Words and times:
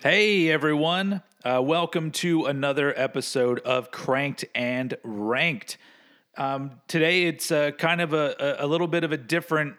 Hey 0.00 0.50
everyone, 0.50 1.22
uh, 1.44 1.60
welcome 1.62 2.12
to 2.12 2.46
another 2.46 2.98
episode 2.98 3.58
of 3.58 3.90
Cranked 3.90 4.46
and 4.54 4.96
Ranked. 5.04 5.76
Um, 6.38 6.80
today 6.88 7.24
it's 7.24 7.52
uh, 7.52 7.72
kind 7.72 8.00
of 8.00 8.14
a, 8.14 8.56
a 8.58 8.66
little 8.66 8.86
bit 8.86 9.04
of 9.04 9.12
a 9.12 9.18
different 9.18 9.74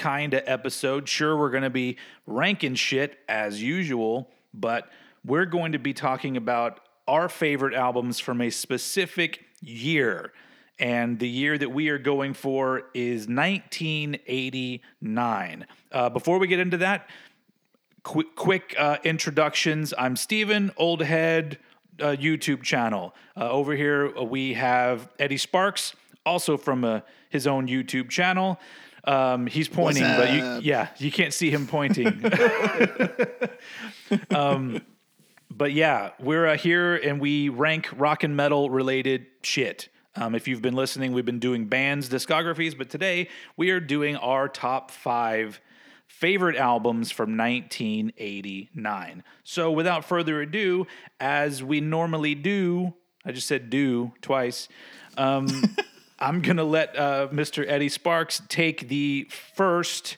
kind 0.00 0.32
of 0.32 0.42
episode. 0.46 1.06
Sure, 1.08 1.36
we're 1.36 1.50
going 1.50 1.62
to 1.62 1.70
be 1.70 1.98
ranking 2.26 2.74
shit 2.74 3.18
as 3.28 3.62
usual, 3.62 4.30
but 4.54 4.88
we're 5.26 5.44
going 5.44 5.72
to 5.72 5.78
be 5.78 5.92
talking 5.92 6.38
about 6.38 6.80
our 7.06 7.28
favorite 7.28 7.74
albums 7.74 8.18
from 8.18 8.40
a 8.40 8.48
specific 8.48 9.44
year. 9.60 10.32
And 10.78 11.18
the 11.18 11.28
year 11.28 11.58
that 11.58 11.70
we 11.70 11.90
are 11.90 11.98
going 11.98 12.32
for 12.32 12.84
is 12.94 13.28
1989. 13.28 15.66
Uh, 15.92 16.08
before 16.08 16.38
we 16.38 16.46
get 16.46 16.60
into 16.60 16.78
that, 16.78 17.10
quick, 18.02 18.34
quick 18.36 18.74
uh, 18.78 18.96
introductions. 19.04 19.92
I'm 19.98 20.16
Steven, 20.16 20.72
old 20.78 21.02
head, 21.02 21.58
uh, 22.00 22.16
YouTube 22.18 22.62
channel. 22.62 23.14
Uh, 23.36 23.50
over 23.50 23.74
here, 23.74 24.14
uh, 24.18 24.24
we 24.24 24.54
have 24.54 25.10
Eddie 25.18 25.36
Sparks, 25.36 25.94
also 26.24 26.56
from 26.56 26.84
uh, 26.84 27.00
his 27.28 27.46
own 27.46 27.68
YouTube 27.68 28.08
channel. 28.08 28.58
Um, 29.04 29.46
he's 29.46 29.68
pointing, 29.68 30.02
but 30.02 30.32
you, 30.32 30.60
yeah, 30.62 30.88
you 30.98 31.10
can't 31.10 31.32
see 31.32 31.50
him 31.50 31.66
pointing. 31.66 32.08
um, 34.30 34.82
but 35.50 35.72
yeah, 35.72 36.10
we're 36.18 36.46
uh, 36.46 36.56
here 36.56 36.96
and 36.96 37.20
we 37.20 37.48
rank 37.48 37.88
rock 37.96 38.24
and 38.24 38.36
metal 38.36 38.70
related 38.70 39.26
shit. 39.42 39.88
Um, 40.16 40.34
if 40.34 40.48
you've 40.48 40.62
been 40.62 40.74
listening, 40.74 41.12
we've 41.12 41.24
been 41.24 41.38
doing 41.38 41.66
bands 41.66 42.08
discographies, 42.08 42.76
but 42.76 42.90
today 42.90 43.28
we 43.56 43.70
are 43.70 43.80
doing 43.80 44.16
our 44.16 44.48
top 44.48 44.90
five 44.90 45.60
favorite 46.06 46.56
albums 46.56 47.10
from 47.10 47.36
1989. 47.36 49.22
So, 49.44 49.70
without 49.70 50.04
further 50.04 50.42
ado, 50.42 50.86
as 51.20 51.62
we 51.62 51.80
normally 51.80 52.34
do, 52.34 52.94
I 53.24 53.32
just 53.32 53.46
said 53.46 53.70
do 53.70 54.12
twice. 54.20 54.68
Um, 55.16 55.46
I'm 56.20 56.42
gonna 56.42 56.64
let 56.64 56.96
uh, 56.98 57.28
Mr. 57.32 57.64
Eddie 57.66 57.88
Sparks 57.88 58.42
take 58.48 58.88
the 58.88 59.28
first. 59.54 60.16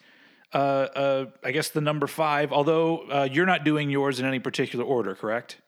Uh, 0.53 0.57
uh, 0.59 1.27
I 1.43 1.51
guess 1.53 1.71
the 1.71 1.81
number 1.81 2.07
five. 2.07 2.53
Although 2.53 2.99
uh, 3.11 3.29
you're 3.31 3.47
not 3.47 3.65
doing 3.65 3.89
yours 3.91 4.21
in 4.21 4.27
any 4.27 4.39
particular 4.39 4.85
order, 4.85 5.15
correct? 5.15 5.59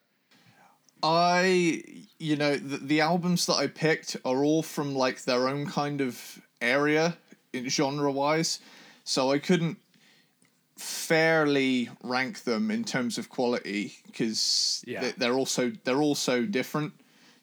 I, 1.02 1.82
you 2.18 2.36
know, 2.36 2.56
the, 2.56 2.78
the 2.78 3.00
albums 3.00 3.46
that 3.46 3.54
I 3.54 3.66
picked 3.66 4.16
are 4.24 4.42
all 4.44 4.62
from 4.62 4.94
like 4.94 5.22
their 5.24 5.48
own 5.48 5.66
kind 5.66 6.00
of 6.00 6.40
area, 6.60 7.16
genre 7.68 8.10
wise. 8.10 8.60
So 9.04 9.30
I 9.30 9.38
couldn't 9.38 9.78
fairly 10.78 11.88
rank 12.02 12.44
them 12.44 12.70
in 12.70 12.84
terms 12.84 13.16
of 13.18 13.28
quality 13.28 13.94
because 14.06 14.82
Yeah. 14.86 15.12
they're 15.16 15.34
also 15.34 15.72
they're 15.84 16.00
all 16.02 16.14
so 16.14 16.44
different. 16.44 16.92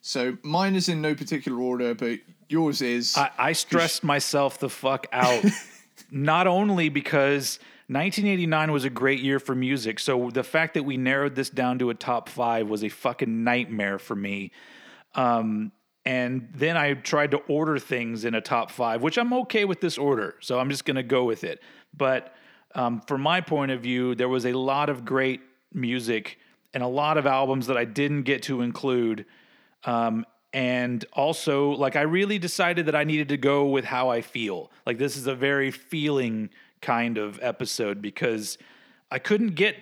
So 0.01 0.37
mine 0.43 0.75
is 0.75 0.89
in 0.89 1.01
no 1.01 1.13
particular 1.15 1.59
order, 1.61 1.93
but 1.93 2.19
yours 2.51 2.81
is. 2.81 3.17
I, 3.17 3.31
I 3.37 3.51
stressed 3.53 4.03
myself 4.03 4.59
the 4.59 4.69
fuck 4.69 5.07
out, 5.11 5.43
not 6.11 6.47
only 6.47 6.89
because 6.89 7.59
1989 7.87 8.71
was 8.71 8.85
a 8.85 8.89
great 8.89 9.19
year 9.19 9.39
for 9.39 9.53
music. 9.55 9.99
So 9.99 10.29
the 10.29 10.43
fact 10.43 10.75
that 10.75 10.83
we 10.83 10.97
narrowed 10.97 11.35
this 11.35 11.49
down 11.49 11.79
to 11.79 11.89
a 11.89 11.93
top 11.93 12.29
five 12.29 12.69
was 12.69 12.83
a 12.83 12.89
fucking 12.89 13.43
nightmare 13.43 13.99
for 13.99 14.15
me. 14.15 14.51
Um, 15.15 15.71
and 16.05 16.47
then 16.53 16.77
I 16.77 16.93
tried 16.93 17.31
to 17.31 17.37
order 17.47 17.77
things 17.77 18.25
in 18.25 18.33
a 18.33 18.41
top 18.41 18.71
five, 18.71 19.01
which 19.01 19.17
I'm 19.17 19.33
okay 19.33 19.65
with 19.65 19.81
this 19.81 19.97
order. 19.97 20.35
So 20.39 20.57
I'm 20.57 20.69
just 20.69 20.85
going 20.85 20.95
to 20.95 21.03
go 21.03 21.25
with 21.25 21.43
it. 21.43 21.61
But 21.95 22.33
um, 22.73 23.01
from 23.01 23.21
my 23.21 23.41
point 23.41 23.71
of 23.71 23.81
view, 23.81 24.15
there 24.15 24.29
was 24.29 24.45
a 24.45 24.53
lot 24.53 24.89
of 24.89 25.05
great 25.05 25.41
music 25.73 26.39
and 26.73 26.81
a 26.81 26.87
lot 26.87 27.17
of 27.17 27.27
albums 27.27 27.67
that 27.67 27.77
I 27.77 27.85
didn't 27.85 28.23
get 28.23 28.43
to 28.43 28.61
include. 28.61 29.25
Um, 29.83 30.25
and 30.53 31.05
also, 31.13 31.71
like, 31.71 31.95
I 31.95 32.01
really 32.01 32.37
decided 32.37 32.85
that 32.87 32.95
I 32.95 33.05
needed 33.05 33.29
to 33.29 33.37
go 33.37 33.65
with 33.65 33.85
how 33.85 34.09
I 34.09 34.21
feel. 34.21 34.69
Like, 34.85 34.97
this 34.97 35.15
is 35.15 35.27
a 35.27 35.35
very 35.35 35.71
feeling 35.71 36.49
kind 36.81 37.17
of 37.17 37.39
episode 37.41 38.01
because 38.01 38.57
I 39.09 39.19
couldn't 39.19 39.55
get 39.55 39.75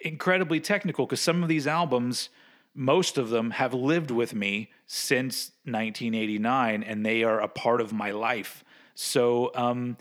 incredibly 0.00 0.60
technical 0.60 1.06
because 1.06 1.20
some 1.20 1.42
of 1.42 1.48
these 1.48 1.66
albums, 1.66 2.28
most 2.74 3.18
of 3.18 3.30
them, 3.30 3.50
have 3.52 3.74
lived 3.74 4.12
with 4.12 4.34
me 4.34 4.70
since 4.86 5.50
1989 5.64 6.84
and 6.84 7.04
they 7.04 7.24
are 7.24 7.40
a 7.40 7.48
part 7.48 7.80
of 7.80 7.92
my 7.92 8.12
life. 8.12 8.62
So, 8.94 9.50
um, 9.56 9.96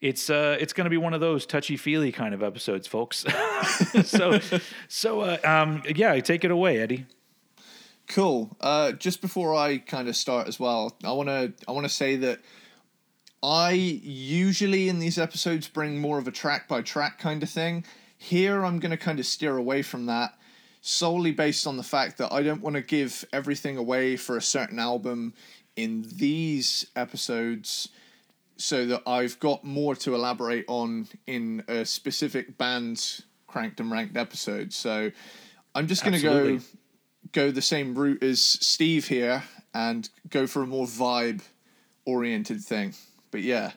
it's 0.00 0.28
uh, 0.28 0.58
it's 0.60 0.74
going 0.74 0.84
to 0.84 0.90
be 0.90 0.98
one 0.98 1.14
of 1.14 1.20
those 1.20 1.46
touchy 1.46 1.78
feely 1.78 2.12
kind 2.12 2.34
of 2.34 2.42
episodes, 2.42 2.86
folks. 2.86 3.24
so, 4.04 4.38
so 4.86 5.20
uh, 5.22 5.38
um, 5.44 5.82
yeah, 5.96 6.18
take 6.20 6.44
it 6.44 6.50
away, 6.50 6.78
Eddie. 6.78 7.06
Cool. 8.08 8.56
Uh, 8.60 8.92
just 8.92 9.20
before 9.20 9.54
I 9.54 9.78
kind 9.78 10.08
of 10.08 10.16
start 10.16 10.46
as 10.46 10.60
well, 10.60 10.96
I 11.04 11.12
wanna 11.12 11.52
I 11.66 11.72
wanna 11.72 11.88
say 11.88 12.16
that 12.16 12.40
I 13.42 13.70
usually 13.72 14.88
in 14.88 14.98
these 14.98 15.18
episodes 15.18 15.68
bring 15.68 16.00
more 16.00 16.18
of 16.18 16.28
a 16.28 16.32
track 16.32 16.68
by 16.68 16.82
track 16.82 17.18
kind 17.18 17.42
of 17.42 17.50
thing. 17.50 17.84
Here 18.16 18.64
I'm 18.64 18.78
gonna 18.78 18.96
kind 18.96 19.18
of 19.18 19.26
steer 19.26 19.56
away 19.56 19.82
from 19.82 20.06
that 20.06 20.34
solely 20.86 21.32
based 21.32 21.66
on 21.66 21.78
the 21.78 21.82
fact 21.82 22.18
that 22.18 22.30
I 22.30 22.42
don't 22.42 22.60
want 22.60 22.76
to 22.76 22.82
give 22.82 23.24
everything 23.32 23.78
away 23.78 24.16
for 24.16 24.36
a 24.36 24.42
certain 24.42 24.78
album 24.78 25.32
in 25.76 26.04
these 26.16 26.86
episodes 26.94 27.88
so 28.58 28.84
that 28.86 29.02
I've 29.06 29.40
got 29.40 29.64
more 29.64 29.96
to 29.96 30.14
elaborate 30.14 30.66
on 30.68 31.08
in 31.26 31.64
a 31.68 31.86
specific 31.86 32.58
band's 32.58 33.22
cranked 33.46 33.80
and 33.80 33.90
ranked 33.90 34.16
episode. 34.16 34.74
So 34.74 35.10
I'm 35.74 35.86
just 35.86 36.04
gonna 36.04 36.20
go 36.20 36.32
Absolutely. 36.32 36.66
Go 37.34 37.50
the 37.50 37.60
same 37.60 37.94
route 37.94 38.22
as 38.22 38.40
Steve 38.40 39.06
here 39.08 39.42
and 39.74 40.08
go 40.30 40.46
for 40.46 40.62
a 40.62 40.66
more 40.66 40.86
vibe 40.86 41.42
oriented 42.06 42.62
thing. 42.62 42.94
But 43.30 43.42
yeah. 43.42 43.72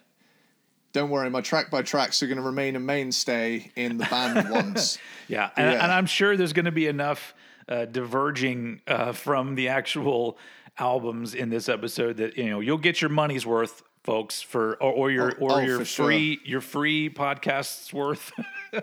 Don't 0.94 1.10
worry, 1.10 1.30
my 1.30 1.42
track 1.42 1.70
by 1.70 1.82
tracks 1.84 2.24
are 2.24 2.28
going 2.28 2.38
to 2.38 2.44
remain 2.44 2.76
a 2.76 2.80
mainstay 2.80 3.72
in 3.76 3.98
the 3.98 4.06
band 4.06 4.50
ones. 4.52 4.98
Yeah, 5.28 5.50
and, 5.56 5.72
Yeah. 5.74 5.84
and 5.84 5.92
I'm 5.92 6.06
sure 6.08 6.36
there's 6.38 6.54
going 6.54 6.66
to 6.66 6.72
be 6.72 6.88
enough 6.88 7.36
uh, 7.68 7.86
diverging 7.86 8.82
uh, 8.88 9.12
from 9.12 9.56
the 9.56 9.68
actual 9.68 10.40
albums 10.80 11.36
in 11.36 11.50
this 11.50 11.68
episode 11.70 12.18
that 12.18 12.38
you 12.38 12.50
know 12.50 12.62
you'll 12.62 12.78
get 12.80 13.02
your 13.02 13.10
money's 13.10 13.46
worth, 13.46 13.84
folks, 14.06 14.42
for 14.42 14.76
or, 14.82 14.92
or 14.94 15.12
your 15.12 15.34
Oh, 15.40 15.46
or 15.46 15.52
oh, 15.54 15.60
your 15.60 15.80
for 15.80 15.86
sure. 15.86 16.06
free 16.06 16.40
your 16.46 16.62
free 16.62 17.10
podcasts 17.12 17.92
worth. 17.94 18.32
All 18.74 18.82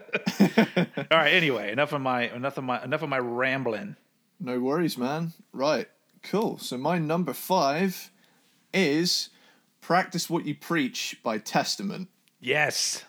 right. 1.19 1.33
Anyway, 1.33 1.73
enough 1.73 1.93
of 1.93 2.01
my 2.03 2.29
enough 2.33 2.59
of 2.59 2.65
my 2.65 2.85
enough 2.85 3.03
of 3.03 3.09
my 3.09 3.19
rambling. 3.19 3.97
No 4.45 4.61
worries, 4.61 4.99
man. 4.99 5.33
Right. 5.55 5.89
Cool. 6.23 6.59
So 6.59 6.77
my 6.77 6.99
number 6.99 7.33
five 7.33 8.11
is 8.75 9.31
Practice 9.81 10.29
What 10.29 10.45
You 10.45 10.55
Preach 10.55 11.19
by 11.23 11.39
Testament. 11.39 12.09
Yes. 12.41 13.05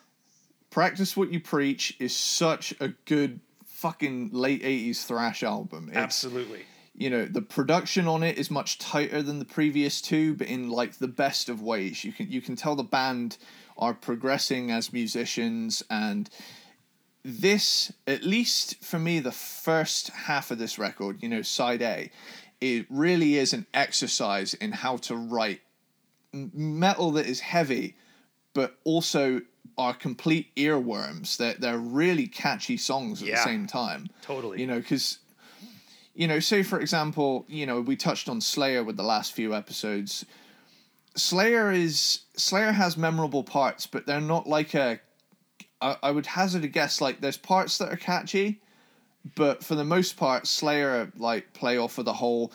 Practice 0.69 1.17
What 1.17 1.33
You 1.33 1.41
Preach 1.41 1.97
is 1.99 2.15
such 2.15 2.73
a 2.79 2.89
good 3.03 3.41
fucking 3.65 4.29
late 4.31 4.63
80s 4.63 5.05
thrash 5.05 5.43
album. 5.43 5.89
It's, 5.89 5.97
Absolutely. 5.97 6.61
You 6.95 7.09
know, 7.09 7.25
the 7.25 7.41
production 7.41 8.07
on 8.07 8.23
it 8.23 8.37
is 8.37 8.49
much 8.49 8.77
tighter 8.77 9.21
than 9.21 9.39
the 9.39 9.45
previous 9.45 9.99
two, 9.99 10.35
but 10.35 10.47
in 10.47 10.69
like 10.69 10.99
the 10.99 11.09
best 11.09 11.49
of 11.49 11.61
ways. 11.61 12.05
You 12.05 12.13
can 12.13 12.31
you 12.31 12.39
can 12.39 12.55
tell 12.55 12.77
the 12.77 12.83
band 12.83 13.37
are 13.77 13.93
progressing 13.93 14.71
as 14.71 14.93
musicians 14.93 15.83
and 15.89 16.29
this 17.27 17.91
at 18.05 18.23
least 18.23 18.83
for 18.83 18.99
me 18.99 19.19
the 19.19 19.31
first 19.31 20.09
half 20.09 20.51
of 20.51 20.59
this 20.59 20.77
record, 20.77 21.23
you 21.23 21.27
know, 21.27 21.41
side 21.41 21.81
A, 21.81 22.11
it 22.61 22.85
really 22.89 23.35
is 23.37 23.51
an 23.51 23.65
exercise 23.73 24.53
in 24.53 24.71
how 24.71 24.97
to 24.97 25.15
write 25.15 25.61
metal 26.31 27.11
that 27.11 27.25
is 27.25 27.39
heavy 27.39 27.95
but 28.53 28.77
also 28.83 29.41
are 29.77 29.93
complete 29.93 30.55
earworms. 30.55 31.35
They're, 31.37 31.55
they're 31.55 31.77
really 31.77 32.27
catchy 32.27 32.77
songs 32.77 33.21
at 33.21 33.27
Yeah. 33.27 33.35
the 33.35 33.43
same 33.43 33.67
time. 33.67 34.07
Totally. 34.21 34.61
You 34.61 34.67
know, 34.67 34.77
because, 34.79 35.17
you 36.13 36.27
know, 36.27 36.39
say 36.39 36.61
for 36.63 36.79
example, 36.79 37.45
you 37.49 37.65
know, 37.65 37.81
we 37.81 37.95
touched 37.95 38.29
on 38.29 38.39
Slayer 38.39 38.83
with 38.83 38.97
the 38.97 39.03
last 39.03 39.33
few 39.33 39.53
episodes. 39.53 40.25
Slayer 41.15 41.71
is 41.71 42.21
Slayer 42.37 42.71
has 42.71 42.95
memorable 42.97 43.43
parts, 43.43 43.87
but 43.87 44.05
they're 44.05 44.21
not 44.21 44.47
like 44.47 44.73
a. 44.75 44.99
I, 45.81 45.97
I 46.03 46.11
would 46.11 46.25
hazard 46.25 46.63
a 46.63 46.67
guess 46.67 47.01
like 47.01 47.21
there's 47.21 47.37
parts 47.37 47.77
that 47.79 47.91
are 47.91 47.97
catchy, 47.97 48.61
but 49.35 49.63
for 49.63 49.75
the 49.75 49.83
most 49.83 50.17
part, 50.17 50.47
Slayer 50.47 51.11
like 51.17 51.53
play 51.53 51.77
off 51.77 51.97
of 51.97 52.05
the 52.05 52.13
whole 52.13 52.51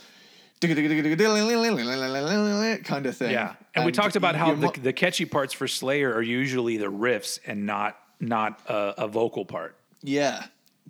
kind 2.85 3.07
of 3.07 3.17
thing. 3.17 3.33
Yeah, 3.33 3.55
and, 3.75 3.85
we 3.85 3.93
talked 3.93 4.17
about 4.17 4.37
how 4.37 4.55
the, 4.55 4.71
the 4.81 4.93
catchy 4.93 5.25
parts 5.25 5.53
for 5.53 5.67
Slayer 5.67 6.13
are 6.13 6.23
usually 6.23 6.77
the 6.77 6.87
riffs 6.87 7.39
and 7.47 7.67
not 7.67 7.97
not 8.21 8.61
a, 8.67 8.95
a 8.99 9.09
vocal 9.09 9.45
part. 9.45 9.77
Yeah. 10.03 10.45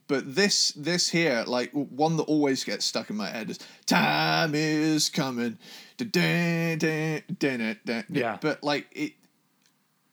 But 0.09 0.35
this 0.35 0.73
this 0.73 1.09
here, 1.09 1.45
like 1.47 1.71
one 1.71 2.17
that 2.17 2.25
always 2.25 2.65
gets 2.65 2.85
stuck 2.85 3.11
in 3.11 3.17
my 3.17 3.29
head 3.29 3.49
is 3.49 3.61
"Time 3.87 4.57
is 4.57 5.09
coming." 5.09 5.57
Yeah. 8.09 8.39
But 8.41 8.65
like 8.65 8.89
it, 8.91 9.13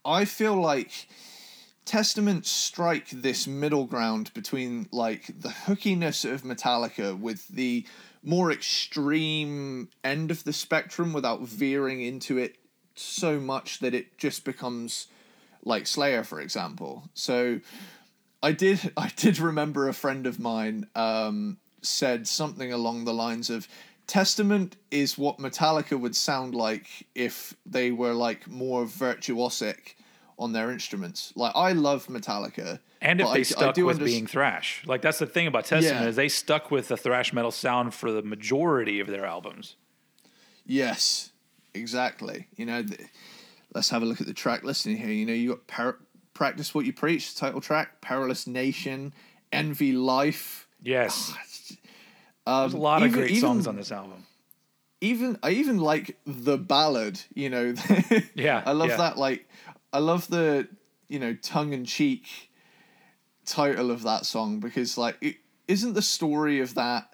I 0.05 0.25
feel 0.25 0.53
like 0.53 1.07
Testament 1.87 2.45
strike 2.45 3.09
this 3.09 3.47
middle 3.47 3.85
ground 3.85 4.33
between 4.33 4.89
like 4.91 5.27
the 5.39 5.49
hookiness 5.49 6.29
of 6.29 6.43
Metallica 6.43 7.17
with 7.17 7.47
the 7.47 7.87
more 8.21 8.51
extreme 8.51 9.87
end 10.03 10.29
of 10.29 10.43
the 10.43 10.51
spectrum 10.51 11.13
without 11.13 11.41
veering 11.41 12.01
into 12.01 12.37
it 12.37 12.57
so 12.95 13.39
much 13.39 13.79
that 13.79 13.93
it 13.93 14.17
just 14.17 14.43
becomes 14.43 15.07
like 15.63 15.87
Slayer, 15.87 16.25
for 16.25 16.41
example. 16.41 17.09
So 17.13 17.61
I 18.43 18.51
did 18.51 18.91
I 18.97 19.09
did 19.15 19.39
remember 19.39 19.87
a 19.87 19.93
friend 19.93 20.27
of 20.27 20.41
mine 20.41 20.87
um, 20.93 21.57
said 21.81 22.27
something 22.27 22.73
along 22.73 23.05
the 23.05 23.13
lines 23.13 23.49
of 23.49 23.65
Testament 24.07 24.75
is 24.91 25.17
what 25.17 25.37
Metallica 25.37 25.97
would 25.97 26.17
sound 26.17 26.53
like 26.53 27.07
if 27.15 27.55
they 27.65 27.91
were 27.91 28.13
like 28.13 28.45
more 28.45 28.85
virtuosic 28.85 29.95
on 30.39 30.53
their 30.53 30.71
instruments. 30.71 31.33
Like 31.35 31.53
I 31.55 31.71
love 31.73 32.07
Metallica. 32.07 32.79
And 33.01 33.19
if 33.21 33.27
they 33.27 33.31
I- 33.33 33.39
I 33.39 33.43
stuck 33.43 33.75
do 33.75 33.85
with 33.85 33.99
underst- 33.99 34.05
being 34.05 34.27
thrash, 34.27 34.83
like 34.85 35.01
that's 35.01 35.19
the 35.19 35.25
thing 35.25 35.47
about 35.47 35.65
Testament 35.65 36.03
Yeah. 36.03 36.09
is 36.09 36.15
they 36.15 36.29
stuck 36.29 36.69
with 36.71 36.87
the 36.89 36.97
thrash 36.97 37.33
metal 37.33 37.51
sound 37.51 37.93
for 37.93 38.11
the 38.11 38.21
majority 38.21 38.99
of 38.99 39.07
their 39.07 39.25
albums. 39.25 39.75
Yes, 40.65 41.31
exactly. 41.73 42.47
You 42.55 42.65
know, 42.65 42.83
th- 42.83 42.99
let's 43.73 43.89
have 43.89 44.01
a 44.01 44.05
look 44.05 44.21
at 44.21 44.27
the 44.27 44.33
track 44.33 44.63
listing 44.63 44.97
here. 44.97 45.09
You 45.09 45.25
know, 45.25 45.33
you 45.33 45.49
got 45.49 45.67
par- 45.67 45.97
Practice 46.33 46.75
What 46.75 46.85
You 46.85 46.93
Preach, 46.93 47.35
title 47.35 47.61
track, 47.61 47.99
Perilous 48.01 48.45
Nation, 48.47 49.13
Envy 49.51 49.91
Life. 49.93 50.67
Yes, 50.83 51.33
Um, 52.45 52.61
there's 52.61 52.73
a 52.73 52.77
lot 52.77 53.01
of 53.03 53.11
great 53.11 53.31
even- 53.31 53.41
songs 53.41 53.67
on 53.67 53.75
this 53.75 53.91
album. 53.91 54.25
Even 54.99 55.37
I 55.43 55.51
even 55.51 55.77
like 55.79 56.17
the 56.25 56.57
ballad. 56.57 57.19
You 57.35 57.49
know, 57.49 57.73
Yeah, 58.35 58.63
I 58.65 58.71
love 58.71 58.89
yeah. 58.89 58.97
that. 58.97 59.17
Like, 59.17 59.47
I 59.93 59.99
love 59.99 60.27
the 60.27 60.67
you 61.07 61.19
know 61.19 61.33
tongue 61.35 61.73
in 61.73 61.85
cheek 61.85 62.51
title 63.45 63.91
of 63.91 64.03
that 64.03 64.25
song 64.25 64.59
because 64.59 64.97
like 64.97 65.17
it 65.21 65.37
isn't 65.67 65.93
the 65.93 66.01
story 66.01 66.59
of 66.59 66.75
that 66.75 67.13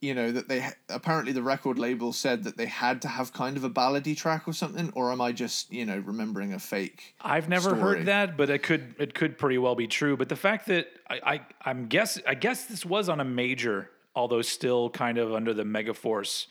you 0.00 0.14
know 0.14 0.30
that 0.32 0.48
they 0.48 0.66
apparently 0.88 1.32
the 1.32 1.42
record 1.42 1.78
label 1.78 2.12
said 2.12 2.44
that 2.44 2.56
they 2.56 2.66
had 2.66 3.02
to 3.02 3.08
have 3.08 3.32
kind 3.34 3.56
of 3.58 3.64
a 3.64 3.68
ballady 3.70 4.16
track 4.16 4.48
or 4.48 4.52
something 4.54 4.90
or 4.94 5.12
am 5.12 5.20
i 5.20 5.32
just 5.32 5.70
you 5.70 5.84
know 5.84 5.98
remembering 6.06 6.54
a 6.54 6.58
fake 6.58 7.14
I've 7.20 7.48
never 7.50 7.70
story. 7.70 7.80
heard 7.80 8.06
that, 8.06 8.36
but 8.36 8.48
it 8.48 8.62
could 8.62 8.94
it 8.98 9.12
could 9.14 9.36
pretty 9.36 9.58
well 9.58 9.74
be 9.74 9.86
true. 9.86 10.16
But 10.16 10.28
the 10.30 10.36
fact 10.36 10.66
that 10.66 10.86
I, 11.10 11.20
I 11.24 11.40
I'm 11.70 11.86
guess 11.88 12.18
I 12.26 12.34
guess 12.34 12.64
this 12.66 12.84
was 12.86 13.08
on 13.08 13.20
a 13.20 13.24
major, 13.24 13.90
although 14.14 14.42
still 14.42 14.88
kind 14.90 15.18
of 15.18 15.32
under 15.34 15.52
the 15.52 15.64
Megaforce 15.64 16.46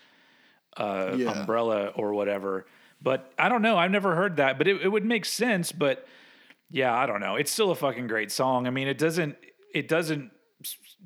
uh, 0.78 1.16
Yeah. 1.18 1.32
umbrella 1.32 1.88
or 1.96 2.14
whatever. 2.14 2.66
But 3.02 3.32
I 3.38 3.50
don't 3.50 3.62
know. 3.62 3.78
I've 3.78 3.92
never 3.92 4.16
heard 4.16 4.38
that, 4.38 4.58
but 4.58 4.68
it, 4.68 4.82
it 4.82 4.90
would 4.90 5.06
make 5.06 5.26
sense. 5.26 5.72
But 5.72 6.08
yeah, 6.72 6.94
I 6.94 7.06
don't 7.06 7.20
know. 7.20 7.36
It's 7.36 7.52
still 7.52 7.72
a 7.72 7.76
fucking 7.76 8.08
great 8.08 8.32
song. 8.32 8.68
I 8.68 8.70
mean, 8.70 8.88
it 8.88 8.98
doesn't 8.98 9.38
it 9.74 9.88
doesn't 9.88 10.32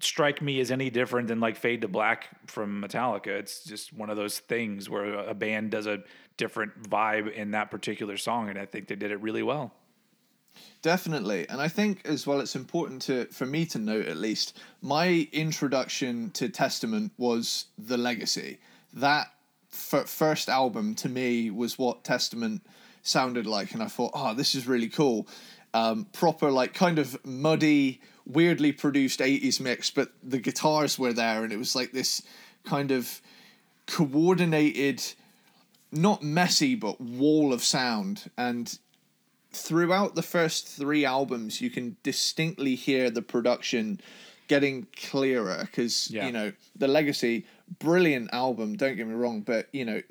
strike 0.01 0.41
me 0.41 0.59
as 0.59 0.71
any 0.71 0.89
different 0.89 1.27
than 1.27 1.39
like 1.39 1.57
Fade 1.57 1.81
to 1.81 1.87
Black 1.87 2.29
from 2.47 2.81
Metallica. 2.81 3.27
It's 3.27 3.63
just 3.63 3.91
one 3.91 4.09
of 4.09 4.17
those 4.17 4.39
things 4.39 4.89
where 4.89 5.13
a 5.13 5.33
band 5.33 5.71
does 5.71 5.87
a 5.87 6.03
different 6.37 6.83
vibe 6.83 7.33
in 7.33 7.51
that 7.51 7.69
particular 7.69 8.17
song, 8.17 8.49
and 8.49 8.57
I 8.57 8.65
think 8.65 8.87
they 8.87 8.95
did 8.95 9.11
it 9.11 9.21
really 9.21 9.43
well. 9.43 9.73
Definitely, 10.81 11.47
and 11.49 11.61
I 11.61 11.67
think 11.67 12.05
as 12.05 12.25
well, 12.25 12.39
it's 12.39 12.55
important 12.55 13.01
to 13.03 13.25
for 13.25 13.45
me 13.45 13.65
to 13.67 13.79
note 13.79 14.07
at 14.07 14.17
least 14.17 14.57
my 14.81 15.27
introduction 15.31 16.31
to 16.31 16.49
Testament 16.49 17.11
was 17.17 17.65
the 17.77 17.97
Legacy. 17.97 18.59
That 18.93 19.27
f- 19.73 20.07
first 20.09 20.49
album 20.49 20.95
to 20.95 21.09
me 21.09 21.49
was 21.51 21.77
what 21.77 22.03
Testament 22.03 22.61
sounded 23.03 23.45
like, 23.45 23.71
and 23.73 23.81
I 23.83 23.87
thought, 23.87 24.11
oh, 24.13 24.33
this 24.33 24.55
is 24.55 24.67
really 24.67 24.89
cool. 24.89 25.27
Um, 25.73 26.05
proper, 26.13 26.51
like, 26.51 26.73
kind 26.73 26.97
of 26.99 27.17
muddy, 27.25 28.01
weirdly 28.25 28.71
produced 28.71 29.19
'80s 29.19 29.59
mix, 29.59 29.89
but 29.91 30.11
the 30.23 30.39
guitars 30.39 30.97
were 30.99 31.13
there, 31.13 31.43
and 31.43 31.53
it 31.53 31.57
was 31.57 31.75
like 31.75 31.91
this 31.91 32.21
kind 32.65 32.91
of 32.91 33.21
coordinated, 33.85 35.03
not 35.91 36.23
messy, 36.23 36.75
but 36.75 36.99
wall 37.01 37.53
of 37.53 37.63
sound, 37.63 38.29
and 38.37 38.79
throughout 39.51 40.13
the 40.15 40.21
first 40.21 40.67
three 40.67 41.03
albums, 41.05 41.59
you 41.61 41.69
can 41.69 41.95
distinctly 42.03 42.75
hear 42.75 43.09
the 43.09 43.21
production 43.21 43.99
getting 44.47 44.85
clearer 44.95 45.59
because 45.65 46.09
Yeah. 46.11 46.25
you 46.27 46.31
know 46.31 46.51
the 46.75 46.87
Legacy, 46.87 47.45
brilliant 47.79 48.33
album. 48.33 48.75
Don't 48.75 48.95
get 48.95 49.07
me 49.07 49.13
wrong, 49.13 49.41
but 49.41 49.67
you 49.71 49.85
know 49.85 50.01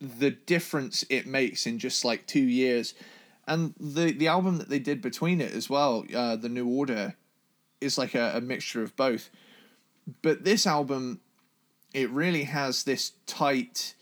the 0.00 0.30
difference 0.30 1.04
it 1.08 1.26
makes 1.26 1.66
in 1.66 1.78
just 1.78 2.04
like 2.04 2.26
two 2.26 2.40
years, 2.40 2.94
and 3.46 3.74
the 3.78 4.12
the 4.12 4.28
album 4.28 4.58
that 4.58 4.68
they 4.68 4.78
did 4.78 5.00
between 5.00 5.40
it 5.40 5.52
as 5.52 5.68
well, 5.68 6.04
uh, 6.14 6.36
the 6.36 6.48
New 6.48 6.68
Order, 6.68 7.14
is 7.80 7.98
like 7.98 8.14
a, 8.14 8.32
a 8.36 8.40
mixture 8.40 8.82
of 8.82 8.96
both. 8.96 9.30
But 10.22 10.44
this 10.44 10.66
album, 10.66 11.20
it 11.92 12.10
really 12.10 12.44
has 12.44 12.84
this 12.84 13.12
tight, 13.26 13.94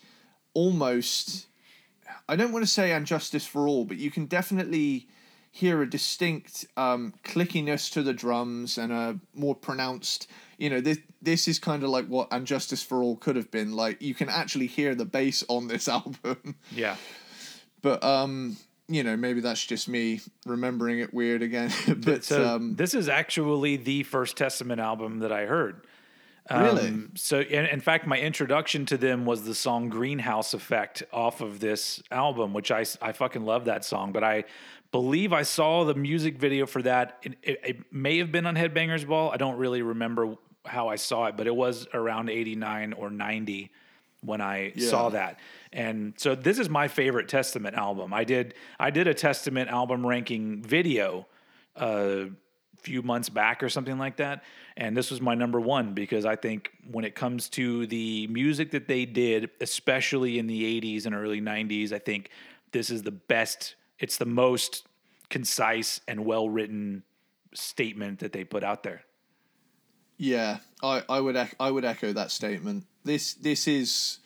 almost 0.52 1.46
I 2.28 2.36
don't 2.36 2.52
want 2.52 2.64
to 2.64 2.70
say 2.70 2.92
and 2.92 3.06
justice 3.06 3.46
for 3.46 3.68
all, 3.68 3.84
but 3.84 3.98
you 3.98 4.10
can 4.10 4.26
definitely 4.26 5.08
hear 5.50 5.82
a 5.82 5.88
distinct 5.88 6.66
um, 6.76 7.14
clickiness 7.22 7.92
to 7.92 8.02
the 8.02 8.14
drums 8.14 8.78
and 8.78 8.92
a 8.92 9.18
more 9.34 9.54
pronounced. 9.54 10.28
You 10.58 10.70
know, 10.70 10.80
this 10.80 10.98
this 11.22 11.48
is 11.48 11.58
kind 11.58 11.82
of 11.82 11.90
like 11.90 12.06
what 12.06 12.28
and 12.30 12.46
justice 12.46 12.82
for 12.82 13.02
all 13.02 13.16
could 13.16 13.36
have 13.36 13.50
been. 13.50 13.72
Like 13.72 14.00
you 14.02 14.14
can 14.14 14.28
actually 14.28 14.66
hear 14.66 14.94
the 14.94 15.04
bass 15.04 15.44
on 15.48 15.68
this 15.68 15.88
album, 15.96 16.56
Yeah. 16.70 16.96
but 17.82 18.02
um, 18.04 18.56
you 18.88 19.02
know, 19.02 19.16
maybe 19.16 19.40
that's 19.40 19.64
just 19.64 19.88
me 19.88 20.20
remembering 20.46 20.98
it 20.98 21.12
weird 21.14 21.42
again. 21.42 21.70
but 21.98 22.24
So 22.24 22.46
um, 22.56 22.76
this 22.76 22.94
is 22.94 23.08
actually 23.08 23.76
the 23.76 24.02
first 24.02 24.36
Testament 24.36 24.80
album 24.80 25.20
that 25.20 25.32
I 25.32 25.46
heard. 25.46 25.86
Really? 26.50 26.88
Um, 26.88 27.12
so, 27.14 27.40
in, 27.40 27.64
in 27.64 27.80
fact, 27.80 28.06
my 28.06 28.18
introduction 28.18 28.84
to 28.86 28.98
them 28.98 29.24
was 29.24 29.44
the 29.44 29.54
song 29.54 29.88
"Greenhouse 29.88 30.52
Effect" 30.52 31.02
off 31.10 31.40
of 31.40 31.58
this 31.60 32.02
album, 32.10 32.52
which 32.52 32.70
I 32.70 32.84
I 33.00 33.12
fucking 33.12 33.46
love 33.46 33.64
that 33.64 33.82
song. 33.82 34.12
But 34.12 34.24
I 34.24 34.44
believe 34.92 35.32
I 35.32 35.40
saw 35.42 35.84
the 35.84 35.94
music 35.94 36.36
video 36.36 36.66
for 36.66 36.82
that. 36.82 37.18
It, 37.22 37.38
it, 37.42 37.60
it 37.64 37.92
may 37.92 38.18
have 38.18 38.30
been 38.30 38.44
on 38.44 38.56
Headbangers 38.56 39.06
Ball. 39.08 39.30
I 39.32 39.38
don't 39.38 39.56
really 39.56 39.80
remember 39.80 40.36
how 40.64 40.88
I 40.88 40.96
saw 40.96 41.26
it, 41.26 41.36
but 41.36 41.46
it 41.46 41.54
was 41.54 41.86
around 41.92 42.30
'89 42.30 42.92
or 42.94 43.10
'90 43.10 43.70
when 44.20 44.40
I 44.40 44.72
saw 44.76 45.10
that. 45.10 45.38
And 45.72 46.14
so 46.16 46.34
this 46.34 46.58
is 46.58 46.68
my 46.70 46.88
favorite 46.88 47.28
Testament 47.28 47.76
album. 47.76 48.12
I 48.14 48.24
did 48.24 48.54
I 48.78 48.90
did 48.90 49.06
a 49.06 49.14
Testament 49.14 49.70
album 49.70 50.06
ranking 50.06 50.62
video 50.62 51.26
a 51.76 52.28
few 52.84 53.02
months 53.02 53.28
back 53.28 53.62
or 53.62 53.68
something 53.68 53.98
like 53.98 54.16
that. 54.16 54.44
And 54.76 54.96
this 54.96 55.10
was 55.10 55.20
my 55.20 55.34
number 55.34 55.60
one 55.60 55.94
because 55.94 56.24
I 56.24 56.36
think 56.36 56.70
when 56.90 57.04
it 57.04 57.14
comes 57.14 57.48
to 57.50 57.86
the 57.86 58.26
music 58.28 58.70
that 58.72 58.86
they 58.86 59.06
did, 59.06 59.50
especially 59.60 60.38
in 60.38 60.46
the 60.46 60.80
80s 60.80 61.06
and 61.06 61.14
early 61.14 61.40
90s, 61.40 61.92
I 61.92 61.98
think 61.98 62.30
this 62.72 62.90
is 62.90 63.02
the 63.02 63.10
best, 63.10 63.76
it's 63.98 64.18
the 64.18 64.26
most 64.26 64.86
concise 65.30 66.00
and 66.06 66.24
well 66.24 66.48
written 66.48 67.02
statement 67.54 68.18
that 68.18 68.32
they 68.32 68.44
put 68.44 68.62
out 68.62 68.82
there. 68.82 69.04
Yeah, 70.16 70.58
I, 70.82 71.02
I 71.08 71.20
would 71.20 71.36
I 71.58 71.70
would 71.70 71.84
echo 71.84 72.12
that 72.12 72.30
statement. 72.30 72.84
This 73.04 73.34
this 73.34 73.66
is 73.66 74.18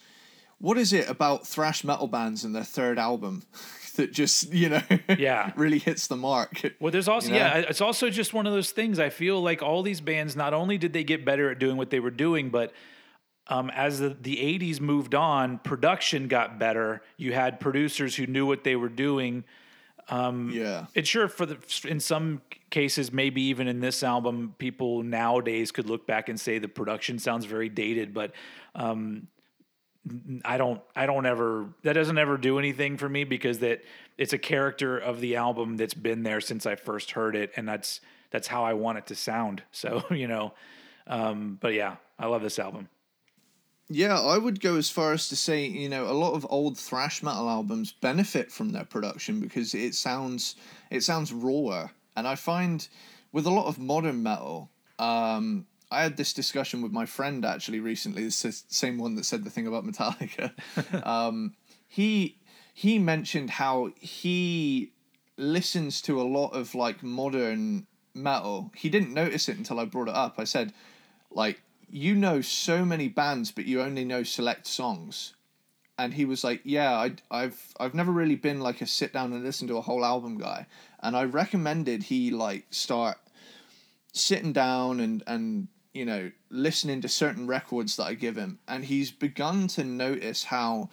what 0.59 0.77
is 0.77 0.93
it 0.93 1.09
about 1.09 1.47
thrash 1.47 1.85
metal 1.85 2.07
bands 2.09 2.45
and 2.45 2.55
their 2.55 2.65
third 2.65 2.99
album 2.99 3.45
that 3.97 4.13
just 4.13 4.53
you 4.53 4.69
know 4.69 4.83
Yeah. 5.19 5.53
really 5.57 5.79
hits 5.79 6.07
the 6.07 6.17
mark. 6.17 6.63
Well, 6.81 6.93
there's 6.93 7.09
also 7.09 7.29
You 7.29 7.35
know? 7.35 7.39
yeah, 7.39 7.57
it's 7.59 7.81
also 7.81 8.11
just 8.11 8.35
one 8.35 8.47
of 8.47 8.53
those 8.53 8.71
things. 8.71 8.99
I 8.99 9.09
feel 9.09 9.41
like 9.41 9.63
all 9.63 9.83
these 9.83 10.01
bands 10.01 10.37
not 10.37 10.55
only 10.55 10.79
did 10.79 10.93
they 10.93 11.05
get 11.05 11.25
better 11.25 11.51
at 11.51 11.59
doing 11.59 11.77
what 11.77 11.91
they 11.91 12.01
were 12.01 12.11
doing, 12.11 12.51
but 12.51 12.73
um, 13.51 13.71
as 13.71 13.99
the, 13.99 14.11
the 14.11 14.37
80s 14.37 14.79
moved 14.79 15.15
on, 15.15 15.59
production 15.61 16.29
got 16.29 16.59
better. 16.59 17.01
You 17.17 17.33
had 17.33 17.61
producers 17.61 18.15
who 18.15 18.27
knew 18.27 18.45
what 18.45 18.63
they 18.63 18.77
were 18.77 18.91
doing. 18.91 19.45
Yeah, 20.53 20.87
It's 20.95 21.09
sure 21.09 21.29
for 21.29 21.47
the 21.47 21.59
in 21.87 22.01
some 22.01 22.41
cases, 22.71 23.13
maybe 23.13 23.43
even 23.43 23.69
in 23.69 23.81
this 23.81 24.03
album, 24.03 24.55
people 24.59 25.03
nowadays 25.03 25.71
could 25.71 25.89
look 25.89 26.07
back 26.07 26.29
and 26.29 26.41
say 26.41 26.59
the 26.59 26.69
production 26.69 27.19
sounds 27.19 27.45
very 27.45 27.69
dated, 27.69 28.15
but 28.15 28.33
um, 28.75 29.29
I 30.45 30.57
don't 30.57 30.81
I 30.97 31.07
don't 31.07 31.27
ever 31.27 31.69
that 31.83 31.93
doesn't 31.93 32.19
ever 32.19 32.37
do 32.37 32.59
anything 32.59 32.97
for 32.97 33.09
me 33.09 33.25
because 33.25 33.59
that 33.59 33.83
it's 34.17 34.33
a 34.33 34.39
character 34.39 34.99
of 34.99 35.21
the 35.21 35.37
album 35.37 35.77
that's 35.77 35.95
been 35.95 36.23
there 36.23 36.41
since 36.41 36.67
I 36.67 36.77
first 36.77 37.13
heard 37.13 37.37
it, 37.37 37.53
and 37.57 37.69
that's 37.69 38.01
that's 38.31 38.49
how 38.49 38.65
I 38.65 38.75
want 38.75 38.99
it 38.99 39.07
to 39.09 39.15
sound. 39.15 39.63
So 39.73 40.05
you 40.11 40.29
know, 40.29 40.55
um, 41.07 41.59
but 41.61 41.75
yeah, 41.75 41.97
I 42.19 42.27
love 42.27 42.43
this 42.43 42.59
album. 42.59 42.89
Yeah, 43.91 44.21
I 44.21 44.37
would 44.37 44.61
go 44.61 44.77
as 44.77 44.91
far 44.91 45.13
as 45.13 45.29
to 45.31 45.37
say, 45.37 45.65
you 45.67 45.89
know, 45.89 46.11
a 46.11 46.13
lot 46.13 46.35
of 46.35 46.47
old 46.51 46.77
thrash 46.77 47.23
metal 47.23 47.49
albums 47.49 47.93
benefit 47.93 48.53
from 48.53 48.71
their 48.71 48.85
production 48.85 49.41
because 49.41 49.75
it 49.75 49.95
sounds 49.95 50.57
it 50.91 51.03
sounds 51.03 51.33
rawer. 51.33 51.91
And 52.15 52.29
I 52.29 52.35
find 52.35 52.87
with 53.33 53.47
a 53.47 53.51
lot 53.51 53.67
of 53.67 53.79
modern 53.79 54.23
metal, 54.23 54.71
um, 54.99 55.67
I 55.91 56.03
had 56.03 56.17
this 56.19 56.35
discussion 56.35 56.83
with 56.83 56.93
my 56.93 57.07
friend 57.07 57.45
actually 57.45 57.81
recently. 57.81 58.25
The 58.25 58.31
same 58.31 58.99
one 58.99 59.15
that 59.15 59.25
said 59.25 59.45
the 59.45 59.51
thing 59.51 59.67
about 59.67 59.87
Metallica. 59.87 60.53
um, 61.07 61.55
he 61.87 62.39
he 62.75 62.99
mentioned 62.99 63.51
how 63.51 63.91
he 63.99 64.93
listens 65.39 66.03
to 66.03 66.21
a 66.21 66.25
lot 66.25 66.49
of 66.49 66.75
like 66.75 67.03
modern 67.03 67.87
metal. 68.15 68.71
He 68.75 68.91
didn't 68.91 69.15
notice 69.15 69.49
it 69.49 69.57
until 69.57 69.81
I 69.81 69.87
brought 69.87 70.09
it 70.09 70.15
up. 70.15 70.35
I 70.39 70.45
said, 70.45 70.75
like, 71.31 71.61
you 71.91 72.15
know 72.15 72.41
so 72.41 72.85
many 72.85 73.09
bands, 73.09 73.51
but 73.51 73.67
you 73.67 73.81
only 73.83 74.05
know 74.05 74.23
select 74.23 74.67
songs. 74.67 75.35
And 75.99 76.15
he 76.15 76.25
was 76.25 76.45
like, 76.45 76.61
"Yeah, 76.65 76.93
I, 76.93 77.13
I've 77.31 77.75
I've 77.81 77.95
never 77.95 78.13
really 78.13 78.37
been 78.37 78.61
like 78.61 78.81
a 78.81 78.87
sit 78.87 79.13
down 79.13 79.33
and 79.33 79.45
listen 79.45 79.69
to 79.69 79.77
a 79.77 79.83
whole 79.83 80.05
album 80.05 80.39
guy." 80.39 80.67
And 81.03 81.17
I 81.17 81.25
recommended 81.25 82.05
he 82.05 82.31
like 82.31 82.67
start 82.71 83.19
sitting 84.13 84.53
down 84.53 85.01
and 85.01 85.23
and 85.27 85.69
you 85.93 86.05
know 86.05 86.31
listening 86.51 87.01
to 87.01 87.09
certain 87.09 87.47
records 87.47 87.97
that 87.97 88.05
I 88.05 88.15
give 88.15 88.37
him, 88.37 88.59
and 88.69 88.85
he's 88.85 89.11
begun 89.11 89.67
to 89.69 89.85
notice 89.85 90.45
how 90.45 90.91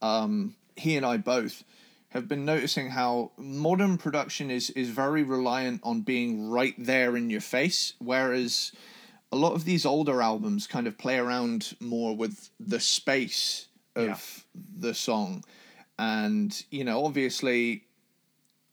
um, 0.00 0.56
he 0.74 0.96
and 0.96 1.04
I 1.04 1.18
both 1.18 1.64
have 2.10 2.28
been 2.28 2.44
noticing 2.46 2.90
how 2.90 3.32
modern 3.36 3.98
production 3.98 4.50
is 4.50 4.70
is 4.70 4.88
very 4.88 5.22
reliant 5.22 5.80
on 5.82 6.00
being 6.00 6.48
right 6.48 6.74
there 6.78 7.14
in 7.16 7.28
your 7.28 7.42
face, 7.42 7.92
whereas 7.98 8.72
a 9.32 9.36
lot 9.36 9.52
of 9.54 9.64
these 9.64 9.84
older 9.84 10.22
albums 10.22 10.66
kind 10.66 10.86
of 10.86 10.96
play 10.98 11.18
around 11.18 11.76
more 11.80 12.16
with 12.16 12.50
the 12.60 12.80
space 12.80 13.66
of 13.94 14.06
Yeah. 14.06 14.18
the 14.78 14.94
song, 14.94 15.44
and 15.98 16.64
you 16.70 16.84
know 16.84 17.04
obviously 17.04 17.84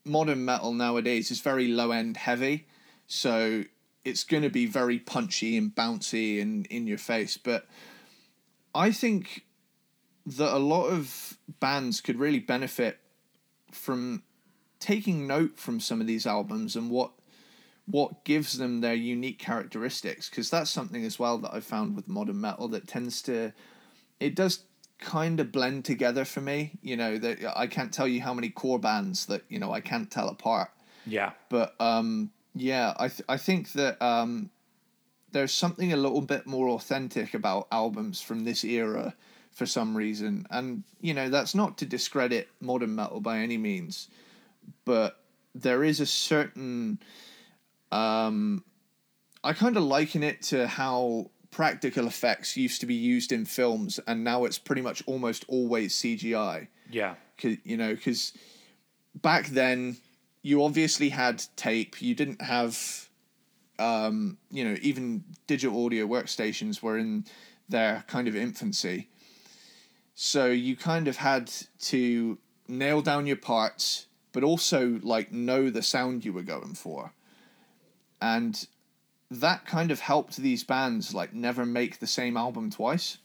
modern 0.05 0.43
metal 0.45 0.73
nowadays 0.73 1.31
is 1.31 1.39
very 1.39 1.67
low 1.67 1.91
end 1.91 2.17
heavy, 2.17 2.67
so 3.07 3.63
it's 4.03 4.23
going 4.25 4.43
to 4.43 4.49
be 4.49 4.65
very 4.65 4.99
punchy 4.99 5.55
and 5.55 5.73
bouncy 5.73 6.41
and 6.41 6.65
in 6.67 6.85
your 6.87 6.97
face. 6.97 7.37
But 7.37 7.65
I 8.75 8.91
think 8.91 9.45
that 10.25 10.53
a 10.55 10.59
lot 10.59 10.87
of 10.87 11.37
bands 11.59 12.01
could 12.01 12.17
really 12.19 12.39
benefit 12.39 12.99
from 13.71 14.23
taking 14.79 15.25
note 15.25 15.57
from 15.57 15.79
some 15.79 16.01
of 16.01 16.07
these 16.07 16.25
albums 16.27 16.75
and 16.75 16.89
what 16.89 17.11
what 17.85 18.23
gives 18.23 18.57
them 18.57 18.81
their 18.81 18.93
unique 18.93 19.39
characteristics 19.39 20.29
because 20.29 20.49
that's 20.49 20.71
something 20.71 21.03
as 21.03 21.19
well 21.19 21.37
that 21.39 21.53
I've 21.53 21.65
found 21.65 21.95
with 21.95 22.07
modern 22.07 22.39
metal 22.39 22.67
that 22.69 22.87
tends 22.87 23.21
to 23.23 23.51
it 24.19 24.35
does 24.35 24.63
kind 24.99 25.39
of 25.41 25.51
blend 25.51 25.83
together 25.83 26.23
for 26.23 26.39
me 26.39 26.71
you 26.81 26.95
know 26.95 27.17
that 27.17 27.39
I 27.57 27.67
can't 27.67 27.91
tell 27.91 28.07
you 28.07 28.21
how 28.21 28.33
many 28.33 28.49
core 28.49 28.79
bands 28.79 29.25
that 29.25 29.43
you 29.49 29.59
know 29.59 29.73
I 29.73 29.81
can't 29.81 30.09
tell 30.09 30.29
apart 30.29 30.71
Yeah. 31.05 31.31
but 31.49 31.75
um, 31.81 32.31
yeah, 32.55 32.93
I 32.97 33.07
th- 33.07 33.23
I 33.27 33.37
think 33.37 33.71
that 33.73 33.99
um, 34.01 34.51
there's 35.31 35.51
something 35.51 35.91
a 35.91 35.97
little 35.97 36.21
bit 36.21 36.45
more 36.45 36.69
authentic 36.69 37.33
about 37.33 37.67
albums 37.71 38.21
from 38.21 38.43
this 38.45 38.63
era 38.63 39.15
for 39.51 39.65
some 39.65 39.97
reason, 39.97 40.45
and 40.51 40.83
you 41.01 41.13
know 41.15 41.29
that's 41.29 41.55
not 41.55 41.79
to 41.79 41.85
discredit 41.87 42.47
modern 42.61 42.93
metal 42.93 43.19
by 43.19 43.39
any 43.39 43.57
means, 43.57 44.07
but 44.85 45.19
there 45.55 45.83
is 45.83 45.99
a 45.99 46.05
certain 46.05 46.99
um, 47.93 48.63
I 49.43 49.53
kind 49.53 49.77
of 49.77 49.83
liken 49.83 50.23
it 50.23 50.41
to 50.43 50.67
how 50.67 51.29
practical 51.51 52.07
effects 52.07 52.57
used 52.57 52.79
to 52.81 52.87
be 52.87 52.95
used 52.95 53.31
in 53.31 53.45
films, 53.45 53.99
and 54.07 54.23
now 54.23 54.45
it's 54.45 54.57
pretty 54.57 54.81
much 54.81 55.03
almost 55.05 55.45
always 55.47 55.93
CGI. 55.95 56.67
Yeah. 56.89 57.15
'Cause- 57.37 57.57
you 57.63 57.77
know, 57.77 57.93
because 57.95 58.33
back 59.15 59.47
then 59.47 59.97
you 60.41 60.63
obviously 60.63 61.09
had 61.09 61.43
tape. 61.55 62.01
You 62.01 62.15
didn't 62.15 62.41
have, 62.41 63.09
um, 63.79 64.37
you 64.51 64.63
know, 64.63 64.75
even 64.81 65.23
digital 65.47 65.85
audio 65.85 66.07
workstations 66.07 66.81
were 66.81 66.97
in 66.97 67.25
their 67.69 68.03
kind 68.07 68.27
of 68.27 68.35
infancy. 68.35 69.09
So 70.15 70.47
you 70.47 70.75
kind 70.75 71.07
of 71.07 71.17
had 71.17 71.51
to 71.91 72.37
nail 72.67 73.01
down 73.01 73.25
your 73.25 73.35
parts, 73.37 74.07
but 74.31 74.43
also 74.43 74.99
like 75.03 75.31
know 75.31 75.69
the 75.69 75.81
sound 75.81 76.23
you 76.25 76.33
were 76.33 76.43
going 76.43 76.73
for, 76.75 77.13
and 78.31 78.67
that 79.31 79.65
kind 79.65 79.91
of 79.91 79.99
helped 79.99 80.37
these 80.37 80.63
bands 80.63 81.13
like 81.13 81.33
never 81.33 81.65
make 81.65 81.99
the 81.99 82.07
same 82.07 82.37
album 82.37 82.69
twice, 82.69 83.17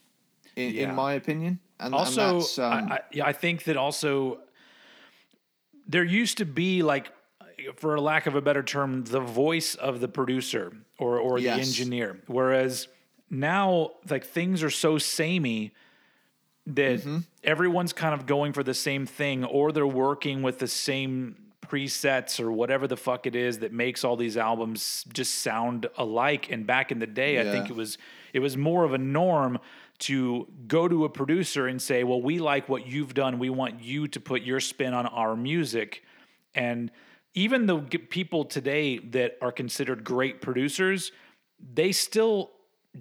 in, 0.55 0.73
Yeah. 0.73 0.89
in 0.89 0.95
my 0.95 1.13
opinion. 1.13 1.59
And, 1.79 1.87
and 1.87 1.95
also 1.95 2.33
that's, 2.39 2.59
um, 2.59 2.73
I, 2.91 2.95
I, 2.95 2.99
yeah, 3.13 3.25
I 3.25 3.33
think 3.33 3.63
that 3.63 3.77
also 3.77 4.39
there 5.87 6.03
used 6.03 6.37
to 6.39 6.45
be 6.45 6.83
like 6.83 7.11
for 7.75 7.95
a 7.95 8.01
lack 8.01 8.27
of 8.27 8.35
a 8.35 8.41
better 8.41 8.63
term 8.63 9.03
the 9.05 9.19
voice 9.19 9.75
of 9.75 9.99
the 9.99 10.07
producer 10.07 10.73
or 10.97 11.17
or 11.19 11.39
the 11.39 11.49
engineer 11.49 12.19
whereas 12.27 12.87
now 13.29 13.91
like 14.09 14.25
things 14.25 14.63
are 14.63 14.69
so 14.69 14.97
samey 14.97 15.71
that 16.65 16.99
Mm-hmm. 16.99 17.17
everyone's 17.43 17.93
kind 17.93 18.13
of 18.13 18.25
going 18.25 18.53
for 18.53 18.63
the 18.63 18.73
same 18.73 19.05
thing 19.05 19.43
or 19.43 19.71
they're 19.71 19.87
working 20.09 20.41
with 20.43 20.59
the 20.59 20.67
same 20.67 21.35
presets 21.69 22.39
or 22.39 22.51
whatever 22.51 22.87
the 22.87 22.97
fuck 22.97 23.25
it 23.25 23.35
is 23.35 23.59
that 23.59 23.71
makes 23.71 24.03
all 24.03 24.15
these 24.15 24.37
albums 24.37 25.05
just 25.13 25.39
sound 25.39 25.87
alike. 25.97 26.51
And 26.51 26.65
back 26.65 26.91
in 26.91 26.99
the 26.99 27.07
day 27.07 27.39
i 27.39 27.43
think 27.43 27.69
it 27.69 27.75
was 27.75 27.97
it 28.33 28.39
was 28.39 28.57
more 28.57 28.83
of 28.83 28.93
a 28.93 28.97
norm 28.97 29.59
to 29.99 30.47
go 30.67 30.87
to 30.87 31.05
a 31.05 31.09
producer 31.09 31.67
and 31.67 31.81
say 31.81 32.03
well 32.03 32.21
we 32.21 32.39
like 32.39 32.69
what 32.69 32.87
you've 32.87 33.13
done. 33.13 33.39
We 33.39 33.49
want 33.49 33.81
you 33.81 34.07
to 34.07 34.19
put 34.19 34.41
your 34.41 34.59
spin 34.59 34.93
on 34.93 35.05
our 35.05 35.35
music. 35.35 36.03
And 36.55 36.91
even 37.33 37.67
the 37.67 37.79
people 37.79 38.45
today 38.45 38.97
that 38.97 39.37
are 39.41 39.51
considered 39.51 40.03
great 40.03 40.41
producers 40.41 41.11
they 41.73 41.91
still 41.91 42.51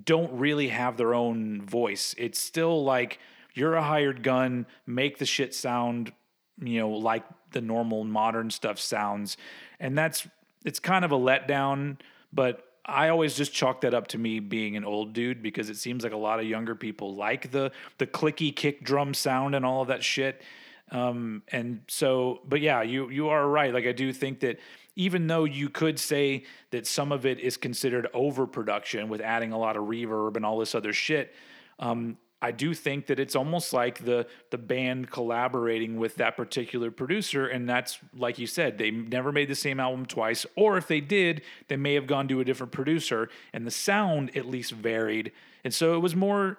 don't 0.04 0.32
really 0.38 0.68
have 0.68 0.96
their 0.96 1.14
own 1.14 1.62
voice. 1.62 2.14
It's 2.18 2.38
still 2.38 2.84
like 2.84 3.18
you're 3.54 3.74
a 3.74 3.82
hired 3.82 4.22
gun, 4.22 4.66
make 4.86 5.18
the 5.18 5.26
shit 5.26 5.54
sound, 5.54 6.12
you 6.60 6.80
know, 6.80 6.90
like 6.90 7.24
the 7.52 7.60
normal 7.60 8.04
modern 8.04 8.50
stuff 8.50 8.78
sounds. 8.78 9.36
And 9.80 9.96
that's 9.96 10.26
it's 10.64 10.80
kind 10.80 11.04
of 11.04 11.12
a 11.12 11.16
letdown, 11.16 11.98
but 12.32 12.64
I 12.84 13.10
always 13.10 13.36
just 13.36 13.52
chalk 13.52 13.82
that 13.82 13.92
up 13.92 14.08
to 14.08 14.18
me 14.18 14.40
being 14.40 14.76
an 14.76 14.84
old 14.84 15.12
dude 15.12 15.42
because 15.42 15.68
it 15.68 15.76
seems 15.76 16.04
like 16.04 16.12
a 16.12 16.18
lot 16.18 16.40
of 16.40 16.46
younger 16.46 16.74
people 16.74 17.14
like 17.14 17.50
the 17.50 17.70
the 17.98 18.06
clicky 18.06 18.54
kick 18.54 18.82
drum 18.82 19.14
sound 19.14 19.54
and 19.54 19.64
all 19.64 19.82
of 19.82 19.88
that 19.88 20.02
shit. 20.02 20.42
Um, 20.90 21.42
and 21.48 21.82
so, 21.86 22.40
but 22.48 22.60
yeah, 22.62 22.82
you 22.82 23.10
you 23.10 23.28
are 23.28 23.46
right. 23.46 23.72
Like 23.74 23.86
I 23.86 23.92
do 23.92 24.12
think 24.12 24.40
that 24.40 24.58
even 24.96 25.26
though 25.26 25.44
you 25.44 25.68
could 25.68 25.98
say 26.00 26.44
that 26.70 26.86
some 26.86 27.12
of 27.12 27.26
it 27.26 27.38
is 27.38 27.56
considered 27.56 28.08
overproduction 28.14 29.08
with 29.08 29.20
adding 29.20 29.52
a 29.52 29.58
lot 29.58 29.76
of 29.76 29.84
reverb 29.84 30.36
and 30.36 30.44
all 30.44 30.58
this 30.58 30.74
other 30.74 30.92
shit, 30.92 31.34
um, 31.78 32.16
I 32.40 32.52
do 32.52 32.72
think 32.72 33.06
that 33.06 33.18
it's 33.18 33.34
almost 33.34 33.72
like 33.72 34.04
the 34.04 34.26
the 34.50 34.58
band 34.58 35.10
collaborating 35.10 35.96
with 35.96 36.14
that 36.16 36.36
particular 36.36 36.90
producer, 36.92 37.46
and 37.48 37.68
that's 37.68 37.98
like 38.16 38.38
you 38.38 38.46
said, 38.46 38.78
they 38.78 38.90
never 38.92 39.32
made 39.32 39.48
the 39.48 39.56
same 39.56 39.80
album 39.80 40.06
twice, 40.06 40.46
or 40.54 40.76
if 40.78 40.86
they 40.86 41.00
did, 41.00 41.42
they 41.66 41.76
may 41.76 41.94
have 41.94 42.06
gone 42.06 42.28
to 42.28 42.40
a 42.40 42.44
different 42.44 42.72
producer, 42.72 43.28
and 43.52 43.66
the 43.66 43.70
sound 43.72 44.36
at 44.36 44.46
least 44.46 44.70
varied, 44.70 45.32
and 45.64 45.74
so 45.74 45.94
it 45.94 45.98
was 45.98 46.14
more 46.14 46.58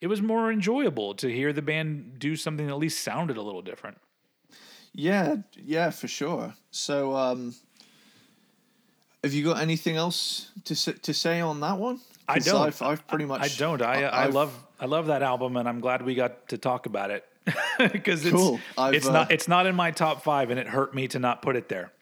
it 0.00 0.08
was 0.08 0.20
more 0.20 0.50
enjoyable 0.50 1.14
to 1.14 1.28
hear 1.28 1.52
the 1.52 1.62
band 1.62 2.18
do 2.18 2.34
something 2.34 2.66
that 2.66 2.72
at 2.72 2.78
least 2.78 3.04
sounded 3.04 3.36
a 3.36 3.42
little 3.42 3.62
different. 3.62 3.98
Yeah, 4.92 5.36
yeah, 5.54 5.90
for 5.90 6.08
sure. 6.08 6.54
So, 6.72 7.14
um, 7.14 7.54
have 9.22 9.32
you 9.32 9.44
got 9.44 9.60
anything 9.60 9.96
else 9.96 10.50
to 10.64 10.74
to 10.74 11.14
say 11.14 11.40
on 11.40 11.60
that 11.60 11.78
one? 11.78 12.00
I 12.26 12.38
don't. 12.40 12.66
I've, 12.66 12.82
I've 12.82 13.06
pretty 13.06 13.26
much. 13.26 13.42
I 13.42 13.48
don't. 13.58 13.80
I 13.82 14.02
I 14.04 14.24
I've- 14.24 14.32
love 14.32 14.52
I 14.80 14.86
love 14.86 15.06
that 15.06 15.22
album, 15.22 15.56
and 15.56 15.68
I'm 15.68 15.80
glad 15.80 16.02
we 16.02 16.14
got 16.14 16.48
to 16.48 16.58
talk 16.58 16.86
about 16.86 17.10
it 17.10 17.24
because 17.92 18.24
it's 18.24 18.34
Cool. 18.34 18.58
It's 18.78 19.06
uh, 19.06 19.12
not 19.12 19.30
it's 19.30 19.46
not 19.46 19.66
in 19.66 19.74
my 19.74 19.90
top 19.90 20.22
five, 20.22 20.50
and 20.50 20.58
it 20.58 20.66
hurt 20.66 20.94
me 20.94 21.06
to 21.08 21.18
not 21.18 21.42
put 21.42 21.56
it 21.56 21.68
there. 21.68 21.92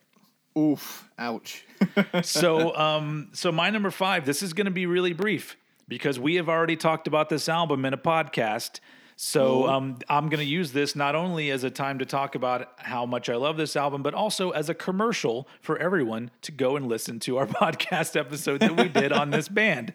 Oof! 0.56 1.08
Ouch. 1.18 1.64
So 2.22 2.74
um 2.76 3.30
so 3.32 3.52
my 3.52 3.70
number 3.70 3.90
five. 3.90 4.24
This 4.26 4.42
is 4.42 4.52
going 4.52 4.66
to 4.66 4.70
be 4.70 4.86
really 4.86 5.12
brief 5.12 5.56
because 5.88 6.18
we 6.18 6.36
have 6.36 6.48
already 6.48 6.76
talked 6.76 7.06
about 7.06 7.28
this 7.28 7.48
album 7.48 7.84
in 7.84 7.94
a 7.94 7.98
podcast. 7.98 8.80
So 9.20 9.66
um, 9.66 9.98
I'm 10.08 10.28
going 10.28 10.38
to 10.38 10.48
use 10.48 10.70
this 10.70 10.94
not 10.94 11.16
only 11.16 11.50
as 11.50 11.64
a 11.64 11.70
time 11.70 11.98
to 11.98 12.06
talk 12.06 12.36
about 12.36 12.68
how 12.76 13.04
much 13.04 13.28
I 13.28 13.34
love 13.34 13.56
this 13.56 13.74
album, 13.74 14.00
but 14.00 14.14
also 14.14 14.50
as 14.50 14.68
a 14.68 14.74
commercial 14.74 15.48
for 15.60 15.76
everyone 15.76 16.30
to 16.42 16.52
go 16.52 16.76
and 16.76 16.86
listen 16.86 17.18
to 17.20 17.36
our 17.36 17.46
podcast 17.62 18.16
episode 18.16 18.60
that 18.60 18.76
we 18.76 18.88
did 18.88 19.10
on 19.10 19.30
this 19.30 19.48
band. 19.48 19.92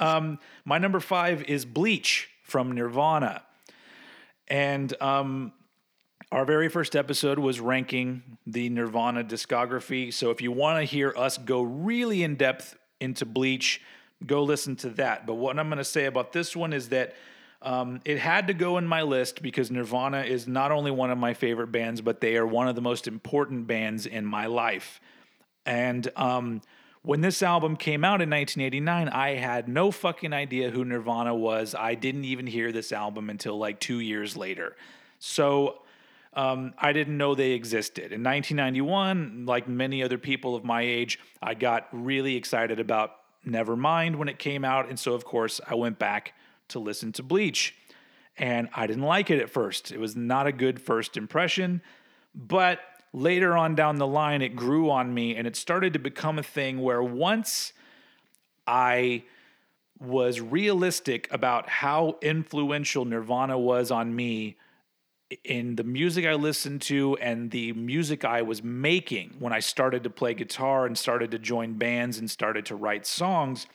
Um, 0.00 0.38
my 0.64 0.78
number 0.78 0.98
five 0.98 1.44
is 1.44 1.64
Bleach 1.64 2.28
from 2.42 2.72
Nirvana. 2.72 3.42
And 4.48 4.92
um, 5.00 5.52
our 6.32 6.44
very 6.44 6.68
first 6.68 6.96
episode 6.96 7.38
was 7.38 7.60
ranking 7.60 8.38
the 8.46 8.68
Nirvana 8.68 9.22
discography. 9.22 10.12
So 10.12 10.30
if 10.30 10.40
you 10.40 10.50
want 10.50 10.78
to 10.80 10.84
hear 10.84 11.14
us 11.16 11.38
go 11.38 11.62
really 11.62 12.22
in 12.24 12.34
depth 12.36 12.76
into 13.00 13.24
Bleach, 13.24 13.80
go 14.26 14.42
listen 14.42 14.74
to 14.76 14.90
that. 14.90 15.26
But 15.26 15.34
what 15.34 15.58
I'm 15.58 15.68
going 15.68 15.78
to 15.78 15.84
say 15.84 16.06
about 16.06 16.32
this 16.32 16.56
one 16.56 16.72
is 16.72 16.88
that 16.88 17.14
Um, 17.62 18.00
it 18.06 18.18
had 18.18 18.46
to 18.46 18.54
go 18.54 18.78
in 18.78 18.86
my 18.86 19.02
list 19.02 19.42
because 19.42 19.70
Nirvana 19.70 20.22
is 20.22 20.48
not 20.48 20.72
only 20.72 20.90
one 20.90 21.12
of 21.12 21.18
my 21.18 21.34
favorite 21.34 21.70
bands, 21.70 22.00
but 22.00 22.20
they 22.20 22.38
are 22.38 22.46
one 22.46 22.68
of 22.68 22.74
the 22.74 22.80
most 22.80 23.06
important 23.06 23.66
bands 23.66 24.06
in 24.06 24.24
my 24.24 24.46
life. 24.46 24.98
And 25.66 26.08
um, 26.16 26.62
when 27.02 27.22
this 27.22 27.42
album 27.42 27.76
came 27.76 28.04
out 28.04 28.20
in 28.20 28.28
1989, 28.28 29.08
I 29.08 29.36
had 29.36 29.68
no 29.68 29.90
fucking 29.90 30.32
idea 30.32 30.70
who 30.70 30.84
Nirvana 30.84 31.34
was. 31.34 31.74
I 31.74 31.94
didn't 31.94 32.24
even 32.24 32.46
hear 32.46 32.72
this 32.72 32.92
album 32.92 33.30
until 33.30 33.56
like 33.56 33.80
two 33.80 34.00
years 34.00 34.36
later. 34.36 34.76
So 35.18 35.82
um, 36.34 36.74
I 36.78 36.92
didn't 36.92 37.16
know 37.16 37.34
they 37.34 37.52
existed. 37.52 38.12
In 38.12 38.22
1991, 38.22 39.46
like 39.46 39.66
many 39.66 40.02
other 40.02 40.18
people 40.18 40.54
of 40.54 40.62
my 40.62 40.82
age, 40.82 41.18
I 41.42 41.54
got 41.54 41.88
really 41.92 42.36
excited 42.36 42.78
about 42.78 43.12
Nevermind 43.46 44.16
when 44.16 44.28
it 44.28 44.38
came 44.38 44.64
out. 44.64 44.88
And 44.88 44.98
so, 44.98 45.14
of 45.14 45.24
course, 45.24 45.60
I 45.66 45.74
went 45.76 45.98
back 45.98 46.34
to 46.68 46.78
listen 46.78 47.12
to 47.12 47.22
Bleach. 47.22 47.74
And 48.36 48.68
I 48.74 48.86
didn't 48.86 49.02
like 49.02 49.30
it 49.30 49.40
at 49.40 49.50
first. 49.50 49.90
It 49.90 49.98
was 49.98 50.16
not 50.16 50.46
a 50.46 50.52
good 50.52 50.80
first 50.80 51.16
impression. 51.16 51.82
But 52.34 52.80
later 53.12 53.56
on 53.56 53.74
down 53.74 53.96
the 53.96 54.06
line, 54.06 54.42
it 54.42 54.54
grew 54.54 54.90
on 54.90 55.12
me 55.12 55.36
and 55.36 55.46
it 55.46 55.56
started 55.56 55.92
to 55.94 55.98
become 55.98 56.38
a 56.38 56.42
thing 56.42 56.80
where 56.80 57.02
once 57.02 57.72
I 58.66 59.24
was 59.98 60.40
realistic 60.40 61.28
about 61.30 61.68
how 61.68 62.16
influential 62.22 63.04
Nirvana 63.04 63.58
was 63.58 63.90
on 63.90 64.14
me 64.14 64.56
in 65.44 65.76
the 65.76 65.84
music 65.84 66.24
I 66.24 66.34
listened 66.34 66.82
to 66.82 67.16
and 67.20 67.50
the 67.50 67.72
music 67.72 68.24
I 68.24 68.42
was 68.42 68.62
making 68.62 69.36
when 69.38 69.52
I 69.52 69.60
started 69.60 70.02
to 70.04 70.10
play 70.10 70.34
guitar 70.34 70.86
and 70.86 70.96
started 70.96 71.30
to 71.32 71.38
join 71.38 71.74
bands 71.74 72.18
and 72.18 72.30
started 72.30 72.66
to 72.66 72.74
write 72.74 73.06
songs, 73.06 73.66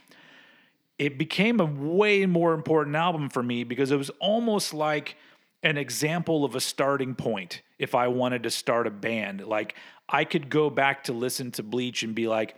it 0.97 1.17
became 1.17 1.59
a 1.59 1.65
way 1.65 2.25
more 2.25 2.53
important 2.53 2.95
album 2.95 3.29
for 3.29 3.43
me 3.43 3.63
because 3.63 3.91
it 3.91 3.97
was 3.97 4.09
almost 4.19 4.73
like 4.73 5.17
an 5.63 5.77
example 5.77 6.43
of 6.43 6.55
a 6.55 6.61
starting 6.61 7.15
point 7.15 7.61
if 7.79 7.95
I 7.95 8.07
wanted 8.07 8.43
to 8.43 8.51
start 8.51 8.87
a 8.87 8.91
band. 8.91 9.45
Like 9.45 9.75
I 10.07 10.23
could 10.23 10.49
go 10.49 10.69
back 10.69 11.05
to 11.05 11.13
listen 11.13 11.51
to 11.51 11.63
Bleach 11.63 12.03
and 12.03 12.15
be 12.15 12.27
like, 12.27 12.55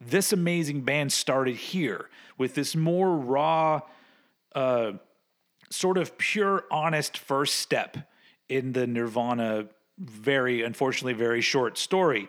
this 0.00 0.32
amazing 0.32 0.82
band 0.82 1.12
started 1.12 1.56
here 1.56 2.08
with 2.38 2.54
this 2.54 2.74
more 2.74 3.14
raw, 3.16 3.80
uh, 4.54 4.92
sort 5.70 5.98
of 5.98 6.16
pure, 6.16 6.64
honest 6.70 7.18
first 7.18 7.56
step 7.56 7.96
in 8.48 8.72
the 8.72 8.86
Nirvana 8.86 9.66
very 9.98 10.62
unfortunately 10.62 11.12
very 11.12 11.42
short 11.42 11.76
story. 11.76 12.28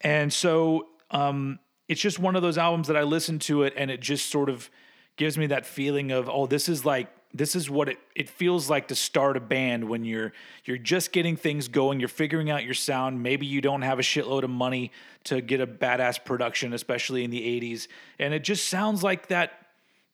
And 0.00 0.32
so 0.32 0.88
um, 1.10 1.58
it's 1.88 2.00
just 2.00 2.18
one 2.18 2.36
of 2.36 2.42
those 2.42 2.58
albums 2.58 2.88
that 2.88 2.96
I 2.96 3.02
listen 3.02 3.38
to 3.40 3.62
it 3.62 3.74
and 3.76 3.90
it 3.90 4.00
just 4.00 4.30
sort 4.30 4.48
of 4.48 4.70
gives 5.16 5.36
me 5.36 5.46
that 5.48 5.66
feeling 5.66 6.10
of 6.10 6.28
oh 6.28 6.46
this 6.46 6.68
is 6.68 6.86
like 6.86 7.08
this 7.34 7.56
is 7.56 7.70
what 7.70 7.88
it 7.88 7.98
it 8.14 8.28
feels 8.28 8.68
like 8.68 8.88
to 8.88 8.94
start 8.94 9.36
a 9.36 9.40
band 9.40 9.84
when 9.84 10.04
you're 10.04 10.32
you're 10.64 10.78
just 10.78 11.12
getting 11.12 11.36
things 11.36 11.68
going, 11.68 12.00
you're 12.00 12.08
figuring 12.08 12.50
out 12.50 12.64
your 12.64 12.74
sound, 12.74 13.22
maybe 13.22 13.46
you 13.46 13.60
don't 13.60 13.82
have 13.82 13.98
a 13.98 14.02
shitload 14.02 14.42
of 14.42 14.50
money 14.50 14.92
to 15.24 15.40
get 15.40 15.60
a 15.60 15.66
badass 15.66 16.22
production 16.24 16.72
especially 16.72 17.24
in 17.24 17.30
the 17.30 17.60
80s 17.60 17.86
and 18.18 18.34
it 18.34 18.42
just 18.42 18.68
sounds 18.68 19.02
like 19.02 19.28
that 19.28 19.66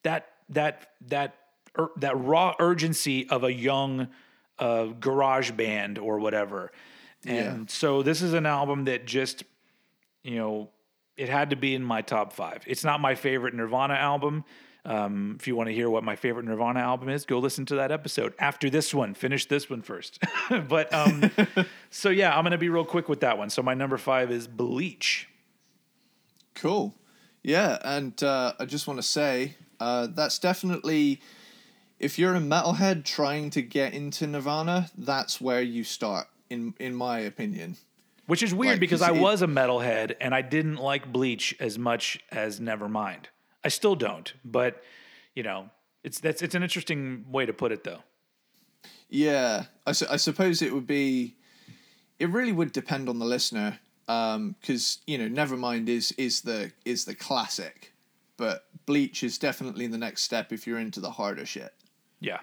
that 0.03 0.29
that 0.49 0.91
that 1.07 1.35
er, 1.77 1.89
that 1.97 2.19
raw 2.19 2.55
urgency 2.59 3.27
of 3.29 3.43
a 3.43 3.51
young 3.51 4.07
uh, 4.59 4.85
garage 4.99 5.51
band 5.51 5.97
or 5.97 6.19
whatever. 6.19 6.71
And 7.25 7.59
yeah. 7.59 7.65
so 7.67 8.03
this 8.03 8.21
is 8.21 8.33
an 8.33 8.45
album 8.45 8.85
that 8.85 9.05
just, 9.05 9.43
you 10.23 10.37
know, 10.37 10.69
it 11.17 11.29
had 11.29 11.49
to 11.49 11.55
be 11.55 11.75
in 11.75 11.83
my 11.83 12.01
top 12.01 12.33
five. 12.33 12.63
It's 12.65 12.83
not 12.83 13.01
my 13.01 13.15
favorite 13.15 13.53
Nirvana 13.53 13.95
album. 13.95 14.45
Um, 14.85 15.35
if 15.39 15.47
you 15.47 15.55
want 15.55 15.67
to 15.67 15.73
hear 15.73 15.89
what 15.89 16.03
my 16.03 16.15
favorite 16.15 16.45
Nirvana 16.45 16.79
album 16.79 17.09
is, 17.09 17.25
go 17.25 17.39
listen 17.39 17.65
to 17.67 17.75
that 17.75 17.91
episode 17.91 18.33
after 18.39 18.69
this 18.69 18.93
one. 18.93 19.13
Finish 19.13 19.47
this 19.47 19.69
one 19.69 19.81
first. 19.81 20.23
but 20.67 20.93
um, 20.93 21.29
so 21.89 22.09
yeah, 22.09 22.35
I'm 22.35 22.43
going 22.43 22.51
to 22.51 22.57
be 22.57 22.69
real 22.69 22.85
quick 22.85 23.09
with 23.09 23.19
that 23.21 23.37
one. 23.37 23.49
So 23.49 23.61
my 23.61 23.73
number 23.73 23.97
five 23.97 24.31
is 24.31 24.47
Bleach. 24.47 25.27
Cool. 26.55 26.95
Yeah, 27.43 27.77
and 27.83 28.21
uh, 28.23 28.53
I 28.59 28.65
just 28.65 28.87
want 28.87 28.99
to 28.99 29.03
say 29.03 29.55
uh, 29.79 30.07
that's 30.07 30.39
definitely 30.39 31.21
if 31.99 32.17
you're 32.17 32.35
a 32.35 32.39
metalhead 32.39 33.03
trying 33.03 33.49
to 33.51 33.61
get 33.61 33.93
into 33.93 34.25
Nirvana, 34.27 34.89
that's 34.97 35.39
where 35.39 35.61
you 35.61 35.83
start, 35.83 36.27
in 36.49 36.73
in 36.79 36.95
my 36.95 37.19
opinion. 37.19 37.77
Which 38.25 38.43
is 38.43 38.53
weird 38.53 38.73
like, 38.73 38.79
because 38.79 39.01
I 39.01 39.13
it, 39.13 39.19
was 39.19 39.41
a 39.41 39.47
metalhead 39.47 40.15
and 40.21 40.35
I 40.35 40.43
didn't 40.43 40.75
like 40.75 41.11
Bleach 41.11 41.55
as 41.59 41.79
much 41.79 42.19
as 42.31 42.59
Nevermind. 42.59 43.25
I 43.63 43.67
still 43.69 43.95
don't, 43.95 44.33
but 44.45 44.81
you 45.35 45.43
know, 45.43 45.69
it's 46.03 46.19
that's 46.19 46.41
it's 46.41 46.55
an 46.55 46.63
interesting 46.63 47.25
way 47.29 47.45
to 47.45 47.53
put 47.53 47.71
it, 47.71 47.83
though. 47.83 47.99
Yeah, 49.09 49.65
I, 49.87 49.91
su- 49.91 50.05
I 50.09 50.17
suppose 50.17 50.61
it 50.61 50.73
would 50.73 50.87
be. 50.87 51.35
It 52.19 52.29
really 52.29 52.51
would 52.51 52.71
depend 52.71 53.07
on 53.09 53.19
the 53.19 53.25
listener, 53.25 53.79
because 54.05 54.97
um, 54.97 55.03
you 55.07 55.17
know, 55.17 55.27
Nevermind 55.27 55.87
is 55.87 56.11
is 56.13 56.41
the 56.41 56.71
is 56.85 57.05
the 57.05 57.15
classic, 57.15 57.93
but 58.37 58.65
Bleach 58.85 59.23
is 59.23 59.37
definitely 59.37 59.87
the 59.87 59.97
next 59.97 60.23
step 60.23 60.51
if 60.51 60.67
you're 60.67 60.79
into 60.79 60.99
the 60.99 61.11
harder 61.11 61.45
shit. 61.45 61.73
Yeah, 62.19 62.39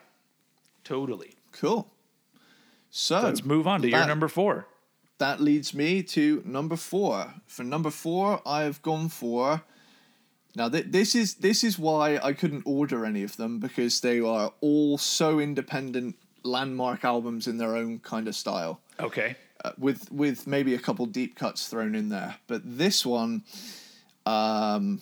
totally. 0.85 1.35
Cool. 1.52 1.90
So 2.90 3.20
let's 3.20 3.44
move 3.44 3.66
on 3.66 3.83
to 3.83 3.90
that, 3.90 3.96
your 3.96 4.07
number 4.07 4.29
four. 4.29 4.66
That 5.18 5.40
leads 5.40 5.74
me 5.74 6.02
to 6.02 6.42
number 6.44 6.76
four. 6.76 7.35
For 7.46 7.64
number 7.64 7.90
four, 7.90 8.40
I've 8.46 8.83
gone 8.83 9.09
for. 9.09 9.62
Now 10.56 10.70
th- 10.70 10.86
this 10.88 11.14
is 11.14 11.34
this 11.34 11.62
is 11.62 11.78
why 11.78 12.18
I 12.22 12.32
couldn't 12.32 12.62
order 12.64 13.04
any 13.04 13.22
of 13.22 13.36
them 13.36 13.60
because 13.60 14.00
they 14.00 14.20
are 14.20 14.52
all 14.62 14.96
so 14.96 15.38
independent 15.38 16.16
landmark 16.42 17.04
albums 17.04 17.46
in 17.46 17.58
their 17.58 17.76
own 17.76 17.98
kind 17.98 18.26
of 18.26 18.34
style. 18.34 18.80
Okay. 18.98 19.36
Uh, 19.64 19.72
with 19.78 20.10
with 20.10 20.46
maybe 20.46 20.74
a 20.74 20.78
couple 20.78 21.04
deep 21.04 21.36
cuts 21.36 21.68
thrown 21.68 21.94
in 21.94 22.08
there, 22.08 22.36
but 22.46 22.62
this 22.64 23.04
one, 23.04 23.44
um, 24.24 25.00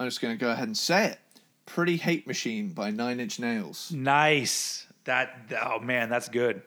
I'm 0.00 0.06
just 0.06 0.22
going 0.22 0.36
to 0.36 0.40
go 0.40 0.50
ahead 0.50 0.68
and 0.68 0.76
say 0.76 1.06
it. 1.06 1.18
Pretty 1.66 1.96
Hate 1.96 2.26
Machine 2.26 2.70
by 2.70 2.90
Nine 2.90 3.20
Inch 3.20 3.38
Nails. 3.38 3.90
Nice. 3.92 4.86
That 5.04 5.36
oh 5.62 5.80
man, 5.80 6.08
that's 6.08 6.30
good. 6.30 6.62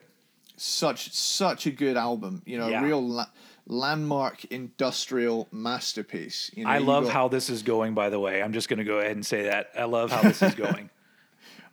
Such 0.57 1.11
such 1.11 1.65
a 1.65 1.71
good 1.71 1.97
album. 1.97 2.43
You 2.45 2.59
know, 2.59 2.67
yeah. 2.67 2.83
real 2.83 3.07
la- 3.07 3.29
landmark 3.67 4.45
industrial 4.45 5.47
masterpiece. 5.51 6.49
You 6.53 6.63
know, 6.63 6.69
I 6.69 6.77
love 6.79 7.05
got... 7.05 7.13
how 7.13 7.27
this 7.27 7.49
is 7.49 7.63
going. 7.63 7.93
By 7.93 8.09
the 8.09 8.19
way, 8.19 8.41
I'm 8.41 8.53
just 8.53 8.69
going 8.69 8.79
to 8.79 8.85
go 8.85 8.99
ahead 8.99 9.11
and 9.11 9.25
say 9.25 9.43
that 9.43 9.71
I 9.77 9.83
love 9.85 10.11
how 10.11 10.21
this 10.21 10.41
is 10.41 10.55
going. 10.55 10.89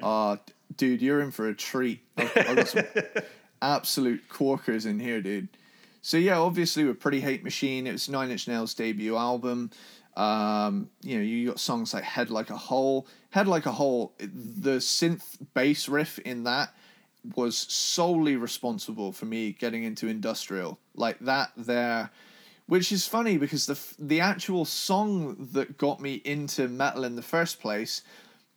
uh 0.03 0.37
dude, 0.77 1.03
you're 1.03 1.21
in 1.21 1.31
for 1.31 1.49
a 1.49 1.55
treat. 1.55 2.01
I've, 2.17 2.37
I've 2.37 2.57
got 2.57 2.69
some 2.69 2.85
absolute 3.63 4.29
corkers 4.29 4.87
in 4.87 4.99
here, 4.99 5.21
dude. 5.21 5.49
So 6.03 6.17
yeah, 6.17 6.39
obviously 6.39 6.85
with 6.85 7.01
Pretty 7.01 7.21
Hate 7.21 7.45
Machine, 7.45 7.87
it 7.87 7.93
was 7.93 8.09
Nine 8.09 8.31
Inch 8.31 8.47
Nails' 8.49 8.75
debut 8.75 9.17
album. 9.17 9.71
Um, 10.17 10.91
you 11.03 11.17
know, 11.17 11.23
you 11.23 11.49
got 11.49 11.59
songs 11.59 11.95
like 11.95 12.05
Head 12.05 12.31
Like 12.31 12.51
a 12.51 12.57
Hole. 12.57 13.07
Head 13.31 13.49
Like 13.49 13.67
a 13.67 13.73
Hole, 13.73 14.13
the 14.19 14.77
synth 14.77 15.39
bass 15.55 15.89
riff 15.89 16.19
in 16.21 16.45
that 16.45 16.75
was 17.37 17.57
solely 17.57 18.37
responsible 18.37 19.13
for 19.13 19.25
me 19.25 19.53
getting 19.53 19.85
into 19.85 20.09
industrial. 20.09 20.79
Like 20.95 21.19
that 21.21 21.53
there 21.57 22.11
which 22.67 22.91
is 22.93 23.07
funny 23.07 23.37
because 23.37 23.67
the 23.67 23.79
the 23.99 24.21
actual 24.21 24.65
song 24.65 25.49
that 25.53 25.77
got 25.77 26.01
me 26.01 26.15
into 26.25 26.69
metal 26.69 27.05
in 27.05 27.17
the 27.17 27.23
first 27.23 27.61
place 27.61 28.03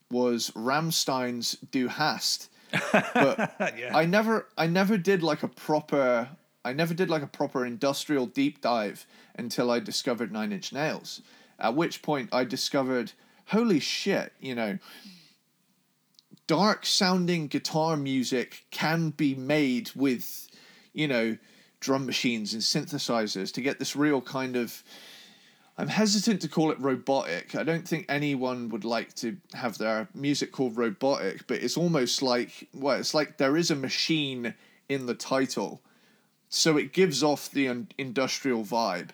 was 0.10 0.52
Rammstein's 0.56 1.54
Du 1.72 1.88
Hast. 1.88 2.50
But 2.92 3.56
yeah. 3.78 3.96
I 3.96 4.06
never 4.06 4.48
I 4.58 4.68
never 4.68 4.98
did 4.98 5.24
like 5.24 5.44
a 5.44 5.48
proper 5.48 6.30
I 6.64 6.74
never 6.74 6.94
did 6.94 7.10
like 7.10 7.22
a 7.22 7.28
proper 7.28 7.66
industrial 7.66 8.26
deep 8.26 8.62
dive 8.62 9.06
until 9.38 9.72
I 9.72 9.80
discovered 9.80 10.32
Nine 10.32 10.52
Inch 10.52 10.74
Nails. 10.74 11.22
At 11.60 11.76
which 11.76 12.02
point 12.02 12.30
I 12.32 12.44
discovered, 12.44 13.14
holy 13.48 13.80
shit, 13.80 14.34
you 14.40 14.54
know, 14.54 14.78
dark 16.48 16.86
sounding 16.86 17.48
guitar 17.48 17.98
music 17.98 18.66
can 18.72 19.12
be 19.12 19.36
made 19.36 19.92
with, 19.96 20.50
you 20.94 21.08
know, 21.08 21.38
drum 21.80 22.06
machines 22.06 22.54
and 22.54 22.64
synthesizers 22.64 23.54
to 23.54 23.62
get 23.62 23.80
this 23.80 23.96
real 23.96 24.22
kind 24.22 24.56
of. 24.56 24.84
I'm 25.80 25.90
hesitant 25.90 26.42
to 26.42 26.48
call 26.48 26.72
it 26.72 26.80
robotic. 26.80 27.54
I 27.54 27.62
don't 27.62 27.88
think 27.88 28.08
anyone 28.10 28.70
would 28.70 28.84
like 28.84 29.14
to 29.18 29.38
have 29.54 29.78
their 29.78 30.08
music 30.16 30.52
called 30.52 30.76
robotic, 30.76 31.46
but 31.46 31.62
it's 31.62 31.78
almost 31.78 32.24
like 32.24 32.68
well, 32.74 33.00
it's 33.00 33.14
like 33.14 33.38
there 33.38 33.56
is 33.56 33.70
a 33.70 33.76
machine 33.76 34.56
in 34.90 35.06
the 35.06 35.14
title, 35.14 35.82
so 36.50 36.78
it 36.78 36.94
gives 36.94 37.22
off 37.22 37.52
the 37.52 37.86
industrial 38.00 38.64
vibe, 38.64 39.10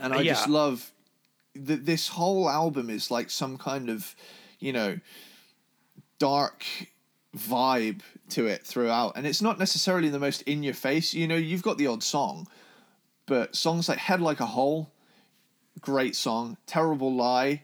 and 0.00 0.14
I 0.14 0.22
yeah. 0.22 0.32
just 0.32 0.48
love 0.48 0.90
that 1.54 1.84
this 1.84 2.08
whole 2.08 2.48
album 2.48 2.88
is 2.88 3.10
like 3.10 3.28
some 3.28 3.58
kind 3.58 3.90
of, 3.90 4.14
you 4.60 4.72
know, 4.72 4.98
dark 6.18 6.64
vibe 7.36 8.00
to 8.30 8.46
it 8.46 8.64
throughout. 8.64 9.12
And 9.16 9.26
it's 9.26 9.42
not 9.42 9.58
necessarily 9.58 10.08
the 10.08 10.18
most 10.18 10.42
in 10.42 10.62
your 10.62 10.74
face. 10.74 11.14
You 11.14 11.26
know, 11.26 11.36
you've 11.36 11.62
got 11.62 11.78
the 11.78 11.86
odd 11.86 12.02
song, 12.02 12.46
but 13.26 13.54
songs 13.54 13.88
like 13.88 13.98
Head 13.98 14.20
Like 14.20 14.40
a 14.40 14.46
Hole, 14.46 14.90
great 15.80 16.16
song. 16.16 16.56
Terrible 16.66 17.14
Lie, 17.14 17.62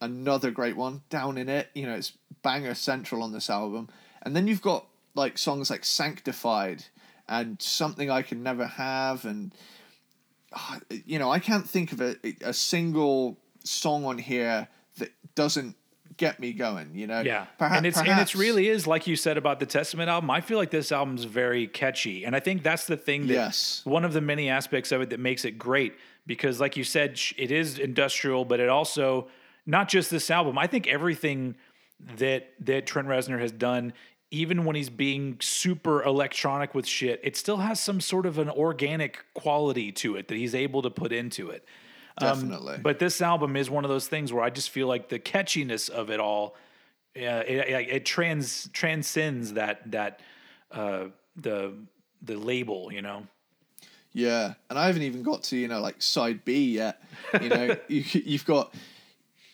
another 0.00 0.50
great 0.50 0.76
one. 0.76 1.02
Down 1.10 1.38
in 1.38 1.48
It, 1.48 1.68
you 1.74 1.86
know, 1.86 1.94
it's 1.94 2.12
banger 2.42 2.74
central 2.74 3.22
on 3.22 3.32
this 3.32 3.50
album. 3.50 3.88
And 4.22 4.34
then 4.34 4.46
you've 4.46 4.62
got 4.62 4.86
like 5.14 5.38
songs 5.38 5.70
like 5.70 5.84
Sanctified 5.84 6.84
and 7.28 7.60
Something 7.60 8.10
I 8.10 8.22
Can 8.22 8.42
Never 8.42 8.66
Have 8.66 9.24
and 9.24 9.52
ah, 10.52 10.78
you 10.88 11.18
know, 11.18 11.30
I 11.30 11.38
can't 11.38 11.68
think 11.68 11.92
of 11.92 12.00
a 12.00 12.16
a 12.42 12.52
single 12.52 13.38
song 13.64 14.04
on 14.04 14.18
here 14.18 14.68
that 14.98 15.12
doesn't 15.34 15.76
get 16.16 16.40
me 16.40 16.52
going, 16.52 16.90
you 16.94 17.06
know. 17.06 17.20
Yeah, 17.20 17.46
Perha- 17.60 17.72
and 17.78 17.86
it's 17.86 17.96
and 17.98 18.06
perhaps- 18.06 18.32
it's 18.32 18.36
really 18.36 18.68
is 18.68 18.86
like 18.86 19.06
you 19.06 19.16
said 19.16 19.36
about 19.36 19.60
the 19.60 19.66
Testament 19.66 20.08
album. 20.08 20.30
I 20.30 20.40
feel 20.40 20.58
like 20.58 20.70
this 20.70 20.90
album's 20.92 21.24
very 21.24 21.66
catchy, 21.66 22.24
and 22.24 22.34
I 22.36 22.40
think 22.40 22.62
that's 22.62 22.86
the 22.86 22.96
thing 22.96 23.26
that 23.28 23.34
Yes. 23.34 23.80
one 23.84 24.04
of 24.04 24.12
the 24.12 24.20
many 24.20 24.48
aspects 24.48 24.92
of 24.92 25.00
it 25.00 25.10
that 25.10 25.20
makes 25.20 25.44
it 25.44 25.52
great 25.58 25.94
because, 26.26 26.60
like 26.60 26.76
you 26.76 26.84
said, 26.84 27.18
it 27.36 27.50
is 27.50 27.78
industrial, 27.78 28.44
but 28.44 28.60
it 28.60 28.68
also 28.68 29.28
not 29.66 29.88
just 29.88 30.10
this 30.10 30.30
album. 30.30 30.58
I 30.58 30.66
think 30.66 30.86
everything 30.86 31.54
that 32.18 32.52
that 32.60 32.86
Trent 32.86 33.08
Reznor 33.08 33.40
has 33.40 33.52
done. 33.52 33.92
Even 34.32 34.64
when 34.64 34.74
he's 34.74 34.90
being 34.90 35.36
super 35.40 36.02
electronic 36.02 36.74
with 36.74 36.84
shit, 36.84 37.20
it 37.22 37.36
still 37.36 37.58
has 37.58 37.78
some 37.78 38.00
sort 38.00 38.26
of 38.26 38.38
an 38.38 38.50
organic 38.50 39.24
quality 39.34 39.92
to 39.92 40.16
it 40.16 40.26
that 40.26 40.36
he's 40.36 40.52
able 40.52 40.82
to 40.82 40.90
put 40.90 41.12
into 41.12 41.48
it. 41.48 41.64
Um, 42.18 42.28
definitely. 42.28 42.78
But 42.82 42.98
this 42.98 43.20
album 43.20 43.56
is 43.56 43.68
one 43.68 43.84
of 43.84 43.90
those 43.90 44.08
things 44.08 44.32
where 44.32 44.42
I 44.42 44.50
just 44.50 44.70
feel 44.70 44.86
like 44.86 45.08
the 45.08 45.18
catchiness 45.18 45.90
of 45.90 46.10
it 46.10 46.20
all, 46.20 46.54
uh, 47.16 47.20
it, 47.20 47.68
it, 47.68 47.88
it 47.88 48.06
trans 48.06 48.68
transcends 48.72 49.54
that 49.54 49.90
that 49.90 50.20
uh, 50.70 51.06
the 51.36 51.74
the 52.22 52.36
label, 52.36 52.90
you 52.92 53.02
know. 53.02 53.26
Yeah, 54.12 54.54
and 54.70 54.78
I 54.78 54.86
haven't 54.86 55.02
even 55.02 55.22
got 55.22 55.42
to 55.44 55.56
you 55.56 55.68
know 55.68 55.80
like 55.80 56.00
side 56.00 56.44
B 56.44 56.72
yet. 56.72 57.02
You 57.40 57.48
know, 57.48 57.76
you 57.88 58.04
you've 58.12 58.46
got 58.46 58.74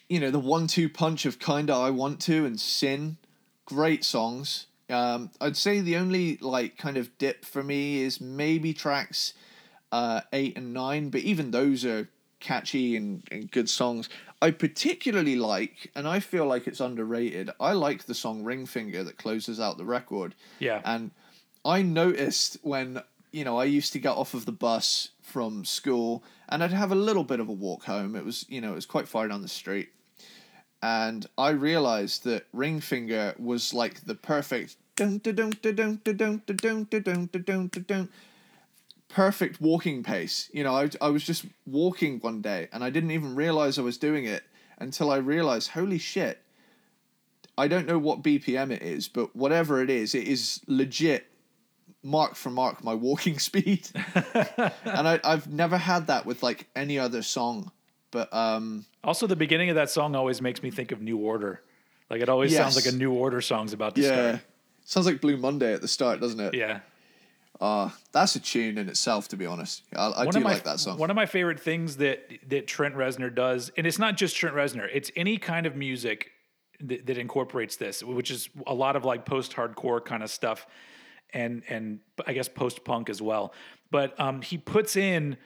you 0.09 0.21
know 0.21 0.31
the 0.31 0.39
one-two 0.39 0.89
punch 0.89 1.27
of 1.27 1.39
"Kinda 1.39 1.73
I 1.73 1.91
Want 1.91 2.21
to" 2.23 2.47
and 2.47 2.61
"Sin," 2.61 3.17
great 3.65 4.05
songs. 4.05 4.67
Um, 4.89 5.31
I'd 5.41 5.57
say 5.57 5.81
the 5.81 5.97
only 5.97 6.37
like 6.37 6.77
kind 6.77 6.97
of 6.97 7.17
dip 7.19 7.45
for 7.45 7.63
me 7.63 8.03
is 8.03 8.21
maybe 8.21 8.73
tracks 8.73 9.35
uh, 9.91 10.21
eight 10.33 10.57
and 10.57 10.73
nine, 10.73 11.11
but 11.11 11.23
even 11.23 11.51
those 11.51 11.85
are 11.85 12.09
catchy 12.43 12.97
and, 12.97 13.23
and 13.31 13.51
good 13.51 13.71
songs. 13.71 14.11
I 14.43 14.51
particularly 14.51 15.37
like, 15.37 15.91
and 15.95 16.07
I 16.07 16.21
feel 16.21 16.47
like 16.47 16.67
it's 16.67 16.81
underrated. 16.81 17.51
I 17.59 17.73
like 17.73 18.05
the 18.05 18.15
song 18.15 18.45
"Ring 18.45 18.67
Finger" 18.67 19.03
that 19.05 19.17
closes 19.17 19.59
out 19.61 19.79
the 19.79 19.85
record. 19.85 20.35
Yeah. 20.59 20.83
And 20.85 21.13
I 21.65 21.81
noticed 21.83 22.59
when, 22.63 23.03
you 23.31 23.45
know, 23.45 23.57
I 23.57 23.65
used 23.65 23.93
to 23.95 23.99
get 23.99 24.17
off 24.17 24.35
of 24.35 24.45
the 24.45 24.53
bus 24.53 25.11
from 25.23 25.65
school 25.65 26.23
and 26.49 26.63
I'd 26.63 26.73
have 26.73 26.93
a 26.93 26.97
little 26.97 27.25
bit 27.25 27.41
of 27.41 27.49
a 27.49 27.53
walk 27.53 27.85
home. 27.85 28.17
It 28.17 28.25
was, 28.25 28.45
you 28.49 28.61
know, 28.61 28.73
it 28.73 28.75
was 28.75 28.87
quite 28.87 29.09
far 29.09 29.29
down 29.29 29.41
the 29.41 29.49
street. 29.49 29.91
And 30.83 31.25
I 31.39 31.51
realized 31.51 32.25
that 32.25 32.47
Ring 32.53 32.81
Finger 32.81 33.35
was 33.39 33.73
like 33.73 34.05
the 34.05 34.17
perfect 34.17 34.77
dun 34.97 35.19
dun 35.19 35.35
dun 35.37 35.51
dun 35.63 35.75
dun 35.75 36.01
dun 36.05 36.43
dun 36.45 36.59
dun 36.61 36.87
dun 36.91 37.03
dun 37.03 37.29
dun 37.33 37.43
dun 37.45 37.69
dun 37.69 37.85
dun 37.89 38.09
perfect 39.13 39.61
walking 39.61 40.03
pace. 40.03 40.49
You 40.53 40.65
know, 40.65 40.75
I, 40.75 40.91
I 41.01 41.09
was 41.11 41.23
just 41.23 41.45
walking 41.67 42.19
one 42.21 42.41
day 42.41 42.69
and 42.73 42.83
I 42.83 42.91
didn't 42.91 43.11
even 43.11 43.35
realize 43.35 43.79
I 43.79 43.83
was 43.83 43.99
doing 43.99 44.25
it 44.25 44.43
until 44.79 45.11
I 45.11 45.17
realized, 45.17 45.71
holy 45.71 45.99
shit, 45.99 46.39
I 47.57 47.69
don't 47.69 47.87
know 47.87 47.99
what 47.99 48.23
BPM 48.23 48.71
it 48.73 48.83
is, 48.83 49.09
but 49.09 49.37
whatever 49.37 49.83
it 49.83 49.91
is, 49.91 50.15
it 50.15 50.27
is 50.27 50.61
legit 50.67 51.27
mark 52.03 52.35
for 52.35 52.51
mark 52.51 52.83
my 52.83 52.95
walking 52.95 53.39
speed. 53.49 53.89
and 54.35 55.09
I, 55.09 55.21
I've 55.23 55.53
never 55.53 55.77
had 55.77 56.07
that 56.07 56.25
with 56.27 56.43
like 56.43 56.69
any 56.75 56.99
other 56.99 57.23
song. 57.23 57.71
But 58.11 58.33
um, 58.35 58.87
Also, 59.05 59.27
the 59.27 59.37
beginning 59.37 59.69
of 59.69 59.77
that 59.77 59.91
song 59.91 60.15
always 60.17 60.43
makes 60.43 60.63
me 60.63 60.71
think 60.71 60.93
of 60.93 61.01
New 61.01 61.19
Order. 61.19 61.63
Like 62.11 62.21
it 62.21 62.29
always 62.29 62.55
sounds 62.55 62.77
like 62.77 62.87
a 62.87 62.97
New 62.97 63.13
Order 63.13 63.41
song's 63.41 63.73
about 63.73 63.95
to 63.95 64.03
yeah, 64.03 64.09
start. 64.09 64.41
sounds 64.85 65.07
like 65.07 65.21
Blue 65.21 65.37
Monday 65.37 65.73
at 65.73 65.81
the 65.81 65.89
start, 65.89 66.21
doesn't 66.21 66.41
it? 66.41 66.55
Yeah. 66.55 66.81
Uh, 67.63 67.91
that's 68.11 68.35
a 68.35 68.41
tune 68.41 68.77
in 68.77 68.89
itself, 68.89 69.29
to 69.29 69.37
be 69.37 69.47
honest. 69.47 69.85
I, 69.95 70.13
I 70.17 70.27
do 70.27 70.41
my, 70.41 70.55
like 70.55 70.65
that 70.65 70.81
song. 70.81 70.99
One 70.99 71.11
of 71.11 71.15
my 71.15 71.27
favorite 71.27 71.61
things 71.61 71.99
that 71.99 72.29
that 72.49 72.67
Trent 72.67 72.97
Reznor 72.97 73.33
does, 73.33 73.71
and 73.77 73.87
it's 73.87 74.01
not 74.01 74.17
just 74.17 74.35
Trent 74.35 74.57
Reznor, 74.57 74.89
it's 74.93 75.13
any 75.15 75.39
kind 75.39 75.65
of 75.65 75.77
music 75.77 76.33
that, 76.81 77.07
that 77.07 77.19
incorporates 77.19 77.77
this, 77.77 78.03
which 78.03 78.33
is 78.33 78.49
a 78.67 78.75
lot 78.75 78.97
of 78.97 79.05
like 79.05 79.25
post-hardcore 79.25 80.05
kind 80.05 80.25
of 80.25 80.31
stuff, 80.31 80.67
and 81.33 81.63
and 81.69 82.01
I 82.27 82.33
guess 82.33 82.49
post-punk 82.49 83.09
as 83.09 83.23
well. 83.23 83.55
But 83.93 84.19
um, 84.19 84.43
he 84.43 84.59
puts 84.59 84.97
in 84.97 85.37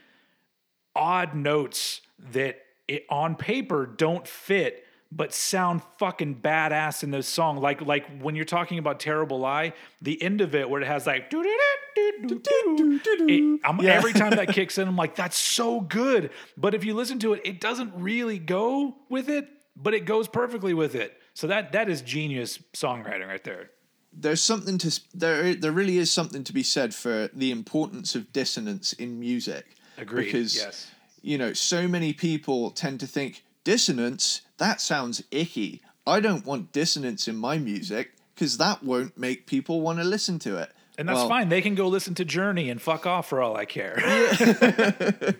odd 0.94 1.34
notes 1.34 2.00
that 2.32 2.60
it, 2.88 3.04
on 3.10 3.36
paper 3.36 3.84
don't 3.84 4.26
fit 4.26 4.85
but 5.12 5.32
sound 5.32 5.82
fucking 5.98 6.36
badass 6.36 7.02
in 7.02 7.10
this 7.10 7.26
song 7.26 7.58
like 7.58 7.80
like 7.82 8.06
when 8.20 8.34
you're 8.34 8.44
talking 8.44 8.78
about 8.78 9.00
terrible 9.00 9.38
lie 9.38 9.72
the 10.02 10.20
end 10.22 10.40
of 10.40 10.54
it 10.54 10.68
where 10.68 10.82
it 10.82 10.86
has 10.86 11.06
like 11.06 11.32
it, 11.32 13.60
I'm, 13.64 13.80
Yeah. 13.80 13.92
every 13.92 14.12
time 14.12 14.30
that 14.30 14.48
kicks 14.52 14.78
in 14.78 14.88
i'm 14.88 14.96
like 14.96 15.14
that's 15.14 15.36
so 15.36 15.80
good. 15.80 16.30
But 16.56 16.74
if 16.74 16.84
you 16.84 16.94
listen 16.94 17.18
to 17.20 17.32
it 17.32 17.42
it 17.44 17.60
doesn't 17.60 17.92
really 17.96 18.38
go 18.38 18.96
with 19.08 19.28
it 19.28 19.48
but 19.76 19.94
it 19.94 20.06
goes 20.06 20.26
perfectly 20.26 20.74
with 20.74 20.94
it. 20.94 21.20
So 21.34 21.46
that 21.48 21.72
that 21.72 21.88
is 21.88 22.02
genius 22.02 22.58
songwriting 22.74 23.28
right 23.28 23.44
there. 23.44 23.70
There's 24.12 24.42
something 24.42 24.78
to 24.78 25.00
there 25.14 25.54
there 25.54 25.72
really 25.72 25.98
is 25.98 26.10
something 26.10 26.44
to 26.44 26.52
be 26.52 26.62
said 26.62 26.94
for 26.94 27.28
the 27.34 27.50
importance 27.50 28.14
of 28.14 28.32
dissonance 28.32 28.92
in 28.94 29.20
music. 29.20 29.66
Agreed, 29.98 30.26
because 30.26 30.56
yes. 30.56 30.90
you 31.22 31.38
know 31.38 31.52
so 31.52 31.88
many 31.88 32.12
people 32.12 32.70
tend 32.70 33.00
to 33.00 33.06
think 33.06 33.44
dissonance 33.64 34.42
that 34.58 34.80
sounds 34.80 35.22
icky. 35.30 35.82
I 36.06 36.20
don't 36.20 36.46
want 36.46 36.72
dissonance 36.72 37.26
in 37.28 37.36
my 37.36 37.58
music 37.58 38.12
because 38.34 38.58
that 38.58 38.82
won't 38.82 39.18
make 39.18 39.46
people 39.46 39.80
want 39.80 39.98
to 39.98 40.04
listen 40.04 40.38
to 40.40 40.56
it. 40.58 40.70
And 40.98 41.08
that's 41.08 41.18
Well, 41.18 41.28
fine. 41.28 41.48
They 41.48 41.60
can 41.60 41.74
go 41.74 41.88
listen 41.88 42.14
to 42.14 42.24
journey 42.24 42.70
and 42.70 42.80
fuck 42.80 43.06
off 43.06 43.28
for 43.28 43.42
all 43.42 43.56
i 43.56 43.64
care. 43.64 43.96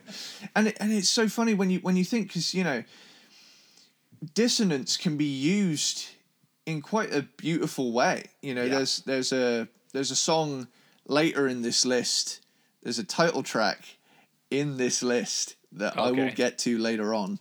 And 0.55 0.69
it, 0.69 0.77
and 0.81 0.93
it's 0.93 1.09
so 1.09 1.29
funny 1.29 1.55
when 1.55 1.71
you 1.71 1.79
when 1.81 1.97
you 1.97 2.05
think 2.05 2.29
because 2.29 2.55
you 2.55 2.65
know 2.65 2.83
dissonance 4.35 4.97
can 4.97 5.17
be 5.17 5.25
used 5.27 6.07
in 6.65 6.81
quite 6.83 7.15
a 7.15 7.23
beautiful 7.23 7.93
way. 7.93 8.27
You 8.43 8.55
know 8.55 8.65
Yeah. 8.65 8.77
there's 8.77 8.99
there's 9.01 9.33
a 9.33 9.69
there's 9.93 10.11
a 10.11 10.17
song 10.17 10.69
later 11.07 11.47
in 11.47 11.63
this 11.63 11.85
list. 11.85 12.41
There's 12.83 12.99
a 12.99 13.05
title 13.05 13.43
track 13.43 13.99
in 14.51 14.77
this 14.77 15.03
list 15.03 15.57
that 15.73 15.99
I 15.99 16.11
will 16.11 16.31
get 16.31 16.59
to 16.61 16.79
later 16.79 17.15
on. 17.15 17.39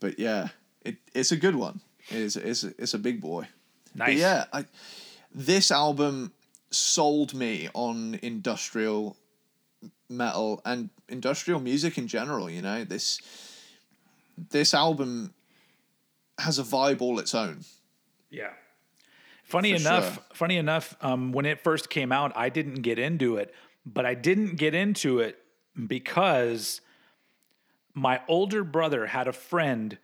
But 0.00 0.18
yeah 0.18 0.48
it 0.84 0.96
it's 1.14 1.32
a 1.32 1.36
good 1.36 1.56
one. 1.56 1.80
It's 2.08 2.36
it's 2.36 2.64
it's 2.64 2.94
a 2.94 2.98
big 2.98 3.20
boy. 3.20 3.48
Nice. 3.94 4.08
but 4.08 4.14
yeah 4.16 4.44
I 4.52 4.64
this 5.34 5.70
album 5.70 6.32
sold 6.70 7.34
me 7.34 7.68
on 7.74 8.18
industrial 8.22 9.16
metal 10.08 10.62
and 10.64 10.90
industrial 11.08 11.60
music 11.60 11.98
in 11.98 12.06
general 12.06 12.48
you 12.48 12.62
know? 12.62 12.84
This 12.84 13.20
this 14.50 14.74
album 14.74 15.34
has 16.38 16.58
a 16.58 16.62
vibe 16.62 17.00
all 17.00 17.18
its 17.18 17.34
own. 17.34 17.60
Yeah. 18.30 18.50
Funny 19.44 19.72
For 19.72 19.80
enough, 19.80 20.14
sure. 20.14 20.22
funny 20.32 20.56
enough, 20.56 20.96
um, 21.00 21.32
when 21.32 21.44
it 21.44 21.60
first 21.60 21.90
came 21.90 22.12
out, 22.12 22.32
I 22.36 22.48
didn't 22.48 22.82
get 22.82 22.98
into 22.98 23.36
it, 23.36 23.52
but 23.84 24.06
I 24.06 24.14
didn't 24.14 24.56
get 24.56 24.74
into 24.74 25.18
it 25.18 25.38
because 25.86 26.80
my 27.94 28.20
older 28.28 28.62
brother 28.62 29.06
had 29.06 29.26
a 29.26 29.32
friend 29.32 29.98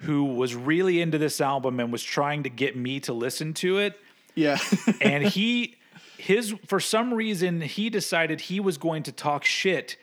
who 0.00 0.24
was 0.24 0.54
really 0.54 1.00
into 1.00 1.18
this 1.18 1.40
album 1.40 1.78
and 1.80 1.92
was 1.92 2.02
trying 2.02 2.42
to 2.42 2.48
get 2.48 2.76
me 2.76 3.00
to 3.00 3.12
listen 3.12 3.52
to 3.54 3.78
it. 3.78 3.98
yeah 4.34 4.58
And 5.00 5.24
he, 5.24 5.76
his, 6.18 6.54
for 6.66 6.80
some 6.80 7.12
reason, 7.14 7.60
he 7.60 7.90
decided 7.90 8.42
he 8.42 8.60
was 8.60 8.78
going 8.78 9.02
to 9.04 9.12
talk 9.12 9.44
shit 9.44 9.96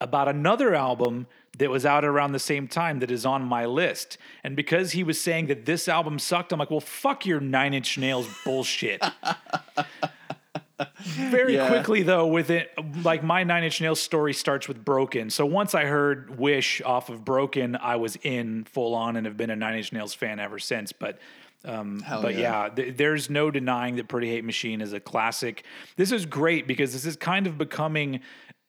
about 0.00 0.28
another 0.28 0.74
album 0.74 1.26
that 1.58 1.70
was 1.70 1.84
out 1.84 2.04
around 2.04 2.32
the 2.32 2.38
same 2.38 2.66
time 2.66 2.98
that 3.00 3.10
is 3.10 3.26
on 3.26 3.42
my 3.42 3.66
list. 3.66 4.16
And 4.42 4.56
because 4.56 4.92
he 4.92 5.04
was 5.04 5.20
saying 5.20 5.46
that 5.46 5.66
this 5.66 5.86
album 5.86 6.18
sucked, 6.18 6.52
I'm 6.52 6.58
like, 6.58 6.70
well, 6.70 6.80
fuck 6.80 7.26
your 7.26 7.40
Nine 7.40 7.74
Inch 7.74 7.98
Nails 7.98 8.26
bullshit. 8.44 9.04
Very 11.00 11.54
Yeah. 11.56 11.68
quickly, 11.68 12.02
though, 12.02 12.26
with 12.26 12.50
it, 12.50 12.70
like 13.04 13.22
my 13.22 13.44
Nine 13.44 13.64
Inch 13.64 13.80
Nails 13.80 14.00
story 14.00 14.32
starts 14.34 14.68
with 14.68 14.84
Broken. 14.84 15.30
So 15.30 15.44
once 15.46 15.74
I 15.74 15.84
heard 15.84 16.38
Wish 16.38 16.80
off 16.82 17.08
of 17.08 17.24
Broken, 17.24 17.76
I 17.76 17.96
was 17.96 18.16
in 18.22 18.64
full 18.64 18.94
on 18.94 19.16
and 19.16 19.26
have 19.26 19.36
been 19.36 19.50
a 19.50 19.56
Nine 19.56 19.76
Inch 19.78 19.92
Nails 19.92 20.14
fan 20.14 20.38
ever 20.40 20.58
since. 20.58 20.92
But 20.92 21.18
um, 21.64 22.02
but 22.22 22.34
yeah. 22.34 22.64
yeah, 22.64 22.68
th- 22.70 22.96
there's 22.96 23.30
no 23.30 23.50
denying 23.50 23.96
that 23.96 24.08
Pretty 24.08 24.28
Hate 24.28 24.44
Machine 24.44 24.80
is 24.80 24.92
a 24.92 24.98
classic. 25.00 25.64
This 25.96 26.10
is 26.10 26.26
great 26.26 26.66
because 26.66 26.92
this 26.92 27.04
is 27.06 27.16
kind 27.16 27.46
of 27.46 27.56
becoming. 27.56 28.20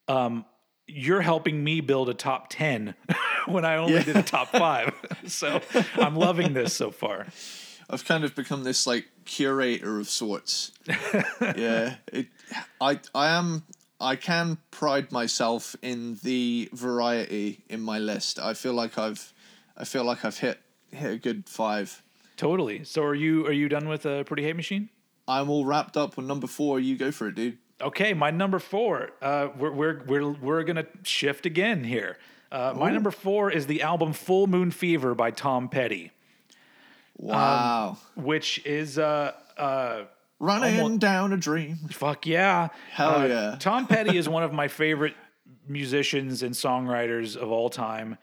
Um, 0.08 0.46
you're 0.86 1.22
helping 1.22 1.64
me 1.64 1.80
build 1.80 2.10
a 2.10 2.14
top 2.14 2.48
10 2.50 2.94
when 3.48 3.64
I 3.64 3.78
only 3.78 4.04
did 4.04 4.18
a 4.18 4.22
top 4.22 4.50
five. 4.50 4.94
so 5.28 5.62
I'm 5.96 6.16
loving 6.16 6.52
this 6.54 6.74
so 6.74 6.92
far. 6.92 7.26
I've 7.90 8.06
kind 8.06 8.24
of 8.24 8.36
become 8.36 8.64
this 8.64 8.88
like 8.88 9.08
curator 9.26 10.00
of 10.00 10.10
sorts. 10.10 10.72
yeah, 11.42 11.96
it, 12.12 12.28
I 12.82 13.00
I 13.14 13.30
am 13.30 13.64
I 14.00 14.16
can 14.16 14.58
pride 14.72 15.12
myself 15.12 15.76
in 15.82 16.20
the 16.24 16.70
variety 16.74 17.64
in 17.70 17.82
my 17.82 18.00
list. 18.00 18.40
I 18.40 18.54
feel 18.54 18.74
like 18.74 18.98
I've 18.98 19.34
I 19.78 19.86
feel 19.86 20.04
like 20.04 20.26
I've 20.26 20.38
hit 20.38 20.60
hit 20.92 21.12
a 21.12 21.18
good 21.18 21.48
five. 21.48 22.04
Totally. 22.38 22.84
So 22.84 23.04
are 23.04 23.16
you 23.16 23.46
are 23.48 23.52
you 23.52 23.70
done 23.70 23.88
with 23.88 24.06
a 24.06 24.24
Pretty 24.26 24.44
Hate 24.44 24.56
Machine? 24.56 24.90
I'm 25.28 25.50
all 25.50 25.66
wrapped 25.66 25.96
up 25.96 26.18
on 26.18 26.28
number 26.28 26.48
four. 26.48 26.80
You 26.80 26.98
go 26.98 27.12
for 27.12 27.28
it, 27.28 27.36
dude. 27.36 27.58
Okay, 27.82 28.14
my 28.14 28.32
number 28.32 28.60
four. 28.60 29.12
Uh, 29.22 29.50
we're 29.58 29.72
we're 29.72 30.04
we're 30.06 30.32
we're 30.32 30.64
gonna 30.64 30.86
shift 31.04 31.46
again 31.46 31.84
here. 31.84 32.18
Uh, 32.52 32.74
my 32.78 32.92
number 32.92 33.10
four 33.10 33.50
is 33.50 33.68
the 33.68 33.82
album 33.82 34.14
"Full 34.14 34.48
Moon 34.48 34.70
Fever" 34.72 35.16
by 35.16 35.32
Tom 35.32 35.70
Petty, 35.70 36.12
Wow. 37.28 37.98
which 38.16 38.66
is 38.66 38.98
uh 39.00 39.32
uh 39.58 40.04
Running 40.40 40.80
almost- 40.82 41.00
down 41.00 41.32
a 41.34 41.38
dream. 41.38 41.78
fuck 41.92 42.26
yeah, 42.26 42.70
Hell 42.92 43.22
Uh, 43.22 43.26
yeah. 43.28 43.56
Tom 43.60 43.88
Petty 43.88 44.18
is 44.18 44.28
one 44.28 44.44
of 44.44 44.52
my 44.62 44.68
favorite 44.68 45.16
musicians 45.68 46.44
and 46.44 46.54
songwriters 46.54 47.38
of 47.38 47.50
all 47.50 47.70
time, 47.70 48.18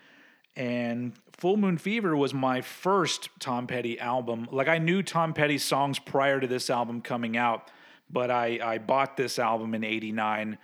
and 0.57 1.13
Full 1.39 1.57
Moon 1.57 1.79
Fever 1.79 2.15
was 2.15 2.35
my 2.35 2.61
first 2.61 3.31
Tom 3.39 3.67
Petty 3.67 3.99
album. 3.99 4.47
Like 4.53 4.69
I 4.69 4.77
knew 4.79 5.03
Tom 5.03 5.33
Petty's 5.33 5.65
songs 5.65 5.99
prior 5.99 6.39
to 6.41 6.47
this 6.47 6.69
album 6.69 7.01
coming 7.01 7.37
out, 7.39 7.71
but 8.11 8.31
I 8.31 8.59
I 8.63 8.79
bought 8.79 9.17
this 9.17 9.39
album 9.39 9.75
in 9.75 9.83
'89 9.83 10.59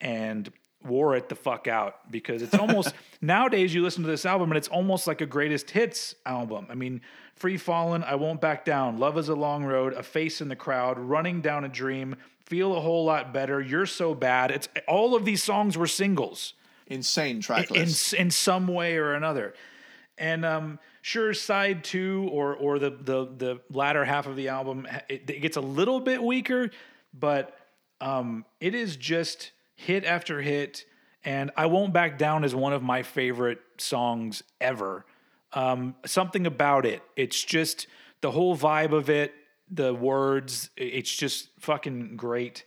and 0.00 0.52
wore 0.84 1.16
it 1.16 1.28
the 1.28 1.34
fuck 1.34 1.66
out 1.68 2.10
because 2.10 2.40
it's 2.42 2.54
almost 2.54 2.94
nowadays 3.20 3.74
you 3.74 3.82
listen 3.82 4.02
to 4.04 4.08
this 4.08 4.24
album 4.24 4.50
and 4.50 4.56
it's 4.56 4.68
almost 4.68 5.06
like 5.06 5.20
a 5.20 5.26
greatest 5.26 5.70
hits 5.70 6.14
album. 6.24 6.66
I 6.70 6.74
mean, 6.74 7.00
Free 7.38 7.56
Fallin', 7.56 8.02
I 8.02 8.16
Won't 8.16 8.40
Back 8.40 8.64
Down, 8.64 8.98
Love 8.98 9.16
is 9.16 9.28
a 9.28 9.34
Long 9.34 9.64
Road, 9.64 9.92
A 9.92 10.02
Face 10.02 10.40
in 10.40 10.48
the 10.48 10.56
Crowd, 10.56 10.98
Running 10.98 11.40
Down 11.40 11.64
a 11.64 11.68
Dream, 11.68 12.16
Feel 12.46 12.76
a 12.76 12.80
Whole 12.80 13.04
Lot 13.04 13.32
Better, 13.32 13.60
You're 13.60 13.86
So 13.86 14.14
Bad. 14.14 14.50
It's 14.50 14.68
all 14.88 15.14
of 15.14 15.24
these 15.24 15.42
songs 15.42 15.78
were 15.78 15.86
singles 15.86 16.54
Insane 16.88 17.40
track 17.40 17.70
in 17.70 17.82
list. 17.82 18.12
in 18.14 18.30
some 18.30 18.66
way 18.66 18.96
or 18.96 19.12
another. 19.12 19.54
And 20.16 20.44
um, 20.44 20.78
sure, 21.02 21.32
side 21.32 21.84
two 21.84 22.28
or 22.32 22.56
or 22.56 22.78
the 22.78 22.90
the 22.90 23.26
the 23.36 23.60
latter 23.70 24.04
half 24.04 24.26
of 24.26 24.34
the 24.34 24.48
album, 24.48 24.88
it, 25.08 25.30
it 25.30 25.40
gets 25.40 25.56
a 25.56 25.60
little 25.60 26.00
bit 26.00 26.22
weaker, 26.22 26.70
but 27.12 27.56
um, 28.00 28.44
it 28.60 28.74
is 28.74 28.96
just 28.96 29.52
hit 29.76 30.04
after 30.04 30.40
hit. 30.40 30.86
And 31.24 31.50
I 31.56 31.66
won't 31.66 31.92
back 31.92 32.18
down 32.18 32.42
is 32.42 32.54
one 32.54 32.72
of 32.72 32.82
my 32.82 33.02
favorite 33.02 33.60
songs 33.76 34.42
ever. 34.60 35.04
Um, 35.52 35.94
something 36.04 36.46
about 36.46 36.84
it, 36.84 37.02
it's 37.16 37.42
just 37.42 37.86
the 38.20 38.30
whole 38.30 38.56
vibe 38.56 38.92
of 38.92 39.08
it, 39.08 39.32
the 39.70 39.94
words, 39.94 40.70
it's 40.76 41.14
just 41.14 41.50
fucking 41.58 42.16
great. 42.16 42.64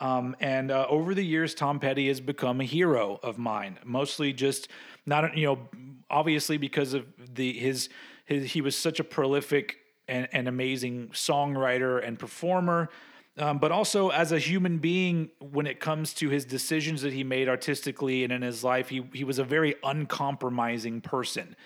Um, 0.00 0.36
and 0.40 0.70
uh, 0.70 0.86
over 0.88 1.14
the 1.14 1.24
years, 1.24 1.54
Tom 1.54 1.78
Petty 1.78 2.08
has 2.08 2.20
become 2.20 2.60
a 2.60 2.64
hero 2.64 3.18
of 3.22 3.38
mine. 3.38 3.78
Mostly 3.84 4.32
just 4.32 4.68
not 5.06 5.36
you 5.36 5.46
know, 5.46 5.68
obviously 6.10 6.56
because 6.56 6.94
of 6.94 7.06
the 7.34 7.52
his 7.52 7.88
his 8.24 8.52
he 8.52 8.60
was 8.60 8.76
such 8.76 9.00
a 9.00 9.04
prolific 9.04 9.76
and, 10.08 10.28
and 10.32 10.48
amazing 10.48 11.08
songwriter 11.08 12.06
and 12.06 12.18
performer. 12.18 12.88
Um, 13.36 13.58
but 13.58 13.72
also 13.72 14.10
as 14.10 14.30
a 14.30 14.38
human 14.38 14.78
being, 14.78 15.30
when 15.40 15.66
it 15.66 15.80
comes 15.80 16.14
to 16.14 16.28
his 16.28 16.44
decisions 16.44 17.02
that 17.02 17.12
he 17.12 17.24
made 17.24 17.48
artistically 17.48 18.22
and 18.22 18.32
in 18.32 18.42
his 18.42 18.62
life, 18.62 18.88
he 18.88 19.06
he 19.12 19.24
was 19.24 19.38
a 19.38 19.44
very 19.44 19.76
uncompromising 19.82 21.00
person. 21.00 21.56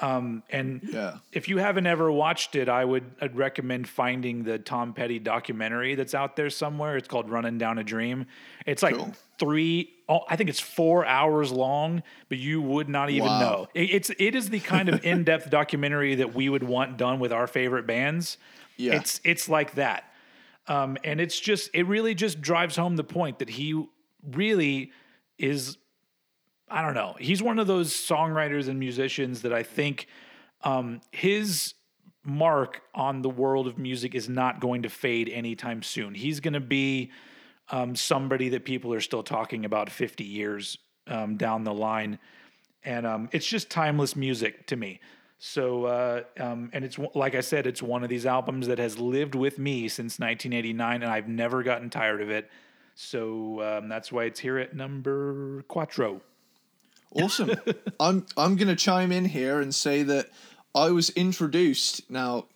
Um, 0.00 0.42
and 0.50 0.80
Yeah. 0.82 1.18
if 1.32 1.48
you 1.48 1.58
haven't 1.58 1.86
ever 1.86 2.10
watched 2.10 2.56
it, 2.56 2.68
I 2.68 2.84
would 2.84 3.04
I'd 3.20 3.36
recommend 3.36 3.88
finding 3.88 4.42
the 4.42 4.58
Tom 4.58 4.92
Petty 4.92 5.20
documentary 5.20 5.94
that's 5.94 6.14
out 6.14 6.34
there 6.34 6.50
somewhere. 6.50 6.96
It's 6.96 7.06
called 7.06 7.30
Running 7.30 7.58
Down 7.58 7.78
a 7.78 7.84
Dream. 7.84 8.26
It's 8.66 8.82
like 8.82 8.96
Cool. 8.96 9.12
three, 9.38 9.92
oh, 10.08 10.22
I 10.28 10.34
think 10.34 10.50
it's 10.50 10.58
four 10.58 11.06
hours 11.06 11.52
long, 11.52 12.02
but 12.28 12.38
you 12.38 12.60
would 12.60 12.88
not 12.88 13.10
even 13.10 13.28
Wow. 13.28 13.40
know. 13.40 13.68
It, 13.72 13.90
it's 13.90 14.10
it 14.18 14.34
is 14.34 14.50
the 14.50 14.58
kind 14.60 14.88
of 14.88 15.04
in 15.06 15.22
depth 15.22 15.48
documentary 15.48 16.16
that 16.16 16.34
we 16.34 16.48
would 16.48 16.64
want 16.64 16.96
done 16.96 17.20
with 17.20 17.32
our 17.32 17.46
favorite 17.46 17.86
bands. 17.86 18.36
Yeah. 18.76 18.94
It's 18.96 19.20
it's 19.22 19.48
like 19.48 19.74
that. 19.76 20.12
Um, 20.66 20.96
and 21.04 21.20
it's 21.20 21.38
just 21.38 21.70
it 21.72 21.84
really 21.86 22.14
just 22.16 22.40
drives 22.40 22.74
home 22.74 22.96
the 22.96 23.04
point 23.04 23.38
that 23.38 23.50
he 23.50 23.86
really 24.32 24.90
is 25.38 25.76
I 26.74 26.82
don't 26.82 26.94
know. 26.94 27.14
He's 27.20 27.40
one 27.40 27.60
of 27.60 27.68
those 27.68 27.92
songwriters 27.92 28.66
and 28.66 28.80
musicians 28.80 29.42
that 29.42 29.52
I 29.52 29.62
think 29.62 30.08
um, 30.64 31.00
his 31.12 31.74
mark 32.24 32.82
on 32.96 33.22
the 33.22 33.30
world 33.30 33.68
of 33.68 33.78
music 33.78 34.12
is 34.16 34.28
not 34.28 34.58
going 34.58 34.82
to 34.82 34.88
fade 34.88 35.28
anytime 35.28 35.84
soon. 35.84 36.16
He's 36.16 36.40
going 36.40 36.54
to 36.54 36.60
be 36.60 37.12
um, 37.70 37.94
somebody 37.94 38.48
that 38.48 38.64
people 38.64 38.92
are 38.92 39.00
still 39.00 39.22
talking 39.22 39.64
about 39.64 39.88
50 39.88 40.24
years 40.24 40.76
um, 41.06 41.36
down 41.36 41.62
the 41.62 41.72
line. 41.72 42.18
And 42.82 43.06
um, 43.06 43.28
it's 43.30 43.46
just 43.46 43.70
timeless 43.70 44.16
music 44.16 44.66
to 44.66 44.74
me. 44.74 44.98
So, 45.38 45.84
uh, 45.84 46.22
um, 46.40 46.70
and 46.72 46.84
it's 46.84 46.98
like 47.14 47.36
I 47.36 47.40
said, 47.40 47.68
it's 47.68 47.84
one 47.84 48.02
of 48.02 48.08
these 48.08 48.26
albums 48.26 48.66
that 48.66 48.80
has 48.80 48.98
lived 48.98 49.36
with 49.36 49.60
me 49.60 49.86
since 49.86 50.18
1989, 50.18 51.04
and 51.04 51.12
I've 51.12 51.28
never 51.28 51.62
gotten 51.62 51.88
tired 51.88 52.20
of 52.20 52.30
it. 52.30 52.50
So 52.96 53.62
um, 53.62 53.88
that's 53.88 54.10
why 54.10 54.24
it's 54.24 54.40
here 54.40 54.58
at 54.58 54.74
number 54.74 55.62
quattro. 55.68 56.20
Awesome. 57.14 57.52
I'm 58.00 58.26
I'm 58.36 58.56
gonna 58.56 58.76
chime 58.76 59.12
in 59.12 59.24
here 59.24 59.60
and 59.60 59.74
say 59.74 60.02
that 60.04 60.30
I 60.74 60.90
was 60.90 61.10
introduced. 61.10 62.10
Now, 62.10 62.46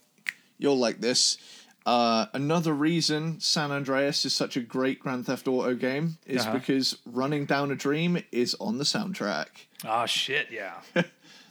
you'll 0.58 0.78
like 0.78 1.00
this. 1.00 1.38
Uh, 1.86 2.26
another 2.34 2.74
reason 2.74 3.40
San 3.40 3.70
Andreas 3.72 4.24
is 4.26 4.34
such 4.34 4.56
a 4.58 4.60
great 4.60 5.00
Grand 5.00 5.24
Theft 5.24 5.48
Auto 5.48 5.74
game 5.74 6.18
is 6.26 6.42
Uh-huh. 6.42 6.52
because 6.58 6.98
Running 7.06 7.46
Down 7.46 7.70
a 7.70 7.74
Dream 7.74 8.22
is 8.30 8.54
on 8.60 8.76
the 8.76 8.84
soundtrack. 8.84 9.46
Oh 9.86 10.04
shit, 10.06 10.48
yeah. 10.50 10.74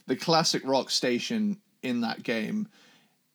The 0.07 0.15
classic 0.15 0.61
rock 0.65 0.89
station 0.89 1.57
in 1.83 1.99
that 2.01 2.23
game 2.23 2.69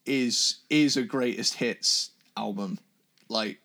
is 0.06 0.60
is 0.70 0.96
a 0.96 1.02
greatest 1.02 1.54
hits 1.56 2.10
album. 2.36 2.78
Like, 3.28 3.58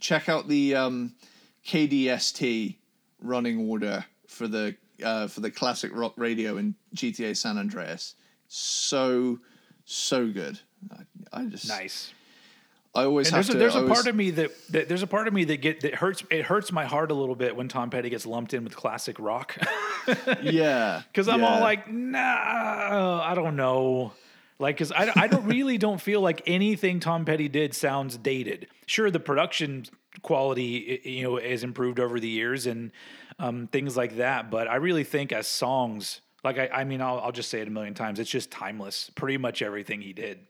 check 0.00 0.28
out 0.28 0.46
the 0.48 0.76
um, 0.76 1.14
KDST 1.66 2.76
running 3.20 3.68
order 3.68 4.04
for 4.28 4.46
the 4.46 4.76
uh, 5.02 5.26
for 5.28 5.40
the 5.40 5.50
classic 5.50 5.94
rock 5.94 6.14
radio 6.16 6.56
in 6.56 6.74
GTA 6.94 7.36
San 7.36 7.58
Andreas. 7.58 8.14
So 8.48 9.38
so 9.84 10.28
good. 10.28 10.58
I, 10.90 11.02
I 11.40 11.44
just 11.46 11.68
nice. 11.68 12.12
I 12.94 13.04
always 13.04 13.28
And 13.28 13.36
have 13.36 13.46
there's 13.46 13.48
a, 13.48 13.52
to. 13.52 13.58
there's 13.58 13.74
I 13.74 13.78
a 13.78 13.82
always- 13.82 13.94
part 13.96 14.06
of 14.08 14.14
me 14.16 14.30
that, 14.32 14.50
that 14.70 14.88
there's 14.88 15.02
a 15.02 15.06
part 15.06 15.26
of 15.26 15.32
me 15.32 15.44
that 15.44 15.56
get 15.62 15.80
that 15.80 15.94
hurts 15.94 16.22
it 16.30 16.44
hurts 16.44 16.70
my 16.72 16.84
heart 16.84 17.10
a 17.10 17.14
little 17.14 17.34
bit 17.34 17.56
when 17.56 17.66
Tom 17.68 17.88
Petty 17.88 18.10
gets 18.10 18.26
lumped 18.26 18.52
in 18.52 18.64
with 18.64 18.76
classic 18.76 19.16
rock. 19.18 19.56
yeah 20.42 21.02
Because 21.10 21.26
I'm 21.28 21.40
yeah. 21.40 21.46
all 21.46 21.60
like, 21.60 21.90
nah, 21.90 23.20
I 23.24 23.34
don't 23.34 23.56
know. 23.56 24.12
Like, 24.58 24.76
because 24.76 24.92
I, 24.92 25.10
I 25.16 25.26
don't 25.26 25.46
really 25.46 25.78
don't 25.78 26.00
feel 26.00 26.20
like 26.20 26.42
anything 26.46 27.00
Tom 27.00 27.24
Petty 27.24 27.48
did 27.48 27.74
sounds 27.74 28.16
dated. 28.16 28.68
Sure, 28.86 29.10
the 29.10 29.18
production 29.18 29.86
quality, 30.22 31.00
you 31.04 31.22
know, 31.24 31.36
has 31.38 31.64
improved 31.64 31.98
over 31.98 32.20
the 32.20 32.28
years 32.28 32.66
and 32.66 32.92
um, 33.38 33.66
things 33.66 33.96
like 33.96 34.16
that. 34.16 34.50
But 34.50 34.68
I 34.68 34.76
really 34.76 35.04
think 35.04 35.32
as 35.32 35.46
songs, 35.46 36.20
like, 36.44 36.58
I, 36.58 36.68
I 36.68 36.84
mean, 36.84 37.00
I'll, 37.00 37.20
I'll 37.20 37.32
just 37.32 37.50
say 37.50 37.60
it 37.60 37.68
a 37.68 37.70
million 37.70 37.94
times. 37.94 38.18
It's 38.18 38.30
just 38.30 38.50
timeless. 38.50 39.10
Pretty 39.14 39.38
much 39.38 39.62
everything 39.62 40.00
he 40.00 40.12
did. 40.12 40.40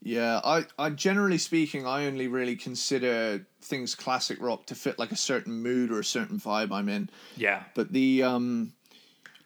Yeah, 0.00 0.40
I, 0.44 0.64
I 0.78 0.90
generally 0.90 1.38
speaking, 1.38 1.84
I 1.86 2.06
only 2.06 2.28
really 2.28 2.54
consider 2.54 3.46
things 3.60 3.96
classic 3.96 4.40
rock 4.40 4.66
to 4.66 4.76
fit 4.76 4.98
like 4.98 5.10
a 5.10 5.16
certain 5.16 5.60
mood 5.60 5.90
or 5.90 5.98
a 5.98 6.04
certain 6.04 6.38
vibe 6.38 6.70
I'm 6.70 6.88
in. 6.88 7.10
Yeah. 7.36 7.64
But 7.74 7.92
the 7.92 8.22
um, 8.22 8.74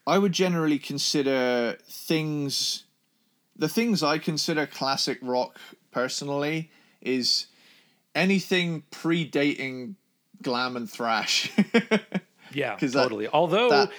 I 0.06 0.18
would 0.18 0.32
generally 0.32 0.78
consider 0.78 1.78
things, 1.88 2.84
the 3.56 3.68
things 3.68 4.02
I 4.02 4.18
consider 4.18 4.66
classic 4.66 5.18
rock 5.22 5.58
personally 5.90 6.70
is 7.00 7.46
anything 8.14 8.82
predating 8.90 9.94
glam 10.42 10.76
and 10.76 10.90
thrash. 10.90 11.50
Yeah, 12.54 12.76
'Cause 12.76 12.92
that- 12.92 13.04
totally. 13.04 13.28
Although 13.28 13.70
that- 13.70 13.92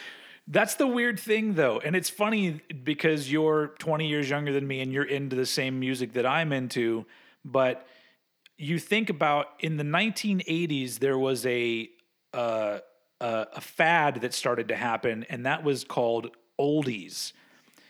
that's 0.47 0.75
the 0.75 0.85
weird 0.85 1.19
thing 1.19 1.55
though. 1.55 1.79
And 1.79 1.95
it's 1.95 2.09
funny 2.09 2.61
because 2.83 3.31
you're 3.31 3.69
20 3.79 4.07
years 4.07 4.29
younger 4.29 4.53
than 4.53 4.67
me 4.67 4.81
and 4.81 4.91
you're 4.93 5.05
into 5.05 5.35
the 5.35 5.45
same 5.47 5.79
music 5.79 6.13
that 6.13 6.25
I'm 6.27 6.53
into, 6.53 7.05
but 7.43 7.87
you 8.57 8.77
think 8.77 9.09
about 9.09 9.47
in 9.59 9.77
the 9.77 9.83
1980s 9.83 10.99
there 10.99 11.17
was 11.17 11.45
a 11.47 11.89
uh, 12.33 12.79
a, 13.21 13.47
a 13.53 13.61
fad 13.61 14.21
that 14.21 14.33
started 14.35 14.67
to 14.67 14.75
happen 14.75 15.25
and 15.29 15.45
that 15.47 15.63
was 15.63 15.83
called 15.83 16.29
oldies. 16.59 17.31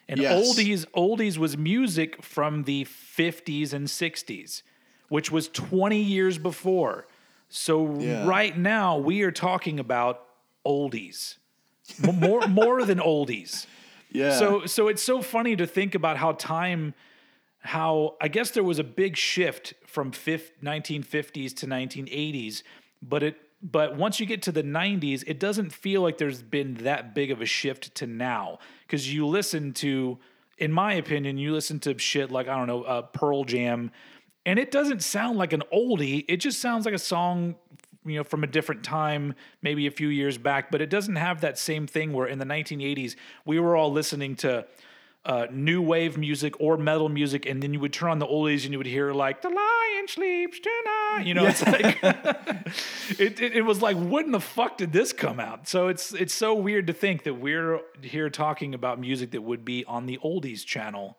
And 0.08 0.20
Yes. 0.22 0.34
oldies 0.48 0.86
oldies 0.96 1.38
was 1.38 1.58
music 1.58 2.24
from 2.24 2.64
the 2.64 2.86
50s 2.86 3.74
and 3.74 3.88
60s, 3.88 4.62
which 5.10 5.30
was 5.30 5.50
20 5.50 6.02
years 6.02 6.38
before. 6.38 7.06
So 7.56 8.00
Yeah. 8.00 8.26
right 8.26 8.58
now 8.58 8.98
we 8.98 9.22
are 9.22 9.32
talking 9.32 9.80
about 9.80 10.26
oldies. 10.66 11.38
More 12.00 12.48
more 12.48 12.84
than 12.84 12.98
oldies. 12.98 13.68
yeah. 14.12 14.32
So 14.40 14.66
so 14.66 14.88
it's 14.88 15.04
so 15.04 15.22
funny 15.22 15.56
to 15.56 15.68
think 15.68 15.94
about 15.94 16.18
how 16.18 16.32
time 16.32 16.96
how 17.60 18.16
I 18.20 18.28
guess 18.28 18.50
there 18.52 18.64
was 18.64 18.80
a 18.80 18.84
big 18.84 19.16
shift 19.16 19.74
from 19.86 20.12
fif- 20.12 20.60
1950s 20.62 21.54
to 21.58 21.68
1980s, 21.68 22.64
but 23.04 23.22
it 23.22 23.36
but 23.62 23.96
once 23.96 24.20
you 24.20 24.26
get 24.26 24.42
to 24.42 24.52
the 24.52 24.64
90s, 24.64 25.24
it 25.28 25.40
doesn't 25.40 25.70
feel 25.72 26.02
like 26.02 26.18
there's 26.18 26.42
been 26.42 26.74
that 26.84 27.14
big 27.14 27.30
of 27.32 27.40
a 27.40 27.46
shift 27.46 27.94
to 27.96 28.08
now 28.08 28.58
because 28.88 29.14
you 29.14 29.28
listen 29.28 29.74
to 29.74 30.18
in 30.58 30.72
my 30.72 30.94
opinion, 30.94 31.38
you 31.38 31.52
listen 31.54 31.80
to 31.82 31.98
shit 32.00 32.32
like 32.32 32.48
I 32.48 32.58
don't 32.58 32.68
know, 32.68 32.82
uh, 32.84 33.04
Pearl 33.04 33.44
Jam 33.44 33.92
and 34.46 34.60
it 34.60 34.72
doesn't 34.72 35.04
sound 35.04 35.38
like 35.38 35.54
an 35.54 35.64
oldie. 35.74 36.26
It 36.28 36.38
just 36.38 36.60
sounds 36.60 36.86
like 36.86 36.94
a 36.94 37.00
song, 37.00 37.56
you 38.06 38.18
know, 38.18 38.24
from 38.24 38.44
a 38.44 38.48
different 38.48 38.84
time, 38.84 39.36
maybe 39.62 39.88
a 39.88 39.92
few 39.92 40.10
years 40.10 40.38
back. 40.38 40.72
But 40.72 40.82
it 40.82 40.90
doesn't 40.90 41.16
have 41.16 41.42
that 41.42 41.58
same 41.58 41.88
thing 41.88 42.14
where 42.14 42.28
in 42.28 42.40
the 42.40 42.46
1980s 42.46 43.16
we 43.46 43.60
were 43.60 43.76
all 43.76 43.92
listening 43.92 44.36
to 44.38 44.66
uh, 45.26 45.48
new 45.52 45.82
wave 45.82 46.18
music 46.18 46.60
or 46.60 46.76
metal 46.76 47.08
music, 47.08 47.46
and 47.46 47.64
then 47.64 47.74
you 47.74 47.80
would 47.80 47.94
turn 47.94 48.12
on 48.12 48.20
the 48.20 48.28
oldies 48.28 48.64
and 48.66 48.74
you 48.74 48.78
would 48.78 48.86
hear 48.86 49.14
like 49.14 49.42
"The 49.42 49.48
Lion 49.48 50.08
Sleeps 50.08 50.60
Tonight." 50.60 51.26
You 51.26 51.34
know, 51.34 51.46
it's 51.46 51.66
like 51.66 51.98
it, 53.20 53.40
it. 53.40 53.54
It 53.54 53.62
was 53.66 53.82
like, 53.82 53.96
when 53.96 54.32
the 54.32 54.42
fuck 54.42 54.78
did 54.78 54.92
this 54.92 55.14
come 55.14 55.40
out? 55.40 55.68
So 55.70 55.88
it's 55.88 56.14
it's 56.14 56.34
so 56.34 56.54
weird 56.54 56.88
to 56.88 56.94
think 56.94 57.24
that 57.24 57.36
we're 57.36 57.80
here 58.02 58.30
talking 58.30 58.74
about 58.74 59.00
music 59.00 59.32
that 59.32 59.42
would 59.42 59.64
be 59.64 59.86
on 59.86 60.08
the 60.08 60.20
oldies 60.24 60.66
channel. 60.66 61.18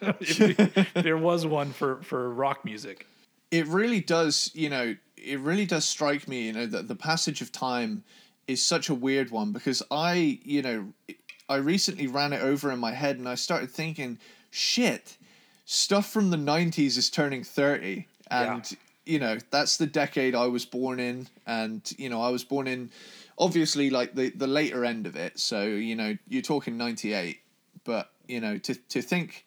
there 0.94 1.16
was 1.16 1.46
one 1.46 1.72
for 1.72 2.02
for 2.02 2.30
rock 2.30 2.64
music. 2.64 3.06
It 3.50 3.66
really 3.66 4.00
does, 4.00 4.50
you 4.54 4.68
know, 4.68 4.96
it 5.16 5.38
really 5.40 5.66
does 5.66 5.84
strike 5.84 6.26
me, 6.28 6.46
you 6.46 6.52
know, 6.52 6.66
that 6.66 6.88
the 6.88 6.96
passage 6.96 7.40
of 7.40 7.52
time 7.52 8.02
is 8.46 8.62
such 8.62 8.88
a 8.88 8.94
weird 8.94 9.30
one 9.30 9.52
because 9.52 9.82
I, 9.90 10.40
you 10.42 10.62
know, 10.62 10.92
I 11.48 11.56
recently 11.56 12.06
ran 12.06 12.32
it 12.32 12.42
over 12.42 12.70
in 12.70 12.78
my 12.78 12.92
head 12.92 13.18
and 13.18 13.28
I 13.28 13.34
started 13.36 13.70
thinking, 13.70 14.18
shit, 14.50 15.16
stuff 15.64 16.10
from 16.10 16.30
the 16.30 16.36
90s 16.36 16.98
is 16.98 17.10
turning 17.10 17.44
30 17.44 18.06
and 18.30 18.70
yeah. 18.70 18.78
you 19.06 19.18
know, 19.18 19.38
that's 19.50 19.76
the 19.76 19.86
decade 19.86 20.34
I 20.34 20.46
was 20.46 20.64
born 20.64 20.98
in 21.00 21.28
and 21.46 21.80
you 21.96 22.08
know, 22.08 22.20
I 22.20 22.30
was 22.30 22.44
born 22.44 22.66
in 22.66 22.90
obviously 23.38 23.90
like 23.90 24.14
the 24.14 24.30
the 24.30 24.46
later 24.46 24.84
end 24.84 25.06
of 25.06 25.16
it. 25.16 25.38
So, 25.38 25.64
you 25.64 25.96
know, 25.96 26.16
you're 26.28 26.42
talking 26.42 26.76
98, 26.76 27.40
but 27.84 28.10
you 28.26 28.40
know, 28.40 28.58
to 28.58 28.74
to 28.74 29.02
think 29.02 29.44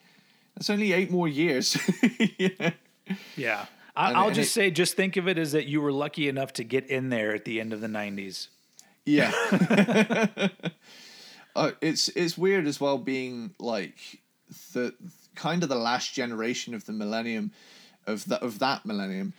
that's 0.58 0.72
only 0.72 0.92
eight 0.92 1.12
more 1.12 1.28
years. 1.28 1.78
yeah. 2.40 2.72
yeah. 3.36 3.66
I, 3.96 4.24
will 4.24 4.32
just 4.32 4.50
it, 4.50 4.54
say, 4.54 4.72
just 4.72 4.96
think 4.96 5.16
of 5.16 5.28
it 5.28 5.38
as 5.38 5.52
that 5.52 5.68
you 5.68 5.82
were 5.82 5.92
lucky 5.92 6.28
enough 6.28 6.52
to 6.54 6.64
get 6.64 6.88
in 6.88 7.10
there 7.10 7.36
at 7.36 7.46
the 7.46 7.60
end 7.60 7.74
of 7.74 7.82
the 7.82 7.88
'90s. 7.88 8.48
Yeah. 9.06 9.32
uh, 11.56 11.72
it's 11.80 12.10
it's 12.10 12.40
weird 12.40 12.66
as 12.66 12.82
well 12.82 12.98
being 12.98 13.54
like 13.60 14.20
the 14.74 14.96
kind 15.36 15.62
of 15.62 15.70
the 15.70 15.76
last 15.76 16.16
generation 16.16 16.74
of 16.74 16.88
the 16.88 16.94
millennium, 16.94 17.52
of 18.08 18.26
that 18.26 18.42
of 18.42 18.58
that 18.58 18.84
millennium, 18.84 19.34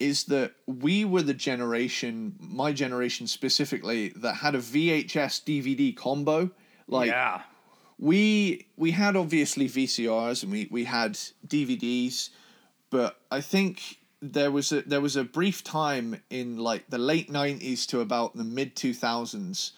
is 0.00 0.24
that 0.24 0.52
we 0.66 1.04
were 1.04 1.22
the 1.22 1.32
generation, 1.32 2.34
my 2.40 2.72
generation 2.72 3.28
specifically, 3.28 4.08
that 4.16 4.34
had 4.34 4.56
a 4.56 4.58
VHS 4.58 5.44
DVD 5.44 5.96
combo. 5.96 6.50
Like, 6.88 7.10
yeah 7.10 7.42
we 8.00 8.66
we 8.76 8.90
had 8.92 9.14
obviously 9.14 9.68
VCRs 9.68 10.42
and 10.42 10.50
we, 10.50 10.66
we 10.70 10.84
had 10.84 11.18
DVDs, 11.46 12.30
but 12.88 13.20
I 13.30 13.42
think 13.42 13.98
there 14.22 14.50
was 14.50 14.72
a 14.72 14.80
there 14.82 15.02
was 15.02 15.16
a 15.16 15.24
brief 15.24 15.62
time 15.62 16.20
in 16.30 16.56
like 16.56 16.88
the 16.88 16.98
late 16.98 17.30
nineties 17.30 17.86
to 17.86 18.00
about 18.00 18.34
the 18.34 18.44
mid 18.44 18.74
two 18.74 18.94
thousands 18.94 19.72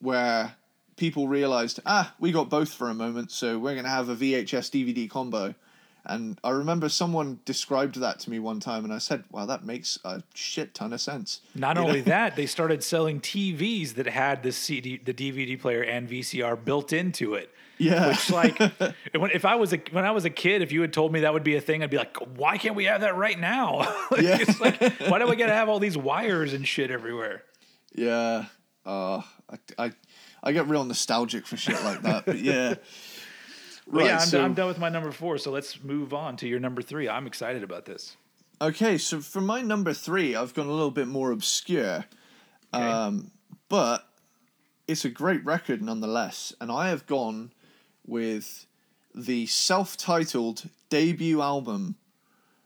where 0.00 0.56
people 0.96 1.28
realized 1.28 1.80
ah 1.86 2.14
we 2.18 2.32
got 2.32 2.48
both 2.48 2.72
for 2.72 2.88
a 2.88 2.94
moment 2.94 3.30
so 3.30 3.58
we're 3.58 3.74
gonna 3.74 3.88
have 3.88 4.08
a 4.08 4.16
VHS 4.16 4.70
DVD 4.70 5.08
combo 5.08 5.54
and 6.06 6.38
I 6.44 6.50
remember 6.50 6.88
someone 6.88 7.40
described 7.44 7.96
that 8.00 8.20
to 8.20 8.30
me 8.30 8.38
one 8.38 8.60
time, 8.60 8.84
and 8.84 8.92
I 8.92 8.98
said, 8.98 9.24
"Wow, 9.30 9.46
that 9.46 9.64
makes 9.64 9.98
a 10.04 10.22
shit 10.34 10.74
ton 10.74 10.92
of 10.92 11.00
sense." 11.00 11.40
Not 11.54 11.76
you 11.76 11.82
only 11.82 11.98
know? 12.00 12.06
that, 12.06 12.36
they 12.36 12.46
started 12.46 12.84
selling 12.84 13.20
TVs 13.20 13.94
that 13.94 14.06
had 14.06 14.42
the 14.42 14.52
CD, 14.52 14.98
the 14.98 15.14
DVD 15.14 15.60
player, 15.60 15.82
and 15.82 16.08
VCR 16.08 16.62
built 16.62 16.92
into 16.92 17.34
it. 17.34 17.50
Yeah. 17.78 18.08
Which, 18.08 18.30
like, 18.30 18.56
if 19.14 19.44
I 19.44 19.56
was 19.56 19.72
a 19.72 19.80
when 19.90 20.04
I 20.04 20.10
was 20.10 20.24
a 20.24 20.30
kid, 20.30 20.62
if 20.62 20.72
you 20.72 20.80
had 20.80 20.92
told 20.92 21.12
me 21.12 21.20
that 21.20 21.32
would 21.32 21.44
be 21.44 21.56
a 21.56 21.60
thing, 21.60 21.82
I'd 21.82 21.90
be 21.90 21.96
like, 21.96 22.16
"Why 22.36 22.58
can't 22.58 22.76
we 22.76 22.84
have 22.84 23.00
that 23.00 23.16
right 23.16 23.38
now?" 23.38 23.78
like, 24.10 24.22
yeah. 24.22 24.38
It's 24.40 24.60
like, 24.60 24.80
why 25.08 25.18
do 25.18 25.26
we 25.26 25.36
got 25.36 25.46
to 25.46 25.54
have 25.54 25.68
all 25.68 25.78
these 25.78 25.96
wires 25.96 26.52
and 26.52 26.66
shit 26.66 26.90
everywhere? 26.90 27.42
Yeah. 27.94 28.46
Uh, 28.84 29.22
I, 29.50 29.58
I 29.78 29.92
I 30.42 30.52
get 30.52 30.68
real 30.68 30.84
nostalgic 30.84 31.46
for 31.46 31.56
shit 31.56 31.82
like 31.82 32.02
that, 32.02 32.26
but 32.26 32.38
yeah. 32.38 32.74
Right, 33.86 34.06
yeah, 34.06 34.18
I'm, 34.18 34.26
so, 34.26 34.42
I'm 34.42 34.54
done 34.54 34.68
with 34.68 34.78
my 34.78 34.88
number 34.88 35.12
four. 35.12 35.38
So 35.38 35.50
let's 35.50 35.82
move 35.82 36.14
on 36.14 36.36
to 36.38 36.48
your 36.48 36.60
number 36.60 36.82
three. 36.82 37.08
I'm 37.08 37.26
excited 37.26 37.62
about 37.62 37.84
this. 37.84 38.16
Okay, 38.60 38.98
so 38.98 39.20
for 39.20 39.40
my 39.40 39.60
number 39.60 39.92
three, 39.92 40.34
I've 40.34 40.54
gone 40.54 40.66
a 40.66 40.72
little 40.72 40.90
bit 40.90 41.08
more 41.08 41.32
obscure, 41.32 42.04
okay. 42.72 42.82
um, 42.82 43.30
but 43.68 44.08
it's 44.86 45.04
a 45.04 45.10
great 45.10 45.44
record 45.44 45.82
nonetheless. 45.82 46.54
And 46.60 46.70
I 46.70 46.88
have 46.88 47.06
gone 47.06 47.52
with 48.06 48.66
the 49.14 49.46
self-titled 49.46 50.68
debut 50.88 51.42
album 51.42 51.96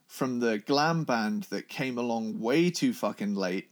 from 0.06 0.40
the 0.40 0.58
glam 0.58 1.04
band 1.04 1.44
that 1.44 1.68
came 1.68 1.98
along 1.98 2.40
way 2.40 2.70
too 2.70 2.92
fucking 2.92 3.34
late, 3.34 3.68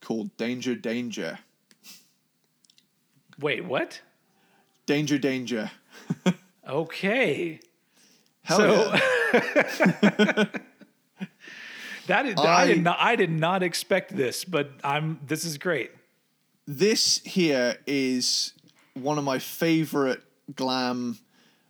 called 0.00 0.36
Danger 0.36 0.74
Danger. 0.74 1.38
Wait, 3.38 3.64
what? 3.64 4.00
Danger 4.86 5.18
Danger. 5.18 5.70
Okay. 6.66 7.60
Hell 8.42 8.58
so, 8.58 8.92
yeah. 8.92 9.00
that 12.06 12.26
is, 12.26 12.36
I, 12.38 12.62
I, 12.62 12.66
did 12.66 12.82
not 12.82 12.96
I 13.00 13.16
did 13.16 13.30
not 13.30 13.62
expect 13.62 14.16
this, 14.16 14.44
but 14.44 14.70
I'm 14.82 15.20
this 15.26 15.44
is 15.44 15.58
great. 15.58 15.90
This 16.66 17.18
here 17.24 17.76
is 17.86 18.52
one 18.94 19.18
of 19.18 19.24
my 19.24 19.38
favorite 19.38 20.22
glam 20.54 21.18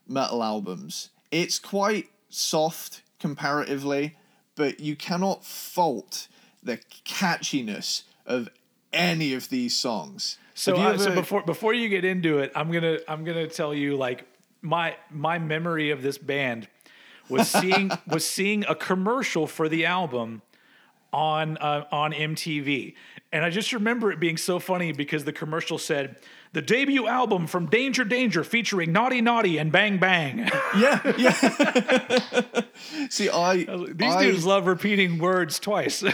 metal 0.06 0.42
albums. 0.42 1.10
It's 1.30 1.58
quite 1.58 2.08
soft 2.28 3.02
comparatively, 3.18 4.16
but 4.54 4.80
you 4.80 4.96
cannot 4.96 5.44
fault 5.44 6.28
the 6.62 6.78
catchiness 7.04 8.02
of 8.24 8.48
any 8.92 9.34
of 9.34 9.48
these 9.48 9.76
songs. 9.76 10.38
So, 10.54 10.76
uh, 10.76 10.90
ever... 10.90 10.98
so 10.98 11.14
before 11.14 11.42
before 11.42 11.74
you 11.74 11.88
get 11.88 12.04
into 12.04 12.38
it, 12.38 12.52
I'm 12.54 12.70
gonna 12.70 12.98
I'm 13.08 13.24
gonna 13.24 13.46
tell 13.46 13.74
you 13.74 13.96
like 13.96 14.26
my 14.66 14.96
my 15.10 15.38
memory 15.38 15.90
of 15.90 16.02
this 16.02 16.18
band 16.18 16.68
was 17.28 17.48
seeing 17.60 17.90
was 18.06 18.26
seeing 18.26 18.64
a 18.68 18.74
commercial 18.74 19.46
for 19.46 19.68
the 19.68 19.86
album 19.86 20.42
on 21.12 21.56
uh, 21.58 21.84
on 21.92 22.12
MTV, 22.12 22.94
and 23.32 23.44
I 23.44 23.50
just 23.50 23.72
remember 23.72 24.10
it 24.10 24.20
being 24.20 24.36
so 24.36 24.58
funny 24.58 24.92
because 24.92 25.24
the 25.24 25.32
commercial 25.32 25.78
said 25.78 26.16
the 26.52 26.60
debut 26.60 27.06
album 27.06 27.46
from 27.46 27.66
Danger 27.66 28.04
Danger 28.04 28.42
featuring 28.42 28.92
Naughty 28.92 29.20
Naughty 29.20 29.56
and 29.58 29.70
Bang 29.72 29.98
Bang. 29.98 30.50
Yeah, 30.76 31.00
yeah. 31.16 31.30
See, 33.08 33.30
I 33.30 33.56
these 33.94 34.12
I, 34.12 34.24
dudes 34.24 34.44
love 34.44 34.66
repeating 34.66 35.18
words 35.18 35.58
twice. 35.58 36.04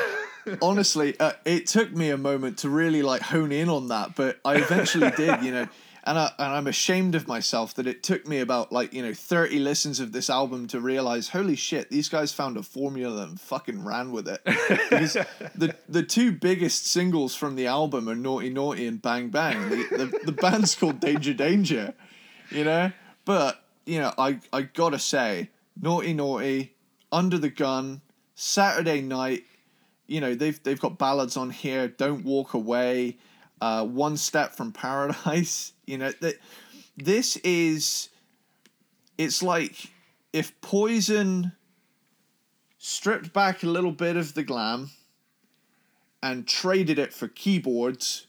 honestly, 0.61 1.19
uh, 1.19 1.33
it 1.45 1.67
took 1.67 1.91
me 1.93 2.11
a 2.11 2.17
moment 2.17 2.59
to 2.59 2.69
really 2.69 3.03
like 3.03 3.23
hone 3.23 3.51
in 3.51 3.69
on 3.69 3.89
that, 3.89 4.15
but 4.15 4.39
I 4.45 4.57
eventually 4.57 5.11
did. 5.17 5.43
You 5.43 5.53
know 5.53 5.69
and 6.05 6.19
I 6.19 6.33
and 6.39 6.53
I'm 6.53 6.67
ashamed 6.67 7.15
of 7.15 7.29
myself 7.29 7.75
that 7.75 7.87
it 7.87 8.03
took 8.03 8.27
me 8.27 8.41
about 8.41 8.73
like 8.73 8.93
you 8.93 9.03
know 9.03 9.15
30 9.15 9.59
listens 9.59 10.01
of 10.01 10.13
this 10.13 10.29
album 10.29 10.67
to 10.69 10.81
realize 10.81 11.29
holy 11.29 11.57
shit 11.57 11.91
these 11.91 12.09
guys 12.09 12.33
found 12.33 12.57
a 12.57 12.63
formula 12.63 13.23
and 13.23 13.41
fucking 13.41 13.85
ran 13.85 14.13
with 14.13 14.29
it. 14.29 14.43
Because 14.45 15.13
the 15.55 15.75
the 15.89 16.03
two 16.03 16.33
biggest 16.33 16.87
singles 16.87 17.35
from 17.35 17.57
the 17.57 17.67
album 17.67 18.09
are 18.09 18.15
Naughty 18.15 18.51
Naughty 18.51 18.87
and 18.87 19.01
Bang 19.01 19.29
Bang. 19.29 19.69
The, 19.69 19.77
the, 19.91 20.21
the 20.27 20.33
band's 20.33 20.75
called 20.75 21.01
Danger 21.01 21.35
Danger 21.35 21.95
you 22.53 22.65
know? 22.65 22.93
But 23.25 23.63
you 23.87 24.01
know 24.01 24.13
I 24.17 24.39
I 24.53 24.63
gotta 24.63 24.99
say 24.99 25.51
Naughty 25.81 26.13
Naughty 26.13 26.75
Under 27.11 27.39
the 27.39 27.51
Gun 27.51 28.01
Saturday 28.35 29.01
Night 29.01 29.45
you 30.07 30.21
know 30.21 30.35
they've 30.35 30.63
they've 30.63 30.81
got 30.81 30.99
ballads 30.99 31.37
on 31.37 31.51
here 31.51 31.89
Don't 31.89 32.25
Walk 32.25 32.55
Away 32.55 33.19
uh, 33.63 33.85
One 33.85 34.17
Step 34.17 34.55
from 34.55 34.73
Paradise. 34.73 35.73
You 35.85 35.99
know 35.99 36.13
that 36.21 36.37
this 36.97 37.37
is. 37.39 38.09
It's 39.19 39.43
like 39.43 39.91
if 40.33 40.59
Poison 40.61 41.53
stripped 42.79 43.33
back 43.33 43.65
a 43.65 43.67
little 43.67 43.91
bit 43.91 44.17
of 44.17 44.35
the 44.35 44.45
glam 44.45 44.91
and 46.23 46.47
traded 46.47 47.01
it 47.01 47.13
for 47.13 47.27
keyboards, 47.27 48.29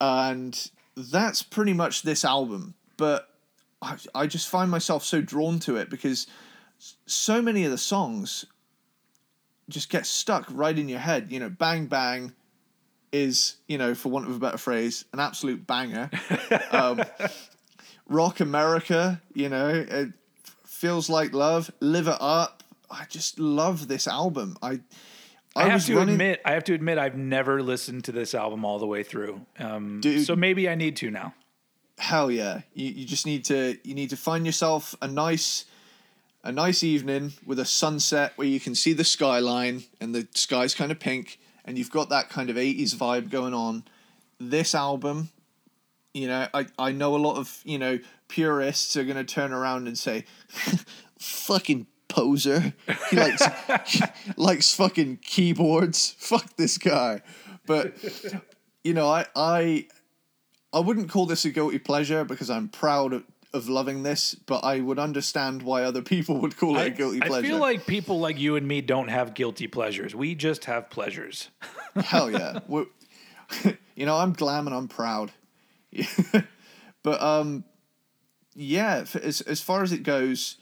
and 0.00 0.70
that's 0.96 1.42
pretty 1.42 1.74
much 1.74 2.02
this 2.02 2.24
album. 2.24 2.74
But 2.96 3.28
I, 3.82 3.98
I 4.14 4.26
just 4.26 4.48
find 4.48 4.70
myself 4.70 5.04
so 5.04 5.20
drawn 5.20 5.58
to 5.60 5.76
it 5.76 5.90
because 5.90 6.26
so 7.06 7.42
many 7.42 7.64
of 7.64 7.70
the 7.70 7.78
songs 7.78 8.46
just 9.68 9.90
get 9.90 10.06
stuck 10.06 10.46
right 10.50 10.76
in 10.76 10.88
your 10.88 10.98
head. 10.98 11.30
You 11.30 11.40
know, 11.40 11.50
bang 11.50 11.86
bang, 11.86 12.32
is, 13.12 13.56
you 13.68 13.78
know, 13.78 13.94
for 13.94 14.10
want 14.10 14.26
of 14.26 14.36
a 14.36 14.38
better 14.38 14.58
phrase, 14.58 15.04
an 15.12 15.20
absolute 15.20 15.66
banger. 15.66 16.10
um, 16.72 17.02
Rock 18.08 18.40
America, 18.40 19.20
you 19.34 19.48
know, 19.48 19.68
it 19.68 20.12
feels 20.64 21.08
like 21.08 21.32
love. 21.32 21.70
Live 21.80 22.08
it 22.08 22.16
up. 22.20 22.62
I 22.90 23.04
just 23.08 23.38
love 23.38 23.88
this 23.88 24.08
album. 24.08 24.56
I. 24.62 24.80
I, 25.54 25.64
I 25.64 25.68
have 25.68 25.84
to 25.84 25.96
running... 25.96 26.14
admit, 26.14 26.40
I 26.46 26.52
have 26.52 26.64
to 26.64 26.72
admit, 26.72 26.96
I've 26.96 27.16
never 27.16 27.62
listened 27.62 28.04
to 28.04 28.12
this 28.12 28.34
album 28.34 28.64
all 28.64 28.78
the 28.78 28.86
way 28.86 29.02
through. 29.02 29.44
Um, 29.58 30.00
Dude, 30.00 30.24
so 30.24 30.34
maybe 30.34 30.66
I 30.66 30.76
need 30.76 30.96
to 30.96 31.10
now. 31.10 31.34
Hell 31.98 32.30
yeah! 32.30 32.62
You, 32.72 32.86
you 32.86 33.04
just 33.04 33.26
need 33.26 33.44
to 33.44 33.76
you 33.84 33.94
need 33.94 34.08
to 34.10 34.16
find 34.16 34.46
yourself 34.46 34.94
a 35.02 35.08
nice 35.08 35.66
a 36.42 36.50
nice 36.50 36.82
evening 36.82 37.34
with 37.44 37.58
a 37.58 37.66
sunset 37.66 38.32
where 38.36 38.48
you 38.48 38.60
can 38.60 38.74
see 38.74 38.94
the 38.94 39.04
skyline 39.04 39.84
and 40.00 40.14
the 40.14 40.26
sky's 40.34 40.74
kind 40.74 40.90
of 40.90 40.98
pink 40.98 41.38
and 41.64 41.78
you've 41.78 41.90
got 41.90 42.08
that 42.10 42.28
kind 42.28 42.50
of 42.50 42.56
80s 42.56 42.94
vibe 42.94 43.30
going 43.30 43.54
on. 43.54 43.84
This 44.38 44.74
album, 44.74 45.30
you 46.12 46.26
know, 46.26 46.48
I, 46.52 46.66
I 46.78 46.92
know 46.92 47.14
a 47.14 47.18
lot 47.18 47.36
of, 47.36 47.60
you 47.64 47.78
know, 47.78 47.98
purists 48.28 48.96
are 48.96 49.04
going 49.04 49.16
to 49.16 49.24
turn 49.24 49.52
around 49.52 49.86
and 49.86 49.96
say, 49.96 50.24
fucking 51.18 51.86
poser. 52.08 52.74
He 53.10 53.16
likes, 53.16 53.42
likes 54.36 54.74
fucking 54.74 55.18
keyboards. 55.18 56.14
Fuck 56.18 56.56
this 56.56 56.78
guy. 56.78 57.22
But, 57.66 57.94
you 58.82 58.94
know, 58.94 59.08
I, 59.08 59.26
I, 59.36 59.86
I 60.72 60.80
wouldn't 60.80 61.10
call 61.10 61.26
this 61.26 61.44
a 61.44 61.50
guilty 61.50 61.78
pleasure 61.78 62.24
because 62.24 62.50
I'm 62.50 62.68
proud 62.68 63.22
of, 63.52 63.68
loving 63.68 64.02
this, 64.02 64.34
but 64.34 64.64
I 64.64 64.80
would 64.80 64.98
understand 64.98 65.62
why 65.62 65.84
other 65.84 66.02
people 66.02 66.38
would 66.40 66.56
call 66.56 66.76
it 66.76 66.80
I, 66.80 66.84
a 66.84 66.90
guilty 66.90 67.20
pleasure. 67.20 67.46
I 67.46 67.48
feel 67.48 67.58
like 67.58 67.86
people 67.86 68.20
like 68.20 68.38
you 68.38 68.56
and 68.56 68.66
me 68.66 68.80
don't 68.80 69.08
have 69.08 69.34
guilty 69.34 69.66
pleasures. 69.66 70.14
We 70.14 70.34
just 70.34 70.64
have 70.66 70.90
pleasures. 70.90 71.48
Hell 71.96 72.30
yeah. 72.30 72.60
We're, 72.66 72.86
you 73.94 74.06
know, 74.06 74.16
I'm 74.16 74.32
glam 74.32 74.66
and 74.66 74.74
I'm 74.74 74.88
proud. 74.88 75.32
but 77.02 77.20
um 77.22 77.64
yeah, 78.54 79.04
as 79.22 79.40
as 79.42 79.60
far 79.60 79.82
as 79.82 79.92
it 79.92 80.02
goes, 80.02 80.56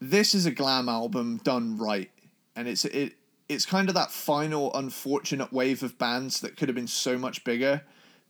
this 0.00 0.34
is 0.34 0.46
a 0.46 0.50
glam 0.50 0.88
album 0.88 1.38
done 1.38 1.78
right. 1.78 2.10
And 2.56 2.68
it's 2.68 2.84
it 2.84 3.14
it's 3.48 3.66
kind 3.66 3.88
of 3.88 3.94
that 3.94 4.10
final 4.10 4.72
unfortunate 4.74 5.52
wave 5.52 5.82
of 5.82 5.98
bands 5.98 6.40
that 6.40 6.56
could 6.56 6.68
have 6.68 6.76
been 6.76 6.86
so 6.86 7.18
much 7.18 7.44
bigger 7.44 7.82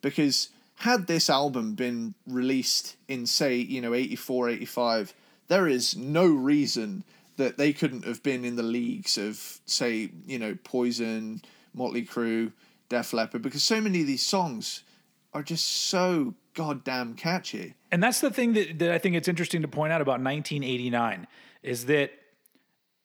because 0.03 0.51
had 0.77 1.07
this 1.07 1.31
album 1.31 1.75
been 1.75 2.15
released 2.27 2.97
in 3.09 3.27
say, 3.27 3.57
you 3.57 3.81
know, 3.81 3.95
84, 3.95 4.51
85, 4.51 5.15
there 5.49 5.69
is 5.69 5.97
no 5.97 6.27
reason 6.27 7.05
that 7.37 7.57
they 7.59 7.73
couldn't 7.73 8.05
have 8.05 8.23
been 8.23 8.45
in 8.45 8.57
the 8.57 8.63
leagues 8.63 9.19
of 9.19 9.61
say, 9.67 10.11
you 10.27 10.39
know, 10.39 10.57
Poison, 10.65 11.43
Motley 11.75 12.05
Crue, 12.05 12.53
Def 12.89 13.13
Leppard 13.13 13.43
because 13.43 13.63
so 13.63 13.81
many 13.81 14.03
of 14.03 14.07
these 14.07 14.25
songs 14.25 14.83
are 15.33 15.43
just 15.43 15.67
so 15.67 16.35
goddamn 16.55 17.15
catchy. 17.15 17.75
And 17.91 18.03
that's 18.03 18.21
the 18.21 18.31
thing 18.31 18.53
that, 18.53 18.79
that 18.79 18.93
I 18.93 18.99
think 18.99 19.17
it's 19.17 19.29
interesting 19.29 19.63
to 19.63 19.69
point 19.69 19.93
out 19.93 20.01
about 20.01 20.21
1989 20.21 21.27
is 21.63 21.87
that 21.87 22.13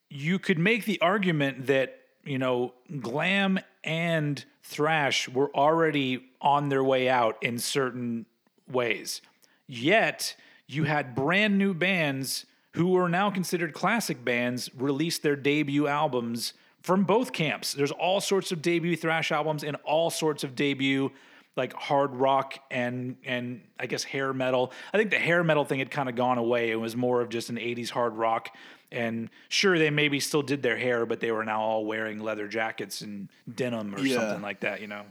you 0.10 0.38
could 0.40 0.60
make 0.60 0.86
the 0.86 1.00
argument 1.02 1.68
that, 1.68 2.00
you 2.24 2.38
know, 2.38 2.74
glam 3.00 3.60
and 3.84 4.44
thrash 4.64 5.28
were 5.30 5.50
already 5.56 6.30
on 6.42 6.70
their 6.70 6.84
way 6.84 7.10
out 7.10 7.38
in 7.42 7.58
certain 7.58 8.26
ways. 8.72 9.22
Yet 9.68 10.36
you 10.68 10.84
had 10.84 11.16
brand 11.16 11.58
new 11.58 11.74
bands 11.74 12.46
who 12.74 12.96
are 12.98 13.10
now 13.10 13.30
considered 13.30 13.74
classic 13.74 14.24
bands 14.24 14.70
release 14.76 15.18
their 15.18 15.36
debut 15.36 15.88
albums 15.88 16.54
from 16.82 17.04
both 17.04 17.34
camps. 17.34 17.74
There's 17.74 17.92
all 17.92 18.22
sorts 18.22 18.52
of 18.52 18.62
debut 18.62 18.96
thrash 18.96 19.32
albums 19.32 19.64
and 19.64 19.76
all 19.84 20.10
sorts 20.10 20.44
of 20.44 20.56
debut 20.56 21.12
like 21.60 21.74
hard 21.74 22.16
rock 22.16 22.58
and 22.72 23.16
and 23.24 23.62
I 23.80 23.86
guess 23.86 24.04
hair 24.04 24.34
metal. 24.34 24.72
I 24.92 24.98
think 24.98 25.12
the 25.12 25.20
hair 25.20 25.44
metal 25.44 25.64
thing 25.66 25.78
had 25.78 25.92
kind 25.92 26.10
of 26.10 26.16
gone 26.16 26.40
away. 26.40 26.72
It 26.72 26.76
was 26.78 26.96
more 26.96 27.22
of 27.22 27.30
just 27.30 27.50
an 27.52 27.58
80s 27.58 27.92
hard 27.92 28.16
rock. 28.16 28.50
And 28.92 29.30
sure, 29.50 29.78
they 29.78 29.92
maybe 29.92 30.20
still 30.20 30.42
did 30.42 30.64
their 30.64 30.76
hair, 30.78 31.06
but 31.06 31.20
they 31.20 31.32
were 31.32 31.46
now 31.46 31.62
all 31.62 31.86
wearing 31.86 32.20
leather 32.20 32.48
jackets 32.48 33.02
and 33.02 33.30
denim 33.54 33.94
or 33.94 34.00
Yeah. 34.00 34.16
something 34.16 34.42
like 34.42 34.62
that, 34.62 34.82
you 34.82 34.88
know? 34.88 35.04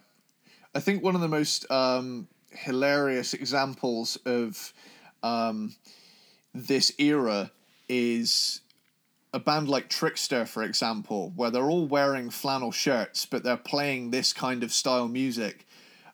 I 0.75 0.81
think 0.81 1.05
one 1.05 1.15
of 1.15 1.21
the 1.21 1.29
most 1.29 1.71
um, 1.71 2.27
hilarious 2.51 3.35
examples 3.35 4.17
of 4.27 4.73
um, 5.23 5.77
this 6.53 6.93
era 6.99 7.53
is 7.89 8.63
a 9.33 9.39
band 9.39 9.69
like 9.69 9.89
Trixter, 9.89 10.45
for 10.45 10.65
example, 10.65 11.33
where 11.37 11.51
they're 11.51 11.71
all 11.71 11.87
wearing 11.87 12.31
flannel 12.31 12.73
shirts, 12.73 13.27
but 13.27 13.45
they're 13.45 13.57
playing 13.57 14.11
this 14.11 14.33
kind 14.33 14.65
of 14.65 14.73
style 14.73 15.07
music. 15.07 15.67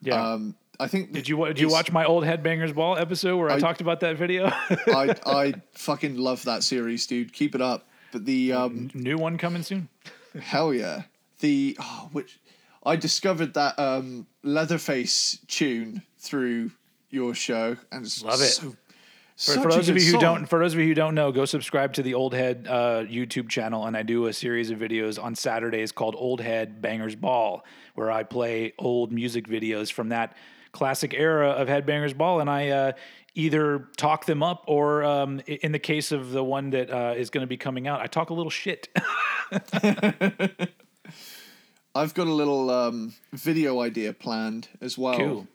Yeah. 0.05 0.33
Um, 0.33 0.55
I 0.81 0.89
think. 0.89 1.13
did 1.13 1.29
you 1.29 1.45
did 1.47 1.61
you 1.61 1.69
watch 1.69 1.93
my 1.93 2.05
old 2.05 2.25
Headbangers 2.25 2.75
Ball 2.75 2.97
episode 2.99 3.37
where 3.37 3.51
I, 3.51 3.55
I- 3.55 3.59
talked 3.61 3.81
about 3.81 4.01
that 4.01 4.17
video? 4.17 4.47
I 4.71 5.15
I 5.25 5.55
fucking 5.73 6.17
love 6.17 6.45
that 6.45 6.63
series, 6.65 7.07
dude. 7.07 7.33
Keep 7.33 7.55
it 7.55 7.61
up. 7.61 7.87
But 8.13 8.25
the 8.27 8.53
um, 8.53 8.91
New 8.95 9.17
one 9.17 9.39
coming 9.39 9.63
soon. 9.63 9.89
Hell 10.41 10.73
yeah. 10.75 11.03
The 11.41 11.77
oh, 11.81 12.09
which 12.13 12.39
I 12.85 12.97
discovered 12.97 13.55
that 13.55 13.79
um 13.79 14.27
Leatherface 14.43 15.39
tune 15.49 16.03
through 16.19 16.71
your 17.11 17.35
show 17.35 17.77
and 17.93 18.05
it's 18.05 18.23
Love 18.23 18.41
it. 18.41 18.47
So, 18.47 18.77
For, 19.37 19.55
for 19.55 19.71
those 19.71 19.89
of 19.89 19.97
you 19.97 20.05
who 20.05 20.11
song. 20.13 20.21
don't, 20.21 20.47
for 20.47 20.61
those 20.61 20.75
of 20.75 20.81
you 20.81 20.87
who 20.87 20.95
don't 20.95 21.17
know, 21.17 21.33
go 21.33 21.45
subscribe 21.45 21.93
to 21.95 22.05
the 22.05 22.15
Old 22.15 22.35
Head 22.35 22.69
uh, 22.71 23.03
YouTube 23.05 23.49
channel, 23.49 23.85
and 23.87 23.97
I 23.97 24.05
do 24.05 24.27
a 24.27 24.33
series 24.33 24.71
of 24.71 24.79
videos 24.79 25.21
on 25.23 25.35
Saturdays 25.35 25.91
called 25.91 26.15
Old 26.17 26.41
Head 26.41 26.81
Bangers 26.81 27.17
Ball, 27.17 27.65
where 27.97 28.13
I 28.13 28.23
play 28.23 28.75
old 28.79 29.11
music 29.11 29.49
videos 29.49 29.91
from 29.93 30.11
that 30.11 30.37
classic 30.71 31.15
era 31.15 31.51
of 31.51 31.67
Headbangers 31.67 32.17
Ball, 32.17 32.41
and 32.41 32.49
I 32.49 32.69
uh, 32.69 32.93
either 33.35 33.89
talk 33.97 34.25
them 34.25 34.45
up 34.45 34.63
or, 34.69 35.03
um, 35.03 35.41
in 35.47 35.73
the 35.73 35.81
case 35.81 36.13
of 36.13 36.31
the 36.31 36.45
one 36.45 36.71
that 36.71 36.91
uh, 36.91 37.15
is 37.17 37.31
going 37.31 37.43
to 37.43 37.49
be 37.49 37.57
coming 37.57 37.89
out, 37.89 38.01
I 38.01 38.07
talk 38.07 38.31
a 38.31 38.35
little 38.35 38.51
shit. 38.51 38.89
I've 41.97 42.13
got 42.15 42.27
a 42.27 42.33
little 42.33 42.71
um 42.71 43.15
video 43.33 43.81
idea 43.81 44.13
planned 44.13 44.69
as 44.81 44.99
well. 44.99 45.17
Cool. 45.17 45.47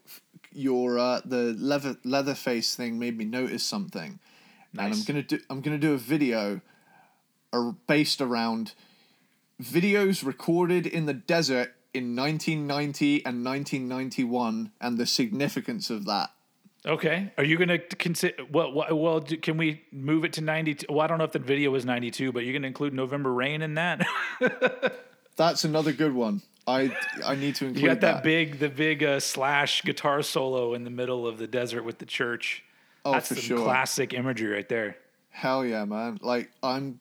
Your 0.51 0.97
uh 0.97 1.21
the 1.23 1.55
leather 1.57 1.97
Leatherface 2.03 2.75
thing 2.75 2.97
made 2.99 3.17
me 3.17 3.25
notice 3.25 3.63
something. 3.63 4.19
And 4.77 4.93
I'm 4.93 5.03
gonna 5.03 5.23
do 5.23 5.39
I'm 5.49 5.61
gonna 5.61 5.77
do 5.77 5.93
a 5.93 5.97
video 5.97 6.61
ar- 7.53 7.75
based 7.87 8.21
around 8.21 8.73
videos 9.61 10.25
recorded 10.25 10.87
in 10.87 11.05
the 11.05 11.13
desert 11.13 11.73
in 11.93 12.15
1990 12.15 13.25
and 13.25 13.43
1991 13.43 14.71
and 14.79 14.97
the 14.97 15.05
significance 15.05 15.89
of 15.89 16.05
that. 16.05 16.29
okay, 16.85 17.33
are 17.37 17.43
you 17.43 17.57
going 17.57 17.67
to 17.67 17.79
consider? 17.79 18.45
Well, 18.51 18.71
well, 18.71 18.97
well 18.97 19.19
do, 19.19 19.35
can 19.37 19.57
we 19.57 19.83
move 19.91 20.23
it 20.23 20.31
to 20.33 20.41
92? 20.41 20.85
Well, 20.89 21.01
I 21.01 21.07
don't 21.07 21.17
know 21.17 21.23
if 21.25 21.31
the 21.31 21.39
video 21.39 21.71
was 21.71 21.85
ninety 21.85 22.09
two, 22.11 22.31
but 22.31 22.43
you're 22.43 22.53
going 22.53 22.61
to 22.61 22.67
include 22.67 22.93
November 22.93 23.33
Rain 23.33 23.61
in 23.61 23.73
that. 23.73 24.05
That's 25.35 25.63
another 25.63 25.91
good 25.91 26.13
one. 26.13 26.41
I 26.69 26.95
I 27.25 27.35
need 27.35 27.55
to 27.55 27.65
include 27.65 27.75
that. 27.75 27.81
You 27.81 27.87
got 27.87 28.01
that, 28.01 28.13
that. 28.15 28.23
big, 28.23 28.59
the 28.59 28.69
big 28.69 29.03
uh, 29.03 29.19
slash 29.19 29.81
guitar 29.83 30.21
solo 30.21 30.73
in 30.73 30.83
the 30.83 30.89
middle 30.89 31.27
of 31.27 31.37
the 31.37 31.47
desert 31.47 31.83
with 31.83 31.97
the 31.97 32.05
church. 32.05 32.63
Oh, 33.05 33.11
That's 33.13 33.29
for 33.29 33.35
some 33.35 33.43
sure. 33.43 33.63
classic 33.63 34.13
imagery 34.13 34.47
right 34.53 34.67
there. 34.69 34.97
Hell 35.31 35.65
yeah, 35.65 35.85
man! 35.85 36.19
Like 36.21 36.51
I'm, 36.61 36.99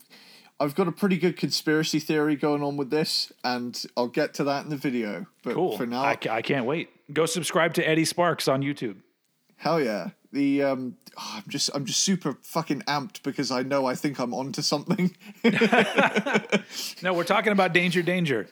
I've 0.61 0.75
got 0.75 0.87
a 0.89 0.93
pretty 0.93 1.17
good 1.19 1.37
conspiracy 1.37 1.99
theory 1.99 2.37
going 2.37 2.63
on 2.63 2.77
with 2.77 2.91
this, 2.91 3.33
and 3.45 3.81
I'll 3.97 4.09
get 4.09 4.35
to 4.35 4.45
that 4.45 4.65
in 4.65 4.71
the 4.71 4.77
video. 4.77 5.27
But 5.43 5.55
Cool. 5.55 5.77
for 5.77 5.87
now, 5.87 6.03
I, 6.03 6.17
I 6.31 6.43
can't 6.43 6.65
wait. 6.67 6.89
Go 7.13 7.27
subscribe 7.27 7.75
to 7.75 7.89
Eddie 7.89 8.05
Sparks 8.05 8.49
on 8.49 8.63
YouTube. 8.63 8.97
hell 9.57 9.81
yeah! 9.81 10.11
The 10.31 10.63
um, 10.63 10.97
oh, 11.19 11.33
I'm 11.39 11.45
just 11.51 11.71
I'm 11.75 11.85
just 11.85 12.01
super 12.01 12.37
fucking 12.43 12.83
amped 12.83 13.23
because 13.23 13.51
I 13.51 13.63
know 13.63 13.87
I 13.87 13.95
think 13.95 14.19
I'm 14.21 14.33
onto 14.35 14.63
something. 14.63 15.17
No, 17.03 17.13
we're 17.15 17.25
talking 17.25 17.53
about 17.53 17.73
Danger 17.73 18.03
Danger, 18.03 18.47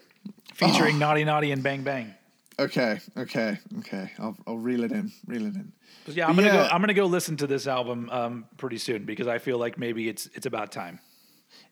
featuring 0.57 0.97
Oh. 0.97 0.99
Naughty 0.99 1.25
Naughty 1.25 1.51
and 1.53 1.63
Bang 1.63 1.83
Bang. 1.83 2.15
okay, 2.59 2.99
okay, 3.17 3.59
okay. 3.81 4.11
I'll 4.19 4.37
I'll 4.47 4.59
reel 4.59 4.83
it 4.85 4.93
in, 4.93 5.13
reel 5.27 5.47
it 5.47 5.55
in. 5.55 5.73
Yeah, 6.07 6.27
I'm 6.29 6.37
gonna 6.37 6.51
go. 6.51 6.69
I'm 6.73 6.81
gonna 6.81 6.95
go 6.95 7.07
listen 7.07 7.37
to 7.39 7.47
this 7.47 7.67
album 7.67 8.09
um, 8.11 8.47
pretty 8.57 8.79
soon 8.79 9.05
because 9.05 9.27
I 9.27 9.39
feel 9.39 9.59
like 9.59 9.77
maybe 9.79 10.09
it's 10.09 10.27
it's 10.35 10.47
about 10.47 10.73
time. 10.73 11.01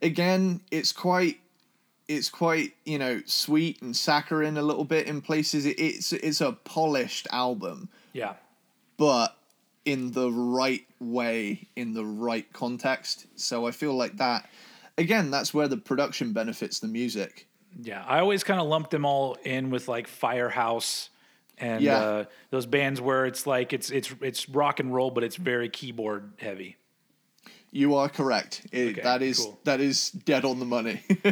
Again, 0.03 0.61
it's 0.71 0.93
quite. 0.93 1.41
It's 2.07 2.29
quite 2.29 2.75
you 2.85 2.99
know 2.99 3.23
sweet 3.25 3.81
and 3.81 3.97
saccharine 3.97 4.59
a 4.59 4.63
little 4.63 4.85
bit 4.85 5.07
in 5.07 5.23
places. 5.23 5.65
It, 5.65 5.79
it's 5.81 6.13
it's 6.13 6.41
a 6.43 6.53
polished 6.53 7.27
album. 7.33 7.89
Yeah. 8.13 8.35
but 8.99 9.37
in 9.87 10.13
the 10.13 10.31
right 10.31 10.87
way, 11.01 11.69
in 11.77 11.93
the 11.95 12.05
right 12.05 12.51
context. 12.53 13.27
So 13.37 13.67
I 13.67 13.71
feel 13.71 13.93
like 13.95 14.17
that, 14.19 14.49
again, 14.97 15.31
that's 15.31 15.53
where 15.53 15.69
the 15.69 15.77
production 15.77 16.33
benefits 16.33 16.79
the 16.81 16.89
music. 16.89 17.47
Yeah, 17.83 18.05
I 18.07 18.21
always 18.21 18.45
kind 18.45 18.61
of 18.61 18.67
lump 18.69 18.91
them 18.91 19.05
all 19.05 19.37
in 19.45 19.71
with 19.71 19.89
like 19.89 20.07
Firehouse 20.07 21.11
and 21.59 21.83
Yeah. 21.83 21.99
uh, 21.99 22.25
those 22.51 22.67
bands 22.67 23.01
where 23.01 23.27
it's 23.27 23.47
like 23.47 23.73
it's 23.73 23.91
it's 23.91 24.13
it's 24.21 24.49
rock 24.49 24.81
and 24.81 24.95
roll, 24.95 25.11
but 25.11 25.25
it's 25.25 25.37
very 25.37 25.69
keyboard 25.69 26.33
heavy. 26.39 26.77
You 27.73 27.97
are 27.97 28.09
correct. 28.09 28.67
It, 28.71 28.93
Okay, 28.93 29.01
that 29.03 29.23
is 29.23 29.39
cool. 29.41 29.59
that 29.65 29.81
is 29.81 30.11
dead 30.11 30.45
on 30.45 30.61
the 30.61 30.65
money. 30.65 31.03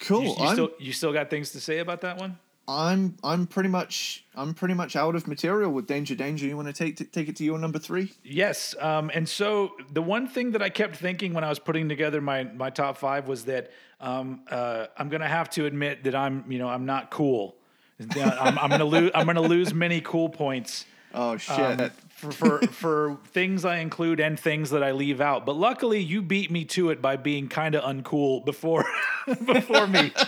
cool. 0.00 0.22
You, 0.24 0.34
you 0.38 0.48
still 0.52 0.70
you 0.78 0.92
still 0.92 1.12
got 1.12 1.30
things 1.30 1.50
to 1.52 1.60
say 1.60 1.78
about 1.78 2.00
that 2.02 2.18
one? 2.18 2.38
I'm 2.70 3.16
I'm 3.24 3.48
pretty 3.48 3.68
much 3.68 4.24
I'm 4.36 4.54
pretty 4.54 4.74
much 4.74 4.94
out 4.94 5.16
of 5.16 5.26
material 5.26 5.72
with 5.72 5.88
Danger 5.88 6.14
Danger. 6.14 6.46
You 6.46 6.56
want 6.56 6.68
to 6.68 6.72
take 6.72 7.10
take 7.10 7.28
it 7.28 7.34
to 7.36 7.44
your 7.44 7.58
number 7.58 7.80
three? 7.80 8.12
Yes. 8.22 8.76
Um, 8.78 9.10
and 9.12 9.28
so 9.28 9.72
the 9.92 10.02
one 10.02 10.28
thing 10.28 10.52
that 10.52 10.62
I 10.62 10.68
kept 10.68 10.94
thinking 10.94 11.34
when 11.34 11.42
I 11.42 11.48
was 11.48 11.58
putting 11.58 11.88
together 11.88 12.20
my 12.20 12.44
my 12.44 12.70
top 12.70 12.96
five 12.96 13.26
was 13.26 13.46
that 13.46 13.72
um, 14.00 14.42
uh, 14.48 14.86
I'm 14.96 15.08
gonna 15.08 15.26
have 15.26 15.50
to 15.50 15.66
admit 15.66 16.04
that 16.04 16.14
I'm 16.14 16.44
you 16.48 16.58
know 16.58 16.68
I'm 16.68 16.86
not 16.86 17.10
cool. 17.10 17.56
I'm, 17.98 18.56
I'm 18.56 18.70
gonna 18.70 18.84
lose 18.84 19.10
I'm 19.16 19.26
gonna 19.26 19.40
lose 19.40 19.74
many 19.74 20.00
cool 20.00 20.28
points. 20.28 20.86
Oh 21.12 21.36
shit! 21.38 21.58
um, 21.58 21.90
for, 22.08 22.30
for 22.30 22.58
for 22.68 23.18
things 23.32 23.64
I 23.64 23.78
include 23.78 24.20
and 24.20 24.38
things 24.38 24.70
that 24.70 24.84
I 24.84 24.92
leave 24.92 25.20
out. 25.20 25.44
But 25.44 25.56
luckily, 25.56 26.00
you 26.00 26.22
beat 26.22 26.52
me 26.52 26.64
to 26.66 26.90
it 26.90 27.02
by 27.02 27.16
being 27.16 27.48
kind 27.48 27.74
of 27.74 27.82
uncool 27.82 28.44
before 28.44 28.84
before 29.44 29.88
me. 29.88 30.12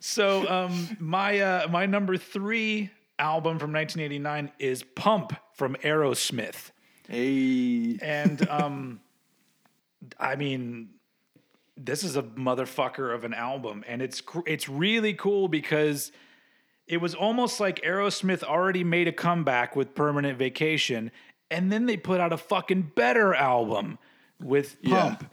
so 0.00 0.48
um, 0.48 0.96
my 0.98 1.38
uh, 1.40 1.68
my 1.68 1.86
number 1.86 2.16
three 2.16 2.90
album 3.18 3.58
from 3.58 3.72
1989 3.72 4.50
is 4.58 4.82
Pump 4.82 5.32
from 5.54 5.76
Aerosmith, 5.82 6.70
hey, 7.08 7.98
and 8.02 8.48
um, 8.48 9.00
I 10.18 10.36
mean. 10.36 10.90
This 11.82 12.04
is 12.04 12.14
a 12.14 12.22
motherfucker 12.22 13.14
of 13.14 13.24
an 13.24 13.32
album, 13.32 13.84
and 13.88 14.02
it's 14.02 14.22
it's 14.44 14.68
really 14.68 15.14
cool 15.14 15.48
because 15.48 16.12
it 16.86 16.98
was 16.98 17.14
almost 17.14 17.58
like 17.58 17.80
Aerosmith 17.80 18.42
already 18.42 18.84
made 18.84 19.08
a 19.08 19.12
comeback 19.12 19.74
with 19.74 19.94
Permanent 19.94 20.36
Vacation, 20.38 21.10
and 21.50 21.72
then 21.72 21.86
they 21.86 21.96
put 21.96 22.20
out 22.20 22.34
a 22.34 22.36
fucking 22.36 22.92
better 22.94 23.34
album 23.34 23.98
with 24.38 24.76
Pump, 24.82 25.22
Yeah. 25.22 25.28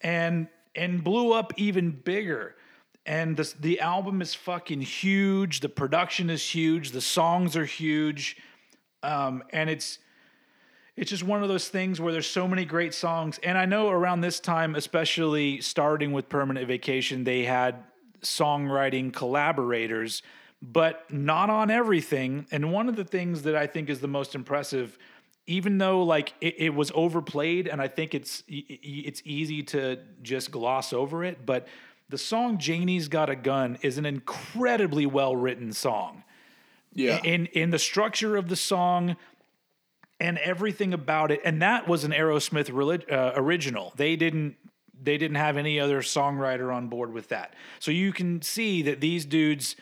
and 0.00 0.48
and 0.74 1.04
blew 1.04 1.32
up 1.32 1.52
even 1.56 1.92
bigger. 1.92 2.55
And 3.06 3.36
the 3.36 3.54
the 3.60 3.80
album 3.80 4.20
is 4.20 4.34
fucking 4.34 4.80
huge. 4.80 5.60
The 5.60 5.68
production 5.68 6.28
is 6.28 6.42
huge. 6.42 6.90
The 6.90 7.00
songs 7.00 7.56
are 7.56 7.64
huge, 7.64 8.36
um, 9.02 9.44
and 9.50 9.70
it's 9.70 10.00
it's 10.96 11.10
just 11.10 11.22
one 11.22 11.42
of 11.42 11.48
those 11.48 11.68
things 11.68 12.00
where 12.00 12.12
there's 12.12 12.26
so 12.26 12.48
many 12.48 12.64
great 12.64 12.94
songs. 12.94 13.38
And 13.42 13.58
I 13.58 13.66
know 13.66 13.90
around 13.90 14.22
this 14.22 14.40
time, 14.40 14.74
especially 14.74 15.60
starting 15.60 16.12
with 16.12 16.28
Permanent 16.28 16.66
Vacation, 16.66 17.24
they 17.24 17.44
had 17.44 17.84
songwriting 18.22 19.12
collaborators, 19.12 20.22
but 20.62 21.04
not 21.12 21.50
on 21.50 21.70
everything. 21.70 22.46
And 22.50 22.72
one 22.72 22.88
of 22.88 22.96
the 22.96 23.04
things 23.04 23.42
that 23.42 23.54
I 23.54 23.66
think 23.66 23.90
is 23.90 24.00
the 24.00 24.08
most 24.08 24.34
impressive, 24.34 24.98
even 25.46 25.76
though 25.76 26.02
like 26.02 26.32
it, 26.40 26.54
it 26.58 26.74
was 26.74 26.90
overplayed, 26.94 27.68
and 27.68 27.80
I 27.80 27.88
think 27.88 28.14
it's 28.14 28.42
it's 28.48 29.20
easy 29.24 29.62
to 29.64 29.98
just 30.22 30.50
gloss 30.50 30.94
over 30.94 31.22
it, 31.24 31.44
but 31.44 31.68
the 32.08 32.18
song 32.18 32.58
"Janie's 32.58 33.08
Got 33.08 33.30
a 33.30 33.36
Gun" 33.36 33.78
is 33.82 33.98
an 33.98 34.06
incredibly 34.06 35.06
well 35.06 35.34
written 35.36 35.72
song. 35.72 36.24
Yeah, 36.92 37.20
in 37.22 37.46
in 37.46 37.70
the 37.70 37.78
structure 37.78 38.36
of 38.36 38.48
the 38.48 38.56
song 38.56 39.16
and 40.18 40.38
everything 40.38 40.94
about 40.94 41.30
it 41.30 41.40
and 41.44 41.60
that 41.60 41.86
was 41.86 42.04
an 42.04 42.12
aerosmith 42.12 42.70
relig- 42.72 43.10
uh, 43.10 43.32
original. 43.36 43.92
They 43.96 44.16
didn't 44.16 44.56
they 45.02 45.18
didn't 45.18 45.36
have 45.36 45.56
any 45.58 45.78
other 45.78 46.00
songwriter 46.00 46.74
on 46.74 46.88
board 46.88 47.12
with 47.12 47.28
that. 47.28 47.54
So 47.80 47.90
you 47.90 48.12
can 48.12 48.40
see 48.40 48.82
that 48.82 49.00
these 49.00 49.26
dudes 49.26 49.76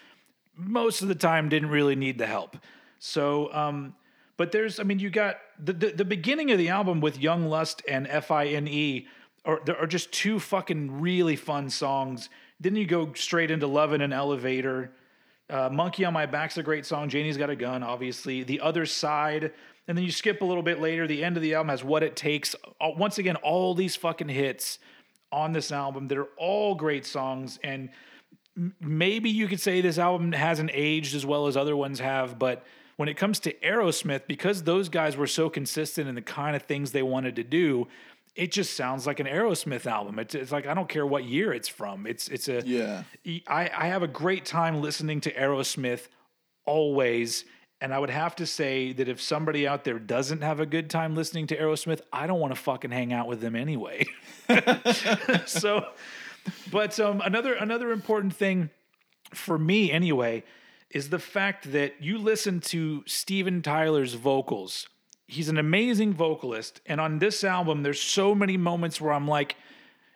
most 0.57 1.03
of 1.03 1.09
the 1.09 1.15
time 1.15 1.49
didn't 1.49 1.71
really 1.71 1.95
need 1.95 2.19
the 2.19 2.27
help. 2.27 2.57
So 2.99 3.53
um 3.53 3.95
but 4.37 4.51
there's 4.51 4.81
i 4.81 4.83
mean 4.83 4.99
you 4.99 5.11
got 5.11 5.37
the 5.63 5.73
the, 5.73 5.91
the 5.93 6.05
beginning 6.05 6.51
of 6.51 6.59
the 6.59 6.69
album 6.69 7.01
with 7.01 7.19
young 7.19 7.47
lust 7.47 7.83
and 7.89 8.09
f-i-n-e 8.09 9.07
are, 9.45 9.61
there 9.65 9.77
are 9.79 9.87
just 9.87 10.13
two 10.13 10.39
fucking 10.39 11.01
really 11.01 11.37
fun 11.37 11.71
songs 11.71 12.29
then 12.61 12.77
you 12.77 12.87
go 12.87 13.13
straight 13.15 13.51
into 13.51 13.67
love 13.67 13.93
in 13.93 14.01
an 14.01 14.13
elevator 14.13 14.93
uh, 15.51 15.69
Monkey 15.71 16.05
on 16.05 16.13
My 16.15 16.27
Back's 16.27 16.57
a 16.57 16.63
great 16.63 16.87
song. 16.87 17.09
Janie's 17.09 17.37
Got 17.37 17.51
a 17.51 17.57
Gun, 17.57 17.83
obviously. 17.83 18.43
The 18.43 18.61
Other 18.61 18.87
Side. 18.87 19.53
And 19.87 19.97
then 19.97 20.05
you 20.05 20.11
skip 20.11 20.41
a 20.41 20.45
little 20.45 20.63
bit 20.63 20.81
later. 20.81 21.07
The 21.07 21.23
end 21.23 21.37
of 21.37 21.43
the 21.43 21.55
album 21.55 21.69
has 21.69 21.85
What 21.85 22.03
It 22.03 22.17
Takes. 22.17 22.55
Uh, 22.81 22.91
Once 22.97 23.19
again, 23.19 23.37
all 23.37 23.75
these 23.75 23.95
fucking 23.95 24.29
hits 24.29 24.79
on 25.31 25.53
this 25.53 25.71
album 25.71 26.09
that 26.09 26.17
are 26.17 26.29
all 26.39 26.75
great 26.75 27.05
songs. 27.05 27.59
And 27.63 27.91
maybe 28.81 29.29
you 29.29 29.47
could 29.49 29.61
say 29.61 29.81
this 29.81 29.99
album 29.99 30.33
hasn't 30.33 30.71
aged 30.73 31.15
as 31.15 31.27
well 31.27 31.47
as 31.47 31.57
other 31.57 31.77
ones 31.77 32.01
have, 32.01 32.39
but 32.39 32.65
when 32.97 33.09
it 33.09 33.17
comes 33.17 33.41
to 33.41 33.53
Aerosmith, 33.55 34.29
because 34.29 34.63
those 34.63 34.89
guys 34.89 35.17
were 35.17 35.27
so 35.27 35.51
consistent 35.51 36.09
in 36.09 36.15
the 36.15 36.23
kind 36.23 36.55
of 36.55 36.63
things 36.63 36.93
they 36.93 37.03
wanted 37.03 37.35
to 37.35 37.43
do, 37.43 37.89
it 38.35 38.51
just 38.51 38.77
sounds 38.77 39.07
like 39.07 39.21
an 39.21 39.27
Aerosmith 39.27 39.87
album. 39.87 40.19
It's, 40.19 40.35
it's 40.35 40.51
like 40.51 40.67
I 40.67 40.75
don't 40.75 40.89
care 40.89 41.07
what 41.07 41.25
year 41.25 41.53
it's 41.53 41.69
from. 41.69 42.07
It's 42.07 42.29
it's 42.29 42.49
a 42.49 42.63
Yeah. 42.65 43.05
I, 43.47 43.71
I 43.75 43.87
have 43.87 44.03
a 44.03 44.09
great 44.09 44.45
time 44.45 44.81
listening 44.81 45.21
to 45.23 45.33
Aerosmith 45.33 46.09
always. 46.65 47.45
And 47.81 47.93
I 47.93 47.99
would 47.99 48.11
have 48.11 48.37
to 48.37 48.47
say 48.47 48.93
that 48.95 49.09
if 49.09 49.21
somebody 49.21 49.69
out 49.69 49.85
there 49.85 49.99
doesn't 49.99 50.41
have 50.41 50.59
a 50.59 50.65
good 50.65 50.89
time 50.89 51.15
listening 51.15 51.49
to 51.49 51.57
Aerosmith, 51.57 52.01
I 52.13 52.27
don't 52.27 52.41
want 52.41 52.55
to 52.55 52.61
fucking 52.61 52.91
hang 52.91 53.13
out 53.13 53.29
with 53.29 53.41
them 53.41 53.55
anyway. 53.55 54.07
so, 55.47 55.87
but 56.73 56.99
um, 56.99 57.21
another 57.21 57.55
another 57.55 57.93
important 57.93 58.35
thing 58.35 58.71
for 59.35 59.59
me 59.59 59.93
anyway 59.93 60.45
is 60.91 61.11
the 61.11 61.19
fact 61.19 61.73
that 61.73 62.01
you 62.01 62.19
listen 62.19 62.61
to 62.61 63.03
Steven 63.07 63.61
Tyler's 63.61 64.15
vocals. 64.15 64.89
He's 65.27 65.49
an 65.49 65.59
amazing 65.59 66.15
vocalist, 66.15 66.81
and 66.87 67.01
on 67.01 67.19
this 67.19 67.45
album, 67.45 67.83
there's 67.83 68.01
so 68.01 68.35
many 68.35 68.57
moments 68.57 69.01
where 69.01 69.13
I'm 69.13 69.27
like, 69.27 69.57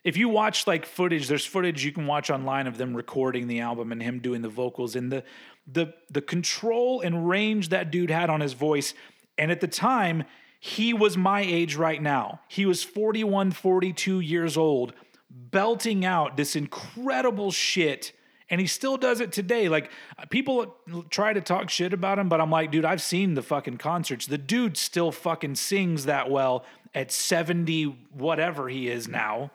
if 0.05 0.17
you 0.17 0.29
watch 0.29 0.67
like 0.67 0.87
footage, 0.87 1.29
there's 1.29 1.45
footage 1.47 1.85
you 1.85 1.93
can 1.93 2.07
watch 2.07 2.31
online 2.31 2.67
of 2.67 2.79
them 2.79 2.97
recording 2.97 3.47
the 3.47 3.61
album 3.61 3.93
and 3.93 4.03
him 4.03 4.21
doing 4.21 4.43
the 4.43 4.49
vocals 4.49 4.97
and 4.97 5.11
the 5.11 5.25
the 5.71 5.93
the 6.11 6.23
control 6.23 7.01
and 7.01 7.29
range 7.29 7.69
that 7.71 7.91
dude 7.91 8.11
had 8.11 8.31
on 8.31 8.41
his 8.41 8.53
voice. 8.53 8.95
And 9.37 9.51
at 9.51 9.61
the 9.61 9.69
time, 9.69 10.25
he 10.61 10.93
was 10.93 11.17
my 11.17 11.41
age 11.43 11.77
right 11.77 12.01
now. 12.01 12.41
He 12.49 12.67
was 12.67 12.83
41, 12.83 13.53
42 13.53 14.21
years 14.21 14.57
old, 14.57 14.93
belting 15.31 16.05
out 16.05 16.37
this 16.37 16.57
incredible 16.57 17.51
shit. 17.51 18.13
And 18.51 18.61
he 18.61 18.67
still 18.67 18.97
does 18.97 19.21
it 19.21 19.31
today. 19.33 19.69
Like 19.69 19.91
people 20.31 20.75
try 21.11 21.33
to 21.33 21.41
talk 21.41 21.69
shit 21.69 21.93
about 21.93 22.19
him, 22.19 22.29
but 22.29 22.41
I'm 22.41 22.51
like, 22.51 22.71
dude, 22.71 22.85
I've 22.85 23.03
seen 23.03 23.35
the 23.35 23.43
fucking 23.43 23.77
concerts. 23.79 24.27
The 24.27 24.39
dude 24.39 24.77
still 24.77 25.13
fucking 25.13 25.57
sings 25.57 26.07
that 26.07 26.31
well 26.31 26.65
at 26.95 27.13
70, 27.13 27.85
whatever 28.15 28.69
he 28.69 28.89
is 28.89 29.07
now. 29.09 29.51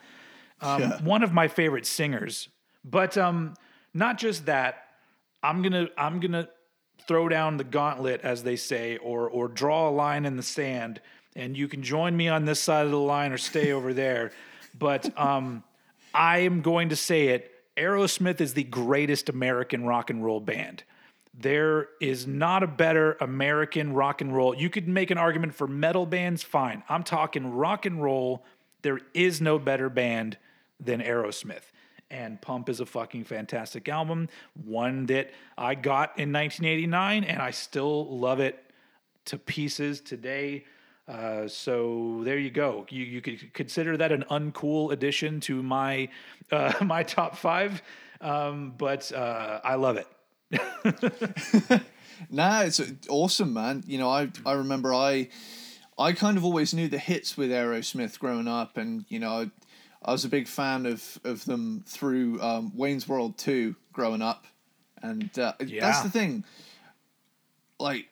Um, 0.61 0.81
Yeah. 0.81 1.01
One 1.01 1.23
of 1.23 1.33
my 1.33 1.47
favorite 1.47 1.85
singers. 1.85 2.49
But 2.85 3.17
um, 3.17 3.55
not 3.93 4.17
just 4.17 4.45
that, 4.45 4.85
I'm 5.41 5.61
gonna 5.61 5.87
I'm 5.97 6.19
gonna 6.19 6.47
throw 7.07 7.27
down 7.29 7.57
the 7.57 7.63
gauntlet, 7.63 8.21
as 8.21 8.43
they 8.43 8.55
say, 8.55 8.97
or 8.97 9.29
or 9.29 9.47
draw 9.47 9.89
a 9.89 9.91
line 9.91 10.25
in 10.25 10.37
the 10.37 10.43
sand, 10.43 11.01
and 11.35 11.57
you 11.57 11.67
can 11.67 11.81
join 11.83 12.15
me 12.15 12.27
on 12.27 12.45
this 12.45 12.59
side 12.59 12.85
of 12.85 12.91
the 12.91 12.97
line 12.97 13.31
or 13.31 13.37
stay 13.37 13.71
over 13.71 13.93
there. 13.93 14.31
But 14.77 15.17
um, 15.17 15.63
I 16.13 16.39
am 16.39 16.61
going 16.61 16.89
to 16.89 16.95
say 16.95 17.29
it. 17.29 17.51
Aerosmith 17.77 18.39
is 18.39 18.53
the 18.53 18.63
greatest 18.63 19.29
American 19.29 19.85
rock 19.85 20.09
and 20.09 20.23
roll 20.23 20.39
band. 20.39 20.83
There 21.33 21.89
is 21.99 22.27
not 22.27 22.61
a 22.61 22.67
better 22.67 23.17
American 23.19 23.93
rock 23.93 24.21
and 24.21 24.35
roll. 24.35 24.55
You 24.55 24.69
could 24.69 24.87
make 24.87 25.09
an 25.09 25.17
argument 25.17 25.55
for 25.55 25.67
metal 25.67 26.05
bands, 26.05 26.43
fine. 26.43 26.83
I'm 26.87 27.03
talking 27.03 27.51
rock 27.51 27.87
and 27.87 28.03
roll. 28.03 28.45
There 28.83 28.99
is 29.15 29.41
no 29.41 29.57
better 29.57 29.89
band 29.89 30.37
than 30.79 31.01
Aerosmith. 31.01 31.63
And 32.11 32.39
Pump 32.39 32.69
is 32.69 32.79
a 32.79 32.85
fucking 32.85 33.23
fantastic 33.23 33.89
album, 33.89 34.29
one 34.63 35.07
that 35.07 35.31
I 35.57 35.73
got 35.73 36.19
in 36.19 36.31
1989, 36.31 37.23
and 37.23 37.41
I 37.41 37.49
still 37.49 38.15
love 38.15 38.39
it 38.39 38.63
to 39.25 39.39
pieces 39.39 39.99
today. 39.99 40.65
Uh, 41.07 41.47
so 41.47 42.21
there 42.23 42.37
you 42.37 42.49
go. 42.49 42.85
You 42.89 43.03
you 43.03 43.21
could 43.21 43.53
consider 43.53 43.97
that 43.97 44.11
an 44.11 44.23
uncool 44.31 44.91
addition 44.91 45.39
to 45.41 45.61
my 45.61 46.09
uh, 46.51 46.73
my 46.81 47.03
top 47.03 47.35
five, 47.35 47.81
um, 48.21 48.73
but 48.77 49.11
uh, 49.11 49.59
I 49.63 49.75
love 49.75 49.97
it. 49.97 51.81
Nah, 52.29 52.61
it's 52.61 52.81
awesome, 53.09 53.53
man. 53.53 53.83
You 53.87 53.97
know, 53.97 54.09
I 54.09 54.29
I 54.45 54.53
remember 54.53 54.93
I 54.93 55.29
I 55.97 56.13
kind 56.13 56.37
of 56.37 56.45
always 56.45 56.73
knew 56.73 56.87
the 56.87 56.97
hits 56.97 57.37
with 57.37 57.49
Aerosmith 57.51 58.19
growing 58.19 58.47
up, 58.47 58.77
and 58.77 59.05
you 59.09 59.19
know, 59.19 59.31
I, 59.41 59.51
I 60.03 60.11
was 60.11 60.25
a 60.25 60.29
big 60.29 60.47
fan 60.47 60.85
of 60.85 61.19
of 61.23 61.45
them 61.45 61.83
through 61.87 62.41
um, 62.41 62.71
Wayne's 62.75 63.07
World 63.07 63.37
two 63.37 63.75
growing 63.91 64.21
up, 64.21 64.45
and 65.01 65.37
uh, 65.37 65.53
that's 65.59 66.01
the 66.01 66.09
thing. 66.09 66.43
Like, 67.79 68.07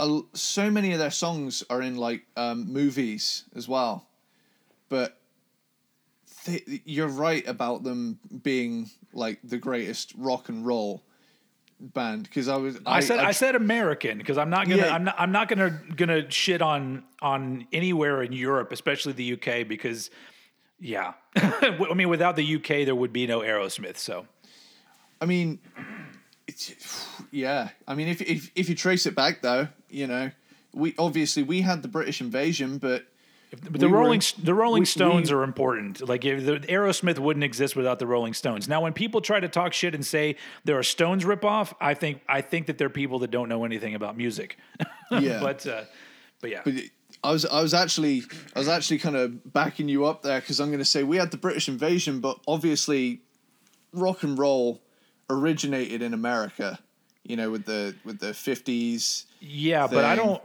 a, 0.00 0.22
so 0.32 0.70
many 0.70 0.92
of 0.92 0.98
their 0.98 1.10
songs 1.10 1.62
are 1.70 1.82
in 1.82 1.96
like 1.96 2.26
um, 2.36 2.72
movies 2.72 3.44
as 3.54 3.68
well, 3.68 4.06
but 4.88 5.18
they, 6.46 6.82
you're 6.84 7.08
right 7.08 7.46
about 7.46 7.82
them 7.82 8.18
being 8.42 8.90
like 9.12 9.38
the 9.44 9.58
greatest 9.58 10.14
rock 10.16 10.48
and 10.48 10.66
roll 10.66 11.02
band 11.80 12.24
because 12.24 12.48
I 12.48 12.56
was 12.56 12.78
I, 12.84 13.00
said 13.00 13.18
I, 13.18 13.28
I 13.28 13.32
said 13.32 13.54
American 13.54 14.18
because 14.18 14.38
I'm 14.38 14.50
not 14.50 14.68
gonna 14.68 14.82
Yeah. 14.82 14.94
I'm 14.94 15.04
not 15.04 15.14
I'm 15.18 15.32
not 15.32 15.48
gonna 15.48 15.80
gonna 15.96 16.30
shit 16.30 16.62
on 16.62 17.04
on 17.22 17.66
anywhere 17.72 18.22
in 18.22 18.32
Europe, 18.32 18.72
especially 18.72 19.12
the 19.12 19.34
UK, 19.34 19.66
because 19.66 20.10
yeah, 20.78 21.14
I 21.36 21.94
mean 21.94 22.08
without 22.08 22.36
the 22.36 22.56
UK 22.56 22.84
there 22.86 22.94
would 22.94 23.12
be 23.12 23.26
no 23.26 23.40
Aerosmith. 23.40 23.96
So 23.96 24.26
I 25.20 25.26
mean, 25.26 25.58
yeah. 27.30 27.70
I 27.86 27.94
mean, 27.94 28.08
if, 28.08 28.20
if 28.20 28.50
if 28.54 28.68
you 28.68 28.74
trace 28.74 29.06
it 29.06 29.14
back 29.14 29.42
though, 29.42 29.68
you 29.88 30.06
know, 30.06 30.30
we 30.72 30.94
obviously 30.98 31.42
we 31.42 31.60
had 31.62 31.82
the 31.82 31.88
British 31.88 32.20
invasion, 32.20 32.78
but 32.78 33.04
But 33.50 33.80
the 33.80 33.86
We 33.86 33.92
were- 33.92 33.98
Rolling 33.98 34.22
the 34.42 34.54
Rolling 34.54 34.80
we- 34.82 34.86
Stones 34.86 35.30
we- 35.30 35.36
are 35.36 35.42
important. 35.42 36.06
Like 36.08 36.24
if 36.24 36.44
the 36.46 36.60
Aerosmith 36.60 37.18
wouldn't 37.18 37.42
exist 37.44 37.74
without 37.76 37.98
the 37.98 38.06
Rolling 38.06 38.32
Stones. 38.34 38.68
Now, 38.68 38.80
when 38.82 38.92
people 38.92 39.20
try 39.20 39.40
to 39.40 39.48
talk 39.48 39.72
shit 39.72 39.94
and 39.94 40.06
say 40.06 40.36
they're 40.64 40.78
a 40.78 40.84
Stones 40.84 41.24
ripoff, 41.24 41.74
I 41.80 41.94
think 41.94 42.20
I 42.28 42.40
think 42.42 42.66
that 42.66 42.78
they're 42.78 42.88
people 42.90 43.18
that 43.20 43.30
don't 43.30 43.48
know 43.48 43.64
anything 43.64 43.94
about 43.94 44.16
music. 44.16 44.56
Yeah. 45.10 45.40
but 45.40 45.66
uh, 45.66 45.82
but 46.40 46.50
yeah, 46.50 46.60
But 46.64 46.74
I 47.24 47.32
was 47.32 47.44
I 47.44 47.60
was 47.62 47.74
actually 47.74 48.22
I 48.54 48.60
was 48.60 48.68
actually 48.68 48.98
kind 48.98 49.16
of 49.16 49.52
backing 49.52 49.88
you 49.88 50.04
up 50.06 50.22
there 50.22 50.40
because 50.40 50.60
I'm 50.60 50.68
going 50.68 50.78
to 50.78 50.84
say 50.84 51.02
we 51.02 51.16
had 51.16 51.32
the 51.32 51.36
British 51.36 51.68
invasion, 51.68 52.20
but 52.20 52.38
obviously, 52.46 53.20
rock 53.92 54.22
and 54.22 54.38
roll 54.38 54.80
originated 55.30 56.02
in 56.02 56.12
America. 56.12 56.78
You 57.24 57.36
know, 57.36 57.50
with 57.50 57.64
the 57.66 57.94
with 58.04 58.18
the 58.18 58.34
fifties. 58.34 59.26
yeah. 59.40 59.86
But 59.86 60.04
I 60.04 60.16
don't. 60.16 60.42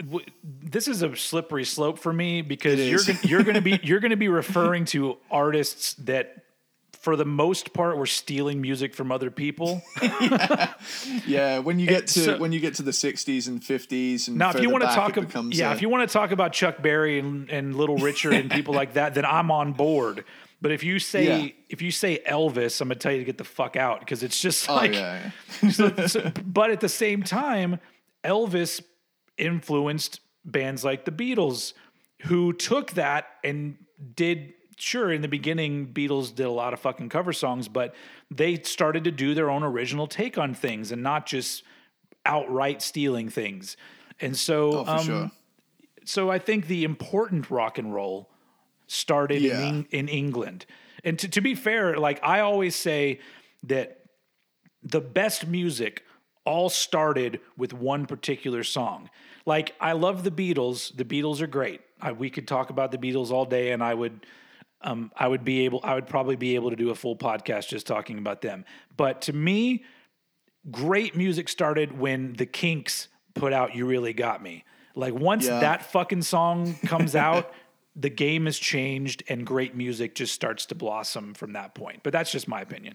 W- 0.00 0.26
this 0.44 0.88
is 0.88 1.02
a 1.02 1.14
slippery 1.16 1.64
slope 1.64 1.98
for 1.98 2.12
me 2.12 2.42
because 2.42 2.78
you're 2.80 2.98
gonna, 3.06 3.18
you're 3.22 3.42
going 3.44 3.54
to 3.54 3.60
be 3.62 3.78
you're 3.82 4.00
going 4.00 4.10
to 4.10 4.16
be 4.16 4.28
referring 4.28 4.84
to 4.86 5.16
artists 5.30 5.94
that. 6.04 6.42
For 7.00 7.14
the 7.14 7.24
most 7.24 7.72
part, 7.72 7.96
were 7.98 8.06
stealing 8.06 8.60
music 8.60 8.92
from 8.92 9.12
other 9.12 9.30
people. 9.30 9.80
Yeah, 11.26 11.58
when 11.60 11.78
you 11.78 11.86
get 11.86 12.06
to 12.08 12.20
so- 12.20 12.38
when 12.38 12.52
you 12.52 12.60
get 12.60 12.74
to 12.76 12.82
the 12.82 12.92
sixties 12.92 13.48
and 13.48 13.62
fifties 13.62 14.28
and 14.28 14.36
Now, 14.38 14.50
if 14.50 14.60
you 14.60 14.70
want 14.70 14.82
to 14.84 14.90
talk, 14.90 15.16
ab- 15.16 15.52
yeah, 15.52 15.70
a- 15.70 15.74
if 15.74 15.82
you 15.82 15.88
want 15.88 16.08
to 16.08 16.12
talk 16.12 16.30
about 16.30 16.52
Chuck 16.52 16.82
Berry 16.82 17.18
and, 17.18 17.48
and 17.50 17.76
Little 17.76 17.96
Richard 17.96 18.32
and 18.34 18.50
people 18.50 18.74
like 18.74 18.94
that, 18.94 19.14
then 19.14 19.24
I'm 19.24 19.50
on 19.50 19.72
board. 19.72 20.24
But 20.60 20.72
if 20.72 20.82
you 20.82 20.98
say 20.98 21.44
Yeah. 21.46 21.52
if 21.68 21.82
you 21.82 21.90
say 21.90 22.20
Elvis, 22.26 22.80
I'm 22.80 22.88
gonna 22.88 22.98
tell 22.98 23.12
you 23.12 23.18
to 23.18 23.24
get 23.24 23.38
the 23.38 23.44
fuck 23.44 23.76
out 23.76 24.00
because 24.00 24.22
it's 24.22 24.40
just 24.40 24.68
oh 24.70 24.74
like. 24.76 24.92
yeah, 24.94 25.30
yeah. 25.62 25.70
so- 25.70 26.06
so- 26.06 26.32
but 26.44 26.70
at 26.70 26.80
the 26.80 26.88
same 26.88 27.22
time, 27.22 27.78
Elvis 28.24 28.80
influenced 29.36 30.20
bands 30.44 30.84
like 30.84 31.04
the 31.04 31.10
Beatles, 31.12 31.72
who 32.22 32.52
took 32.52 32.92
that 32.92 33.26
and 33.44 33.76
did. 34.14 34.52
Sure, 34.78 35.10
in 35.10 35.22
the 35.22 35.28
beginning, 35.28 35.86
Beatles 35.94 36.34
did 36.34 36.44
a 36.44 36.50
lot 36.50 36.74
of 36.74 36.80
fucking 36.80 37.08
cover 37.08 37.32
songs, 37.32 37.66
but 37.66 37.94
they 38.30 38.60
started 38.62 39.04
to 39.04 39.10
do 39.10 39.32
their 39.32 39.48
own 39.48 39.62
original 39.62 40.06
take 40.06 40.36
on 40.36 40.52
things 40.52 40.92
and 40.92 41.02
not 41.02 41.24
just 41.24 41.62
outright 42.26 42.82
stealing 42.82 43.30
things. 43.30 43.78
And 44.20 44.36
so, 44.36 44.84
oh 44.86 44.86
um, 44.86 45.04
sure. 45.06 45.30
so 46.04 46.30
I 46.30 46.38
think 46.38 46.66
the 46.66 46.84
important 46.84 47.50
rock 47.50 47.78
and 47.78 47.94
roll 47.94 48.28
started 48.86 49.42
Yeah. 49.42 49.60
in, 49.62 49.86
in 49.90 50.08
England. 50.08 50.66
And 51.04 51.18
to, 51.18 51.28
to 51.28 51.40
be 51.40 51.54
fair, 51.54 51.96
like 51.98 52.20
I 52.22 52.40
always 52.40 52.74
say 52.74 53.20
that 53.64 54.00
the 54.82 55.00
best 55.00 55.46
music 55.46 56.04
all 56.44 56.68
started 56.68 57.40
with 57.56 57.72
one 57.72 58.06
particular 58.06 58.62
song. 58.62 59.10
Like 59.44 59.74
I 59.80 59.92
love 59.92 60.22
the 60.24 60.30
Beatles. 60.30 60.96
The 60.96 61.04
Beatles 61.04 61.40
are 61.40 61.46
great. 61.48 61.80
I, 62.00 62.12
we 62.12 62.30
could 62.30 62.46
talk 62.46 62.70
about 62.70 62.92
the 62.92 62.98
Beatles 62.98 63.30
all 63.30 63.44
day, 63.46 63.72
and 63.72 63.82
I 63.82 63.94
would, 63.94 64.26
um, 64.82 65.10
I 65.16 65.26
would 65.28 65.44
be 65.44 65.64
able, 65.64 65.80
I 65.82 65.94
would 65.94 66.06
probably 66.06 66.36
be 66.36 66.54
able 66.54 66.70
to 66.70 66.76
do 66.76 66.90
a 66.90 66.94
full 66.94 67.16
podcast 67.16 67.68
just 67.68 67.86
talking 67.86 68.18
about 68.18 68.42
them. 68.42 68.64
But 68.96 69.22
to 69.22 69.32
me, 69.32 69.84
great 70.70 71.16
music 71.16 71.48
started 71.48 71.98
when 71.98 72.34
the 72.34 72.46
Kinks 72.46 73.08
put 73.34 73.52
out 73.52 73.74
"You 73.74 73.86
Really 73.86 74.12
Got 74.12 74.42
Me." 74.42 74.64
Like 74.94 75.14
once 75.14 75.46
Yeah. 75.46 75.60
that 75.60 75.90
fucking 75.90 76.22
song 76.22 76.74
comes 76.86 77.14
out, 77.26 77.52
the 77.96 78.10
game 78.10 78.44
has 78.44 78.58
changed, 78.58 79.22
and 79.28 79.46
great 79.46 79.74
music 79.74 80.14
just 80.14 80.34
starts 80.34 80.66
to 80.66 80.74
blossom 80.74 81.32
from 81.34 81.54
that 81.54 81.74
point. 81.74 82.00
But 82.02 82.12
that's 82.12 82.30
just 82.30 82.46
my 82.46 82.60
opinion. 82.60 82.94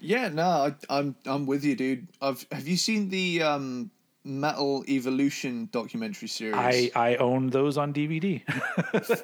Yeah, 0.00 0.28
no, 0.28 0.48
I, 0.48 0.74
I'm 0.90 1.14
I'm 1.24 1.46
with 1.46 1.64
you, 1.64 1.76
dude. 1.76 2.08
I've 2.20 2.44
have 2.50 2.66
you 2.66 2.76
seen 2.76 3.10
the 3.10 3.42
um, 3.42 3.90
Metal 4.24 4.84
Evolution 4.88 5.68
documentary 5.70 6.28
series? 6.28 6.56
I 6.56 6.90
I 6.94 7.16
own 7.16 7.50
those 7.50 7.78
on 7.78 7.94
DVD. 7.94 8.42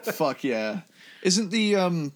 Fuck 0.15 0.45
yeah! 0.45 0.83
Isn't 1.23 1.51
the 1.51 1.77
um, 1.77 2.13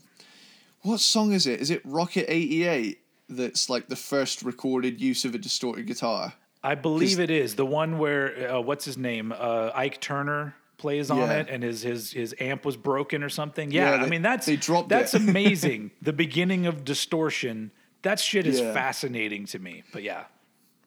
what 0.82 1.00
song 1.00 1.32
is 1.32 1.46
it? 1.46 1.60
Is 1.60 1.70
it 1.70 1.82
Rocket 1.84 2.30
eighty 2.32 2.64
eight? 2.64 3.00
That's 3.28 3.68
like 3.68 3.88
the 3.88 3.96
first 3.96 4.42
recorded 4.42 5.00
use 5.00 5.24
of 5.24 5.34
a 5.34 5.38
distorted 5.38 5.86
guitar. 5.86 6.32
I 6.62 6.74
believe 6.74 7.20
it 7.20 7.30
is 7.30 7.54
the 7.54 7.66
one 7.66 7.98
where 7.98 8.54
uh, 8.54 8.60
what's 8.60 8.84
his 8.84 8.96
name 8.96 9.32
uh, 9.36 9.70
Ike 9.74 10.00
Turner 10.00 10.54
plays 10.78 11.10
on 11.10 11.18
Yeah. 11.18 11.40
it, 11.40 11.48
and 11.50 11.62
his 11.62 11.82
his 11.82 12.10
his 12.12 12.34
amp 12.40 12.64
was 12.64 12.76
broken 12.76 13.22
or 13.22 13.28
something. 13.28 13.70
Yeah, 13.70 13.96
Yeah, 13.96 14.02
I 14.04 14.08
mean 14.08 14.22
that's 14.22 14.46
they 14.46 14.56
dropped 14.56 14.88
that's 14.88 15.12
it. 15.14 15.20
amazing. 15.28 15.90
the 16.00 16.12
beginning 16.14 16.66
of 16.66 16.84
distortion. 16.84 17.70
That 18.02 18.18
shit 18.20 18.46
is 18.46 18.60
Yeah. 18.60 18.72
fascinating 18.72 19.44
to 19.46 19.58
me. 19.58 19.82
But 19.92 20.02
yeah. 20.04 20.24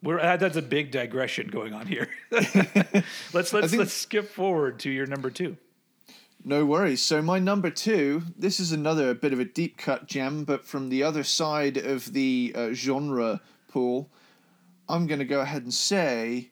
We're, 0.04 0.18
that's 0.38 0.58
a 0.58 0.64
big 0.64 0.90
digression 0.90 1.50
going 1.50 1.74
on 1.76 1.86
here. 1.86 2.10
let's 3.34 3.54
let's 3.54 3.76
let's 3.76 3.94
skip 3.94 4.30
forward 4.32 4.80
to 4.80 4.90
your 4.90 5.06
number 5.06 5.30
two. 5.30 5.58
No 6.44 6.66
worries. 6.66 7.04
So 7.04 7.22
my 7.22 7.38
number 7.38 7.70
two, 7.70 8.24
this 8.36 8.60
is 8.60 8.72
another 8.72 9.14
bit 9.14 9.32
of 9.32 9.40
a 9.40 9.46
deep 9.46 9.78
cut 9.78 10.08
gem, 10.08 10.44
but 10.44 10.66
from 10.66 10.90
the 10.90 11.04
other 11.04 11.24
side 11.24 11.78
of 11.78 12.14
the 12.14 12.52
uh, 12.56 12.74
genre 12.74 13.42
pool, 13.68 14.10
I'm 14.90 15.06
gonna 15.06 15.24
go 15.26 15.42
ahead 15.42 15.62
and 15.62 15.74
say, 15.74 16.50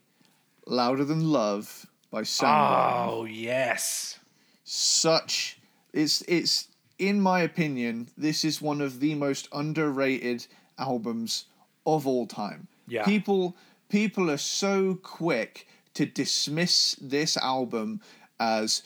"Louder 0.67 1.03
Than 1.03 1.31
Love" 1.31 1.87
by 2.11 2.21
Soundgarden. 2.21 3.07
Oh 3.07 3.25
yes, 3.25 4.19
such 4.63 5.59
it's 5.93 6.21
it's 6.27 6.67
in 6.97 7.19
my 7.21 7.41
opinion 7.41 8.09
this 8.17 8.43
is 8.43 8.61
one 8.61 8.81
of 8.81 8.99
the 8.99 9.15
most 9.15 9.47
underrated 9.51 10.45
albums 10.77 11.45
of 11.85 12.07
all 12.07 12.27
time. 12.27 12.67
Yeah. 12.87 13.05
people 13.05 13.55
people 13.89 14.31
are 14.31 14.37
so 14.37 14.95
quick 14.95 15.67
to 15.93 16.05
dismiss 16.05 16.95
this 17.01 17.37
album 17.37 18.01
as 18.39 18.83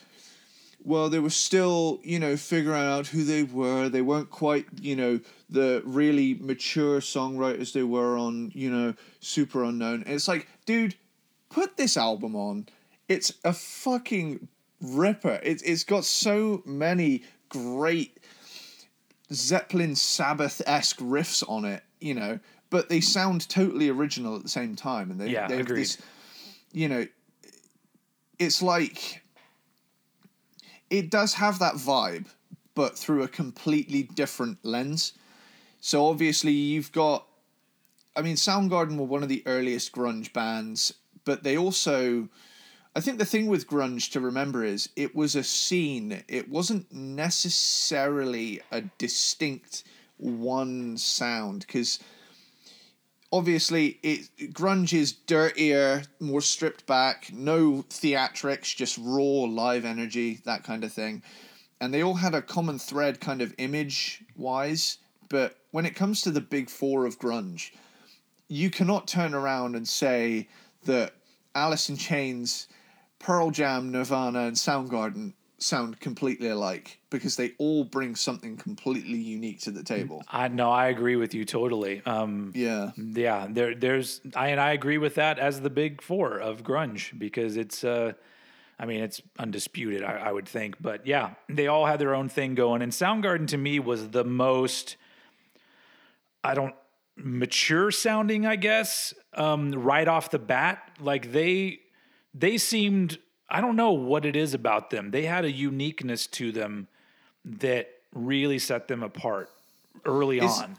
well 0.84 1.10
they 1.10 1.20
were 1.20 1.30
still 1.30 2.00
you 2.04 2.20
know 2.20 2.36
figuring 2.36 2.82
out 2.82 3.08
who 3.08 3.24
they 3.24 3.44
were. 3.44 3.90
They 3.90 4.02
weren't 4.02 4.30
quite 4.30 4.66
you 4.82 4.96
know 4.96 5.20
the 5.50 5.82
really 5.86 6.34
mature 6.36 7.00
songwriters 7.00 7.74
they 7.74 7.84
were 7.84 8.18
on 8.18 8.52
you 8.54 8.70
know 8.70 8.94
Superunknown. 9.22 10.06
And 10.06 10.10
it's 10.10 10.28
like 10.28 10.48
dude 10.66 10.96
put 11.50 11.78
this 11.78 11.98
album 11.98 12.36
on 12.36 12.68
it's 13.08 13.34
a 13.44 13.54
fucking 13.54 14.48
ripper 14.82 15.40
it's, 15.44 15.64
it's 15.64 15.84
got 15.84 16.06
so 16.06 16.62
many 16.66 17.24
great 17.50 18.18
zeppelin 19.32 19.96
sabbath-esque 19.96 21.00
riffs 21.00 21.44
on 21.48 21.66
it 21.66 21.84
you 22.00 22.14
know 22.14 22.40
but 22.70 22.90
they 22.90 23.00
sound 23.00 23.48
totally 23.50 23.90
original 23.90 24.36
at 24.36 24.44
the 24.44 24.50
same 24.50 24.76
time 24.76 25.12
and 25.12 25.22
they, 25.22 25.30
Yeah, 25.30 25.48
they 25.48 25.58
have 25.58 25.68
agreed. 25.68 25.82
this 25.82 25.98
you 26.72 26.90
know 26.90 27.06
it's 28.40 28.62
like 28.62 29.24
it 30.90 31.10
does 31.10 31.34
have 31.36 31.60
that 31.60 31.74
vibe, 31.74 32.28
but 32.76 32.98
through 32.98 33.24
a 33.24 33.28
completely 33.28 34.04
different 34.04 34.60
lens. 34.64 35.14
So 35.82 36.06
obviously 36.06 36.52
you've 36.52 36.92
got 36.92 37.26
I 38.16 38.22
mean 38.22 38.36
Soundgarden 38.36 38.98
were 38.98 39.06
one 39.06 39.24
of 39.24 39.30
the 39.30 39.44
earliest 39.46 39.92
grunge 39.92 40.34
bands, 40.34 40.94
but 41.26 41.44
they 41.44 41.58
also 41.58 42.30
I 42.96 43.02
think 43.02 43.18
the 43.18 43.26
thing 43.26 43.48
with 43.48 43.68
grunge 43.68 44.12
to 44.12 44.20
remember 44.20 44.64
is 44.64 44.90
it 44.96 45.16
was 45.16 45.36
a 45.36 45.44
scene. 45.44 46.24
It 46.28 46.48
wasn't 46.48 46.92
necessarily 46.92 48.62
a 48.72 48.82
distinct 49.00 49.84
one 50.18 50.98
sound 50.98 51.62
because 51.62 52.00
obviously 53.32 54.00
it 54.04 54.30
grunge 54.54 54.94
is 54.94 55.12
dirtier, 55.12 56.04
more 56.20 56.42
stripped 56.42 56.86
back, 56.86 57.32
no 57.34 57.84
theatrics, 57.90 58.76
just 58.76 59.00
raw 59.00 59.46
live 59.50 59.86
energy, 59.86 60.40
that 60.46 60.64
kind 60.64 60.84
of 60.84 60.94
thing. 60.94 61.24
And 61.82 61.92
they 61.92 62.04
all 62.04 62.14
had 62.14 62.36
a 62.36 62.44
common 62.44 62.78
thread 62.78 63.20
kind 63.20 63.42
of 63.42 63.56
image 63.58 64.24
wise, 64.38 65.00
but 65.30 65.58
when 65.72 65.88
it 65.88 65.96
comes 65.96 66.22
to 66.22 66.32
the 66.32 66.42
big 66.42 66.70
four 66.70 67.08
of 67.08 67.18
grunge, 67.18 67.72
you 68.50 68.70
cannot 68.70 69.08
turn 69.08 69.34
around 69.34 69.76
and 69.76 69.88
say 69.88 70.48
that 70.86 71.16
Alice 71.56 71.90
in 71.90 71.98
Chains, 71.98 72.68
Pearl 73.24 73.52
Jam, 73.52 73.92
Nirvana, 73.92 74.42
and 74.42 74.56
Soundgarden 74.56 75.34
sound 75.58 75.98
completely 76.02 76.50
alike 76.50 77.00
because 77.10 77.38
they 77.38 77.54
all 77.58 77.86
bring 77.86 78.16
something 78.16 78.58
completely 78.58 79.18
unique 79.18 79.62
to 79.62 79.72
the 79.72 79.82
table. 79.82 80.22
I 80.30 80.50
no, 80.50 80.70
I 80.70 80.88
agree 80.88 81.16
with 81.16 81.34
you 81.34 81.46
totally. 81.46 82.02
Um, 82.06 82.52
Yeah. 82.54 82.92
yeah, 82.98 83.48
there, 83.50 83.74
there's, 83.74 84.20
I 84.36 84.50
and 84.50 84.60
I 84.60 84.74
agree 84.74 84.98
with 84.98 85.16
that 85.16 85.40
as 85.40 85.62
the 85.62 85.70
big 85.70 86.02
four 86.02 86.38
of 86.38 86.64
grunge 86.64 87.18
because 87.18 87.56
it's, 87.56 87.86
uh, 87.86 88.12
I 88.78 88.86
mean, 88.86 89.02
it's 89.02 89.22
undisputed, 89.40 90.04
I, 90.04 90.16
I 90.18 90.32
would 90.34 90.50
think, 90.50 90.82
but 90.82 91.08
yeah, 91.08 91.36
they 91.48 91.68
all 91.68 91.86
had 91.86 92.00
their 92.00 92.14
own 92.14 92.28
thing 92.28 92.56
going, 92.56 92.82
and 92.82 92.92
Soundgarden 92.92 93.48
to 93.48 93.58
me 93.58 93.80
was 93.80 94.10
the 94.10 94.26
most, 94.26 94.98
I 96.44 96.56
don't 96.56 96.76
mature 97.16 97.90
sounding, 97.92 98.46
I 98.46 98.58
guess, 98.58 99.14
um, 99.34 99.72
right 99.72 100.08
off 100.10 100.30
the 100.30 100.40
bat. 100.40 100.80
Like 101.00 101.32
they, 101.32 101.80
they 102.34 102.58
seemed, 102.58 103.20
I 103.50 103.62
don't 103.62 103.76
know 103.76 103.92
what 103.92 104.26
it 104.26 104.36
is 104.36 104.54
about 104.54 104.90
them. 104.90 105.12
They 105.12 105.26
had 105.26 105.46
a 105.46 105.52
uniqueness 105.52 106.28
to 106.28 106.52
them 106.52 106.88
that 107.46 107.90
really 108.14 108.60
set 108.60 108.88
them 108.88 109.04
apart 109.04 109.50
early 110.06 110.40
Is- 110.40 110.60
on. 110.60 110.78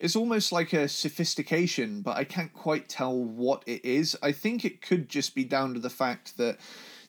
It's 0.00 0.16
almost 0.16 0.52
like 0.52 0.72
a 0.72 0.86
sophistication, 0.88 2.02
but 2.02 2.16
I 2.16 2.24
can't 2.24 2.52
quite 2.52 2.88
tell 2.88 3.16
what 3.16 3.62
it 3.66 3.84
is. 3.84 4.16
I 4.22 4.32
think 4.32 4.64
it 4.64 4.82
could 4.82 5.08
just 5.08 5.34
be 5.34 5.44
down 5.44 5.72
to 5.74 5.80
the 5.80 5.88
fact 5.88 6.36
that 6.36 6.58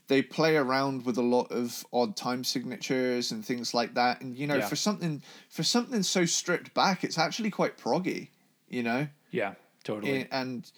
they 0.07 0.21
play 0.21 0.55
around 0.55 1.03
with 1.03 1.17
a 1.17 1.21
lot 1.21 1.51
of 1.51 1.83
odd 1.91 2.15
time 2.15 2.43
signatures 2.43 3.31
and 3.31 3.43
things 3.43 3.73
like 3.73 3.95
that. 3.95 4.21
And 4.21 4.37
you 4.37 4.45
know, 4.47 4.57
Yeah. 4.57 4.67
for 4.67 4.75
something 4.75 5.23
for 5.49 5.63
something 5.63 6.03
so 6.03 6.25
stripped 6.25 6.73
back, 6.73 7.03
it's 7.03 7.17
actually 7.17 7.49
quite 7.49 7.75
proggy. 7.77 8.29
You 8.69 8.83
know, 8.83 9.07
Yeah, 9.31 9.55
totally. 9.83 10.23
I- 10.23 10.27
and 10.31 10.71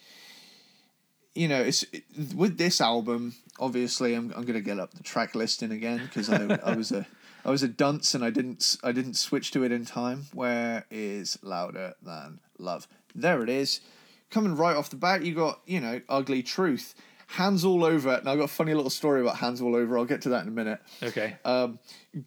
you 1.38 1.47
know, 1.47 1.61
it's 1.61 1.83
it, 1.93 2.03
with 2.35 2.57
this 2.57 2.81
album. 2.81 3.35
Obviously, 3.59 4.13
I'm 4.13 4.33
I'm 4.35 4.43
gonna 4.45 4.61
get 4.61 4.79
up 4.79 4.93
the 4.93 5.03
track 5.03 5.35
listing 5.35 5.71
again 5.71 6.01
because 6.03 6.29
I 6.29 6.59
I 6.63 6.75
was 6.75 6.91
a 6.91 7.05
I 7.45 7.51
was 7.51 7.63
a 7.63 7.67
dunce 7.67 8.13
and 8.13 8.23
I 8.23 8.29
didn't 8.29 8.77
I 8.83 8.91
didn't 8.91 9.15
switch 9.15 9.51
to 9.51 9.63
it 9.63 9.71
in 9.71 9.85
time. 9.85 10.25
Where 10.33 10.85
is 10.89 11.38
louder 11.41 11.93
than 12.01 12.39
love? 12.57 12.88
There 13.15 13.43
it 13.43 13.49
is. 13.49 13.81
Coming 14.29 14.55
right 14.55 14.75
off 14.75 14.89
the 14.89 14.95
bat, 14.95 15.23
you 15.23 15.33
got 15.33 15.61
you 15.65 15.79
know 15.79 16.01
ugly 16.09 16.43
truth. 16.43 16.95
Hands 17.27 17.63
all 17.65 17.83
over. 17.83 18.15
And 18.15 18.29
I've 18.29 18.38
got 18.38 18.45
a 18.45 18.49
funny 18.49 18.73
little 18.73 18.89
story 18.89 19.21
about 19.21 19.38
hands 19.38 19.61
all 19.61 19.75
over. 19.75 19.97
I'll 19.97 20.05
get 20.05 20.21
to 20.21 20.29
that 20.29 20.43
in 20.43 20.47
a 20.47 20.51
minute. 20.51 20.79
okay. 21.03 21.35
Um, 21.43 21.77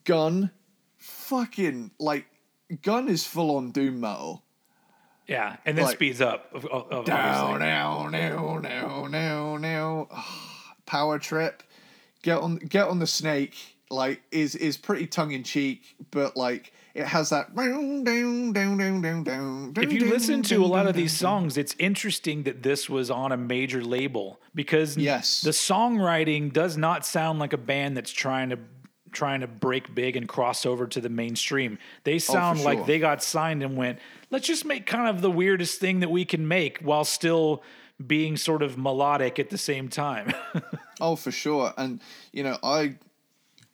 gun, 0.05 0.51
fucking 0.99 1.93
like, 1.99 2.27
gun 2.83 3.09
is 3.09 3.27
full 3.27 3.57
on 3.57 3.71
doom 3.71 4.01
metal. 4.01 4.45
Yeah, 5.31 5.57
and 5.65 5.79
then 5.79 5.85
like- 5.87 5.95
speeds 5.97 6.21
up. 6.21 6.53
Down, 6.53 6.71
obviously. 6.91 7.15
now, 7.15 8.09
now, 8.09 8.59
now, 8.59 9.07
now, 9.07 9.57
now. 9.57 10.09
Ah, 10.11 10.75
Power 10.87 11.19
trip. 11.19 11.63
Get 12.23 12.39
on, 12.39 12.57
get 12.57 12.89
on 12.89 12.99
the 12.99 13.07
snake. 13.07 13.55
Like 13.93 14.23
is 14.31 14.55
is 14.55 14.77
pretty 14.77 15.07
tongue 15.07 15.33
in 15.33 15.43
cheek, 15.43 15.97
but 16.11 16.37
like 16.37 16.73
it 16.95 17.05
has 17.07 17.31
that. 17.31 17.49
If 19.77 19.93
you 19.93 20.09
listen 20.11 20.43
to 20.43 20.57
a 20.65 20.67
lot 20.67 20.87
of 20.87 20.95
these 20.95 21.17
songs, 21.17 21.57
it's 21.57 21.75
interesting 21.79 22.43
that 22.45 22.63
this 22.63 22.89
was 22.89 23.11
on 23.11 23.33
a 23.33 23.37
major 23.37 23.83
label 23.83 24.41
because 24.55 24.97
Yes. 24.97 25.41
the 25.43 25.51
songwriting 25.51 26.53
does 26.53 26.77
not 26.77 27.05
sound 27.07 27.39
like 27.39 27.53
a 27.53 27.59
band 27.59 27.97
that's 27.97 28.13
trying 28.13 28.51
to 28.51 28.59
trying 29.13 29.41
to 29.41 29.47
break 29.47 29.95
big 29.95 30.17
and 30.17 30.29
cross 30.29 30.65
over 30.67 30.87
to 30.87 31.01
the 31.01 31.09
mainstream. 31.09 31.79
They 32.05 32.15
oh, 32.15 32.19
sound 32.19 32.63
like 32.63 32.79
sure. 32.79 32.87
they 32.87 32.99
got 32.99 33.23
signed 33.23 33.63
and 33.63 33.77
went, 33.77 33.99
"Let's 34.31 34.47
just 34.47 34.65
make 34.65 34.87
kind 34.87 35.09
of 35.09 35.23
the 35.23 35.31
weirdest 35.31 35.81
thing 35.81 36.01
that 36.01 36.11
we 36.11 36.25
can 36.25 36.47
make 36.47 36.79
while 36.79 37.05
still 37.05 37.63
being 38.05 38.37
sort 38.37 38.63
of 38.63 38.79
melodic 38.79 39.39
at 39.39 39.51
the 39.51 39.59
same 39.59 39.89
time." 39.89 40.33
Oh, 41.03 41.17
for 41.17 41.31
sure. 41.31 41.73
And 41.79 41.99
you 42.31 42.43
know, 42.43 42.59
I 42.63 42.97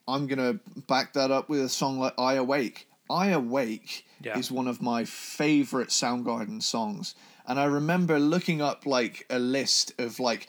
I'm 0.07 0.29
gonna 0.29 0.61
back 0.87 1.15
that 1.15 1.31
up 1.33 1.49
with 1.49 1.61
a 1.61 1.69
song 1.69 1.99
like 1.99 2.15
I 2.19 2.35
Awake. 2.35 2.89
I 3.11 3.29
Awake 3.31 4.07
Yeah. 4.23 4.39
is 4.39 4.51
one 4.51 4.69
of 4.69 4.81
my 4.81 5.05
favorite 5.05 5.89
Soundgarden 5.89 6.63
songs. 6.63 7.15
And 7.47 7.59
I 7.59 7.65
remember 7.65 8.19
looking 8.19 8.63
up 8.63 8.87
like 8.87 9.27
a 9.31 9.39
list 9.39 9.93
of 9.99 10.21
like 10.21 10.49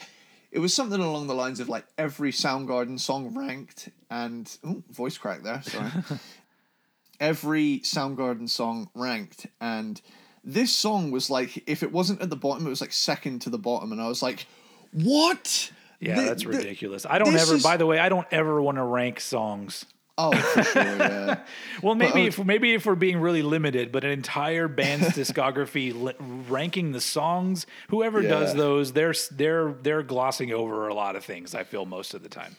it 0.57 0.59
was 0.59 0.73
something 0.73 0.99
along 0.99 1.27
the 1.27 1.35
lines 1.35 1.59
of 1.59 1.69
like 1.69 1.85
every 1.99 2.31
Soundgarden 2.31 2.99
song 2.99 3.31
ranked 3.37 3.89
and 4.09 4.57
ooh, 4.65 4.83
voice 4.89 5.15
crack 5.15 5.43
there, 5.43 5.61
sorry. 5.61 5.91
every 7.19 7.79
Soundgarden 7.83 8.49
song 8.49 8.89
ranked 8.95 9.45
and 9.61 10.01
this 10.43 10.73
song 10.73 11.11
was 11.11 11.29
like 11.29 11.63
if 11.69 11.83
it 11.83 11.91
wasn't 11.91 12.21
at 12.23 12.29
the 12.31 12.35
bottom, 12.35 12.65
it 12.65 12.69
was 12.69 12.81
like 12.81 12.91
second 12.93 13.41
to 13.43 13.49
the 13.51 13.57
bottom 13.59 13.91
and 13.91 14.01
I 14.01 14.07
was 14.07 14.23
like, 14.23 14.47
What? 14.93 15.71
yeah, 15.99 16.15
Th- 16.15 16.27
that's 16.27 16.43
th- 16.43 16.55
ridiculous. 16.55 17.05
I 17.07 17.19
don't 17.19 17.35
ever 17.35 17.55
is- 17.55 17.63
by 17.63 17.77
the 17.77 17.85
way, 17.85 17.99
I 17.99 18.09
don't 18.09 18.27
ever 18.31 18.59
want 18.61 18.77
to 18.77 18.83
rank 18.83 19.19
songs. 19.19 19.85
Oh, 20.17 20.31
for 20.35 20.63
sure, 20.63 20.83
yeah. 20.83 21.39
Well, 21.83 21.93
maybe 21.93 22.23
uh, 22.23 22.27
if 22.27 22.43
maybe 22.43 22.73
if 22.73 22.87
we're 22.87 22.95
being 22.95 23.19
really 23.19 23.43
limited, 23.43 23.91
but 23.91 24.03
an 24.03 24.09
entire 24.09 24.67
band's 24.67 25.09
discography 25.09 25.93
li- 26.01 26.15
ranking 26.49 26.91
the 26.91 27.01
songs, 27.01 27.67
whoever 27.89 28.23
does 28.23 28.55
those, 28.55 28.93
they're 28.93 29.13
they're 29.31 29.73
they're 29.73 30.03
glossing 30.03 30.51
over 30.51 30.87
a 30.87 30.93
lot 30.95 31.15
of 31.15 31.23
things. 31.23 31.53
I 31.53 31.63
feel 31.63 31.85
most 31.85 32.15
of 32.15 32.23
the 32.23 32.29
time. 32.29 32.55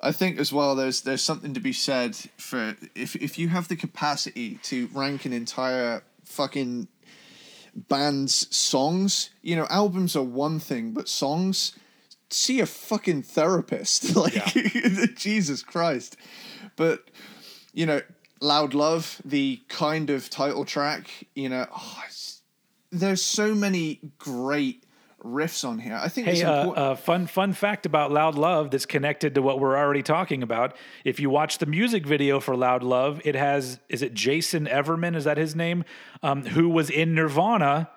I 0.00 0.12
think 0.12 0.38
as 0.38 0.52
well 0.52 0.76
there's 0.76 1.02
there's 1.02 1.22
something 1.22 1.54
to 1.54 1.60
be 1.60 1.72
said 1.72 2.14
for 2.36 2.76
if 2.94 3.16
if 3.16 3.36
you 3.38 3.48
have 3.48 3.66
the 3.66 3.76
capacity 3.76 4.60
to 4.64 4.88
rank 4.92 5.24
an 5.24 5.32
entire 5.32 6.04
fucking 6.24 6.86
band's 7.74 8.54
songs, 8.54 9.30
you 9.42 9.56
know, 9.56 9.66
albums 9.70 10.14
are 10.14 10.22
one 10.22 10.60
thing, 10.60 10.92
but 10.92 11.08
songs 11.08 11.74
see 12.30 12.60
a 12.60 12.66
fucking 12.66 13.22
therapist. 13.22 14.14
Like 14.22 15.14
Jesus 15.16 15.62
Christ. 15.62 16.16
But 16.76 17.10
you 17.72 17.86
know, 17.86 18.00
Loud 18.40 18.74
Love, 18.74 19.20
the 19.24 19.60
kind 19.68 20.10
of 20.10 20.28
title 20.30 20.64
track, 20.64 21.08
you 21.34 21.48
know, 21.48 21.66
oh, 21.74 22.02
there's 22.90 23.22
so 23.22 23.54
many 23.54 24.00
great 24.18 24.84
riffs 25.24 25.66
on 25.66 25.78
here. 25.78 25.98
I 26.00 26.08
think 26.08 26.26
it's 26.26 26.40
Hey, 26.40 26.46
uh, 26.46 26.70
uh, 26.70 26.94
fun 26.94 27.26
fun 27.26 27.52
fact 27.52 27.86
about 27.86 28.12
Loud 28.12 28.34
Love 28.34 28.70
that's 28.70 28.86
connected 28.86 29.34
to 29.36 29.42
what 29.42 29.60
we're 29.60 29.76
already 29.76 30.02
talking 30.02 30.42
about. 30.42 30.76
If 31.04 31.20
you 31.20 31.30
watch 31.30 31.58
the 31.58 31.66
music 31.66 32.06
video 32.06 32.40
for 32.40 32.56
Loud 32.56 32.82
Love, 32.82 33.20
it 33.24 33.34
has 33.34 33.78
is 33.88 34.02
it 34.02 34.14
Jason 34.14 34.66
Everman? 34.66 35.16
Is 35.16 35.24
that 35.24 35.38
his 35.38 35.56
name? 35.56 35.84
Um, 36.22 36.44
who 36.44 36.68
was 36.68 36.90
in 36.90 37.14
Nirvana? 37.14 37.90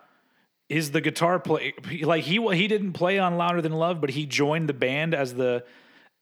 Is 0.67 0.91
the 0.91 1.01
guitar 1.01 1.39
play 1.39 1.73
like 2.01 2.23
he 2.23 2.39
he 2.55 2.67
didn't 2.67 2.93
play 2.93 3.19
on 3.19 3.37
Louder 3.37 3.61
Than 3.61 3.73
Love, 3.73 4.01
but 4.01 4.11
he 4.11 4.25
joined 4.25 4.69
the 4.69 4.73
band 4.73 5.13
as 5.13 5.35
the 5.35 5.63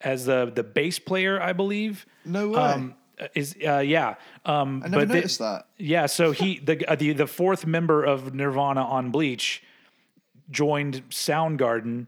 as 0.04 0.26
the 0.26 0.52
the 0.54 0.64
bass 0.64 1.00
player, 1.00 1.42
I 1.42 1.54
believe. 1.54 2.06
no 2.26 2.50
way. 2.50 2.60
Um, 2.60 2.96
is 3.36 3.56
uh, 3.66 3.78
yeah. 3.80 4.16
Um, 4.46 4.82
I 4.84 4.90
never 4.90 5.06
but 5.06 5.16
noticed 5.16 5.40
that. 5.40 5.68
yeah, 5.78 6.08
so 6.08 6.32
he 6.32 6.60
the 6.64 6.86
uh, 6.90 6.96
the 6.96 7.14
the 7.14 7.28
fourth 7.28 7.66
member 7.66 8.04
of 8.04 8.34
Nirvana 8.34 8.82
on 8.84 9.12
Bleach 9.12 9.64
joined 10.50 11.08
Soundgarden 11.10 12.08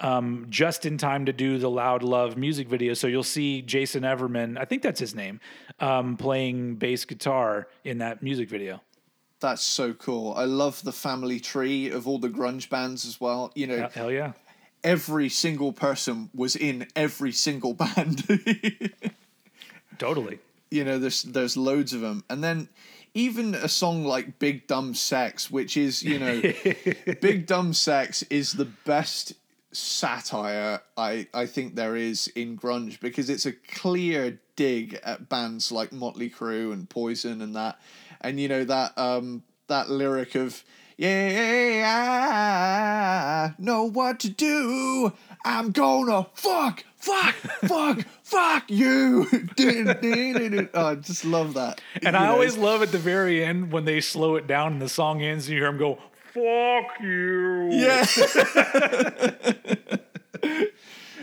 um, 0.00 0.46
just 0.48 0.86
in 0.86 0.98
time 0.98 1.26
to 1.26 1.32
do 1.32 1.58
the 1.58 1.70
Loud 1.70 2.02
Love 2.02 2.36
music 2.36 2.68
video. 2.68 2.94
So 2.94 3.06
you'll 3.06 3.22
see 3.22 3.62
Jason 3.62 4.02
Everman, 4.02 4.58
I 4.58 4.64
think 4.64 4.82
that's 4.82 5.00
his 5.00 5.14
name, 5.14 5.40
um, 5.78 6.16
playing 6.16 6.76
bass 6.76 7.04
guitar 7.04 7.68
in 7.84 7.98
that 7.98 8.22
music 8.22 8.48
video. 8.48 8.80
That's 9.40 9.62
so 9.62 9.94
cool. 9.94 10.34
I 10.34 10.44
love 10.44 10.82
the 10.82 10.92
family 10.92 11.40
tree 11.40 11.88
of 11.90 12.06
all 12.06 12.18
the 12.18 12.28
grunge 12.28 12.68
bands 12.68 13.06
as 13.06 13.20
well. 13.20 13.50
You 13.54 13.66
know, 13.66 13.76
Hell- 13.78 13.90
Hell 13.94 14.12
yeah. 14.12 14.32
Every 14.84 15.28
single 15.28 15.72
person 15.72 16.30
was 16.34 16.56
in 16.56 16.86
every 16.96 17.32
single 17.32 17.74
band. 17.84 18.24
Totally. 19.98 20.38
you 20.70 20.84
know, 20.84 20.98
there's 20.98 21.22
there's 21.22 21.56
loads 21.56 21.92
of 21.92 22.00
them, 22.00 22.24
and 22.30 22.42
then 22.42 22.68
even 23.14 23.54
a 23.54 23.68
song 23.68 24.04
like 24.04 24.38
"Big 24.38 24.66
Dumb 24.66 24.94
Sex," 24.94 25.50
which 25.50 25.76
is 25.76 26.02
you 26.02 26.18
know, 26.18 26.40
"Big 27.20 27.46
Dumb 27.46 27.72
Sex" 27.72 28.22
is 28.30 28.52
the 28.52 28.64
best 28.64 29.34
satire 29.72 30.80
I 30.96 31.28
I 31.32 31.46
think 31.46 31.74
there 31.76 31.94
is 31.94 32.26
in 32.28 32.56
grunge 32.56 32.98
because 32.98 33.30
it's 33.30 33.46
a 33.46 33.52
clear 33.52 34.40
dig 34.56 34.98
at 35.04 35.28
bands 35.28 35.70
like 35.70 35.92
Motley 35.92 36.28
Crue 36.28 36.72
and 36.72 36.88
Poison 36.88 37.40
and 37.40 37.54
that, 37.56 37.78
and 38.20 38.40
you 38.40 38.48
know 38.48 38.64
that 38.64 38.96
um 38.96 39.42
that 39.68 39.90
lyric 39.90 40.34
of. 40.34 40.64
Yeah, 41.00 41.86
I 43.48 43.54
know 43.58 43.84
what 43.84 44.20
to 44.20 44.28
do. 44.28 45.14
I'm 45.46 45.70
gonna 45.72 46.26
fuck, 46.34 46.84
fuck, 46.98 47.34
fuck, 47.64 48.00
fuck 48.22 48.64
you. 48.70 49.26
oh, 50.74 50.86
I 50.86 50.94
just 50.96 51.24
love 51.24 51.54
that. 51.54 51.80
And 51.94 52.12
You 52.14 52.18
I 52.20 52.26
know, 52.26 52.32
always 52.32 52.58
love 52.58 52.82
at 52.82 52.92
the 52.92 52.98
very 52.98 53.42
end 53.42 53.72
when 53.72 53.86
they 53.86 54.02
slow 54.02 54.36
it 54.36 54.46
down 54.46 54.74
and 54.74 54.82
the 54.82 54.90
song 54.90 55.22
ends 55.22 55.46
and 55.46 55.54
you 55.54 55.62
hear 55.62 55.70
him 55.70 55.78
go, 55.78 55.98
fuck 56.34 57.00
you. 57.00 57.70
Yeah. 57.72 58.04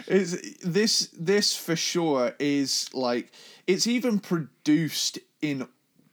it's 0.07 0.57
this 0.63 1.09
this 1.15 1.55
for 1.55 1.75
sure 1.75 2.33
is 2.39 2.91
like 2.95 3.31
it's 3.67 3.85
even 3.85 4.17
produced 4.19 5.19
in 5.39 5.67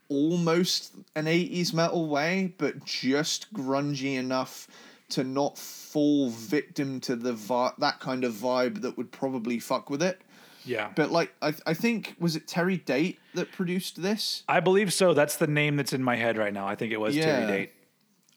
almost 0.09 0.93
an 1.15 1.25
80s 1.25 1.73
metal 1.73 2.07
way 2.07 2.53
but 2.57 2.83
just 2.85 3.53
grungy 3.53 4.15
enough 4.17 4.67
to 5.09 5.23
not 5.23 5.57
fall 5.57 6.29
victim 6.29 6.99
to 7.01 7.15
the 7.15 7.33
vi- 7.33 7.73
that 7.79 7.99
kind 7.99 8.23
of 8.23 8.33
vibe 8.33 8.81
that 8.81 8.97
would 8.97 9.11
probably 9.11 9.59
fuck 9.59 9.89
with 9.89 10.01
it 10.03 10.21
Yeah. 10.65 10.91
but 10.95 11.11
like 11.11 11.33
I, 11.41 11.53
I 11.65 11.73
think 11.73 12.15
was 12.19 12.35
it 12.35 12.47
Terry 12.47 12.77
Date 12.77 13.19
that 13.33 13.51
produced 13.51 14.01
this 14.01 14.43
I 14.47 14.59
believe 14.59 14.91
so. 14.93 15.13
That's 15.13 15.37
the 15.37 15.47
name 15.47 15.75
that's 15.75 15.93
in 15.93 16.03
my 16.03 16.15
head 16.15 16.37
right 16.37 16.53
now. 16.53 16.67
I 16.67 16.75
think 16.75 16.91
it 16.93 16.99
was 16.99 17.15
Terry 17.15 17.41
Yeah. 17.41 17.47
Date. 17.47 17.71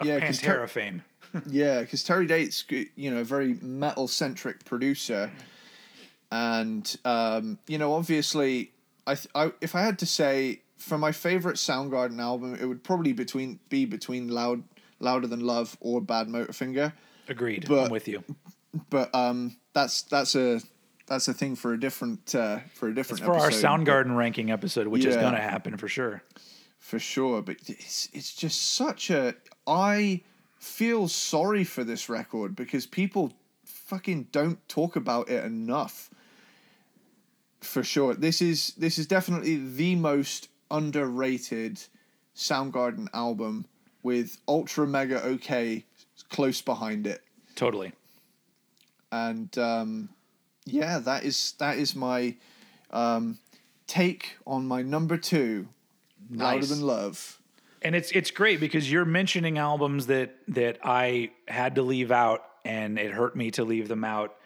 Of 0.00 0.06
Yeah, 0.06 0.20
'cause 0.20 0.38
Ter- 0.40 0.66
fame. 0.66 1.02
Yeah, 1.46 1.80
because 1.80 2.02
Terry 2.04 2.26
Date's 2.26 2.64
you 2.96 3.10
know 3.10 3.18
a 3.20 3.24
very 3.24 3.54
metal 3.60 4.08
centric 4.08 4.64
producer, 4.64 5.30
and 6.30 6.96
um, 7.04 7.58
you 7.66 7.78
know 7.78 7.92
obviously 7.94 8.72
I, 9.06 9.14
th- 9.14 9.28
I 9.34 9.52
if 9.60 9.74
I 9.74 9.82
had 9.82 9.98
to 10.00 10.06
say 10.06 10.62
for 10.78 10.96
my 10.98 11.12
favorite 11.12 11.56
Soundgarden 11.56 12.18
album, 12.20 12.54
it 12.54 12.64
would 12.66 12.82
probably 12.82 13.12
between 13.12 13.58
be 13.68 13.84
between 13.84 14.28
Loud 14.28 14.62
Louder 15.00 15.26
Than 15.26 15.40
Love 15.40 15.76
or 15.80 16.00
Badmotorfinger, 16.00 16.92
Agreed. 17.28 17.66
But- 17.68 17.84
I'm 17.84 17.90
with 17.90 18.08
you. 18.08 18.24
but 18.90 19.14
um, 19.14 19.56
that's 19.74 20.02
that's 20.02 20.34
a 20.34 20.60
that's 21.06 21.26
a 21.28 21.34
thing 21.34 21.56
for 21.56 21.72
a 21.72 21.80
different 21.80 22.34
uh, 22.34 22.60
for 22.74 22.88
a 22.88 22.94
different 22.94 23.22
For 23.22 23.34
our 23.34 23.46
episode, 23.46 23.62
but- 23.62 23.68
Soundgarden 23.84 24.16
ranking 24.16 24.50
episode, 24.50 24.86
which 24.88 25.04
is 25.04 25.16
going 25.16 25.34
to 25.34 25.40
happen 25.40 25.76
for 25.76 25.88
sure. 25.88 26.22
for 26.78 26.98
sure. 26.98 27.42
But 27.42 27.56
it's 27.66 28.08
it's 28.12 28.34
just 28.34 28.72
such 28.74 29.10
a 29.10 29.34
I 29.66 30.22
feel 30.58 31.06
sorry 31.08 31.64
for 31.64 31.84
this 31.84 32.08
record 32.08 32.56
because 32.56 32.84
people 32.86 33.32
fucking 33.64 34.28
don't 34.32 34.66
talk 34.68 34.96
about 34.96 35.28
it 35.30 35.44
enough. 35.44 36.10
for 37.60 37.82
sure. 37.82 38.14
This 38.14 38.40
is 38.42 38.74
this 38.76 38.98
is 38.98 39.06
definitely 39.06 39.56
the 39.56 39.94
most 39.96 40.48
underrated 40.70 41.80
Soundgarden 42.36 43.08
album 43.12 43.66
with 44.02 44.38
Ultra 44.46 44.86
Mega 44.86 45.22
OK 45.22 45.84
close 46.30 46.60
behind 46.60 47.06
it. 47.06 47.22
Totally. 47.54 47.92
And 49.10 49.56
um, 49.58 50.10
yeah, 50.64 50.98
that 50.98 51.24
is 51.24 51.54
that 51.58 51.78
is 51.78 51.96
my 51.96 52.36
um, 52.90 53.38
take 53.86 54.36
on 54.46 54.66
my 54.66 54.82
number 54.82 55.16
two, 55.16 55.68
Louder 56.30 56.60
Nice. 56.60 56.68
Than 56.68 56.82
Love. 56.82 57.40
And 57.80 57.94
it's 57.94 58.10
it's 58.12 58.30
great 58.30 58.60
because 58.60 58.90
you're 58.90 59.04
mentioning 59.04 59.58
albums 59.58 60.06
that 60.06 60.36
that 60.48 60.78
I 60.82 61.30
had 61.46 61.76
to 61.76 61.82
leave 61.82 62.10
out, 62.10 62.44
and 62.64 62.98
it 62.98 63.12
hurt 63.12 63.34
me 63.36 63.50
to 63.52 63.64
leave 63.64 63.88
them 63.88 64.04
out. 64.04 64.36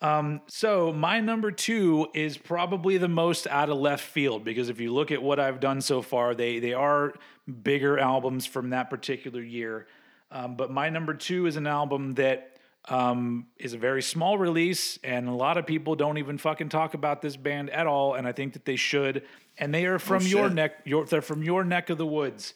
Um, 0.00 0.42
so 0.46 0.92
my 0.92 1.20
number 1.20 1.50
two 1.50 2.08
is 2.14 2.38
probably 2.38 2.98
the 2.98 3.08
most 3.08 3.48
out 3.48 3.68
of 3.68 3.78
left 3.78 4.04
field 4.04 4.44
because 4.44 4.68
if 4.68 4.80
you 4.80 4.92
look 4.92 5.10
at 5.10 5.20
what 5.22 5.40
I've 5.40 5.58
done 5.58 5.80
so 5.80 6.02
far, 6.02 6.34
they 6.34 6.60
they 6.60 6.72
are 6.72 7.14
bigger 7.62 7.98
albums 7.98 8.46
from 8.46 8.70
that 8.70 8.90
particular 8.90 9.42
year. 9.42 9.86
Um, 10.30 10.56
but 10.56 10.70
my 10.70 10.88
number 10.90 11.14
two 11.14 11.46
is 11.46 11.56
an 11.56 11.66
album 11.66 12.14
that 12.14 12.58
um, 12.88 13.46
is 13.58 13.72
a 13.72 13.78
very 13.78 14.02
small 14.02 14.38
release, 14.38 14.98
and 15.02 15.28
a 15.28 15.32
lot 15.32 15.56
of 15.56 15.66
people 15.66 15.94
don't 15.94 16.18
even 16.18 16.38
fucking 16.38 16.68
talk 16.68 16.94
about 16.94 17.20
this 17.20 17.36
band 17.36 17.70
at 17.70 17.86
all, 17.86 18.14
and 18.14 18.26
I 18.26 18.32
think 18.32 18.52
that 18.52 18.64
they 18.64 18.76
should. 18.76 19.24
And 19.58 19.74
they 19.74 19.86
are 19.86 19.98
from 19.98 20.24
your 20.24 20.48
neck, 20.48 20.82
your 20.84 21.04
they're 21.06 21.22
from 21.22 21.42
your 21.42 21.64
neck 21.64 21.90
of 21.90 21.98
the 21.98 22.06
woods. 22.06 22.54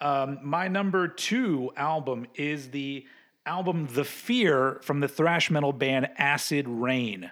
Um, 0.00 0.38
my 0.42 0.68
number 0.68 1.08
two 1.08 1.72
album 1.76 2.26
is 2.34 2.70
the 2.70 3.06
album 3.46 3.88
"The 3.90 4.04
Fear" 4.04 4.80
from 4.82 5.00
the 5.00 5.08
thrash 5.08 5.50
metal 5.50 5.72
band 5.72 6.08
Acid 6.18 6.68
Reign, 6.68 7.30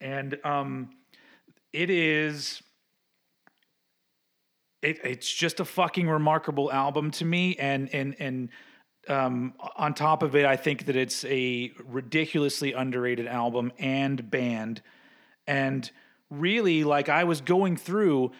and 0.00 0.38
um, 0.44 0.90
it 1.72 1.90
is. 1.90 2.62
It, 4.82 4.98
it's 5.04 5.30
just 5.30 5.60
a 5.60 5.64
fucking 5.66 6.08
remarkable 6.08 6.72
album 6.72 7.10
to 7.12 7.24
me, 7.24 7.56
and 7.56 7.92
and 7.94 8.16
and 8.18 8.48
um, 9.08 9.54
on 9.76 9.94
top 9.94 10.22
of 10.22 10.36
it, 10.36 10.44
I 10.44 10.56
think 10.56 10.86
that 10.86 10.96
it's 10.96 11.24
a 11.24 11.72
ridiculously 11.84 12.72
underrated 12.72 13.26
album 13.26 13.72
and 13.78 14.30
band. 14.30 14.82
And 15.46 15.90
really, 16.30 16.84
like 16.84 17.08
I 17.08 17.24
was 17.24 17.40
going 17.40 17.76
through, 17.76 18.32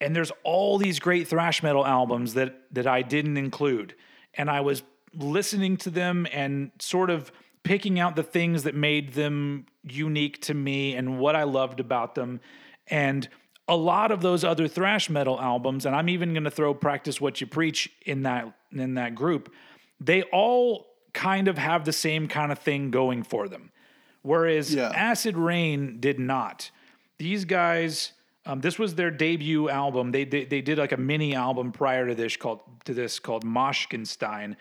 and 0.00 0.14
there's 0.14 0.32
all 0.44 0.78
these 0.78 0.98
great 1.00 1.28
thrash 1.28 1.62
metal 1.62 1.84
albums 1.84 2.34
that 2.34 2.62
that 2.72 2.86
I 2.86 3.02
didn't 3.02 3.36
include, 3.36 3.94
and 4.34 4.50
I 4.50 4.60
was 4.60 4.82
listening 5.14 5.76
to 5.78 5.90
them 5.90 6.26
and 6.32 6.70
sort 6.78 7.10
of 7.10 7.32
picking 7.62 7.98
out 7.98 8.16
the 8.16 8.22
things 8.22 8.62
that 8.62 8.74
made 8.74 9.12
them 9.14 9.66
unique 9.82 10.40
to 10.42 10.54
me 10.54 10.94
and 10.94 11.18
what 11.18 11.36
I 11.36 11.42
loved 11.42 11.80
about 11.80 12.14
them, 12.14 12.40
and 12.86 13.28
a 13.66 13.76
lot 13.76 14.10
of 14.10 14.22
those 14.22 14.44
other 14.44 14.66
thrash 14.66 15.10
metal 15.10 15.38
albums, 15.38 15.84
and 15.84 15.94
I'm 15.94 16.08
even 16.08 16.32
going 16.32 16.44
to 16.44 16.50
throw 16.50 16.72
"Practice 16.72 17.20
What 17.20 17.40
You 17.40 17.46
Preach" 17.46 17.90
in 18.06 18.22
that 18.22 18.52
in 18.72 18.94
that 18.94 19.14
group. 19.14 19.52
They 20.00 20.22
all 20.24 20.86
kind 21.12 21.48
of 21.48 21.58
have 21.58 21.84
the 21.84 21.92
same 21.92 22.28
kind 22.28 22.52
of 22.52 22.58
thing 22.58 22.90
going 22.90 23.22
for 23.24 23.48
them, 23.48 23.70
whereas 24.22 24.74
Yeah. 24.74 24.92
Acid 24.94 25.36
Reign 25.36 25.98
did 26.00 26.18
not. 26.18 26.70
These 27.18 27.44
guys, 27.46 28.12
um, 28.46 28.60
this 28.60 28.78
was 28.78 28.94
their 28.94 29.10
debut 29.10 29.68
album. 29.68 30.12
They, 30.12 30.24
they 30.24 30.44
they 30.44 30.60
did 30.60 30.78
like 30.78 30.92
a 30.92 30.96
mini 30.96 31.34
album 31.34 31.72
prior 31.72 32.06
to 32.06 32.14
this 32.14 32.36
called 32.36 32.60
to 32.84 32.94
this 32.94 33.18
called 33.18 33.44
Moshkinstein, 33.44 34.56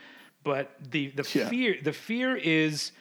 but 0.48 0.72
the 0.92 1.10
the 1.10 1.30
Yeah. 1.34 1.50
fear 1.50 1.78
the 1.84 1.94
fear 1.94 2.36
is 2.36 2.92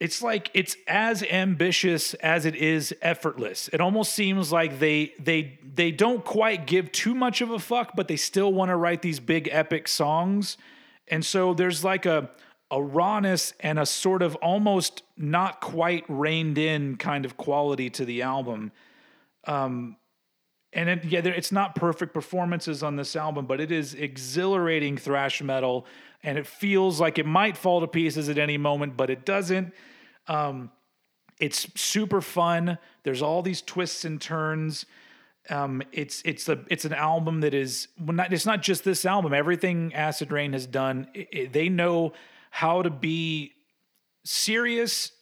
it's 0.00 0.20
like 0.22 0.50
it's 0.54 0.76
as 0.88 1.22
ambitious 1.22 2.14
as 2.14 2.44
it 2.44 2.56
is 2.56 2.94
effortless. 3.00 3.68
It 3.72 3.80
almost 3.80 4.12
seems 4.12 4.50
like 4.52 4.78
they 4.80 5.14
they 5.18 5.58
they 5.74 5.90
don't 5.92 6.24
quite 6.24 6.66
give 6.66 6.90
too 6.92 7.14
much 7.14 7.40
of 7.40 7.50
a 7.50 7.58
fuck, 7.58 7.92
but 7.96 8.08
they 8.08 8.16
still 8.16 8.52
want 8.52 8.70
to 8.70 8.76
write 8.76 9.02
these 9.02 9.20
big 9.20 9.48
epic 9.52 9.88
songs. 9.88 10.56
And 11.08 11.24
so 11.24 11.54
there's 11.54 11.84
like 11.84 12.06
a 12.06 12.30
a 12.70 12.82
rawness 12.82 13.52
and 13.60 13.78
a 13.78 13.86
sort 13.86 14.20
of 14.22 14.34
almost 14.36 15.02
not 15.16 15.60
quite 15.60 16.04
reined 16.08 16.58
in 16.58 16.96
kind 16.96 17.24
of 17.24 17.36
quality 17.36 17.88
to 17.90 18.04
the 18.04 18.22
album. 18.22 18.72
Um 19.46 19.96
and 20.74 20.88
it, 20.88 21.04
yeah, 21.04 21.20
it's 21.24 21.52
not 21.52 21.74
perfect 21.74 22.12
performances 22.12 22.82
on 22.82 22.96
this 22.96 23.16
album, 23.16 23.46
but 23.46 23.60
it 23.60 23.70
is 23.72 23.94
exhilarating 23.94 24.96
thrash 24.96 25.42
metal, 25.42 25.86
and 26.22 26.36
it 26.38 26.46
feels 26.46 27.00
like 27.00 27.18
it 27.18 27.26
might 27.26 27.56
fall 27.56 27.80
to 27.80 27.86
pieces 27.86 28.28
at 28.28 28.38
any 28.38 28.56
moment, 28.58 28.96
but 28.96 29.10
it 29.10 29.24
doesn't. 29.24 29.72
Um, 30.26 30.70
it's 31.40 31.68
super 31.80 32.20
fun. 32.20 32.78
There's 33.02 33.22
all 33.22 33.42
these 33.42 33.60
twists 33.62 34.04
and 34.04 34.20
turns. 34.20 34.86
Um, 35.50 35.82
it's 35.92 36.22
it's 36.24 36.48
a 36.48 36.64
it's 36.70 36.84
an 36.86 36.94
album 36.94 37.40
that 37.40 37.52
is 37.52 37.88
well, 38.00 38.14
not 38.16 38.32
it's 38.32 38.46
not 38.46 38.62
just 38.62 38.84
this 38.84 39.04
album. 39.04 39.34
Everything 39.34 39.92
Acid 39.92 40.32
Reign 40.32 40.52
has 40.54 40.66
done, 40.66 41.06
i 41.14 41.26
i- 41.36 41.46
they 41.52 41.68
know 41.68 42.12
how 42.50 42.80
to 42.82 42.88
be 42.90 43.52
serious 44.24 45.12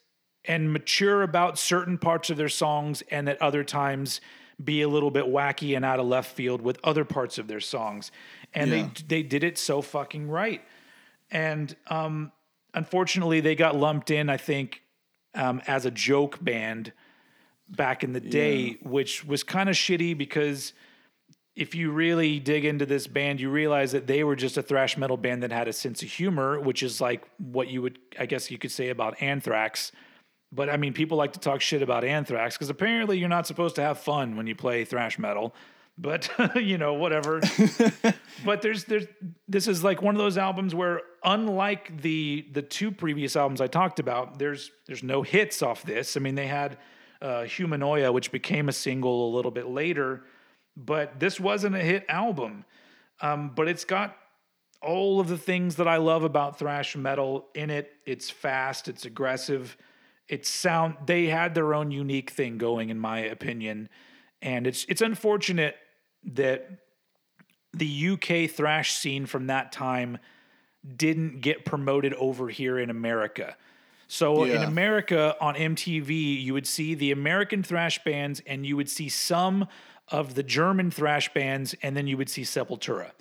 and 0.45 0.73
mature 0.73 1.23
about 1.23 1.59
certain 1.59 1.99
parts 1.99 2.31
of 2.31 2.37
their 2.37 2.49
songs, 2.49 3.03
and 3.11 3.29
at 3.29 3.41
other 3.41 3.65
times 3.65 4.21
be 4.63 4.83
a 4.83 4.89
little 4.89 5.11
bit 5.11 5.25
wacky 5.27 5.75
and 5.77 5.85
out 5.85 6.01
of 6.01 6.07
left 6.07 6.33
field 6.35 6.61
with 6.63 6.79
other 6.85 7.05
parts 7.05 7.39
of 7.39 7.49
their 7.49 7.61
songs. 7.61 8.11
And 8.55 8.71
Yeah. 8.71 8.89
they 9.09 9.23
they 9.23 9.23
did 9.23 9.45
it 9.45 9.59
so 9.59 9.83
fucking 9.83 10.29
right. 10.29 10.63
And 11.31 11.75
um, 11.89 12.33
unfortunately, 12.75 13.41
they 13.41 13.55
got 13.55 13.77
lumped 13.77 14.11
in. 14.11 14.29
I 14.29 14.37
think 14.37 14.83
um, 15.35 15.63
as 15.67 15.87
a 15.87 15.91
joke 15.91 16.43
band 16.45 16.93
back 17.69 18.05
in 18.05 18.13
the 18.13 18.21
day, 18.21 18.77
which 18.83 19.25
was 19.25 19.43
kind 19.43 19.69
of 19.71 19.75
shitty 19.75 20.17
because 20.17 20.75
if 21.57 21.75
you 21.75 21.91
really 21.91 22.39
dig 22.39 22.65
into 22.65 22.85
this 22.87 23.07
band, 23.07 23.41
you 23.41 23.51
realize 23.51 23.93
that 23.93 24.07
they 24.07 24.25
were 24.25 24.37
just 24.37 24.57
a 24.57 24.63
thrash 24.63 24.97
metal 24.97 25.17
band 25.17 25.43
that 25.43 25.53
had 25.53 25.69
a 25.69 25.73
sense 25.73 26.03
of 26.03 26.09
humor, 26.11 26.59
which 26.61 26.83
is 26.83 27.01
like 27.01 27.25
what 27.39 27.69
you 27.69 27.83
would, 27.83 27.99
I 28.19 28.27
guess, 28.27 28.51
you 28.51 28.59
could 28.59 28.71
say 28.73 28.89
about 28.91 29.21
Anthrax. 29.23 29.93
But 30.53 30.69
I 30.69 30.77
mean, 30.77 30.93
people 30.93 31.17
like 31.17 31.33
to 31.33 31.41
talk 31.41 31.61
shit 31.63 31.83
about 31.83 32.05
Anthrax 32.05 32.57
because 32.57 32.69
apparently 32.69 33.19
you're 33.19 33.29
not 33.29 33.47
supposed 33.47 33.75
to 33.77 33.83
have 33.83 33.99
fun 33.99 34.37
when 34.37 34.47
you 34.47 34.55
play 34.55 34.85
thrash 34.85 35.19
metal. 35.19 35.55
But 35.99 36.31
you 36.57 36.79
know, 36.79 36.95
whatever. 36.95 37.41
but 38.45 38.63
there's 38.63 38.85
there's 38.85 39.07
this 39.49 39.67
is 39.67 39.83
like 39.83 40.03
one 40.03 40.15
of 40.15 40.19
those 40.19 40.37
albums 40.37 40.75
where 40.75 41.01
unlike 41.25 42.03
the 42.03 42.47
the 42.53 42.63
two 42.63 42.91
previous 42.91 43.35
albums 43.35 43.61
I 43.61 43.67
talked 43.67 43.99
about, 43.99 44.39
there's 44.39 44.71
there's 44.87 45.03
no 45.03 45.23
hits 45.23 45.63
off 45.63 45.83
this. 45.83 46.17
I 46.17 46.21
mean, 46.21 46.35
they 46.35 46.47
had 46.47 46.79
uh, 47.23 47.45
Humanoia, 47.45 48.13
which 48.13 48.33
became 48.33 48.69
a 48.69 48.73
single 48.73 49.29
a 49.29 49.35
little 49.35 49.51
bit 49.51 49.69
later, 49.69 50.25
but 50.77 51.19
this 51.19 51.41
wasn't 51.41 51.77
a 51.77 51.81
hit 51.81 52.05
album. 52.09 52.65
Um, 53.21 53.53
but 53.55 53.69
it's 53.69 53.85
got 53.85 54.17
all 54.83 55.21
of 55.21 55.29
the 55.29 55.39
things 55.39 55.77
that 55.77 55.87
I 55.87 55.99
love 55.99 56.25
about 56.25 56.59
thrash 56.59 56.97
metal 56.97 57.47
in 57.55 57.71
it. 57.71 57.93
It's 58.05 58.29
fast, 58.29 58.89
it's 58.89 59.05
aggressive, 59.05 59.77
it's 60.33 60.49
sound. 60.49 60.97
They 61.05 61.27
had 61.27 61.55
their 61.55 61.75
own 61.75 61.91
unique 61.91 62.31
thing 62.31 62.57
going, 62.57 62.89
in 62.89 62.99
my 62.99 63.19
opinion, 63.21 63.91
and 64.41 64.67
it's 64.67 64.87
it's 64.89 65.03
unfortunate 65.03 65.77
that 66.25 66.71
the 67.75 68.09
UK 68.09 68.51
thrash 68.51 68.95
scene 68.95 69.27
from 69.27 69.47
that 69.49 69.73
time 69.73 70.19
didn't 70.97 71.43
get 71.43 71.67
promoted 71.67 72.15
over 72.15 72.49
here 72.49 72.79
in 72.79 72.89
America. 72.89 73.57
So 74.09 74.45
in 74.45 74.63
America 74.63 75.37
on 75.41 75.55
MTV, 75.55 76.43
you 76.43 76.55
would 76.55 76.67
see 76.67 76.95
the 76.95 77.13
American 77.13 77.63
thrash 77.63 78.03
bands 78.05 78.43
and 78.47 78.67
you 78.67 78.77
would 78.77 78.89
see 78.89 79.09
some 79.09 79.69
of 80.09 80.35
the 80.35 80.43
German 80.43 80.91
thrash 80.91 81.33
bands, 81.33 81.75
and 81.83 81.97
then 81.97 82.07
you 82.07 82.17
would 82.17 82.29
see 82.29 82.43
Sepultura. 82.43 83.13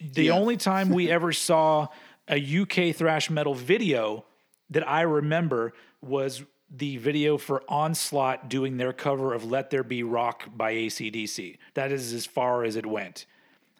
The 0.00 0.26
Yeah. 0.26 0.32
only 0.32 0.56
time 0.56 0.90
we 0.90 1.10
ever 1.18 1.32
saw 1.32 1.88
a 2.28 2.38
UK 2.38 2.94
thrash 2.94 3.30
metal 3.30 3.54
video 3.54 4.24
that 4.70 4.88
I 4.88 5.02
remember 5.02 5.72
was 6.00 6.42
the 6.70 6.98
video 6.98 7.38
for 7.38 7.62
Onslaught 7.68 8.48
doing 8.48 8.76
their 8.76 8.92
cover 8.92 9.32
of 9.32 9.44
Let 9.44 9.70
There 9.70 9.82
Be 9.82 10.02
Rock 10.02 10.44
by 10.54 10.74
ACDC. 10.74 11.56
That 11.74 11.92
is 11.92 12.12
as 12.12 12.26
far 12.26 12.64
as 12.64 12.76
it 12.76 12.84
went. 12.84 13.26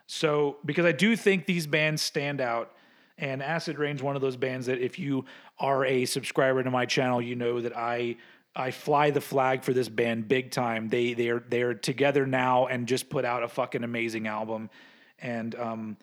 So, 0.06 0.56
because 0.64 0.86
I 0.86 0.92
do 0.92 1.16
think 1.16 1.44
these 1.44 1.66
bands 1.66 2.00
stand 2.00 2.40
out, 2.40 2.72
and 3.18 3.42
Acid 3.42 3.78
Reign's 3.78 4.02
one 4.02 4.16
of 4.16 4.22
those 4.22 4.36
bands 4.36 4.66
that 4.66 4.78
if 4.78 4.98
you 4.98 5.26
are 5.58 5.84
a 5.84 6.06
subscriber 6.06 6.62
to 6.62 6.70
my 6.70 6.86
channel, 6.86 7.20
you 7.20 7.34
know 7.34 7.60
that 7.60 7.76
I 7.76 8.16
I 8.56 8.70
fly 8.70 9.10
the 9.10 9.20
flag 9.20 9.62
for 9.62 9.72
this 9.72 9.88
band 9.88 10.26
big 10.26 10.50
time. 10.50 10.88
They 10.88 11.12
they're 11.12 11.44
they're 11.46 11.74
together 11.74 12.26
now 12.26 12.66
and 12.66 12.88
just 12.88 13.10
put 13.10 13.24
out 13.24 13.42
a 13.42 13.48
fucking 13.48 13.84
amazing 13.84 14.26
album, 14.26 14.70
and 15.18 15.54
um, 15.56 15.96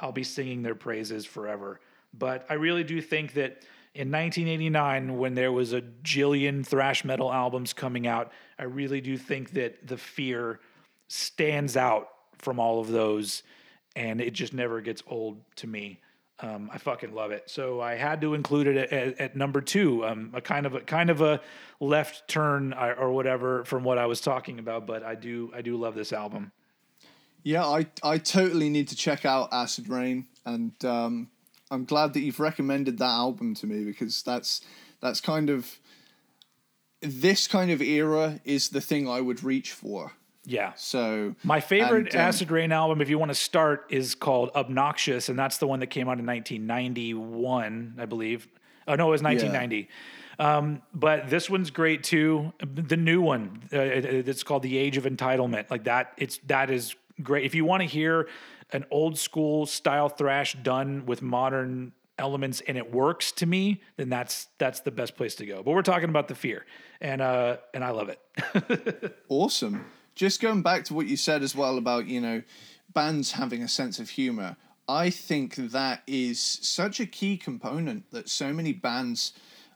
I'll 0.00 0.12
be 0.12 0.24
singing 0.24 0.62
their 0.62 0.74
praises 0.74 1.24
forever. 1.24 1.80
But 2.12 2.44
I 2.50 2.54
really 2.54 2.84
do 2.84 3.00
think 3.00 3.34
that 3.34 3.62
in 3.94 4.10
1989, 4.10 5.18
when 5.18 5.34
there 5.34 5.52
was 5.52 5.74
a 5.74 5.82
jillion 6.02 6.66
thrash 6.66 7.04
metal 7.04 7.30
albums 7.30 7.74
coming 7.74 8.06
out, 8.06 8.32
I 8.58 8.64
really 8.64 9.02
do 9.02 9.18
think 9.18 9.50
that 9.52 9.86
The 9.86 9.98
Fear 9.98 10.60
stands 11.08 11.76
out 11.76 12.08
from 12.38 12.58
all 12.58 12.80
of 12.80 12.88
those, 12.88 13.42
and 13.94 14.20
it 14.20 14.32
just 14.32 14.54
never 14.54 14.80
gets 14.80 15.02
old 15.06 15.42
to 15.56 15.66
me. 15.66 16.00
Um, 16.40 16.70
I 16.72 16.78
fucking 16.78 17.14
love 17.14 17.32
it. 17.32 17.50
So 17.50 17.80
I 17.80 17.94
had 17.94 18.22
to 18.22 18.32
include 18.32 18.66
it 18.66 18.92
at, 18.92 19.20
at 19.20 19.36
number 19.36 19.60
two. 19.60 20.04
Um, 20.06 20.30
a 20.32 20.40
kind 20.40 20.64
of 20.64 20.74
a 20.74 20.80
kind 20.80 21.10
of 21.10 21.20
a 21.20 21.40
left 21.78 22.26
turn 22.26 22.72
or 22.72 23.12
whatever 23.12 23.64
from 23.64 23.84
what 23.84 23.98
I 23.98 24.06
was 24.06 24.20
talking 24.20 24.58
about, 24.58 24.86
but 24.86 25.04
I 25.04 25.14
do 25.14 25.52
I 25.54 25.60
do 25.60 25.76
love 25.76 25.94
this 25.94 26.12
album. 26.12 26.50
Yeah, 27.44 27.64
I 27.64 27.86
I 28.02 28.18
totally 28.18 28.70
need 28.70 28.88
to 28.88 28.96
check 28.96 29.24
out 29.24 29.50
Acid 29.52 29.88
Reign, 29.88 30.26
and 30.44 30.72
um, 30.84 31.28
I'm 31.72 31.84
glad 31.84 32.12
that 32.14 32.20
you've 32.20 32.38
recommended 32.40 32.98
that 32.98 33.04
album 33.26 33.54
to 33.56 33.66
me 33.66 33.84
because 33.84 34.22
that's 34.22 34.60
that's 35.00 35.20
kind 35.20 35.50
of 35.50 35.78
this 37.00 37.48
kind 37.48 37.70
of 37.72 37.82
era 37.82 38.40
is 38.44 38.68
the 38.68 38.80
thing 38.80 39.08
I 39.08 39.20
would 39.20 39.42
reach 39.42 39.72
for. 39.72 40.12
Yeah. 40.44 40.72
So 40.76 41.34
My 41.44 41.60
favorite 41.60 42.06
and, 42.08 42.14
um, 42.16 42.20
Acid 42.20 42.50
Reign 42.50 42.72
album, 42.72 43.00
if 43.00 43.08
you 43.08 43.18
want 43.18 43.30
to 43.30 43.34
start, 43.34 43.86
is 43.90 44.14
called 44.14 44.50
Obnoxious, 44.54 45.28
and 45.28 45.38
that's 45.38 45.58
the 45.58 45.66
one 45.66 45.80
that 45.80 45.86
came 45.88 46.08
out 46.08 46.18
in 46.18 46.26
1991, 46.26 47.94
I 47.98 48.04
believe. 48.06 48.48
Oh 48.86 48.94
no, 48.94 49.08
it 49.08 49.10
was 49.10 49.22
1990. 49.22 49.88
Um, 50.38 50.82
but 50.94 51.30
this 51.30 51.48
one's 51.48 51.70
great 51.70 52.02
too. 52.02 52.52
The 52.60 52.96
new 52.96 53.20
one, 53.20 53.62
uh, 53.72 53.78
it- 53.78 54.28
it's 54.28 54.42
called 54.42 54.62
The 54.62 54.76
Age 54.78 54.96
of 54.96 55.04
Entitlement. 55.04 55.70
Like 55.70 55.84
that, 55.84 56.12
it's 56.16 56.38
that 56.46 56.70
is 56.70 56.94
great. 57.22 57.44
If 57.44 57.54
you 57.54 57.64
want 57.64 57.82
to 57.82 57.86
hear 57.88 58.28
an 58.72 58.84
old 58.90 59.18
school 59.18 59.66
style 59.66 60.08
thrash 60.08 60.54
done 60.62 61.06
with 61.06 61.22
modern 61.22 61.92
elements 62.18 62.60
and 62.66 62.76
it 62.76 62.92
works 62.92 63.32
to 63.32 63.46
me, 63.46 63.80
then 63.96 64.08
that's 64.08 64.48
that's 64.58 64.80
the 64.80 64.90
best 64.90 65.16
place 65.16 65.34
to 65.36 65.46
go. 65.46 65.62
But 65.62 65.72
we're 65.72 65.82
talking 65.82 66.08
about 66.08 66.28
the 66.28 66.34
fear, 66.34 66.64
and 67.00 67.20
uh, 67.20 67.56
and 67.74 67.84
I 67.84 67.90
love 67.90 68.08
it. 68.08 69.14
Awesome. 69.28 69.84
Just 70.14 70.42
going 70.42 70.60
back 70.60 70.84
to 70.84 70.94
what 70.94 71.06
you 71.06 71.16
said 71.16 71.42
as 71.42 71.56
well 71.56 71.78
about, 71.78 72.06
you 72.06 72.20
know, 72.20 72.42
bands 72.92 73.32
having 73.32 73.62
a 73.62 73.68
sense 73.68 73.98
of 73.98 74.10
humor. 74.10 74.56
I 74.88 75.08
think 75.08 75.54
that 75.54 76.02
is 76.06 76.40
such 76.40 77.00
a 77.00 77.06
key 77.06 77.38
component 77.38 78.10
that 78.10 78.28
so 78.28 78.52
many 78.52 78.74
bands 78.74 79.32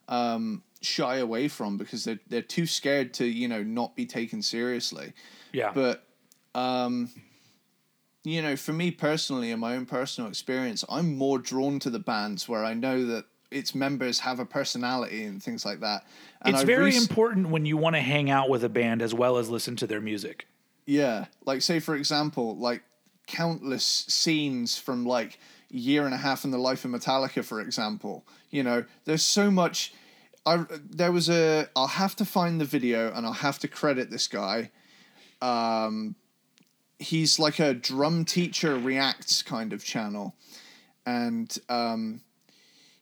um, 0.09 0.63
shy 0.83 1.17
away 1.17 1.49
from 1.49 1.79
because 1.79 2.05
they're, 2.05 2.21
they're 2.29 2.43
too 2.43 2.67
scared 2.67 3.15
to, 3.15 3.25
you 3.25 3.49
know, 3.49 3.63
not 3.63 3.97
be 3.97 4.05
taken 4.05 4.43
seriously. 4.43 5.15
yeah. 5.53 5.73
But, 5.73 6.05
um, 6.55 7.11
you 8.27 8.43
know, 8.43 8.57
for 8.57 8.73
me 8.73 8.91
personally, 8.91 9.53
in 9.53 9.61
my 9.61 9.77
own 9.77 9.87
personal 9.87 10.29
experience, 10.29 10.85
I'm 10.89 11.17
more 11.17 11.39
drawn 11.39 11.79
to 11.81 11.91
the 11.91 12.01
bands 12.01 12.49
where 12.49 12.65
I 12.65 12.75
know 12.75 13.07
that 13.07 13.27
its 13.53 13.73
members 13.73 14.19
have 14.19 14.41
a 14.41 14.45
personality 14.45 15.23
and 15.23 15.41
things 15.41 15.65
like 15.65 15.79
that. 15.81 16.05
And 16.43 16.55
it's 16.55 16.63
I've 16.63 16.67
very 16.67 16.87
rec- 16.87 16.97
important 16.97 17.51
when 17.51 17.65
you 17.65 17.77
want 17.77 17.95
to 17.95 18.03
hang 18.03 18.29
out 18.29 18.49
with 18.49 18.65
a 18.65 18.69
band 18.69 19.01
as 19.01 19.15
well 19.15 19.37
as 19.37 19.49
listen 19.49 19.77
to 19.77 19.87
their 19.87 20.01
music. 20.01 20.49
Yeah, 20.87 21.27
like 21.45 21.63
say 21.63 21.79
for 21.79 21.95
example, 21.95 22.57
like 22.57 22.83
countless 23.29 23.85
scenes 23.85 24.77
from 24.77 25.07
like 25.07 25.39
year 25.71 26.05
and 26.05 26.15
a 26.15 26.19
half 26.19 26.45
in 26.45 26.51
the 26.51 26.59
life 26.59 26.85
of 26.85 26.91
Metallica, 26.91 27.45
for 27.45 27.61
example. 27.61 28.27
You 28.51 28.65
know, 28.65 28.85
there's 29.05 29.25
so 29.25 29.53
much. 29.53 29.95
I 30.45 30.65
there 30.91 31.13
was 31.13 31.29
a. 31.29 31.69
I'll 31.77 31.87
have 31.87 32.17
to 32.17 32.25
find 32.25 32.61
the 32.61 32.65
video 32.65 33.13
and 33.13 33.25
I'll 33.25 33.33
have 33.33 33.61
to 33.61 33.69
credit 33.69 34.11
this 34.11 34.27
guy. 34.27 34.73
Um, 35.41 36.17
he's 36.99 37.39
like 37.39 37.59
a 37.59 37.75
drum 37.75 38.25
teacher 38.25 38.77
reacts 38.77 39.43
kind 39.43 39.73
of 39.73 39.85
channel, 39.85 40.35
and 41.05 41.57
um, 41.69 42.21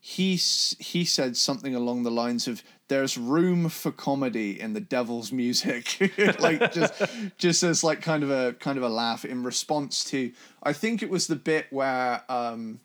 he 0.00 0.36
he 0.36 1.04
said 1.04 1.36
something 1.36 1.74
along 1.74 2.02
the 2.02 2.10
lines 2.10 2.46
of 2.46 2.62
there's 2.88 3.16
room 3.16 3.68
for 3.68 3.90
comedy 3.90 4.60
in 4.60 4.74
the 4.74 4.80
devil's 4.80 5.32
music. 5.32 6.12
Like 6.38 6.72
just 6.72 6.92
just 7.38 7.62
as 7.62 7.82
like 7.82 8.02
kind 8.02 8.22
of 8.22 8.30
a 8.30 8.52
kind 8.54 8.76
of 8.76 8.84
a 8.84 8.88
laugh 8.88 9.24
in 9.24 9.42
response 9.42 10.04
to 10.04 10.32
i 10.62 10.72
think 10.72 11.02
it 11.02 11.08
was 11.08 11.26
the 11.26 11.36
bit 11.36 11.66
where 11.70 12.22
um 12.28 12.80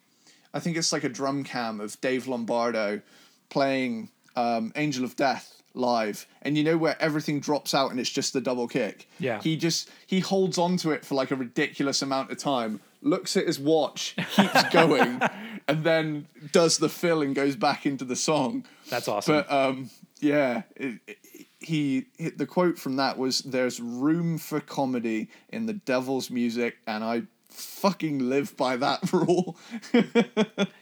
i 0.54 0.60
think 0.60 0.78
it's 0.78 0.94
like 0.94 1.04
a 1.04 1.10
drum 1.10 1.44
cam 1.44 1.82
of 1.82 2.00
dave 2.00 2.28
lombardo 2.28 3.02
playing 3.50 4.10
um 4.36 4.72
angel 4.76 5.04
of 5.04 5.16
death 5.16 5.59
live 5.74 6.26
and 6.42 6.58
you 6.58 6.64
know 6.64 6.78
where 6.78 6.96
everything 7.02 7.40
drops 7.40 7.74
out 7.74 7.92
and 7.92 8.00
it's 8.00 8.10
just 8.10 8.34
the 8.34 8.42
double 8.42 8.68
kick 8.68 9.08
Yeah. 9.20 9.42
he 9.42 9.56
just 9.56 9.90
he 10.08 10.20
holds 10.20 10.58
on 10.58 10.78
to 10.78 10.92
it 10.92 11.06
for 11.06 11.16
like 11.16 11.32
a 11.32 11.36
ridiculous 11.36 12.02
amount 12.02 12.32
of 12.32 12.38
time 12.38 12.80
looks 13.02 13.38
at 13.38 13.46
his 13.46 13.60
watch 13.60 14.16
keeps 14.36 14.64
going 14.72 15.22
and 15.68 15.84
then 15.84 16.28
does 16.52 16.80
the 16.80 16.90
fill 16.90 17.22
and 17.22 17.36
goes 17.36 17.56
back 17.56 17.86
into 17.86 18.04
the 18.04 18.16
song 18.16 18.66
That's 18.90 19.08
awesome. 19.08 19.36
but 19.36 19.52
um, 19.52 19.90
yeah, 20.20 20.64
it, 20.76 21.00
it- 21.08 21.18
he 21.62 22.06
the 22.38 22.46
quote 22.46 22.80
from 22.80 22.96
that 22.96 23.18
was, 23.18 23.40
"There's 23.40 23.82
room 23.82 24.38
for 24.38 24.62
comedy 24.62 25.28
in 25.50 25.66
the 25.66 25.74
devil's 25.74 26.30
music," 26.32 26.78
and 26.88 27.04
I 27.04 27.24
fucking 27.50 28.30
live 28.30 28.56
by 28.56 28.78
that 28.78 29.12
rule. 29.14 29.58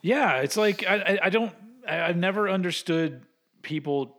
yeah, 0.01 0.37
it's 0.37 0.57
like 0.57 0.85
I, 0.87 0.95
I, 0.95 1.19
I 1.23 1.29
don't. 1.29 1.51
I, 1.87 2.01
I've 2.03 2.17
never 2.17 2.47
understood 2.49 3.23
people 3.63 4.16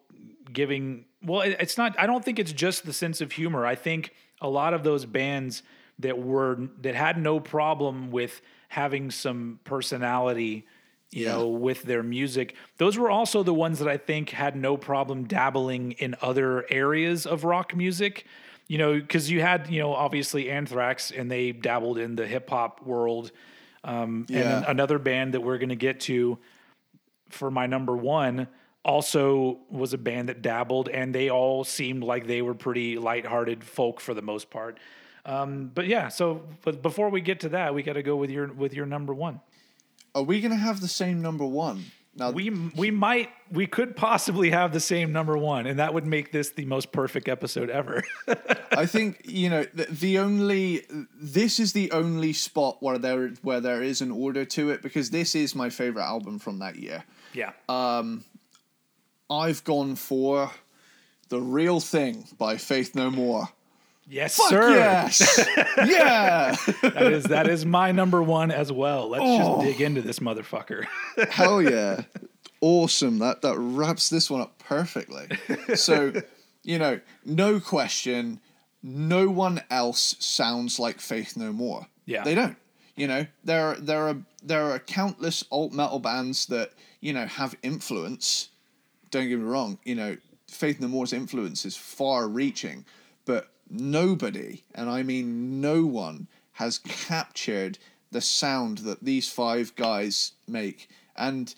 giving. 0.52 1.04
Well, 1.22 1.40
it's 1.42 1.76
not. 1.78 1.98
I 1.98 2.06
don't 2.06 2.24
think 2.24 2.38
it's 2.38 2.52
just 2.52 2.86
the 2.86 2.92
sense 2.92 3.20
of 3.20 3.32
humor. 3.32 3.66
I 3.66 3.74
think 3.74 4.14
a 4.40 4.48
lot 4.48 4.74
of 4.74 4.82
those 4.84 5.04
bands 5.04 5.62
that 5.98 6.18
were 6.18 6.68
that 6.82 6.94
had 6.94 7.18
no 7.20 7.40
problem 7.40 8.10
with 8.10 8.40
having 8.68 9.10
some 9.10 9.60
personality. 9.64 10.66
You 11.10 11.24
Yeah. 11.24 11.32
know, 11.32 11.48
with 11.48 11.84
their 11.84 12.02
music, 12.02 12.54
those 12.76 12.98
were 12.98 13.08
also 13.10 13.42
the 13.42 13.54
ones 13.54 13.78
that 13.78 13.88
I 13.88 13.96
think 13.96 14.28
had 14.28 14.54
no 14.54 14.76
problem 14.76 15.24
dabbling 15.24 15.92
in 15.92 16.14
other 16.20 16.66
areas 16.70 17.24
of 17.26 17.44
rock 17.44 17.74
music. 17.74 18.26
You 18.66 18.76
know, 18.76 18.92
because 19.00 19.30
you 19.30 19.40
had, 19.40 19.70
you 19.70 19.80
know, 19.80 19.94
obviously 19.94 20.50
Anthrax, 20.50 21.10
and 21.10 21.30
they 21.30 21.52
dabbled 21.52 21.96
in 21.96 22.16
the 22.16 22.26
hip 22.26 22.50
hop 22.50 22.82
world. 22.82 23.32
Um, 23.84 24.26
Yeah. 24.28 24.58
And 24.58 24.66
another 24.66 24.98
band 24.98 25.32
that 25.32 25.40
we're 25.40 25.56
going 25.56 25.70
to 25.70 25.76
get 25.76 26.00
to 26.00 26.36
for 27.30 27.50
my 27.50 27.66
number 27.66 27.96
one 27.96 28.46
also 28.88 29.58
was 29.70 29.92
a 29.92 29.98
band 29.98 30.30
that 30.30 30.40
dabbled, 30.40 30.88
and 30.88 31.14
they 31.14 31.28
all 31.30 31.62
seemed 31.62 32.02
like 32.02 32.26
they 32.26 32.42
were 32.42 32.54
pretty 32.54 32.98
lighthearted 32.98 33.62
folk 33.62 34.00
for 34.00 34.14
the 34.14 34.22
most 34.22 34.50
part. 34.50 34.78
Um, 35.26 35.70
but 35.74 35.86
yeah, 35.86 36.08
so 36.08 36.42
but 36.64 36.80
before 36.82 37.10
we 37.10 37.20
get 37.20 37.40
to 37.40 37.50
that, 37.50 37.74
we 37.74 37.82
got 37.82 37.92
to 37.92 38.02
go 38.02 38.16
with 38.16 38.30
your 38.30 38.50
with 38.52 38.72
your 38.72 38.86
number 38.86 39.12
one. 39.12 39.40
Are 40.14 40.22
we 40.22 40.40
gonna 40.40 40.56
have 40.56 40.80
the 40.80 40.88
same 40.88 41.20
number 41.20 41.44
one? 41.44 41.84
Now, 42.16 42.30
We 42.32 42.50
we 42.50 42.90
might 42.90 43.28
we 43.52 43.66
could 43.66 43.94
possibly 43.94 44.50
have 44.50 44.72
the 44.72 44.80
same 44.80 45.12
number 45.12 45.36
one, 45.38 45.66
and 45.66 45.78
that 45.78 45.94
would 45.94 46.06
make 46.06 46.32
this 46.32 46.50
the 46.50 46.64
most 46.64 46.90
perfect 46.90 47.28
episode 47.28 47.70
ever. 47.70 48.02
I 48.72 48.86
think 48.86 49.22
you 49.24 49.50
know 49.50 49.64
the, 49.74 49.84
the 49.84 50.18
only 50.18 50.82
this 51.14 51.60
is 51.60 51.74
the 51.74 51.92
only 51.92 52.32
spot 52.32 52.78
where 52.80 52.98
there 52.98 53.28
where 53.42 53.60
there 53.60 53.82
is 53.82 54.00
an 54.00 54.10
order 54.10 54.44
to 54.46 54.70
it 54.70 54.82
because 54.82 55.10
this 55.10 55.34
is 55.34 55.54
my 55.54 55.68
favorite 55.70 56.04
album 56.04 56.38
from 56.38 56.58
that 56.58 56.76
year. 56.76 57.04
yeah, 57.34 57.52
I've 59.30 59.62
gone 59.64 59.96
for 59.96 60.50
the 61.28 61.40
real 61.40 61.80
thing 61.80 62.24
by 62.38 62.56
Faith 62.56 62.94
No 62.94 63.10
More. 63.10 63.48
yes, 64.08 64.36
Fuck 64.36 64.48
sir. 64.50 64.70
yes, 64.74 65.38
yeah. 65.78 66.56
That 66.82 67.12
is 67.12 67.24
that 67.24 67.48
is 67.48 67.66
my 67.66 67.92
number 67.92 68.22
one 68.22 68.50
as 68.50 68.72
well. 68.72 69.08
Let's 69.10 69.22
Oh. 69.24 69.56
just 69.62 69.66
dig 69.66 69.80
into 69.82 70.02
this 70.02 70.18
motherfucker. 70.20 70.86
Hell 71.30 71.60
yeah. 71.62 72.02
Awesome. 72.60 73.18
That 73.18 73.42
that 73.42 73.56
wraps 73.58 74.08
this 74.10 74.30
one 74.30 74.40
up 74.40 74.58
perfectly. 74.58 75.28
So, 75.76 76.12
you 76.64 76.78
know, 76.78 77.00
no 77.24 77.60
question, 77.60 78.40
no 78.82 79.28
one 79.28 79.62
else 79.70 80.16
sounds 80.18 80.78
like 80.78 81.00
Faith 81.00 81.36
No 81.36 81.52
More. 81.52 81.86
Yeah. 82.06 82.24
They 82.24 82.34
don't. 82.34 82.56
You 82.96 83.06
know, 83.06 83.26
there 83.44 83.68
are 83.68 83.74
there 83.76 84.08
are 84.08 84.16
there 84.42 84.64
are 84.72 84.78
countless 84.78 85.44
alt 85.52 85.72
metal 85.72 86.00
bands 86.00 86.46
that, 86.46 86.72
you 87.00 87.12
know, 87.12 87.26
have 87.26 87.54
influence. 87.62 88.48
Don't 89.10 89.28
get 89.28 89.38
me 89.38 89.44
wrong, 89.44 89.78
you 89.84 89.94
know, 89.94 90.16
Faith 90.48 90.80
No 90.80 90.88
More's 90.88 91.12
influence 91.12 91.64
is 91.64 91.76
far 91.76 92.26
reaching, 92.28 92.84
but 93.24 93.50
nobody, 93.70 94.64
and 94.74 94.88
I 94.88 95.02
mean 95.02 95.60
no 95.60 95.84
one, 95.84 96.28
has 96.52 96.78
captured 96.78 97.78
the 98.10 98.20
sound 98.20 98.78
that 98.78 99.04
these 99.04 99.30
five 99.30 99.74
guys 99.76 100.32
make. 100.46 100.88
And 101.16 101.54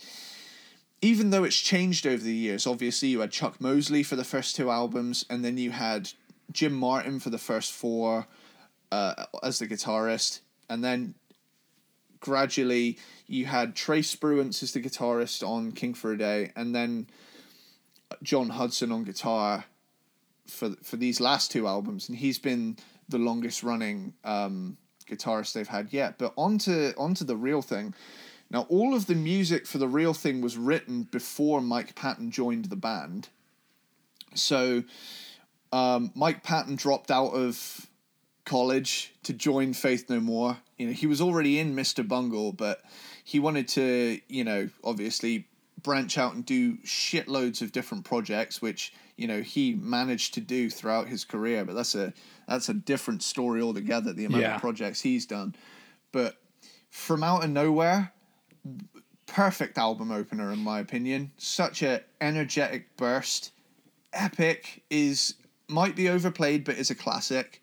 even 1.01 1.31
though 1.31 1.45
it's 1.45 1.61
changed 1.61 2.07
over 2.07 2.23
the 2.23 2.35
years, 2.35 2.67
obviously 2.67 3.09
you 3.09 3.21
had 3.21 3.31
Chuck 3.31 3.61
Mosley 3.61 4.03
for 4.03 4.17
the 4.17 4.25
first 4.25 4.57
two 4.57 4.71
albums, 4.71 5.25
and 5.31 5.45
then 5.45 5.57
you 5.57 5.71
had 5.71 6.11
Jim 6.53 6.73
Martin 6.73 7.21
for 7.21 7.31
the 7.31 7.39
first 7.39 7.73
four 7.73 8.27
uh, 8.93 9.25
as 9.43 9.61
the 9.61 9.69
guitarist, 9.69 10.41
and 10.69 10.83
then 10.83 11.15
gradually 12.19 12.99
you 13.27 13.47
had 13.47 13.75
Trey 13.75 14.01
Spruance 14.01 14.63
as 14.63 14.73
the 14.73 14.81
guitarist 14.81 15.47
on 15.47 15.73
King 15.73 15.95
for 15.95 16.13
a 16.13 16.19
Day, 16.19 16.53
and 16.57 16.75
then 16.75 17.07
Jon 18.23 18.51
Hudson 18.51 18.93
on 18.93 19.05
guitar 19.05 19.65
for 20.47 20.71
for 20.83 20.97
these 20.97 21.21
last 21.21 21.51
two 21.51 21.67
albums, 21.67 22.09
and 22.09 22.19
he's 22.19 22.39
been 22.39 22.77
the 23.09 23.19
longest 23.19 23.63
running 23.63 24.15
um, 24.25 24.77
guitarist 25.09 25.53
they've 25.53 25.69
had 25.69 25.93
yet. 25.93 26.19
But 26.19 26.33
onto 26.37 26.93
onto 26.97 27.25
the 27.25 27.37
real 27.37 27.63
thing. 27.63 27.95
Now, 28.53 28.67
all 28.69 28.95
of 28.97 29.07
the 29.07 29.15
music 29.15 29.65
for 29.65 29.79
the 29.79 29.87
real 29.87 30.13
thing 30.13 30.41
was 30.41 30.57
written 30.57 31.05
before 31.05 31.61
Mike 31.61 31.95
Patton 31.95 32.33
joined 32.33 32.65
the 32.65 32.77
band. 32.77 33.29
So, 34.35 34.83
um, 35.73 36.11
Mike 36.17 36.43
Patton 36.43 36.75
dropped 36.75 37.13
out 37.13 37.31
of 37.31 37.87
college 38.45 39.13
to 39.23 39.33
join 39.33 39.73
Faith 39.73 40.11
No 40.11 40.19
More. 40.19 40.57
You 40.79 40.89
know, 40.89 40.93
he 40.93 41.07
was 41.07 41.21
already 41.21 41.61
in 41.61 41.77
Mr. 41.77 42.07
Bungle, 42.07 42.53
but 42.53 42.83
he 43.23 43.39
wanted 43.39 43.69
to, 43.69 44.19
you 44.29 44.43
know, 44.43 44.69
obviously 44.83 45.47
branch 45.83 46.19
out 46.19 46.35
and 46.35 46.45
do 46.45 46.77
shitloads 46.79 47.63
of 47.63 47.73
different 47.73 48.05
projects, 48.05 48.61
which 48.61 48.93
you 49.17 49.27
know 49.27 49.43
he 49.43 49.75
managed 49.75 50.35
to 50.35 50.41
do 50.41 50.71
throughout 50.71 51.09
his 51.09 51.25
career. 51.25 51.65
But 51.65 51.75
that's 51.75 51.95
a 51.95 52.13
that's 52.49 52.69
a 52.69 52.75
different 52.75 53.23
story 53.23 53.61
altogether. 53.63 54.13
The 54.13 54.25
amount 54.25 54.43
Yeah. 54.43 54.55
of 54.57 54.61
projects 54.61 55.01
he's 55.01 55.27
done, 55.27 55.55
but 56.13 56.37
from 56.91 57.23
out 57.23 57.45
of 57.45 57.51
nowhere, 57.51 58.13
perfect 59.27 59.79
album 59.79 60.11
opener 60.11 60.53
in 60.53 60.59
my 60.59 60.81
opinion. 60.81 61.31
Such 61.39 61.83
a 61.83 62.03
energetic 62.21 62.97
burst, 62.97 63.53
epic 64.13 64.83
is 64.91 65.35
might 65.69 65.95
be 65.95 66.09
overplayed, 66.09 66.65
but 66.65 66.77
is 66.77 66.91
a 66.91 66.95
classic. 66.97 67.63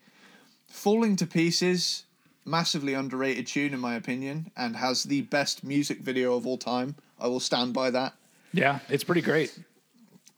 Falling 0.66 1.16
to 1.16 1.26
Pieces, 1.26 2.04
massively 2.44 2.94
underrated 2.94 3.46
tune 3.46 3.74
in 3.74 3.80
my 3.80 3.94
opinion, 3.94 4.50
and 4.56 4.76
has 4.76 5.04
the 5.04 5.22
best 5.22 5.62
music 5.62 6.00
video 6.00 6.34
of 6.36 6.46
all 6.46 6.56
time. 6.58 6.96
I 7.20 7.26
will 7.28 7.40
stand 7.40 7.72
by 7.72 7.90
that. 7.90 8.14
Yeah, 8.52 8.80
it's 8.88 9.04
pretty 9.04 9.22
great. 9.22 9.56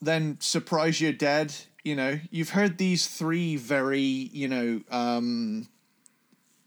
Then 0.01 0.39
Surprise 0.41 1.01
You're 1.01 1.13
Dead. 1.13 1.55
You 1.85 1.97
know, 1.97 2.21
you've 2.31 2.51
heard 2.51 2.77
these 2.77 3.07
three 3.07 3.57
very, 3.57 4.01
you 4.01 4.49
know, 4.49 4.81
um, 4.91 5.69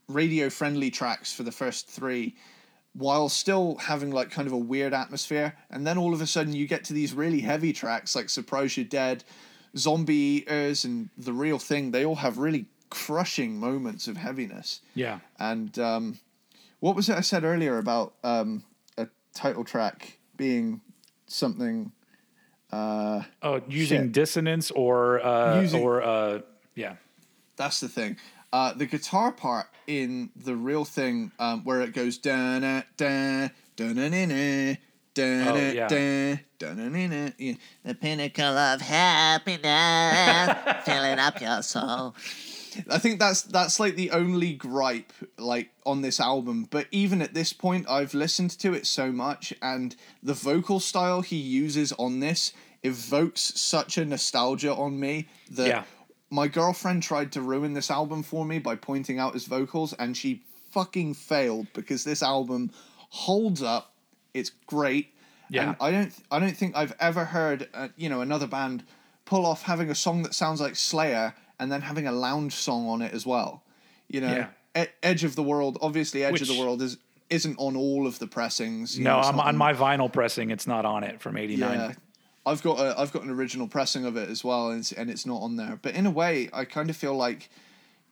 radio 0.08 0.50
friendly 0.50 0.90
tracks 0.90 1.32
for 1.32 1.42
the 1.42 1.52
first 1.52 1.88
three 1.88 2.34
while 2.94 3.28
still 3.28 3.76
having 3.76 4.10
like 4.10 4.30
kind 4.30 4.46
of 4.46 4.52
a 4.52 4.58
weird 4.58 4.94
atmosphere. 4.94 5.56
And 5.70 5.86
then 5.86 5.98
all 5.98 6.14
of 6.14 6.20
a 6.20 6.26
sudden 6.26 6.52
you 6.52 6.66
get 6.66 6.84
to 6.84 6.92
these 6.92 7.12
really 7.12 7.40
heavy 7.40 7.72
tracks 7.72 8.14
like 8.14 8.28
Surprise 8.28 8.76
You're 8.76 8.86
Dead, 8.86 9.24
Zombie 9.76 10.14
Eaters, 10.14 10.84
and 10.84 11.10
The 11.18 11.32
Real 11.32 11.58
Thing. 11.58 11.90
They 11.90 12.04
all 12.04 12.16
have 12.16 12.38
really 12.38 12.66
crushing 12.90 13.58
moments 13.58 14.06
of 14.06 14.16
heaviness. 14.16 14.80
Yeah. 14.94 15.18
And 15.38 15.76
um, 15.78 16.20
what 16.78 16.94
was 16.94 17.08
it 17.08 17.16
I 17.16 17.22
said 17.22 17.42
earlier 17.42 17.78
about 17.78 18.14
um, 18.22 18.64
title 19.34 19.64
track 19.64 20.18
being 20.36 20.80
something? 21.26 21.92
Uh, 22.72 23.22
Oh, 23.42 23.60
using 23.68 24.02
Shit. 24.04 24.12
dissonance 24.12 24.70
or 24.70 25.24
uh, 25.24 25.60
Using- 25.60 25.82
or 25.82 26.02
uh, 26.02 26.40
yeah. 26.74 26.96
that's 27.56 27.80
the 27.80 27.88
thing. 27.88 28.16
Uh, 28.52 28.72
the 28.72 28.86
guitar 28.86 29.32
part 29.32 29.66
in 29.86 30.30
the 30.36 30.54
real 30.56 30.84
thing, 30.84 31.30
um, 31.38 31.62
where 31.64 31.80
it 31.82 31.92
goes 31.92 32.18
da 32.18 32.58
da 32.60 32.82
da 32.96 33.48
da 33.76 33.84
Oh, 33.86 33.94
da 33.94 33.96
da 36.58 36.74
na 36.74 36.88
na 36.88 37.06
na. 37.06 37.30
Yeah. 37.38 37.54
The 37.84 37.94
pinnacle 37.94 38.44
of 38.58 38.80
happiness, 38.80 40.56
filling 40.84 41.18
up 41.18 41.40
your 41.40 41.62
soul. 41.62 42.14
I 42.90 42.98
think 42.98 43.18
that's 43.18 43.42
that's 43.42 43.78
like 43.80 43.96
the 43.96 44.10
only 44.10 44.54
gripe 44.54 45.12
like 45.38 45.70
on 45.86 46.02
this 46.02 46.20
album. 46.20 46.66
But 46.70 46.86
even 46.90 47.22
at 47.22 47.34
this 47.34 47.52
point, 47.52 47.88
I've 47.88 48.14
listened 48.14 48.50
to 48.60 48.74
it 48.74 48.86
so 48.86 49.12
much, 49.12 49.52
and 49.62 49.94
the 50.22 50.34
vocal 50.34 50.80
style 50.80 51.20
he 51.22 51.36
uses 51.36 51.92
on 51.92 52.20
this 52.20 52.52
evokes 52.82 53.40
such 53.60 53.96
a 53.98 54.04
nostalgia 54.04 54.74
on 54.74 55.00
me 55.00 55.26
that 55.50 55.66
Yeah. 55.68 55.84
my 56.30 56.48
girlfriend 56.48 57.02
tried 57.02 57.32
to 57.32 57.40
ruin 57.40 57.72
this 57.74 57.90
album 57.90 58.22
for 58.22 58.44
me 58.44 58.58
by 58.58 58.76
pointing 58.76 59.18
out 59.18 59.34
his 59.34 59.46
vocals, 59.46 59.92
and 59.94 60.16
she 60.16 60.42
fucking 60.70 61.14
failed 61.14 61.66
because 61.72 62.04
this 62.04 62.22
album 62.22 62.70
holds 63.10 63.62
up. 63.62 63.94
It's 64.34 64.50
great. 64.66 65.14
Yeah. 65.48 65.68
And 65.68 65.76
I 65.80 65.90
don't 65.90 66.12
I 66.30 66.38
don't 66.40 66.56
think 66.56 66.76
I've 66.76 66.94
ever 66.98 67.24
heard 67.26 67.68
uh, 67.74 67.88
you 67.96 68.08
know 68.08 68.20
another 68.20 68.46
band 68.46 68.82
pull 69.24 69.46
off 69.46 69.62
having 69.62 69.88
a 69.90 69.94
song 69.94 70.22
that 70.24 70.34
sounds 70.34 70.60
like 70.60 70.74
Slayer 70.76 71.34
and 71.64 71.72
then 71.72 71.80
having 71.80 72.06
a 72.06 72.12
lounge 72.12 72.52
song 72.54 72.86
on 72.88 73.02
it 73.02 73.12
as 73.12 73.26
well. 73.26 73.64
You 74.08 74.20
know, 74.20 74.46
Yeah. 74.76 74.82
E- 74.84 74.88
Edge 75.02 75.24
of 75.24 75.34
the 75.34 75.42
World. 75.42 75.78
Obviously, 75.80 76.22
Edge 76.24 76.40
of 76.42 76.46
the 76.48 76.58
World 76.58 76.80
is 76.82 76.98
isn't 77.30 77.56
on 77.58 77.74
all 77.74 78.06
of 78.06 78.18
the 78.18 78.26
pressings. 78.26 78.98
No, 78.98 79.20
know, 79.22 79.30
not 79.32 79.46
on 79.46 79.56
my 79.56 79.72
vinyl 79.72 80.12
pressing. 80.12 80.50
It's 80.50 80.66
not 80.66 80.84
on 80.84 81.02
it 81.02 81.20
from 81.20 81.36
'89. 81.36 81.78
yeah. 81.78 81.92
I've 82.46 82.62
got 82.62 82.78
a 82.78 83.00
I've 83.00 83.12
got 83.12 83.22
an 83.22 83.30
original 83.30 83.66
pressing 83.66 84.04
of 84.04 84.16
it 84.18 84.28
as 84.28 84.44
well, 84.44 84.70
and 84.70 84.80
it's, 84.80 84.92
and 84.92 85.08
it's 85.10 85.24
not 85.26 85.40
on 85.40 85.56
there. 85.56 85.78
But 85.80 85.94
in 85.94 86.04
a 86.06 86.10
way, 86.10 86.50
I 86.52 86.64
kind 86.66 86.90
of 86.90 86.96
feel 86.96 87.16
like 87.16 87.48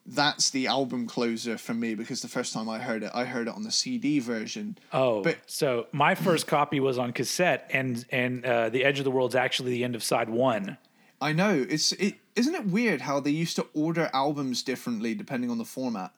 that's 0.07 0.51
the 0.51 0.67
album 0.67 1.07
closer 1.07 1.57
for 1.59 1.75
me 1.75 1.95
because 1.95 2.23
the 2.23 2.29
first 2.29 2.53
time 2.53 2.69
I 2.69 2.79
heard 2.81 3.03
it, 3.05 3.11
I 3.15 3.25
heard 3.25 3.47
it 3.47 3.55
on 3.55 3.63
the 3.63 3.71
CD 3.71 4.19
version. 4.19 4.77
Oh, 4.93 5.23
But- 5.23 5.39
so 5.47 5.87
my 5.93 6.17
first 6.17 6.49
copy 6.49 6.81
was 6.81 6.99
on 6.99 7.13
cassette, 7.13 7.71
and 7.73 8.05
and 8.11 8.45
uh, 8.45 8.69
the 8.71 8.85
Edge 8.85 8.99
of 8.99 9.05
the 9.05 9.11
World's 9.13 9.35
actually 9.37 9.73
the 9.73 9.85
end 9.85 9.95
of 9.95 10.03
side 10.03 10.29
one. 10.31 10.79
I 11.23 11.33
know 11.33 11.65
it's 11.69 11.93
it 11.93 12.17
isn't 12.35 12.55
it 12.55 12.67
weird 12.67 13.03
how 13.03 13.21
they 13.21 13.31
used 13.31 13.57
to 13.57 13.67
order 13.75 14.11
albums 14.13 14.63
differently 14.63 15.15
depending 15.15 15.51
on 15.51 15.59
the 15.59 15.65
format. 15.65 16.13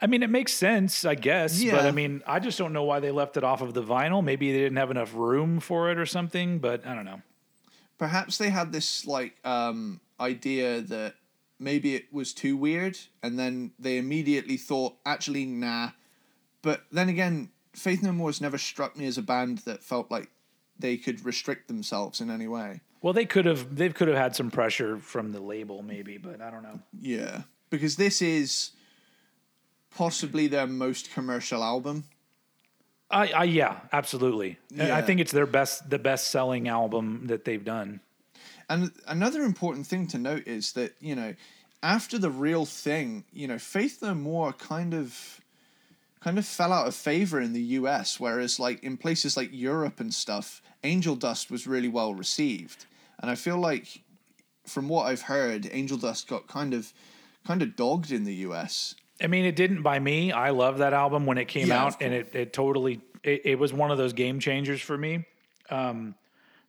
I 0.00 0.08
mean, 0.08 0.24
it 0.24 0.30
makes 0.30 0.52
sense, 0.52 1.04
I 1.04 1.14
guess, 1.14 1.62
but 1.62 1.84
Yeah. 1.84 1.86
I 1.86 1.92
mean, 1.92 2.22
I 2.26 2.40
just 2.40 2.58
don't 2.58 2.72
know 2.72 2.82
why 2.82 2.98
they 2.98 3.12
left 3.12 3.36
it 3.36 3.44
off 3.44 3.62
of 3.62 3.72
the 3.72 3.84
vinyl. 3.84 4.22
Maybe 4.22 4.50
they 4.50 4.58
didn't 4.58 4.78
have 4.78 4.90
enough 4.90 5.14
room 5.14 5.60
for 5.60 5.92
it 5.92 5.98
or 5.98 6.06
something, 6.06 6.58
but 6.58 6.84
I 6.84 6.94
don't 6.96 7.04
know. 7.04 7.22
Perhaps 7.98 8.36
they 8.38 8.50
had 8.50 8.72
this 8.72 9.06
like 9.06 9.36
um 9.44 10.00
idea 10.18 10.80
that 10.80 11.14
maybe 11.60 11.94
it 11.94 12.12
was 12.12 12.34
too 12.34 12.56
weird, 12.56 12.98
and 13.22 13.38
then 13.38 13.72
they 13.78 13.96
immediately 13.96 14.56
thought, 14.56 14.96
actually, 15.06 15.44
nah. 15.46 15.90
But 16.62 16.82
then 16.90 17.08
again, 17.08 17.50
Faith 17.74 18.02
No 18.02 18.10
More 18.12 18.28
has 18.28 18.40
never 18.40 18.58
struck 18.58 18.96
me 18.96 19.06
as 19.06 19.18
a 19.18 19.22
band 19.22 19.58
that 19.58 19.84
felt 19.84 20.10
like 20.10 20.30
they 20.78 20.96
could 20.96 21.24
restrict 21.24 21.68
themselves 21.68 22.20
in 22.20 22.28
any 22.28 22.48
way. 22.48 22.80
Well, 23.02 23.12
they 23.12 23.26
could 23.26 23.46
have 23.46 23.74
they 23.74 23.88
could 23.90 24.08
have 24.08 24.16
had 24.16 24.36
some 24.36 24.50
pressure 24.50 24.96
from 24.98 25.32
the 25.32 25.40
label, 25.40 25.82
maybe, 25.82 26.18
but 26.18 26.40
I 26.40 26.50
don't 26.50 26.62
know. 26.62 26.80
Yeah, 27.00 27.42
because 27.68 27.96
this 27.96 28.22
is 28.22 28.70
possibly 29.94 30.46
their 30.46 30.66
most 30.66 31.12
commercial 31.12 31.62
album. 31.62 32.04
I, 33.10 33.32
I 33.32 33.44
yeah, 33.44 33.80
absolutely. 33.92 34.58
And 34.76 34.92
I 34.92 35.02
think 35.02 35.20
it's 35.20 35.32
their 35.32 35.46
best 35.46 35.90
the 35.90 35.98
best 35.98 36.28
selling 36.28 36.68
album 36.68 37.26
that 37.26 37.44
they've 37.44 37.64
done. 37.64 38.00
And 38.68 38.92
another 39.06 39.42
important 39.42 39.86
thing 39.86 40.06
to 40.08 40.18
note 40.18 40.46
is 40.46 40.72
that, 40.72 40.94
you 41.00 41.14
know, 41.14 41.34
after 41.82 42.16
the 42.18 42.30
real 42.30 42.64
thing, 42.64 43.24
you 43.32 43.46
know, 43.48 43.58
Faith 43.58 44.00
No 44.00 44.14
More 44.14 44.52
kind 44.52 44.94
of 44.94 45.40
kind 46.20 46.38
of 46.38 46.46
fell 46.46 46.72
out 46.72 46.86
of 46.86 46.94
favor 46.94 47.40
in 47.40 47.52
the 47.52 47.62
US, 47.80 48.18
whereas 48.20 48.60
like 48.60 48.82
in 48.82 48.96
places 48.96 49.36
like 49.36 49.50
Europe 49.52 49.98
and 49.98 50.14
stuff, 50.14 50.62
Angel 50.84 51.16
Dust 51.16 51.50
was 51.50 51.66
really 51.66 51.88
well 51.88 52.14
received. 52.14 52.86
And 53.20 53.30
I 53.30 53.34
feel 53.34 53.58
like 53.58 54.02
from 54.66 54.88
what 54.88 55.06
I've 55.06 55.22
heard, 55.22 55.68
Angel 55.72 55.96
Dust 55.98 56.28
got 56.28 56.46
kind 56.46 56.74
of 56.74 56.92
kind 57.46 57.62
of 57.62 57.74
dogged 57.76 58.12
in 58.12 58.24
the 58.24 58.34
US. 58.46 58.94
I 59.22 59.26
mean, 59.26 59.44
it 59.44 59.56
didn't 59.56 59.82
by 59.82 59.98
me. 59.98 60.32
I 60.32 60.50
love 60.50 60.78
that 60.78 60.92
album 60.92 61.26
when 61.26 61.38
it 61.38 61.46
came 61.46 61.68
Yeah, 61.68 61.84
out, 61.84 62.00
and 62.02 62.12
it, 62.14 62.34
it 62.34 62.52
totally 62.52 63.00
it, 63.22 63.42
it 63.44 63.58
was 63.58 63.72
one 63.72 63.90
of 63.90 63.98
those 63.98 64.12
game 64.12 64.40
changers 64.40 64.80
for 64.80 64.96
me. 64.98 65.24
Um, 65.70 66.14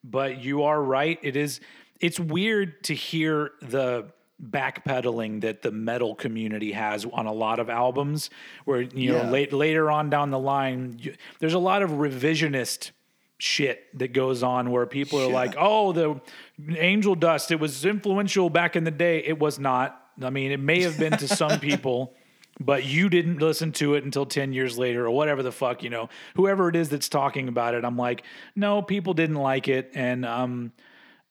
but 0.03 0.43
you 0.43 0.63
are 0.63 0.81
right. 0.81 1.17
It 1.21 1.35
is. 1.35 1.59
It's 1.99 2.19
weird 2.19 2.83
to 2.85 2.93
hear 2.93 3.51
the 3.61 4.11
backpedaling 4.41 5.41
that 5.41 5.61
the 5.61 5.71
metal 5.71 6.15
community 6.15 6.73
has 6.73 7.05
on 7.05 7.25
a 7.27 7.31
lot 7.33 7.59
of 7.59 7.69
albums, 7.69 8.29
where 8.65 8.81
you 8.81 9.13
Yeah. 9.13 9.23
know 9.25 9.31
late, 9.31 9.53
later 9.53 9.89
on 9.89 10.09
down 10.09 10.29
the 10.31 10.39
line, 10.39 10.97
you, 10.99 11.15
there's 11.39 11.53
a 11.53 11.59
lot 11.59 11.81
of 11.81 11.91
revisionist 11.91 12.91
shit 13.43 13.85
that 13.99 14.13
goes 14.13 14.41
on 14.41 14.71
where 14.71 14.85
people 14.85 15.19
are 15.19 15.27
Yeah. 15.27 15.33
like, 15.33 15.55
"Oh, 15.57 15.91
the 15.91 16.21
Angel 16.77 17.13
Dust, 17.13 17.51
it 17.51 17.59
was 17.59 17.83
influential 17.85 18.49
back 18.49 18.75
in 18.75 18.85
the 18.85 18.91
day." 18.91 19.19
It 19.19 19.37
was 19.37 19.59
not. 19.59 19.99
I 20.21 20.29
mean, 20.29 20.51
it 20.51 20.59
may 20.59 20.81
have 20.83 20.97
been 20.97 21.11
to 21.17 21.27
some 21.27 21.59
people, 21.69 22.13
but 22.59 22.85
you 22.85 23.09
didn't 23.09 23.39
listen 23.41 23.71
to 23.73 23.95
it 23.95 24.05
until 24.05 24.25
10 24.25 24.53
years 24.53 24.77
later 24.77 25.05
or 25.05 25.11
whatever 25.11 25.43
the 25.43 25.51
fuck, 25.51 25.83
you 25.83 25.89
know. 25.89 26.07
Whoever 26.35 26.69
it 26.69 26.75
is 26.75 26.87
that's 26.89 27.09
talking 27.09 27.47
about 27.49 27.73
it, 27.73 27.83
I'm 27.83 27.97
like, 27.97 28.23
"No, 28.55 28.81
people 28.81 29.13
didn't 29.13 29.35
like 29.35 29.67
it." 29.67 29.91
And 29.93 30.25
um 30.25 30.71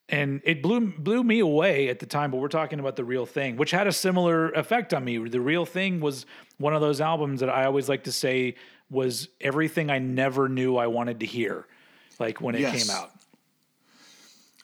and 0.08 0.42
it 0.44 0.62
blew 0.62 0.80
blew 0.98 1.24
me 1.24 1.38
away 1.38 1.88
at 1.88 1.98
the 1.98 2.06
time, 2.06 2.30
but 2.30 2.36
we're 2.38 2.48
talking 2.48 2.78
about 2.78 2.96
the 2.96 3.04
real 3.04 3.24
thing, 3.24 3.56
which 3.56 3.70
had 3.70 3.86
a 3.86 3.92
similar 3.92 4.50
effect 4.50 4.92
on 4.92 5.02
me. 5.04 5.16
The 5.16 5.40
real 5.40 5.64
thing 5.64 6.00
was 6.00 6.26
one 6.58 6.74
of 6.74 6.82
those 6.82 7.00
albums 7.00 7.40
that 7.40 7.48
I 7.48 7.64
always 7.64 7.88
like 7.88 8.04
to 8.04 8.12
say 8.12 8.56
was 8.90 9.28
everything 9.40 9.88
I 9.90 9.98
never 9.98 10.50
knew 10.50 10.76
I 10.76 10.88
wanted 10.88 11.20
to 11.20 11.26
hear 11.26 11.66
like 12.18 12.40
when 12.40 12.54
it 12.54 12.60
Yes. 12.62 12.82
came 12.86 12.94
out. 12.94 13.12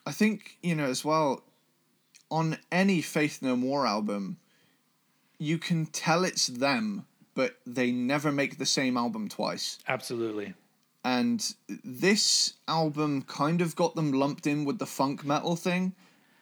I 0.06 0.12
think, 0.12 0.56
you 0.62 0.74
know, 0.74 0.86
as 0.86 1.04
well, 1.04 1.42
on 2.30 2.58
any 2.72 3.00
Faith 3.02 3.40
No 3.42 3.56
More 3.56 3.86
album, 3.86 4.38
you 5.38 5.58
can 5.58 5.86
tell 5.86 6.24
it's 6.24 6.46
them, 6.46 7.06
but 7.34 7.58
they 7.66 7.90
never 7.90 8.32
make 8.32 8.58
the 8.58 8.66
same 8.66 8.96
album 8.96 9.28
twice. 9.28 9.78
Absolutely. 9.86 10.54
And 11.04 11.54
this 11.84 12.54
album 12.66 13.22
kind 13.22 13.60
of 13.60 13.76
got 13.76 13.94
them 13.94 14.12
lumped 14.12 14.46
in 14.46 14.64
with 14.64 14.78
the 14.78 14.86
funk 14.86 15.24
metal 15.24 15.56
thing, 15.56 15.94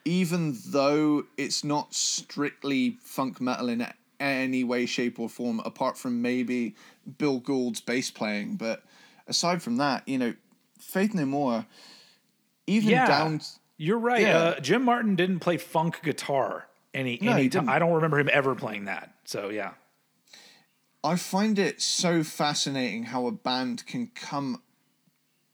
even 0.05 0.57
though 0.67 1.25
it's 1.37 1.63
not 1.63 1.95
strictly 1.95 2.97
funk 3.03 3.41
metal 3.41 3.69
in 3.69 3.87
any 4.19 4.65
way, 4.65 4.87
shape, 4.87 5.19
or 5.21 5.29
form, 5.29 5.61
apart 5.65 5.99
from 5.99 6.23
maybe 6.23 6.75
Bill 7.19 7.39
Gould's 7.39 7.81
bass 7.81 8.11
playing. 8.11 8.57
But 8.57 8.83
aside 9.29 9.63
from 9.63 9.77
that, 9.77 10.09
you 10.09 10.19
know, 10.19 10.35
Faith 10.87 11.15
No 11.15 11.27
More, 11.27 11.67
even 12.67 12.91
Yeah. 12.91 13.07
down. 13.07 13.41
You're 13.77 13.99
right. 13.99 14.23
Yeah. 14.23 14.39
Uh, 14.39 14.61
Jim 14.61 14.83
Martin 14.85 15.17
didn't 15.17 15.41
play 15.41 15.57
funk 15.59 16.01
guitar 16.03 16.67
any 16.95 17.19
No, 17.21 17.33
any 17.33 17.49
time. 17.49 17.69
I 17.69 17.79
don't 17.79 17.93
remember 17.93 18.19
him 18.19 18.31
ever 18.33 18.55
playing 18.55 18.85
that. 18.87 19.13
So 19.25 19.51
yeah. 19.51 19.73
I 21.05 21.17
find 21.17 21.59
it 21.59 21.81
so 21.83 22.23
fascinating 22.23 23.05
how 23.05 23.27
a 23.27 23.33
band 23.33 23.87
can 23.87 24.09
come 24.15 24.63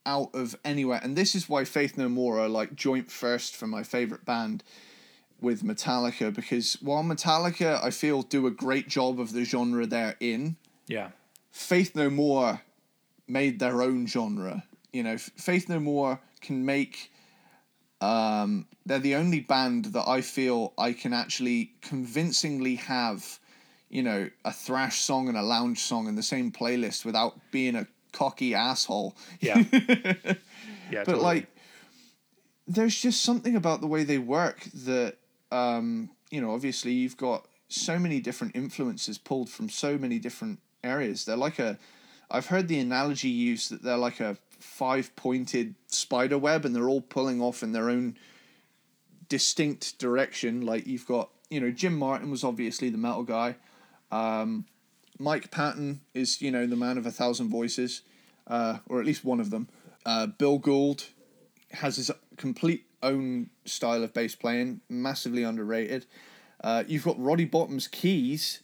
out 0.05 0.29
of 0.33 0.55
anywhere, 0.65 0.99
and 1.03 1.15
this 1.15 1.33
is 1.35 1.47
why 1.47 1.63
Faith 1.65 1.97
No 1.97 2.09
More 2.09 2.39
are 2.39 2.49
like 2.49 2.75
joint 2.75 3.09
first 3.11 3.55
for 3.55 3.67
my 3.67 3.83
favorite 3.83 4.25
band 4.25 4.63
with 5.41 5.61
Metallica 5.63 6.33
because 6.33 6.77
while 6.81 7.03
Metallica 7.03 7.83
I 7.83 7.89
feel 7.89 8.21
do 8.21 8.47
a 8.47 8.51
great 8.51 8.87
job 8.87 9.19
of 9.19 9.33
the 9.33 9.43
genre 9.43 9.85
they're 9.85 10.15
in, 10.19 10.55
Yeah. 10.87 11.09
Faith 11.51 11.95
No 11.95 12.09
More 12.09 12.61
made 13.27 13.59
their 13.59 13.81
own 13.81 14.07
genre. 14.07 14.63
You 14.93 15.03
know, 15.03 15.17
Faith 15.17 15.67
No 15.67 15.79
More 15.79 16.19
can 16.41 16.65
make. 16.65 17.11
Um, 17.99 18.67
they're 18.85 18.99
the 18.99 19.15
only 19.15 19.39
band 19.39 19.85
that 19.85 20.07
I 20.07 20.21
feel 20.21 20.73
I 20.77 20.93
can 20.93 21.13
actually 21.13 21.73
convincingly 21.81 22.75
have, 22.75 23.39
you 23.89 24.03
know, 24.03 24.29
a 24.45 24.51
thrash 24.51 24.99
song 24.99 25.29
and 25.29 25.37
a 25.37 25.41
lounge 25.41 25.79
song 25.79 26.07
in 26.07 26.15
the 26.15 26.23
same 26.23 26.51
playlist 26.51 27.05
without 27.05 27.39
being 27.51 27.75
a 27.75 27.87
cocky 28.11 28.53
asshole. 28.53 29.15
Yeah. 29.39 29.63
yeah. 30.91 31.03
But 31.05 31.19
like, 31.19 31.47
there's 32.67 32.99
just 32.99 33.23
something 33.23 33.55
about 33.55 33.81
the 33.81 33.87
way 33.87 34.03
they 34.03 34.17
work 34.17 34.63
that, 34.85 35.17
um, 35.51 36.09
you 36.29 36.41
know, 36.41 36.53
obviously 36.53 36.91
you've 36.91 37.17
got 37.17 37.45
so 37.67 37.99
many 37.99 38.19
different 38.19 38.55
influences 38.55 39.17
pulled 39.17 39.49
from 39.49 39.69
so 39.69 39.97
many 39.97 40.19
different 40.19 40.59
areas. 40.83 41.25
They're 41.25 41.35
like 41.35 41.59
a, 41.59 41.77
I've 42.29 42.47
heard 42.47 42.67
the 42.67 42.79
analogy 42.79 43.29
used 43.29 43.71
that 43.71 43.83
they're 43.83 43.97
like 43.97 44.19
a 44.19 44.37
five 44.63 45.15
pointed 45.15 45.75
spider 45.87 46.37
web 46.37 46.65
and 46.65 46.75
they're 46.75 46.87
all 46.87 47.01
pulling 47.01 47.41
off 47.41 47.61
in 47.61 47.73
their 47.73 47.89
own 47.89 48.17
distinct 49.27 49.99
direction. 49.99 50.65
Like 50.65 50.87
you've 50.87 51.05
got, 51.05 51.29
you 51.49 51.59
know, 51.59 51.69
Jim 51.69 51.97
Martin 51.97 52.31
was 52.31 52.43
obviously 52.43 52.89
the 52.89 52.97
metal 52.97 53.23
guy. 53.23 53.57
Um, 54.11 54.65
Mike 55.19 55.51
Patton 55.51 56.01
is, 56.13 56.41
you 56.41 56.49
know, 56.49 56.65
the 56.65 56.75
man 56.75 56.97
of 56.97 57.05
a 57.05 57.11
thousand 57.11 57.49
voices, 57.49 58.01
uh, 58.47 58.77
or 58.87 58.99
at 58.99 59.05
least 59.05 59.23
one 59.23 59.39
of 59.39 59.49
them. 59.51 59.67
Uh, 60.05 60.27
Bill 60.27 60.57
Gould 60.57 61.05
has 61.71 61.97
his 61.97 62.09
complete 62.37 62.85
own 63.03 63.49
style 63.65 64.01
of 64.01 64.13
bass 64.13 64.33
playing, 64.33 64.81
massively 64.89 65.43
underrated. 65.43 66.05
Uh, 66.63 66.83
you've 66.87 67.03
got 67.03 67.19
Roddy 67.21 67.45
Bottum's 67.45 67.87
keys. 67.87 68.63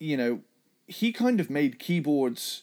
You 0.00 0.16
know, 0.16 0.40
he 0.86 1.12
kind 1.12 1.40
of 1.40 1.48
made 1.48 1.78
keyboards 1.78 2.62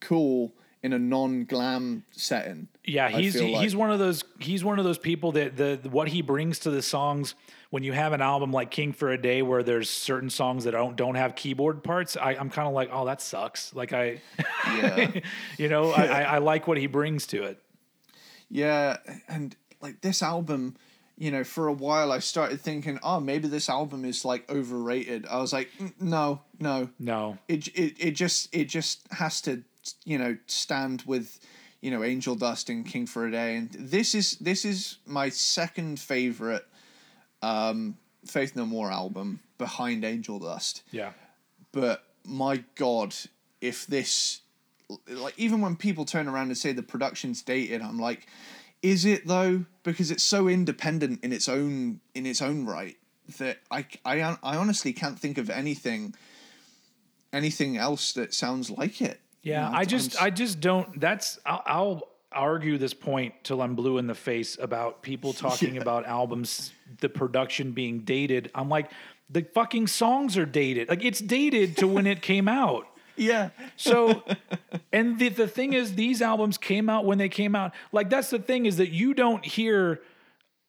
cool 0.00 0.52
in 0.84 0.92
a 0.92 0.98
non-glam 0.98 2.04
setting. 2.12 2.68
Yeah, 2.84 3.08
he's 3.08 3.40
like. 3.40 3.62
he's 3.62 3.74
one 3.74 3.90
of 3.90 3.98
those 3.98 4.22
he's 4.38 4.62
one 4.62 4.78
of 4.78 4.84
those 4.84 4.98
people 4.98 5.32
that 5.32 5.56
the 5.56 5.80
what 5.90 6.08
he 6.08 6.20
brings 6.20 6.58
to 6.60 6.70
the 6.70 6.82
songs 6.82 7.34
when 7.70 7.82
you 7.82 7.92
have 7.92 8.12
an 8.12 8.20
album 8.20 8.52
like 8.52 8.70
King 8.70 8.92
for 8.92 9.10
a 9.10 9.20
Day 9.20 9.40
where 9.40 9.62
there's 9.62 9.88
certain 9.88 10.28
songs 10.28 10.64
that 10.64 10.72
don't 10.72 10.94
don't 10.94 11.14
have 11.14 11.34
keyboard 11.34 11.82
parts, 11.82 12.18
I, 12.18 12.32
I'm 12.32 12.50
kind 12.50 12.68
of 12.68 12.74
like, 12.74 12.90
oh, 12.92 13.06
that 13.06 13.22
sucks. 13.22 13.74
Like 13.74 13.94
I, 13.94 14.20
Yeah. 14.66 15.10
you 15.58 15.68
know, 15.70 15.90
I, 15.90 16.04
I, 16.04 16.22
I 16.22 16.38
like 16.38 16.68
what 16.68 16.76
he 16.76 16.86
brings 16.86 17.26
to 17.28 17.44
it. 17.44 17.60
Yeah, 18.50 18.98
and 19.26 19.56
like 19.80 20.02
this 20.02 20.22
album, 20.22 20.76
you 21.16 21.30
know, 21.30 21.44
for 21.44 21.66
a 21.66 21.72
while 21.72 22.12
I 22.12 22.18
started 22.18 22.60
thinking, 22.60 23.00
oh, 23.02 23.20
maybe 23.20 23.48
this 23.48 23.70
album 23.70 24.04
is 24.04 24.24
like 24.24 24.48
overrated. 24.50 25.26
I 25.26 25.38
was 25.38 25.52
like, 25.52 25.70
"Mm, 25.80 25.92
no, 25.98 26.42
no, 26.60 26.90
No, 26.98 27.38
it 27.48 27.68
it 27.68 27.94
it 27.98 28.10
just 28.10 28.54
it 28.54 28.66
just 28.66 29.00
has 29.12 29.40
to 29.40 29.64
you 30.04 30.18
know 30.18 30.36
stand 30.46 31.02
with 31.06 31.40
you 31.80 31.90
know 31.90 32.02
Angel 32.02 32.34
Dust 32.34 32.70
and 32.70 32.86
King 32.86 33.06
for 33.06 33.26
a 33.26 33.30
Day, 33.30 33.56
and 33.56 33.70
this 33.72 34.14
is 34.14 34.32
this 34.38 34.64
is 34.64 34.98
my 35.06 35.28
second 35.28 36.00
favorite 36.00 36.66
um, 37.42 37.96
Faith 38.26 38.56
No 38.56 38.66
More 38.66 38.90
album 38.90 39.40
behind 39.58 40.04
Angel 40.04 40.38
Dust. 40.38 40.82
Yeah, 40.90 41.12
but 41.72 42.04
my 42.26 42.64
god 42.74 43.14
if 43.60 43.86
this 43.86 44.40
like 45.08 45.34
even 45.38 45.60
when 45.60 45.76
people 45.76 46.04
turn 46.04 46.26
around 46.28 46.46
and 46.46 46.56
say 46.56 46.72
the 46.72 46.82
production's 46.82 47.42
dated 47.42 47.82
i'm 47.82 47.98
like 47.98 48.26
is 48.84 49.06
it 49.06 49.26
though? 49.26 49.64
Because 49.82 50.10
it's 50.10 50.22
so 50.22 50.46
independent 50.46 51.24
in 51.24 51.32
its 51.32 51.48
own 51.48 52.00
in 52.14 52.26
its 52.26 52.42
own 52.42 52.66
right 52.66 52.96
that 53.38 53.60
i 53.70 53.86
i, 54.04 54.36
I 54.42 54.56
honestly 54.56 54.92
can't 54.92 55.18
think 55.18 55.38
of 55.38 55.48
anything 55.48 56.14
anything 57.32 57.78
else 57.78 58.12
that 58.12 58.34
sounds 58.34 58.70
like 58.70 59.00
it 59.00 59.20
You 59.44 59.52
yeah. 59.52 59.68
know, 59.68 59.76
I 59.76 59.80
I'm 59.80 59.86
just 59.86 60.16
s- 60.16 60.20
I 60.20 60.30
just 60.30 60.60
don't. 60.60 61.00
That's 61.00 61.38
I'll, 61.46 61.62
I'll 61.66 62.08
argue 62.32 62.78
this 62.78 62.94
point 62.94 63.34
till 63.44 63.62
I'm 63.62 63.76
blue 63.76 63.98
in 63.98 64.08
the 64.08 64.14
face 64.14 64.58
about 64.60 65.02
people 65.02 65.32
talking 65.46 65.78
about 65.78 66.04
albums, 66.06 66.72
the 67.00 67.08
production 67.08 67.72
being 67.72 68.00
dated. 68.00 68.50
I'm 68.54 68.68
like, 68.68 68.90
the 69.30 69.42
fucking 69.54 69.86
songs 69.86 70.36
are 70.36 70.46
dated. 70.46 70.88
Like 70.88 71.04
it's 71.04 71.20
dated 71.20 71.76
to 71.78 71.86
when 71.86 72.06
it 72.06 72.22
came 72.22 72.48
out. 72.48 72.88
yeah 73.16 73.50
So, 73.76 74.24
and 74.92 75.18
the, 75.20 75.28
the 75.28 75.46
thing 75.46 75.72
is, 75.72 75.94
these 75.94 76.20
albums 76.20 76.58
came 76.58 76.90
out 76.90 77.04
when 77.04 77.18
they 77.18 77.28
came 77.28 77.54
out. 77.54 77.72
Like, 77.92 78.10
that's 78.10 78.30
the 78.30 78.40
thing 78.40 78.66
is 78.66 78.78
that 78.78 78.90
you 78.90 79.14
don't 79.14 79.44
hear, 79.44 80.00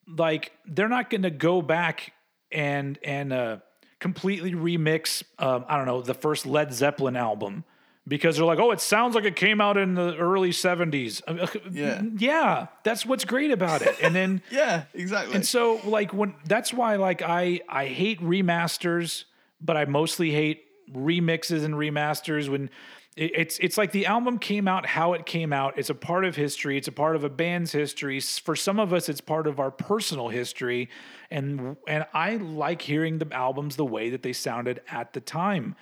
like, 0.08 0.52
they're 0.68 0.88
not 0.90 1.10
going 1.10 1.24
to 1.24 1.32
go 1.32 1.64
back 1.64 2.14
and, 2.52 3.00
and, 3.04 3.34
uh, 3.34 3.58
completely 4.00 4.52
remix, 4.52 5.24
um, 5.40 5.66
I 5.68 5.78
don't 5.78 5.88
know, 5.88 6.02
the 6.04 6.14
first 6.14 6.46
Led 6.46 6.72
Zeppelin 6.72 7.16
album 7.16 7.64
because 8.08 8.38
they're 8.38 8.46
like, 8.46 8.60
oh, 8.60 8.72
it 8.72 8.80
sounds 8.82 9.16
like 9.16 9.24
it 9.26 9.36
came 9.36 9.60
out 9.60 9.78
in 9.78 9.96
the 9.96 10.16
early 10.18 10.52
70s. 10.52 11.22
Uh, 11.28 11.48
Yeah. 11.72 12.02
Yeah. 12.18 12.68
That's 12.84 13.06
what's 13.06 13.26
great 13.26 13.52
about 13.52 13.82
it. 13.82 13.96
And 14.02 14.16
then, 14.16 14.42
yeah 14.52 14.84
exactly 14.94 15.36
and 15.36 15.46
so 15.46 15.80
like 15.84 16.14
when 16.14 16.36
that's 16.46 16.72
why 16.74 16.96
like 16.98 17.22
I 17.22 17.62
I 17.68 17.88
hate 17.88 18.22
remasters, 18.22 19.26
but 19.60 19.76
I 19.78 19.86
mostly 19.86 20.32
hate 20.32 20.64
remixes 20.94 21.64
and 21.64 21.74
remasters 21.74 22.48
when 22.48 22.70
it, 23.18 23.32
it's 23.34 23.58
it's 23.60 23.78
like 23.78 23.92
the 23.92 24.06
album 24.06 24.38
came 24.38 24.68
out 24.68 24.86
how 24.86 25.14
it 25.14 25.26
came 25.26 25.52
out. 25.52 25.80
It's 25.80 25.90
a 25.90 25.96
part 25.96 26.26
of 26.26 26.36
history. 26.36 26.78
It's 26.78 26.88
a 26.88 26.92
part 26.92 27.16
of 27.16 27.24
a 27.24 27.30
band's 27.30 27.72
history. 27.72 28.20
For 28.20 28.56
some 28.56 28.80
of 28.80 28.94
us, 28.94 29.10
it's 29.10 29.22
part 29.22 29.48
of 29.48 29.60
our 29.60 29.72
personal 29.72 30.28
history, 30.30 30.90
and 31.32 31.76
and 31.88 32.06
I 32.14 32.36
like 32.36 32.82
hearing 32.84 33.18
the 33.18 33.28
albums 33.34 33.78
the 33.78 33.86
way 33.86 34.10
that 34.12 34.22
they 34.22 34.34
sounded 34.34 34.82
at 34.92 35.14
the 35.14 35.22
time, 35.22 35.76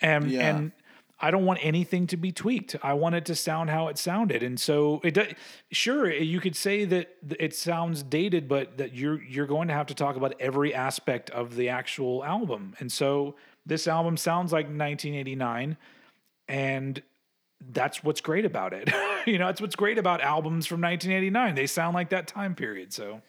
and 0.00 0.30
Yeah. 0.30 0.48
and. 0.56 0.72
I 1.20 1.30
don't 1.30 1.44
want 1.44 1.60
anything 1.62 2.06
to 2.08 2.16
be 2.16 2.32
tweaked. 2.32 2.76
I 2.82 2.94
want 2.94 3.14
it 3.14 3.24
to 3.26 3.34
sound 3.34 3.70
how 3.70 3.88
it 3.88 3.98
sounded, 3.98 4.42
and 4.42 4.58
so 4.58 5.00
it. 5.04 5.14
does 5.14 5.28
Sure, 5.70 6.12
you 6.12 6.40
could 6.40 6.56
say 6.56 6.84
that 6.84 7.14
it 7.38 7.54
sounds 7.54 8.02
dated, 8.02 8.48
but 8.48 8.78
that 8.78 8.94
you're 8.94 9.22
you're 9.22 9.46
going 9.46 9.68
to 9.68 9.74
have 9.74 9.86
to 9.86 9.94
talk 9.94 10.16
about 10.16 10.34
every 10.40 10.74
aspect 10.74 11.30
of 11.30 11.54
the 11.54 11.68
actual 11.68 12.24
album. 12.24 12.74
And 12.80 12.90
so 12.90 13.36
this 13.64 13.86
album 13.86 14.16
sounds 14.16 14.52
like 14.52 14.66
1989, 14.66 15.76
and 16.48 17.02
that's 17.70 18.02
what's 18.02 18.20
great 18.20 18.44
about 18.44 18.72
it. 18.72 18.90
you 19.26 19.38
know, 19.38 19.46
that's 19.46 19.60
what's 19.60 19.76
great 19.76 19.98
about 19.98 20.20
albums 20.20 20.66
from 20.66 20.80
1989. 20.80 21.54
They 21.54 21.66
sound 21.66 21.94
like 21.94 22.10
that 22.10 22.26
time 22.26 22.54
period. 22.54 22.92
So 22.92 23.22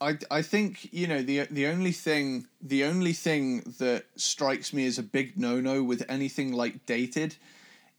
I, 0.00 0.18
I 0.30 0.42
think 0.42 0.92
you 0.92 1.06
know 1.06 1.22
the 1.22 1.46
the 1.50 1.66
only 1.66 1.92
thing 1.92 2.46
the 2.60 2.84
only 2.84 3.12
thing 3.12 3.60
that 3.78 4.04
strikes 4.16 4.72
me 4.72 4.86
as 4.86 4.98
a 4.98 5.02
big 5.02 5.38
no 5.38 5.60
no 5.60 5.82
with 5.82 6.04
anything 6.08 6.52
like 6.52 6.84
dated 6.86 7.36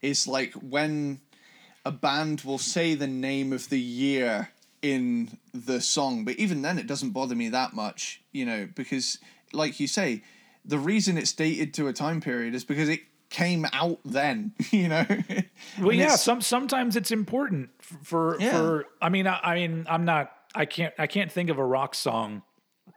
is 0.02 0.28
like 0.28 0.54
when 0.54 1.20
a 1.86 1.92
band 1.92 2.42
will 2.42 2.60
say 2.60 2.94
the 2.94 3.08
name 3.08 3.52
of 3.54 3.70
the 3.70 3.80
year 3.80 4.50
in 4.82 5.38
the 5.54 5.82
song 5.82 6.24
but 6.24 6.36
even 6.36 6.62
then 6.62 6.78
it 6.78 6.86
doesn't 6.86 7.12
bother 7.12 7.36
me 7.36 7.50
that 7.50 7.74
much 7.74 8.22
you 8.32 8.46
know 8.46 8.68
because 8.76 9.18
like 9.52 9.80
you 9.80 9.88
say 9.88 10.22
the 10.64 10.78
reason 10.78 11.18
it's 11.18 11.34
dated 11.34 11.74
to 11.74 11.88
a 11.88 11.94
time 11.94 12.22
period 12.22 12.54
is 12.54 12.64
because 12.64 12.90
it 12.90 13.00
came 13.30 13.66
out 13.74 14.00
then 14.06 14.54
you 14.72 14.88
know 14.88 15.06
Well, 15.80 15.94
yeah. 15.94 16.16
Some 16.16 16.42
sometimes 16.42 16.96
it's 16.96 17.12
important 17.12 17.70
for 17.82 18.38
Yeah. 18.40 18.52
for. 18.52 18.86
I 19.02 19.10
mean, 19.10 19.28
I, 19.28 19.40
I 19.44 19.56
mean, 19.56 19.86
I'm 19.90 20.06
not. 20.06 20.32
I 20.56 20.66
can't. 20.66 20.94
I 20.98 21.08
can't 21.08 21.32
think 21.32 21.50
of 21.50 21.58
a 21.60 21.66
rock 21.66 21.94
song 21.96 22.42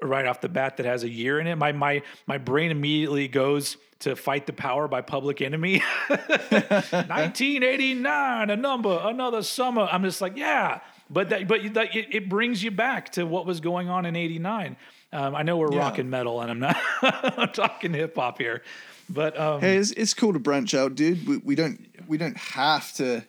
right 0.03 0.27
off 0.27 0.41
the 0.41 0.49
bat 0.49 0.77
that 0.79 0.87
has 0.87 1.03
a 1.03 1.09
year 1.09 1.41
in 1.41 1.47
it. 1.47 1.57
My 1.57 1.73
my 1.73 2.03
my 2.27 2.39
brain 2.39 2.71
immediately 2.71 3.29
goes 3.29 3.77
to 4.01 4.17
"Fight 4.17 4.47
the 4.47 4.53
Power" 4.53 4.89
by 4.89 5.01
Public 5.03 5.41
Enemy. 5.43 5.83
1989, 6.09 8.51
a 8.51 8.57
number, 8.57 8.99
another 9.03 9.43
summer. 9.43 9.89
I'm 9.91 10.03
just 10.03 10.21
like, 10.21 10.37
yeah. 10.37 10.81
But 11.13 11.31
that, 11.31 11.49
but 11.49 11.75
that, 11.75 11.97
it, 11.97 12.15
it 12.15 12.29
brings 12.29 12.63
you 12.63 12.71
back 12.71 13.11
to 13.13 13.25
what 13.25 13.45
was 13.47 13.61
going 13.61 13.89
on 13.89 14.07
in 14.07 14.15
'89. 14.17 14.77
Um, 15.13 15.35
I 15.35 15.43
know 15.43 15.57
we're 15.57 15.73
Yeah. 15.73 15.81
rocking 15.81 16.09
metal, 16.09 16.41
and 16.41 16.51
I'm 16.51 16.61
not 16.61 16.77
I'm 17.03 17.49
talking 17.51 17.93
hip 17.93 18.15
hop 18.15 18.39
here, 18.39 18.63
but 19.09 19.39
um, 19.39 19.61
Hey, 19.61 19.77
it's, 19.77 19.91
it's 19.93 20.15
cool 20.15 20.33
to 20.33 20.39
branch 20.39 20.73
out, 20.73 20.95
dude. 20.95 21.27
We, 21.27 21.39
we 21.39 21.55
don't 21.57 21.81
we 22.07 22.17
don't 22.17 22.37
have 22.37 22.93
to 22.95 23.25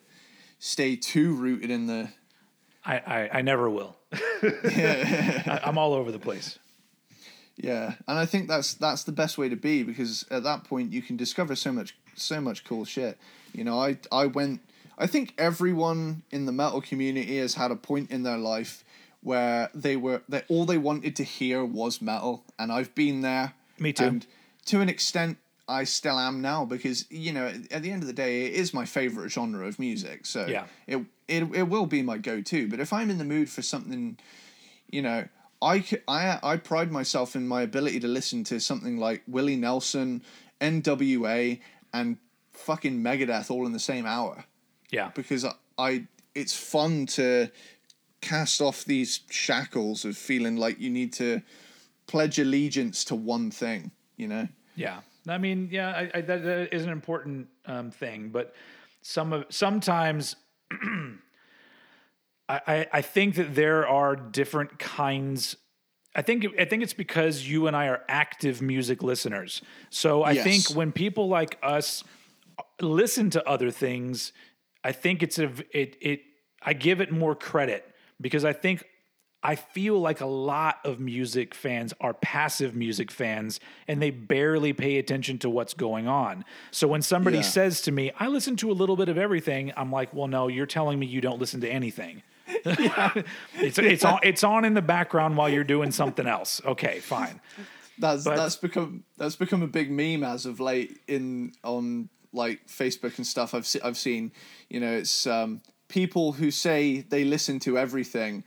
stay 0.59 0.95
too 0.95 1.33
rooted 1.33 1.71
in 1.71 1.87
the 1.87 2.09
I, 2.85 2.97
I 2.97 3.29
I 3.39 3.41
never 3.41 3.67
will. 3.69 3.95
I, 4.13 5.59
I'm 5.63 5.77
all 5.77 5.93
over 5.93 6.11
the 6.11 6.19
place. 6.19 6.59
yeah, 7.55 7.95
and 8.07 8.17
I 8.17 8.25
think 8.25 8.47
that's 8.47 8.73
that's 8.75 9.03
the 9.03 9.11
best 9.11 9.37
way 9.37 9.49
to 9.49 9.55
be 9.55 9.83
because 9.83 10.25
at 10.31 10.43
that 10.43 10.63
point 10.63 10.91
you 10.91 11.01
can 11.01 11.17
discover 11.17 11.55
so 11.55 11.71
much 11.71 11.95
so 12.15 12.41
much 12.41 12.63
cool 12.65 12.85
shit. 12.85 13.17
You 13.53 13.63
know, 13.63 13.79
I 13.79 13.97
I 14.11 14.25
went. 14.27 14.61
I 14.97 15.07
think 15.07 15.33
everyone 15.37 16.23
in 16.31 16.45
the 16.45 16.51
metal 16.51 16.81
community 16.81 17.37
has 17.37 17.55
had 17.55 17.71
a 17.71 17.75
point 17.75 18.11
in 18.11 18.23
their 18.23 18.37
life 18.37 18.83
where 19.21 19.69
they 19.73 19.95
were 19.95 20.21
that 20.29 20.45
all 20.47 20.65
they 20.65 20.77
wanted 20.77 21.15
to 21.17 21.23
hear 21.23 21.63
was 21.65 22.01
metal, 22.01 22.43
and 22.59 22.71
I've 22.71 22.93
been 22.95 23.21
there. 23.21 23.53
Me 23.79 23.93
too. 23.93 24.03
And 24.05 24.27
to 24.65 24.81
an 24.81 24.89
extent, 24.89 25.37
I 25.67 25.85
still 25.85 26.19
am 26.19 26.41
now 26.41 26.65
because 26.65 27.05
you 27.09 27.31
know 27.33 27.51
at 27.71 27.81
the 27.81 27.91
end 27.91 28.03
of 28.03 28.07
the 28.07 28.13
day 28.13 28.45
it 28.47 28.53
is 28.53 28.73
my 28.73 28.85
favorite 28.85 29.29
genre 29.29 29.67
of 29.67 29.79
music. 29.79 30.25
So 30.25 30.45
Yeah. 30.47 30.65
it 30.87 30.99
it 31.31 31.43
it 31.55 31.63
will 31.63 31.85
be 31.85 32.01
my 32.01 32.17
go 32.17 32.41
to. 32.41 32.67
But 32.67 32.79
if 32.79 32.91
I'm 32.93 33.09
in 33.09 33.17
the 33.17 33.25
mood 33.25 33.49
for 33.49 33.61
something, 33.61 34.17
you 34.89 35.01
know. 35.01 35.27
I, 35.63 35.85
I, 36.07 36.39
I 36.41 36.57
pride 36.57 36.91
myself 36.91 37.35
in 37.35 37.47
my 37.47 37.61
ability 37.61 37.99
to 37.99 38.07
listen 38.07 38.43
to 38.45 38.59
something 38.59 38.97
like 38.97 39.21
Willie 39.27 39.55
Nelson, 39.55 40.23
NWA, 40.59 41.59
and 41.93 42.17
fucking 42.51 42.97
Megadeth 43.03 43.51
all 43.51 43.67
in 43.67 43.71
the 43.71 43.79
same 43.79 44.07
hour 44.07 44.45
Yeah. 44.89 45.11
because 45.13 45.45
I, 45.45 45.53
I 45.77 46.07
it's 46.33 46.55
fun 46.57 47.05
to 47.07 47.51
cast 48.21 48.59
off 48.59 48.85
these 48.85 49.19
shackles 49.29 50.03
of 50.03 50.17
feeling 50.17 50.57
like 50.57 50.79
you 50.79 50.89
need 50.89 51.13
to 51.13 51.43
pledge 52.07 52.39
allegiance 52.39 53.03
to 53.05 53.15
one 53.15 53.51
thing, 53.51 53.91
you 54.17 54.27
know. 54.27 54.47
Yeah, 54.75 55.01
I 55.27 55.37
mean, 55.37 55.69
yeah, 55.71 55.89
I, 55.89 56.11
I, 56.15 56.21
that, 56.21 56.43
that 56.43 56.73
is 56.73 56.83
an 56.85 56.89
important 56.89 57.47
um, 57.67 57.91
thing, 57.91 58.29
but 58.29 58.55
some 59.03 59.31
of 59.33 59.45
sometimes 59.49 60.35
I, 62.49 62.87
I 62.91 63.01
think 63.01 63.35
that 63.35 63.55
there 63.55 63.87
are 63.87 64.15
different 64.15 64.77
kinds. 64.77 65.55
I 66.13 66.21
think 66.21 66.45
I 66.59 66.65
think 66.65 66.83
it's 66.83 66.93
because 66.93 67.47
you 67.47 67.67
and 67.67 67.75
I 67.75 67.87
are 67.87 68.01
active 68.09 68.61
music 68.61 69.01
listeners. 69.01 69.61
So 69.89 70.23
I 70.23 70.33
Yes. 70.33 70.43
think 70.43 70.69
when 70.69 70.91
people 70.91 71.29
like 71.29 71.57
us 71.63 72.03
listen 72.81 73.29
to 73.31 73.47
other 73.47 73.71
things, 73.71 74.33
I 74.83 74.91
think 74.91 75.23
it's 75.23 75.39
a 75.39 75.53
it 75.71 75.95
it 76.01 76.21
I 76.61 76.73
give 76.73 76.99
it 76.99 77.11
more 77.11 77.35
credit 77.35 77.85
because 78.19 78.43
I 78.43 78.53
think 78.53 78.83
I 79.43 79.55
feel 79.55 79.99
like 79.99 80.21
a 80.21 80.25
lot 80.27 80.77
of 80.85 80.99
music 80.99 81.55
fans 81.55 81.93
are 81.99 82.13
passive 82.13 82.75
music 82.75 83.09
fans 83.09 83.59
and 83.87 83.99
they 84.01 84.11
barely 84.11 84.71
pay 84.73 84.97
attention 84.99 85.39
to 85.39 85.49
what's 85.49 85.73
going 85.73 86.07
on. 86.07 86.45
So 86.69 86.87
when 86.87 87.01
somebody 87.01 87.37
Yeah. 87.37 87.43
says 87.43 87.81
to 87.81 87.91
me, 87.91 88.11
I 88.19 88.27
listen 88.27 88.55
to 88.57 88.69
a 88.71 88.73
little 88.73 88.95
bit 88.95 89.09
of 89.09 89.17
everything, 89.17 89.71
I'm 89.75 89.91
like, 89.91 90.13
well, 90.13 90.27
no, 90.27 90.47
you're 90.47 90.67
telling 90.67 90.99
me 90.99 91.07
you 91.07 91.21
don't 91.21 91.39
listen 91.39 91.59
to 91.61 91.69
anything. 91.69 92.21
it's 92.65 93.79
it's 93.79 94.05
on 94.05 94.19
it's 94.23 94.43
on 94.43 94.65
in 94.65 94.73
the 94.73 94.81
background 94.81 95.37
while 95.37 95.49
you're 95.49 95.63
doing 95.63 95.91
something 95.91 96.27
else. 96.27 96.61
Okay, 96.65 96.99
fine. 96.99 97.39
That's 97.97 98.23
But- 98.23 98.35
that's 98.35 98.55
become 98.57 99.03
that's 99.17 99.35
become 99.35 99.61
a 99.63 99.67
big 99.67 99.89
meme 99.91 100.23
as 100.23 100.45
of 100.45 100.59
late 100.59 100.99
in 101.07 101.53
on 101.63 102.09
like 102.33 102.67
Facebook 102.67 103.17
and 103.17 103.25
stuff. 103.27 103.53
I've 103.53 103.65
se- 103.67 103.81
I've 103.83 103.97
seen, 103.97 104.31
you 104.69 104.79
know, 104.79 104.91
it's 104.93 105.25
um, 105.27 105.61
people 105.87 106.33
who 106.33 106.51
say 106.51 107.01
they 107.01 107.23
listen 107.23 107.59
to 107.59 107.77
everything, 107.77 108.43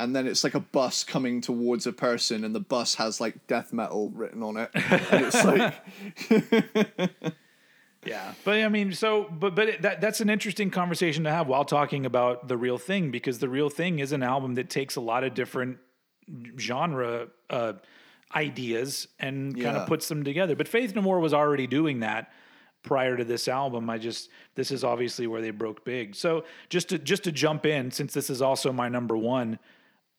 and 0.00 0.14
then 0.14 0.26
it's 0.26 0.44
like 0.44 0.54
a 0.54 0.60
bus 0.60 1.04
coming 1.04 1.40
towards 1.40 1.86
a 1.86 1.92
person, 1.92 2.44
and 2.44 2.54
the 2.54 2.60
bus 2.60 2.94
has 2.96 3.20
like 3.20 3.46
death 3.46 3.72
metal 3.72 4.10
written 4.10 4.42
on 4.42 4.56
it, 4.56 4.70
and 4.74 5.24
it's 5.26 5.44
like 5.44 7.34
Yeah, 8.06 8.32
but 8.44 8.54
I 8.54 8.68
mean, 8.68 8.92
so 8.92 9.24
but 9.24 9.54
but 9.54 9.68
it, 9.68 9.82
that 9.82 10.00
that's 10.00 10.20
an 10.20 10.30
interesting 10.30 10.70
conversation 10.70 11.24
to 11.24 11.30
have 11.30 11.48
while 11.48 11.64
talking 11.64 12.06
about 12.06 12.48
the 12.48 12.56
real 12.56 12.78
thing 12.78 13.10
because 13.10 13.38
the 13.38 13.48
real 13.48 13.68
thing 13.68 13.98
is 13.98 14.12
an 14.12 14.22
album 14.22 14.54
that 14.54 14.70
takes 14.70 14.96
a 14.96 15.00
lot 15.00 15.24
of 15.24 15.34
different 15.34 15.78
genre 16.58 17.28
uh, 17.50 17.72
ideas 18.34 19.08
and 19.18 19.60
kind 19.60 19.76
of 19.76 19.88
puts 19.88 20.08
them 20.08 20.22
together. 20.22 20.54
But 20.54 20.68
Faith 20.68 20.94
No 20.94 21.02
More 21.02 21.18
was 21.18 21.34
already 21.34 21.66
doing 21.66 22.00
that 22.00 22.32
prior 22.82 23.16
to 23.16 23.24
this 23.24 23.48
album. 23.48 23.90
I 23.90 23.98
just 23.98 24.30
this 24.54 24.70
is 24.70 24.84
obviously 24.84 25.26
where 25.26 25.42
they 25.42 25.50
broke 25.50 25.84
big. 25.84 26.14
So 26.14 26.44
just 26.68 26.90
to 26.90 26.98
just 26.98 27.24
to 27.24 27.32
jump 27.32 27.66
in, 27.66 27.90
since 27.90 28.14
this 28.14 28.30
is 28.30 28.40
also 28.40 28.72
my 28.72 28.88
number 28.88 29.16
one 29.16 29.58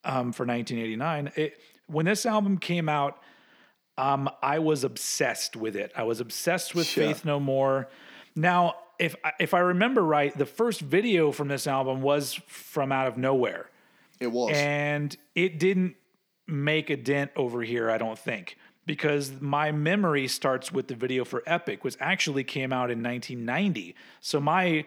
um, 0.04 0.32
for 0.32 0.46
1989, 0.46 1.32
it, 1.36 1.60
when 1.88 2.06
this 2.06 2.26
album 2.26 2.58
came 2.58 2.90
out. 2.90 3.20
Um, 3.98 4.30
I 4.42 4.60
was 4.60 4.86
obsessed 4.86 5.58
with 5.58 5.76
it. 5.76 5.92
I 5.94 6.04
was 6.04 6.22
obsessed 6.22 6.74
with 6.74 6.88
Sure. 6.88 7.04
Faith 7.04 7.26
No 7.26 7.38
More. 7.38 7.90
Now, 8.34 8.76
if 8.98 9.14
if 9.42 9.54
I 9.54 9.60
remember 9.60 10.02
right, 10.02 10.38
the 10.38 10.46
first 10.46 10.80
video 10.80 11.34
from 11.34 11.50
this 11.50 11.68
album 11.68 12.02
was 12.02 12.40
from 12.48 12.94
Out 12.94 13.08
of 13.08 13.18
Nowhere, 13.18 13.70
it 14.22 14.28
was. 14.32 14.52
and 14.56 15.18
it 15.36 15.60
didn't 15.60 15.98
make 16.48 16.90
a 16.90 16.96
dent 16.96 17.32
over 17.36 17.62
here. 17.62 17.92
I 17.92 17.98
don't 17.98 18.18
think 18.18 18.56
because 18.86 19.34
my 19.42 19.74
memory 19.74 20.30
starts 20.30 20.72
with 20.72 20.88
the 20.88 20.96
video 20.96 21.26
for 21.26 21.44
Epic, 21.46 21.84
which 21.84 21.98
actually 22.00 22.46
came 22.46 22.72
out 22.72 22.90
in 22.90 23.04
1990. 23.04 23.96
So 24.22 24.40
my 24.40 24.86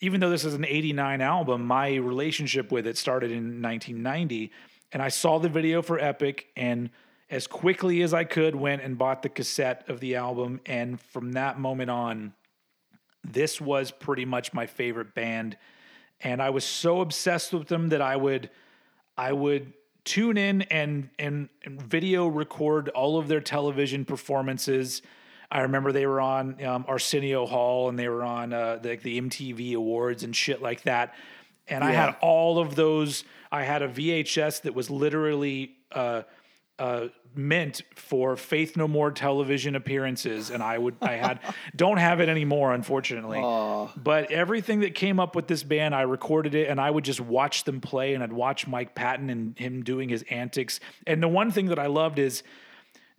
even 0.00 0.20
though 0.20 0.30
this 0.30 0.44
is 0.44 0.54
an 0.54 0.64
89 0.64 1.20
album, 1.20 1.66
my 1.66 1.94
relationship 1.96 2.72
with 2.72 2.86
it 2.86 2.96
started 2.96 3.30
in 3.30 3.62
1990 3.62 4.50
and 4.92 5.02
I 5.02 5.08
saw 5.08 5.38
the 5.38 5.48
video 5.48 5.82
for 5.82 5.98
Epic 5.98 6.48
and 6.56 6.90
as 7.30 7.46
quickly 7.46 8.02
as 8.02 8.12
I 8.12 8.24
could 8.24 8.56
went 8.56 8.82
and 8.82 8.98
bought 8.98 9.22
the 9.22 9.28
cassette 9.28 9.88
of 9.88 10.00
the 10.00 10.16
album 10.16 10.60
and 10.66 11.00
from 11.00 11.32
that 11.32 11.58
moment 11.60 11.90
on 11.90 12.32
this 13.22 13.60
was 13.60 13.90
pretty 13.90 14.24
much 14.24 14.52
my 14.52 14.66
favorite 14.66 15.14
band 15.14 15.56
and 16.22 16.42
I 16.42 16.50
was 16.50 16.64
so 16.64 17.00
obsessed 17.00 17.52
with 17.52 17.68
them 17.68 17.88
that 17.90 18.02
I 18.02 18.16
would 18.16 18.50
I 19.16 19.32
would 19.32 19.72
tune 20.04 20.36
in 20.36 20.62
and 20.62 21.10
and, 21.18 21.48
and 21.64 21.80
video 21.80 22.26
record 22.26 22.88
all 22.90 23.18
of 23.18 23.28
their 23.28 23.40
television 23.40 24.04
performances. 24.04 25.02
I 25.50 25.62
remember 25.62 25.92
they 25.92 26.06
were 26.06 26.20
on 26.20 26.62
um, 26.64 26.84
Arsenio 26.86 27.46
Hall 27.46 27.88
and 27.88 27.98
they 27.98 28.08
were 28.08 28.22
on 28.22 28.52
uh, 28.52 28.76
the, 28.76 28.96
the 28.96 29.20
MTV 29.20 29.74
Awards 29.74 30.22
and 30.22 30.34
shit 30.34 30.62
like 30.62 30.82
that. 30.82 31.14
And 31.68 31.84
I 31.84 31.92
had 31.92 32.16
all 32.20 32.58
of 32.58 32.74
those. 32.74 33.24
I 33.52 33.62
had 33.62 33.82
a 33.82 33.88
VHS 33.88 34.62
that 34.62 34.74
was 34.74 34.90
literally 34.90 35.76
uh, 35.92 36.22
uh, 36.80 37.08
meant 37.34 37.82
for 37.94 38.36
Faith 38.36 38.76
No 38.76 38.88
More 38.88 39.12
television 39.12 39.76
appearances, 39.76 40.50
and 40.50 40.62
I 40.62 40.78
would 40.78 40.96
I 41.00 41.12
had 41.12 41.38
don't 41.76 41.98
have 41.98 42.20
it 42.20 42.28
anymore, 42.28 42.72
unfortunately. 42.74 43.38
But 43.96 44.32
everything 44.32 44.80
that 44.80 44.94
came 44.94 45.20
up 45.20 45.36
with 45.36 45.46
this 45.46 45.62
band, 45.62 45.94
I 45.94 46.02
recorded 46.02 46.54
it, 46.54 46.68
and 46.68 46.80
I 46.80 46.90
would 46.90 47.04
just 47.04 47.20
watch 47.20 47.64
them 47.64 47.80
play, 47.80 48.14
and 48.14 48.22
I'd 48.22 48.32
watch 48.32 48.66
Mike 48.66 48.94
Patton 48.94 49.30
and 49.30 49.56
him 49.58 49.84
doing 49.84 50.08
his 50.08 50.24
antics. 50.30 50.80
And 51.06 51.22
the 51.22 51.28
one 51.28 51.50
thing 51.50 51.66
that 51.66 51.78
I 51.78 51.86
loved 51.86 52.18
is 52.18 52.42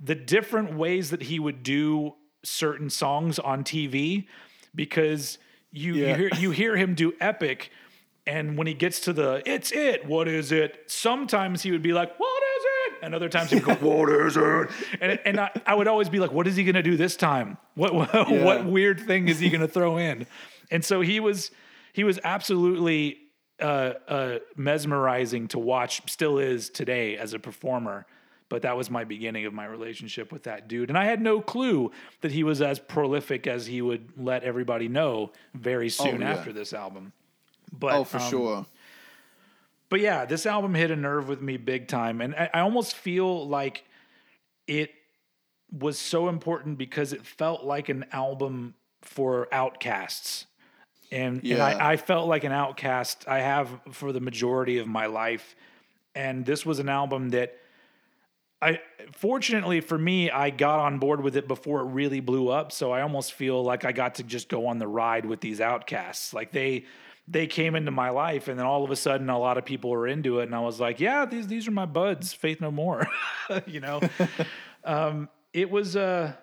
the 0.03 0.16
different 0.16 0.74
ways 0.74 1.12
that 1.12 1.22
he 1.22 1.40
would 1.40 1.64
do 1.64 2.16
certain 2.44 2.90
songs 2.90 3.40
on 3.40 3.64
TV, 3.64 4.28
because 4.74 5.38
you 5.72 5.94
you 5.96 6.16
hear 6.16 6.30
you 6.38 6.52
hear 6.52 6.76
him 6.76 6.96
do 6.96 7.14
epic. 7.20 7.72
And 8.28 8.56
when 8.56 8.68
he 8.68 8.76
gets 8.76 9.00
to 9.02 9.14
the 9.14 9.42
it's 9.46 9.72
it, 9.72 10.06
what 10.06 10.28
is 10.28 10.52
it? 10.52 10.84
Sometimes 10.88 11.64
he 11.64 11.72
would 11.72 11.82
be 11.82 11.92
like, 11.92 12.20
what 12.20 12.44
is 12.44 12.64
it? 12.64 12.94
And 13.02 13.16
other 13.16 13.30
times 13.30 13.50
he'd 13.50 13.64
go, 13.64 13.74
what 13.82 14.10
is 14.10 14.38
it? 14.38 14.70
And, 15.02 15.20
and 15.26 15.40
I, 15.40 15.50
I 15.66 15.74
would 15.74 15.88
always 15.88 16.08
be 16.08 16.20
like, 16.20 16.32
what 16.32 16.46
is 16.46 16.56
he 16.56 16.64
going 16.64 16.76
to 16.76 16.84
do 16.84 16.96
this 16.96 17.16
time? 17.16 17.58
What, 17.74 17.96
what, 17.96 18.14
what 18.30 18.66
weird 18.66 19.00
thing 19.00 19.28
is 19.28 19.40
he 19.40 19.50
going 19.50 19.62
to 19.62 19.68
throw 19.68 19.98
in? 19.98 20.28
And 20.70 20.86
so 20.86 21.02
he 21.02 21.20
was, 21.20 21.50
he 21.94 22.04
was 22.04 22.20
absolutely 22.24 23.18
uh, 23.60 23.94
uh, 24.08 24.40
mesmerizing 24.56 25.48
to 25.50 25.60
watch, 25.60 26.02
still 26.10 26.38
is 26.38 26.70
today 26.70 27.18
as 27.18 27.34
a 27.34 27.40
performer. 27.40 28.06
But 28.52 28.64
that 28.64 28.76
was 28.76 28.90
my 28.90 29.06
beginning 29.06 29.45
of 29.45 29.53
my 29.53 29.65
relationship 29.65 30.30
with 30.30 30.44
that 30.44 30.68
dude. 30.68 30.90
And 30.90 30.98
I 30.98 31.06
had 31.06 31.22
no 31.22 31.40
clue 31.40 31.90
that 32.19 32.34
he 32.34 32.44
was 32.44 32.61
as 32.61 32.80
prolific 32.80 33.48
as 33.48 33.65
he 33.65 33.82
would 33.82 34.10
let 34.18 34.44
everybody 34.44 34.90
know 34.90 35.32
very 35.53 35.88
soon 35.88 36.19
yeah. 36.19 36.32
after 36.32 36.52
this 36.52 36.73
album. 36.73 37.14
But, 37.72 37.94
oh, 37.94 38.03
for 38.03 38.18
um, 38.18 38.30
sure. 38.30 38.65
but 39.88 40.02
yeah, 40.02 40.26
this 40.26 40.45
album 40.45 40.76
hit 40.76 40.91
a 40.91 40.98
nerve 40.98 41.30
with 41.30 41.41
me 41.41 41.56
big 41.56 41.88
time. 41.88 42.19
And 42.19 42.36
I, 42.36 42.49
I 42.53 42.60
almost 42.60 42.94
feel 42.94 43.48
like 43.48 43.86
it 44.68 44.91
was 45.72 45.98
so 45.98 46.28
important 46.28 46.78
because 46.78 47.14
it 47.14 47.26
felt 47.26 47.64
like 47.64 47.88
an 47.88 48.03
album 48.11 48.73
for 49.02 49.48
outcasts. 49.53 50.45
And, 51.10 51.41
and 51.45 51.61
I, 51.61 51.91
I 51.91 51.95
felt 51.95 52.28
like 52.28 52.44
an 52.44 52.52
outcast 52.52 53.30
I 53.30 53.40
have 53.40 53.69
for 53.91 54.11
the 54.11 54.19
majority 54.19 54.78
of 54.80 54.88
my 54.88 55.06
life. 55.06 55.56
And 56.15 56.45
this 56.45 56.65
was 56.65 56.80
an 56.80 56.90
album 56.90 57.30
that 57.30 57.56
I 58.62 58.80
fortunately 59.14 59.82
for 59.82 59.98
me, 59.98 60.30
I 60.30 60.52
got 60.52 60.80
on 60.80 61.00
board 61.00 61.22
with 61.22 61.36
it 61.36 61.48
before 61.48 61.82
it 61.82 61.86
really 61.86 62.20
blew 62.20 62.50
up. 62.50 62.72
So 62.72 62.92
I 62.92 63.02
almost 63.02 63.34
feel 63.34 63.64
like 63.64 63.86
I 63.86 63.92
got 63.92 64.16
to 64.16 64.24
just 64.24 64.50
go 64.50 64.68
on 64.68 64.78
the 64.78 64.88
ride 64.88 65.26
with 65.26 65.42
these 65.42 65.60
outcasts. 65.60 66.34
Like 66.34 66.52
they 66.52 66.86
they 67.28 67.48
came 67.48 67.76
into 67.76 67.92
my 67.92 68.10
life 68.10 68.48
and 68.48 68.60
then 68.60 68.66
all 68.66 68.84
of 68.84 68.92
a 68.92 68.96
sudden 68.96 69.30
a 69.30 69.40
lot 69.40 69.58
of 69.58 69.66
people 69.66 69.90
were 69.90 70.08
into 70.08 70.40
it 70.40 70.44
and 70.44 70.56
I 70.56 70.60
was 70.60 70.80
like, 70.80 71.00
yeah, 71.00 71.26
these 71.26 71.48
these 71.48 71.68
are 71.68 71.72
my 71.72 71.86
buds, 71.86 72.34
Faith 72.34 72.62
No 72.62 72.72
More. 72.72 73.08
you 73.66 73.80
know. 73.80 74.00
um 74.84 75.30
it 75.54 75.70
was 75.70 75.96
uh 75.96 76.34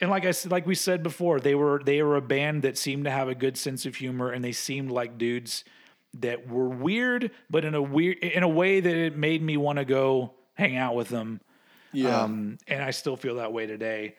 and 0.00 0.10
like 0.10 0.26
I 0.26 0.32
said, 0.32 0.52
like 0.52 0.66
we 0.66 0.74
said 0.74 1.02
before, 1.02 1.40
they 1.40 1.54
were 1.54 1.82
they 1.84 2.02
were 2.02 2.16
a 2.16 2.22
band 2.22 2.62
that 2.62 2.78
seemed 2.78 3.04
to 3.04 3.10
have 3.10 3.28
a 3.28 3.34
good 3.34 3.56
sense 3.56 3.84
of 3.86 3.96
humor 3.96 4.30
and 4.30 4.42
they 4.42 4.52
seemed 4.52 4.90
like 4.90 5.18
dudes 5.18 5.64
that 6.14 6.48
were 6.48 6.68
weird, 6.68 7.30
but 7.50 7.64
in 7.64 7.74
a 7.74 7.82
weird 7.82 8.18
in 8.18 8.42
a 8.42 8.48
way 8.48 8.80
that 8.80 8.94
it 8.94 9.16
made 9.16 9.42
me 9.42 9.56
want 9.58 9.78
to 9.78 9.84
go 9.84 10.32
hang 10.54 10.76
out 10.76 10.94
with 10.94 11.08
them. 11.08 11.40
Yeah. 11.96 12.22
Um, 12.22 12.58
and 12.68 12.82
I 12.82 12.90
still 12.90 13.16
feel 13.16 13.36
that 13.36 13.52
way 13.52 13.66
today. 13.66 14.16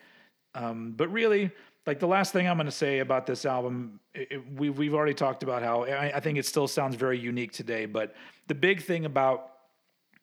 Um, 0.54 0.92
but 0.96 1.08
really, 1.12 1.50
like 1.86 2.00
the 2.00 2.08
last 2.08 2.32
thing 2.32 2.48
I'm 2.48 2.56
going 2.56 2.66
to 2.66 2.72
say 2.72 2.98
about 2.98 3.26
this 3.26 3.44
album, 3.46 4.00
it, 4.14 4.28
it- 4.32 4.52
we, 4.52 4.70
we've 4.70 4.94
already 4.94 5.14
talked 5.14 5.42
about 5.42 5.62
how 5.62 5.84
I, 5.84 6.16
I 6.16 6.20
think 6.20 6.38
it 6.38 6.46
still 6.46 6.66
sounds 6.68 6.96
very 6.96 7.18
unique 7.18 7.52
today. 7.52 7.86
But 7.86 8.14
the 8.48 8.54
big 8.54 8.82
thing 8.82 9.04
about 9.04 9.50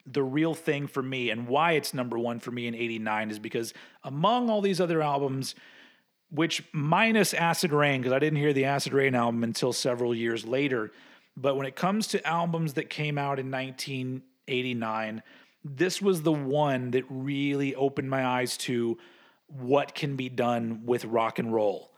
the 0.05 0.21
real 0.21 0.53
thing 0.53 0.85
for 0.87 1.01
me 1.01 1.29
and 1.31 1.47
why 1.47 1.71
it's 1.73 1.93
number 1.93 2.19
one 2.19 2.39
for 2.39 2.51
me 2.51 2.67
in 2.67 2.75
89 2.75 3.31
is 3.31 3.39
because 3.39 3.73
among 4.03 4.49
all 4.49 4.61
these 4.61 4.79
other 4.81 5.01
albums, 5.01 5.55
which 6.29 6.63
minus 6.73 7.33
Acid 7.33 7.71
Reign, 7.71 8.01
because 8.01 8.13
I 8.13 8.19
didn't 8.19 8.37
hear 8.37 8.53
the 8.53 8.65
Acid 8.65 8.93
Reign 8.93 9.15
album 9.15 9.43
until 9.43 9.73
several 9.73 10.13
years 10.13 10.45
later. 10.45 10.91
But 11.37 11.55
when 11.55 11.65
it 11.65 11.75
comes 11.75 12.07
to 12.07 12.27
albums 12.27 12.73
that 12.73 12.89
came 12.89 13.17
out 13.17 13.39
in 13.39 13.49
1989, 13.49 15.23
this 15.65 16.01
was 16.01 16.21
the 16.21 16.31
one 16.31 16.91
that 16.91 17.03
really 17.09 17.73
opened 17.75 18.09
my 18.09 18.23
eyes 18.25 18.55
to 18.57 18.97
what 19.47 19.95
can 19.95 20.15
be 20.15 20.29
done 20.29 20.83
with 20.85 21.03
rock 21.05 21.39
and 21.39 21.51
roll. 21.53 21.91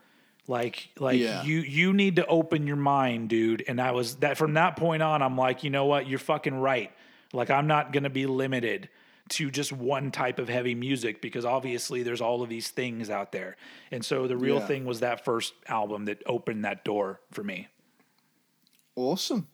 Like, 0.46 0.88
like 0.98 1.20
Yeah. 1.20 1.42
you 1.44 1.60
you 1.60 1.92
need 1.92 2.16
to 2.16 2.26
open 2.26 2.66
your 2.66 2.76
mind, 2.76 3.28
dude. 3.28 3.62
And 3.68 3.78
I 3.80 3.90
was 3.92 4.16
that 4.16 4.38
from 4.38 4.54
that 4.54 4.76
point 4.76 5.02
on, 5.02 5.22
I'm 5.22 5.36
like, 5.36 5.62
you 5.62 5.68
know 5.70 5.84
what, 5.84 6.08
you're 6.08 6.18
fucking 6.18 6.54
right. 6.58 6.90
Like, 7.34 7.50
I'm 7.50 7.66
not 7.66 7.92
gonna 7.92 8.08
be 8.10 8.24
limited 8.26 8.88
to 9.30 9.50
just 9.50 9.72
one 9.72 10.10
type 10.10 10.38
of 10.38 10.48
heavy 10.48 10.74
music 10.74 11.20
because 11.20 11.44
obviously 11.44 12.02
there's 12.02 12.22
all 12.22 12.42
of 12.42 12.48
these 12.48 12.70
things 12.70 13.10
out 13.10 13.30
there. 13.32 13.58
And 13.90 14.02
so 14.02 14.26
the 14.26 14.38
real 14.38 14.56
Yeah. 14.56 14.66
thing 14.66 14.86
was 14.86 15.00
that 15.00 15.22
first 15.26 15.52
album 15.66 16.06
that 16.06 16.22
opened 16.24 16.64
that 16.64 16.82
door 16.82 17.20
for 17.30 17.44
me. 17.44 17.68
Awesome. 18.96 19.46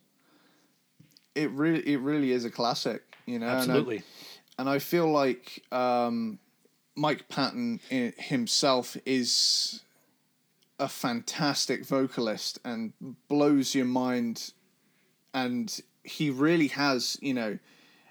It 1.35 1.51
really, 1.51 1.81
it 1.93 1.99
really 1.99 2.31
is 2.31 2.45
a 2.45 2.51
classic, 2.51 3.03
you 3.27 3.39
know. 3.39 3.47
and 3.47 3.55
I- 3.55 3.59
Absolutely. 3.59 4.03
and 4.59 4.69
I 4.69 4.79
feel 4.79 5.11
like 5.11 5.63
um, 5.73 6.39
Mike 6.97 7.29
Patton 7.29 7.81
himself 7.89 8.97
is 9.07 9.81
a 10.79 10.89
fantastic 10.89 11.85
vocalist 11.87 12.59
and 12.65 12.93
blows 13.29 13.75
your 13.75 13.85
mind, 13.87 14.53
and 15.33 15.81
he 16.03 16.31
really 16.31 16.69
has, 16.69 17.17
you 17.23 17.33
know, 17.35 17.59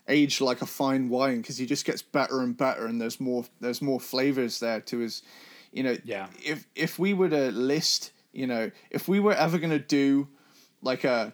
aged 0.08 0.42
like 0.42 0.62
a 0.62 0.66
fine 0.66 1.10
wine 1.10 1.42
because 1.42 1.58
he 1.58 1.66
just 1.66 1.86
gets 1.86 2.02
better 2.02 2.42
and 2.42 2.58
better, 2.58 2.86
and 2.86 3.00
there's 3.02 3.20
more, 3.20 3.46
there's 3.60 3.82
more 3.82 4.00
flavors 4.00 4.60
there 4.60 4.82
to 4.82 5.00
his, 5.00 5.22
you 5.72 5.84
know. 5.84 5.96
Yeah. 6.04 6.28
If 6.44 6.66
if 6.76 6.98
we 7.00 7.14
were 7.14 7.30
to 7.30 7.52
list, 7.52 8.12
you 8.34 8.48
know, 8.48 8.72
if 8.90 9.08
we 9.08 9.20
were 9.20 9.34
ever 9.34 9.58
gonna 9.60 9.80
do 9.80 10.28
like 10.82 11.04
a 11.04 11.34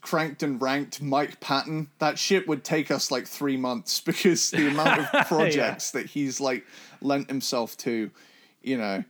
cranked 0.00 0.42
and 0.42 0.60
ranked 0.60 1.02
Mike 1.02 1.40
Patton, 1.40 1.90
that 1.98 2.18
shit 2.18 2.46
would 2.46 2.64
take 2.64 2.90
us 2.90 3.10
like 3.10 3.26
three 3.26 3.56
months 3.56 4.00
because 4.10 4.50
the 4.50 4.68
amount 4.68 5.00
of 5.00 5.26
projects 5.26 5.90
that 5.92 6.06
he's 6.06 6.40
like 6.40 6.64
lent 7.00 7.28
himself 7.28 7.76
to, 7.78 8.10
you 8.62 8.78
know, 8.78 9.04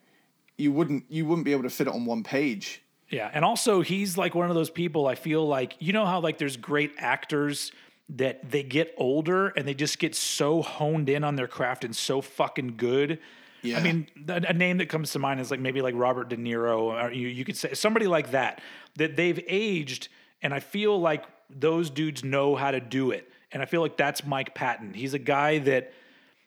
you 0.57 0.73
wouldn't 0.73 1.05
you 1.09 1.27
wouldn't 1.27 1.45
be 1.45 1.53
able 1.53 1.65
to 1.65 1.71
fit 1.71 1.87
it 1.87 1.93
on 1.93 2.07
one 2.07 2.23
page. 2.23 2.83
Yeah, 3.09 3.31
and 3.33 3.45
also 3.45 3.83
he's 3.83 4.19
like 4.19 4.35
one 4.35 4.49
of 4.49 4.57
those 4.57 4.71
people. 4.71 5.07
I 5.07 5.15
feel 5.15 5.47
like 5.47 5.77
you 5.79 5.93
know 5.93 6.07
how 6.07 6.21
like 6.21 6.39
there's 6.39 6.57
great 6.57 6.93
actors 6.99 7.73
that 8.09 8.51
they 8.51 8.63
get 8.63 8.95
older 8.97 9.49
and 9.49 9.67
they 9.67 9.75
just 9.75 9.99
get 9.99 10.15
so 10.15 10.63
honed 10.63 11.09
in 11.09 11.25
on 11.25 11.37
their 11.37 11.49
craft 11.49 11.85
and 11.85 11.95
so 11.95 12.21
fucking 12.21 12.77
good. 12.77 13.19
Yeah. 13.63 13.79
I 13.79 13.83
mean, 13.83 14.07
a, 14.29 14.45
a 14.49 14.53
name 14.53 14.79
that 14.79 14.89
comes 14.89 15.11
to 15.13 15.19
mind 15.19 15.41
is 15.41 15.51
like 15.51 15.61
maybe 15.61 15.83
like 15.83 15.95
Robert 15.97 16.29
De 16.29 16.37
Niro, 16.37 17.05
or 17.05 17.13
you 17.13 17.29
you 17.29 17.45
could 17.45 17.57
say 17.57 17.75
somebody 17.75 18.07
like 18.07 18.31
that 18.31 18.61
that 18.97 19.17
they've 19.17 19.43
aged, 19.47 20.09
and 20.43 20.53
I 20.55 20.61
feel 20.61 20.99
like 21.01 21.25
those 21.51 21.91
dudes 21.91 22.25
know 22.25 22.57
how 22.57 22.71
to 22.71 22.81
do 22.81 23.11
it, 23.11 23.31
and 23.53 23.63
I 23.63 23.67
feel 23.67 23.81
like 23.81 23.97
that's 23.97 24.25
Mike 24.27 24.55
Patton. 24.55 24.95
He's 24.95 25.15
a 25.15 25.19
guy 25.19 25.59
that 25.59 25.93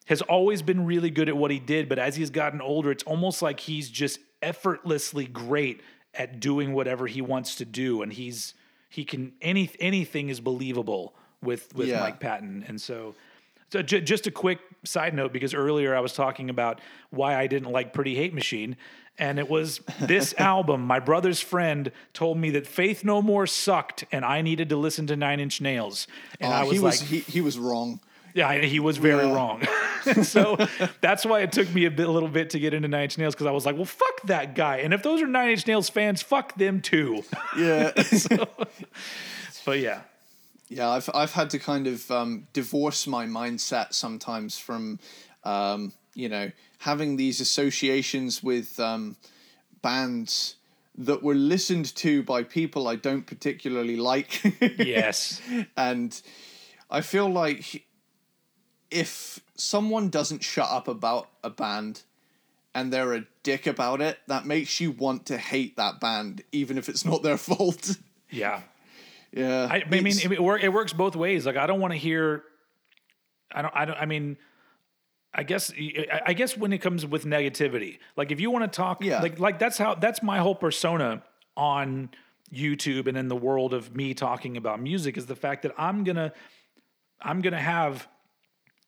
has 0.08 0.22
always 0.24 0.62
been 0.62 0.86
really 0.86 1.10
good 1.10 1.30
at 1.30 1.38
what 1.38 1.52
he 1.52 1.60
did, 1.60 1.88
but 1.88 2.00
as 2.00 2.16
he's 2.16 2.30
gotten 2.32 2.62
older, 2.62 2.92
it's 2.92 3.04
almost 3.04 3.42
like 3.42 3.60
he's 3.60 3.90
just 3.90 4.20
effortlessly 4.42 5.26
great 5.26 5.82
at 6.16 6.40
doing 6.40 6.74
whatever 6.74 7.08
he 7.08 7.22
wants 7.22 7.56
to 7.56 7.66
do, 7.66 8.02
and 8.02 8.12
he's 8.14 8.54
he 8.90 9.06
can 9.06 9.34
any 9.42 9.70
anything 9.80 10.30
is 10.30 10.40
believable 10.40 11.14
with 11.44 11.74
with 11.76 11.88
Yeah. 11.88 12.00
Mike 12.00 12.20
Patton, 12.20 12.66
and 12.68 12.82
so. 12.82 13.16
So 13.72 13.84
j- 13.84 14.02
just 14.02 14.26
a 14.26 14.32
quick 14.32 14.58
side 14.84 15.14
note, 15.14 15.32
because 15.32 15.54
earlier 15.54 15.96
I 15.96 16.00
was 16.00 16.14
talking 16.14 16.50
about 16.50 16.82
why 17.12 17.36
I 17.36 17.46
didn't 17.46 17.72
like 17.72 17.94
Pretty 17.94 18.16
Hate 18.16 18.34
Machine, 18.34 18.76
and 19.20 19.38
it 19.38 19.50
was 19.50 19.82
this 20.00 20.34
album. 20.38 20.82
My 20.88 21.00
brother's 21.00 21.40
friend 21.42 21.92
told 22.14 22.38
me 22.38 22.50
that 22.52 22.66
Faith 22.66 23.04
No 23.04 23.22
More 23.22 23.46
sucked, 23.46 24.06
and 24.12 24.24
I 24.26 24.42
needed 24.42 24.70
to 24.70 24.78
listen 24.78 25.06
to 25.08 25.16
Nine 25.16 25.40
Inch 25.40 25.62
Nails, 25.62 26.08
and 26.40 26.52
Uh, 26.54 26.58
I 26.58 26.64
was 26.64 26.72
he 26.74 26.80
like, 26.80 27.00
he, 27.00 27.20
he 27.20 27.42
was 27.42 27.58
wrong. 27.60 28.00
yeah, 28.34 28.54
he 28.62 28.80
was 28.80 28.98
very 28.98 29.26
Yeah. 29.28 29.34
wrong. 29.36 29.62
so 30.24 30.56
that's 31.02 31.26
why 31.26 31.42
it 31.42 31.52
took 31.52 31.70
me 31.74 31.84
a 31.86 31.92
bit, 31.92 32.08
a 32.08 32.12
little 32.12 32.30
bit 32.30 32.52
to 32.52 32.60
get 32.60 32.74
into 32.74 32.88
Nine 32.88 33.04
Inch 33.04 33.18
Nails 33.18 33.36
because 33.36 33.48
I 33.48 33.52
was 33.52 33.66
like, 33.66 33.76
well, 33.76 33.84
fuck 33.86 34.22
that 34.26 34.56
guy. 34.56 34.78
And 34.78 34.94
if 34.94 35.04
those 35.04 35.22
are 35.22 35.28
Nine 35.28 35.50
Inch 35.52 35.68
Nails 35.68 35.90
fans, 35.90 36.22
fuck 36.22 36.56
them 36.56 36.80
too. 36.82 37.24
Yeah. 37.58 37.92
But 39.66 39.80
yeah, 39.80 40.02
Yeah, 40.70 40.90
I've 40.90 41.10
I've 41.14 41.34
had 41.34 41.50
to 41.52 41.60
kind 41.60 41.86
of 41.88 42.10
um, 42.12 42.48
divorce 42.54 43.08
my 43.08 43.26
mindset 43.26 43.94
sometimes 43.94 44.58
from, 44.58 45.00
um, 45.44 45.92
you 46.20 46.30
know, 46.30 46.52
having 46.80 47.16
these 47.16 47.40
associations 47.40 48.44
with 48.44 48.80
um, 48.80 49.16
bands 49.82 50.56
that 50.98 51.24
were 51.24 51.36
listened 51.36 51.96
to 51.96 52.22
by 52.24 52.44
people 52.44 52.88
I 52.88 52.98
don't 52.98 53.26
particularly 53.26 53.96
like, 53.96 54.44
yes, 54.78 55.42
and 55.78 56.22
I 56.92 57.02
feel 57.02 57.30
like 57.30 57.86
if 58.92 59.40
someone 59.56 60.10
doesn't 60.10 60.44
shut 60.44 60.70
up 60.70 60.88
about 60.90 61.30
a 61.42 61.50
band 61.50 62.02
and 62.76 62.92
they're 62.92 63.14
a 63.14 63.26
dick 63.44 63.66
about 63.66 64.02
it, 64.02 64.20
that 64.28 64.46
makes 64.46 64.82
you 64.82 64.92
want 64.92 65.26
to 65.28 65.38
hate 65.38 65.78
that 65.78 66.02
band, 66.02 66.44
even 66.52 66.78
if 66.78 66.90
it's 66.90 67.06
not 67.06 67.24
their 67.24 67.38
fault. 67.50 67.96
yeah. 68.30 68.62
yeah, 69.32 69.68
I, 69.72 69.84
I 69.86 70.02
mean, 70.02 70.08
it, 70.08 70.32
it 70.32 70.74
works 70.74 70.92
both 70.92 71.16
ways. 71.16 71.46
Like, 71.46 71.56
I 71.56 71.66
don't 71.66 71.80
want 71.80 71.94
to 71.94 72.00
hear. 72.00 72.44
I 73.54 73.62
don't. 73.62 73.74
I 73.76 73.86
don't. 73.86 73.98
I 73.98 74.06
mean, 74.06 74.38
I 75.34 75.44
guess. 75.44 75.72
I 76.26 76.34
guess 76.34 76.58
when 76.58 76.74
it 76.74 76.80
comes 76.80 77.06
with 77.06 77.24
negativity, 77.26 78.00
like 78.16 78.32
if 78.32 78.40
you 78.40 78.50
want 78.52 78.72
to 78.72 78.76
talk, 78.76 79.04
Yeah. 79.04 79.22
like 79.22 79.40
like 79.40 79.60
that's 79.60 79.78
how 79.78 79.96
that's 79.96 80.24
my 80.24 80.40
whole 80.40 80.56
persona 80.56 81.22
on 81.56 82.10
YouTube 82.54 83.06
and 83.08 83.16
in 83.16 83.28
the 83.28 83.36
world 83.36 83.74
of 83.76 83.96
me 83.96 84.14
talking 84.16 84.58
about 84.58 84.82
music 84.82 85.18
is 85.18 85.28
the 85.28 85.36
fact 85.36 85.62
that 85.64 85.74
I'm 85.78 86.04
gonna 86.04 86.34
I'm 87.22 87.42
gonna 87.42 87.60
have 87.62 88.08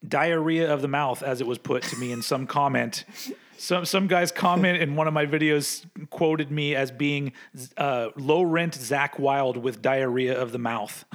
diarrhea 0.08 0.74
of 0.74 0.82
the 0.82 0.88
mouth, 0.88 1.22
as 1.22 1.42
it 1.42 1.48
was 1.48 1.60
put 1.60 1.84
to 1.84 1.96
me 1.98 2.12
in 2.12 2.22
some 2.24 2.48
comment. 2.48 3.06
Some 3.58 3.86
some 3.86 4.08
guy's 4.08 4.32
comment 4.32 4.82
in 4.82 4.96
one 4.96 5.08
of 5.08 5.14
my 5.14 5.28
videos 5.28 5.86
quoted 6.10 6.50
me 6.50 6.76
as 6.76 6.90
being 6.90 7.34
uh, 7.78 8.08
low 8.16 8.42
rent 8.42 8.76
Zakk 8.76 9.20
Wylde 9.20 9.58
with 9.58 9.84
diarrhea 9.84 10.36
of 10.42 10.52
the 10.52 10.58
mouth, 10.58 11.06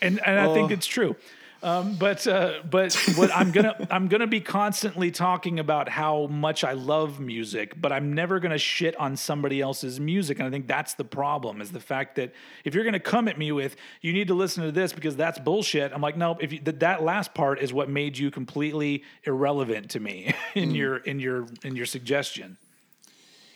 and 0.00 0.20
and 0.24 0.38
I 0.40 0.52
think 0.54 0.70
Oh. 0.70 0.74
it's 0.74 0.86
true. 0.86 1.16
Um, 1.62 1.94
but 1.94 2.26
uh, 2.26 2.54
but 2.68 2.92
what 3.14 3.30
I'm 3.34 3.52
gonna 3.52 3.76
I'm 3.90 4.08
gonna 4.08 4.26
be 4.26 4.40
constantly 4.40 5.12
talking 5.12 5.60
about 5.60 5.88
how 5.88 6.26
much 6.26 6.64
I 6.64 6.72
love 6.72 7.20
music, 7.20 7.80
but 7.80 7.92
I'm 7.92 8.14
never 8.14 8.40
gonna 8.40 8.58
shit 8.58 8.96
on 8.96 9.16
somebody 9.16 9.60
else's 9.60 10.00
music, 10.00 10.38
and 10.38 10.48
I 10.48 10.50
think 10.50 10.66
that's 10.66 10.94
the 10.94 11.04
problem 11.04 11.60
is 11.60 11.70
the 11.70 11.80
fact 11.80 12.16
that 12.16 12.32
if 12.64 12.74
you're 12.74 12.84
gonna 12.84 12.98
come 12.98 13.28
at 13.28 13.38
me 13.38 13.52
with 13.52 13.76
you 14.00 14.12
need 14.12 14.28
to 14.28 14.34
listen 14.34 14.64
to 14.64 14.72
this 14.72 14.92
because 14.92 15.14
that's 15.14 15.38
bullshit, 15.38 15.92
I'm 15.92 16.00
like 16.00 16.16
no, 16.16 16.36
If 16.40 16.52
you, 16.52 16.60
that 16.64 16.80
that 16.80 17.02
last 17.04 17.32
part 17.32 17.60
is 17.60 17.72
what 17.72 17.88
made 17.88 18.18
you 18.18 18.32
completely 18.32 19.04
irrelevant 19.22 19.90
to 19.90 20.00
me 20.00 20.34
in 20.54 20.72
your 20.74 20.96
in 20.96 21.20
your 21.20 21.46
in 21.62 21.76
your 21.76 21.86
suggestion. 21.86 22.56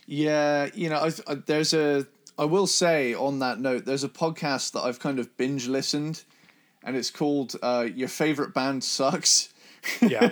Yeah, 0.06 0.68
you 0.74 0.88
know, 0.88 1.00
I've, 1.00 1.20
I, 1.26 1.34
there's 1.34 1.74
a. 1.74 2.06
I 2.38 2.44
will 2.44 2.66
say 2.66 3.14
on 3.14 3.38
that 3.40 3.58
note, 3.58 3.86
there's 3.86 4.04
a 4.04 4.08
podcast 4.08 4.72
that 4.72 4.82
I've 4.82 5.00
kind 5.00 5.18
of 5.18 5.36
binge 5.36 5.68
listened, 5.68 6.22
and 6.86 6.96
it's 6.96 7.10
called 7.10 7.54
uh, 7.62 7.86
"Your 7.94 8.08
Favorite 8.08 8.54
Band 8.54 8.82
Sucks," 8.82 9.52
Yeah, 10.00 10.30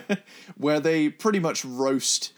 where 0.56 0.81
they 0.81 1.10
pretty 1.10 1.40
much 1.40 1.64
roast 1.64 2.32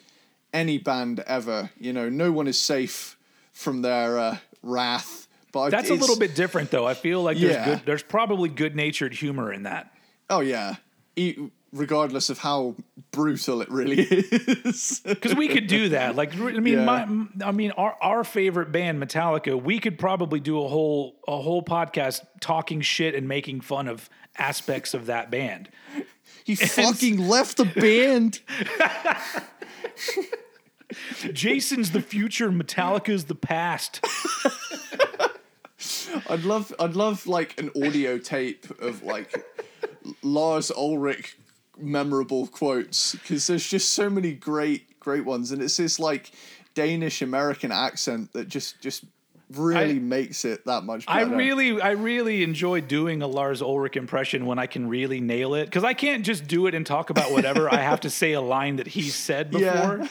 any 0.52 0.78
band 0.78 1.20
ever. 1.26 1.70
You 1.78 1.93
know, 1.93 2.09
no 2.09 2.32
one 2.32 2.48
is 2.48 2.60
safe 2.60 3.16
from 3.52 3.82
their 3.82 4.18
uh, 4.18 4.36
wrath. 4.64 5.28
But 5.52 5.70
that's 5.70 5.90
a 5.90 5.94
little 5.94 6.18
bit 6.18 6.34
different 6.34 6.70
though. 6.70 6.86
I 6.86 6.94
feel 6.94 7.22
like 7.22 7.38
there's 7.38 7.55
Yeah. 7.55 7.64
good, 7.64 7.82
there's 7.86 8.02
probably 8.02 8.48
good 8.48 8.74
natured 8.74 9.14
humor 9.14 9.52
in 9.52 9.62
that. 9.62 9.93
Oh 10.28 10.40
yeah, 10.40 10.74
e- 11.14 11.36
regardless 11.77 12.31
of 12.31 12.39
how 12.39 12.74
brutal 13.12 13.61
it 13.62 13.70
really 13.70 14.01
is. 14.03 15.01
because 15.05 15.35
we 15.35 15.48
could 15.48 15.66
do 15.66 15.90
that. 15.90 16.16
Like, 16.16 16.35
I 16.35 16.59
mean, 16.61 16.78
Yeah. 16.78 16.85
my, 16.85 17.07
I 17.44 17.53
mean, 17.53 17.70
our 17.73 17.97
our 18.01 18.24
favorite 18.24 18.73
band, 18.73 19.03
Metallica, 19.03 19.61
we 19.61 19.78
could 19.78 19.98
probably 19.98 20.40
do 20.40 20.62
a 20.62 20.69
whole 20.69 21.16
a 21.28 21.40
whole 21.40 21.62
podcast 21.62 22.23
talking 22.40 22.81
shit 22.81 23.15
and 23.15 23.28
making 23.28 23.61
fun 23.61 23.89
of 23.89 24.09
aspects 24.39 24.94
of 24.94 25.07
that 25.07 25.31
band. 25.31 25.69
he 26.44 26.55
fucking 26.55 27.27
left 27.27 27.57
the 27.57 27.65
band. 27.65 28.40
Jason's 31.32 31.90
the 31.90 32.01
future, 32.01 32.51
Metallica's 32.51 33.24
the 33.24 33.35
past. 33.35 34.01
I'd 36.28 36.44
love, 36.44 36.73
I'd 36.78 36.94
love 36.94 37.27
like 37.27 37.61
an 37.61 37.70
audio 37.85 38.19
tape 38.19 38.66
of 38.81 39.03
like 39.03 39.44
Lars 40.23 40.70
Ulrich 40.70 41.36
memorable 41.78 42.47
quotes 42.47 43.12
because 43.12 43.47
there's 43.47 43.66
just 43.66 43.93
so 43.93 44.09
many 44.11 44.32
great, 44.32 44.98
great 45.01 45.24
ones, 45.24 45.53
and 45.53 45.62
it's 45.62 45.77
this 45.77 45.98
like 45.98 46.32
Danish 46.74 47.23
American 47.23 47.73
accent 47.73 48.32
that 48.32 48.48
just 48.48 48.81
just 48.81 49.05
really 49.55 49.97
I- 49.97 50.01
makes 50.01 50.44
it 50.44 50.65
that 50.66 50.82
much 50.82 51.05
I 51.07 51.23
really, 51.23 51.81
I 51.81 51.93
really 51.93 52.43
enjoy 52.43 52.81
doing 52.81 53.23
a 53.23 53.27
Lars 53.27 53.62
Ulrich 53.62 53.97
impression 53.97 54.47
when 54.47 54.59
I 54.59 54.66
can 54.66 54.89
really 54.89 55.20
nail 55.20 55.55
it 55.55 55.66
because 55.66 55.85
I 55.85 55.94
can't 55.94 56.24
just 56.24 56.47
do 56.48 56.66
it 56.66 56.74
and 56.74 56.85
talk 56.85 57.11
about 57.11 57.31
whatever. 57.31 57.73
I 57.73 57.81
have 57.81 58.01
to 58.01 58.11
say 58.11 58.32
a 58.32 58.40
line 58.40 58.77
that 58.77 58.89
he 58.89 59.03
said 59.03 59.51
before. 59.53 59.65
Yeah. 59.65 60.09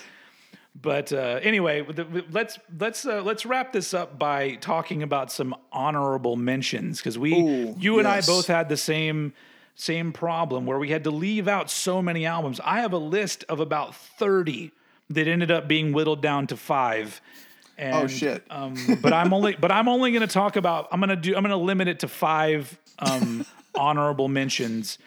But 0.79 1.13
uh, 1.13 1.39
anyway, 1.41 1.85
let's 2.31 2.59
let's 2.77 3.05
uh, 3.05 3.21
let's 3.23 3.45
wrap 3.45 3.71
this 3.71 3.93
up 3.93 4.19
by 4.19 4.55
talking 4.55 5.03
about 5.03 5.31
some 5.31 5.55
honorable 5.71 6.35
mentions 6.35 6.97
because 6.97 7.17
we, 7.17 7.33
Ooh, 7.33 7.75
you 7.79 7.99
and 7.99 8.07
yes. 8.07 8.27
I 8.27 8.31
both 8.31 8.47
had 8.47 8.67
the 8.67 8.75
same 8.77 9.33
same 9.75 10.11
problem 10.13 10.65
where 10.65 10.79
we 10.79 10.89
had 10.89 11.03
to 11.03 11.11
leave 11.11 11.47
out 11.47 11.69
so 11.69 12.01
many 12.01 12.25
albums. 12.25 12.59
I 12.63 12.79
have 12.79 12.93
a 12.93 12.97
list 12.97 13.43
of 13.49 13.59
about 13.59 13.93
thirty 13.95 14.71
that 15.09 15.27
ended 15.27 15.51
up 15.51 15.67
being 15.67 15.91
whittled 15.93 16.21
down 16.21 16.47
to 16.47 16.57
five. 16.57 17.21
And, 17.77 17.93
Oh, 17.95 18.07
shit. 18.07 18.43
Um, 18.49 18.75
but 19.01 19.11
I'm 19.13 19.33
only 19.33 19.55
but 19.55 19.71
I'm 19.71 19.87
only 19.89 20.11
going 20.11 20.21
to 20.21 20.33
talk 20.33 20.55
about 20.55 20.87
I'm 20.91 20.99
going 20.99 21.09
to 21.09 21.15
do 21.17 21.35
I'm 21.35 21.43
going 21.43 21.49
to 21.51 21.57
limit 21.57 21.87
it 21.89 21.99
to 21.99 22.07
five 22.07 22.77
um, 22.99 23.45
honorable 23.75 24.27
mentions. 24.29 24.97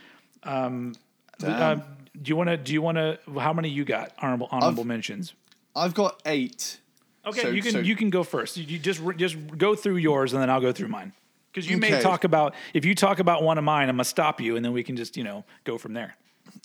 Um, 0.43 0.95
uh, 1.43 1.77
do 1.77 2.29
you 2.29 2.37
want 2.37 2.51
to 2.51 2.57
do 2.59 2.73
you 2.75 2.83
want 2.83 2.99
to 2.99 3.19
how 3.39 3.53
many 3.53 3.71
you 3.71 3.85
got 3.85 4.13
honorable 4.21 4.49
honorable 4.51 4.85
mentions? 4.85 5.33
I've 5.75 5.95
got 5.95 6.21
eight. 6.27 6.79
Okay, 7.27 7.41
So- 7.43 7.49
you 7.49 7.63
can 7.63 7.73
so- 7.73 7.79
you 7.81 7.97
can 7.97 8.11
go 8.11 8.23
first. 8.23 8.57
You 8.59 8.79
just 8.79 9.01
just 9.17 9.37
go 9.57 9.75
through 9.75 9.97
yours 9.97 10.33
and 10.35 10.43
then 10.43 10.51
I'll 10.51 10.61
go 10.61 10.73
through 10.73 10.89
mine. 10.89 11.13
Because 11.53 11.69
you 11.69 11.77
may 11.77 12.01
talk 12.01 12.25
about 12.25 12.55
if 12.75 12.85
you 12.85 12.95
talk 12.95 13.19
about 13.19 13.43
one 13.43 13.59
of 13.59 13.65
mine, 13.65 13.89
I'm 13.89 13.97
gonna 13.97 14.05
stop 14.05 14.41
you 14.41 14.57
and 14.57 14.65
then 14.65 14.73
we 14.73 14.83
can 14.83 14.97
just 14.97 15.17
you 15.17 15.25
know 15.25 15.45
go 15.65 15.79
from 15.79 15.95
there. 15.95 16.17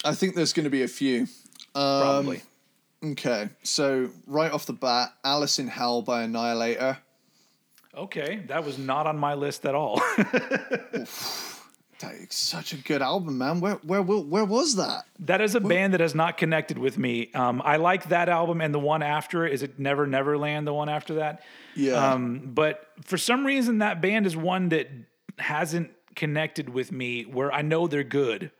I 0.03 0.13
think 0.13 0.35
there's 0.35 0.53
going 0.53 0.63
to 0.63 0.69
be 0.69 0.83
a 0.83 0.87
few. 0.87 1.21
Um, 1.75 2.01
Probably. 2.01 2.41
Okay, 3.03 3.49
so 3.63 4.09
right 4.27 4.51
off 4.51 4.65
the 4.65 4.73
bat, 4.73 5.09
Alice 5.25 5.59
in 5.59 5.67
Hell 5.67 6.01
by 6.01 6.23
Annihilator. 6.23 6.97
Okay, 7.95 8.43
that 8.47 8.63
was 8.63 8.77
not 8.77 9.07
on 9.07 9.17
my 9.17 9.33
list 9.33 9.65
at 9.65 9.75
all. 9.75 10.01
That 12.03 12.15
is 12.15 12.35
such 12.35 12.73
a 12.73 12.77
good 12.77 13.01
album, 13.01 13.37
man. 13.37 13.59
Where 13.61 13.75
where 13.75 14.01
where 14.01 14.45
was 14.45 14.75
that? 14.75 15.05
that 15.19 15.41
is 15.41 15.55
a 15.55 15.59
band 15.61 15.93
that 15.93 16.01
has 16.01 16.13
not 16.13 16.37
connected 16.37 16.77
with 16.77 16.97
me. 16.97 17.31
Um, 17.33 17.61
I 17.63 17.77
like 17.77 18.09
that 18.09 18.27
album 18.29 18.59
and 18.61 18.73
the 18.73 18.79
one 18.79 19.01
after 19.01 19.45
it. 19.45 19.53
Is 19.53 19.63
it 19.63 19.79
Never 19.79 20.05
Neverland? 20.05 20.67
The 20.67 20.73
one 20.73 20.89
after 20.89 21.15
that. 21.15 21.43
Yeah. 21.75 21.93
Um, 21.93 22.51
but 22.53 22.87
for 23.03 23.17
some 23.17 23.45
reason, 23.45 23.77
that 23.79 24.01
band 24.01 24.25
is 24.25 24.35
one 24.35 24.69
that 24.69 24.89
hasn't 25.39 25.91
connected 26.15 26.69
with 26.69 26.91
me. 26.91 27.23
Where 27.23 27.53
I 27.53 27.61
know 27.61 27.87
they're 27.87 28.03
good, 28.03 28.51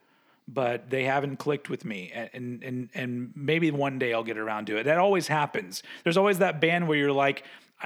but 0.47 0.89
they 0.89 1.03
haven't 1.03 1.37
clicked 1.37 1.69
with 1.69 1.83
me. 1.83 2.11
And 2.13 2.63
and, 2.63 2.89
and 2.93 3.33
maybe 3.35 3.71
one 3.71 3.99
day 3.99 4.13
I'll 4.13 4.23
get 4.23 4.37
around 4.37 4.67
to 4.67 4.77
it. 4.77 4.83
That 4.83 4.99
always 4.99 5.27
happens. 5.27 5.83
There's 6.03 6.17
always 6.17 6.39
that 6.39 6.61
band 6.61 6.87
where 6.87 6.97
you're 6.97 7.11
like. 7.11 7.43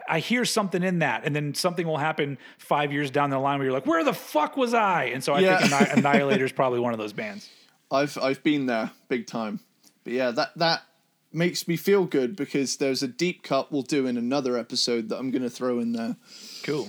I- 0.09 0.19
hear 0.19 0.45
something 0.45 0.83
in 0.83 0.99
that, 0.99 1.23
and 1.25 1.35
then 1.35 1.53
something 1.53 1.87
will 1.87 1.97
happen 1.97 2.37
five 2.57 2.91
years 2.91 3.11
down 3.11 3.29
the 3.29 3.39
line 3.39 3.59
where 3.59 3.65
you're 3.65 3.73
like, 3.73 3.85
"Where 3.85 4.03
the 4.03 4.13
fuck 4.13 4.57
was 4.57 4.73
I?" 4.73 5.05
And 5.05 5.23
so 5.23 5.33
I 5.33 5.39
Yeah. 5.39 5.59
think 5.59 5.71
Anni- 5.73 5.91
Annihilator 6.01 6.45
is 6.45 6.51
probably 6.51 6.79
one 6.79 6.93
of 6.93 6.99
those 6.99 7.13
bands. 7.13 7.49
I've 7.91 8.17
I've 8.21 8.43
been 8.43 8.65
there 8.65 8.91
big 9.07 9.27
time. 9.27 9.59
But 10.03 10.13
yeah, 10.13 10.31
that 10.31 10.57
that 10.57 10.83
makes 11.33 11.67
me 11.67 11.75
feel 11.77 12.05
good 12.05 12.35
because 12.35 12.77
there's 12.77 13.03
a 13.03 13.07
deep 13.07 13.43
cut 13.43 13.71
we'll 13.71 13.81
do 13.81 14.07
in 14.07 14.17
another 14.17 14.57
episode 14.57 15.09
that 15.09 15.17
I'm 15.17 15.29
going 15.31 15.43
to 15.43 15.49
throw 15.49 15.79
in 15.79 15.91
there 15.91 16.15
Cool. 16.63 16.87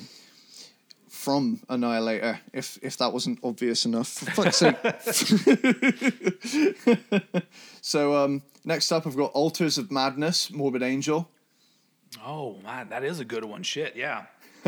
from 1.08 1.60
Annihilator 1.68 2.40
if 2.52 2.78
if 2.82 2.96
that 2.98 3.12
wasn't 3.12 3.38
obvious 3.42 3.84
enough. 3.84 4.08
For 4.08 4.30
fuck's 4.30 4.56
sake. 4.58 4.76
so 7.80 8.16
um 8.24 8.42
next 8.64 8.92
up 8.92 9.06
I've 9.06 9.16
got 9.16 9.32
Altars 9.32 9.78
of 9.78 9.90
Madness, 9.90 10.50
Morbid 10.50 10.82
Angel, 10.82 11.28
Oh 12.24 12.58
man, 12.64 12.88
that 12.90 13.04
is 13.04 13.20
a 13.20 13.24
good 13.24 13.44
one. 13.44 13.62
Shit, 13.62 13.96
yeah. 13.96 14.26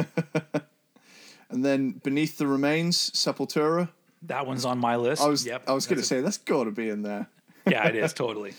and 1.50 1.64
then 1.64 1.92
Beneath 1.92 2.38
the 2.38 2.46
Remains, 2.46 3.10
Sepultura. 3.10 3.88
That 4.22 4.46
one's 4.46 4.64
on 4.64 4.78
my 4.78 4.96
list. 4.96 5.22
I 5.22 5.28
was 5.28 5.46
yep, 5.46 5.62
I 5.66 5.72
was 5.72 5.86
going 5.86 5.98
to 5.98 6.04
say 6.04 6.20
that's 6.20 6.38
got 6.38 6.64
to 6.64 6.70
be 6.70 6.88
in 6.88 7.02
there. 7.02 7.28
yeah, 7.66 7.86
it 7.88 7.96
is 7.96 8.12
totally. 8.14 8.54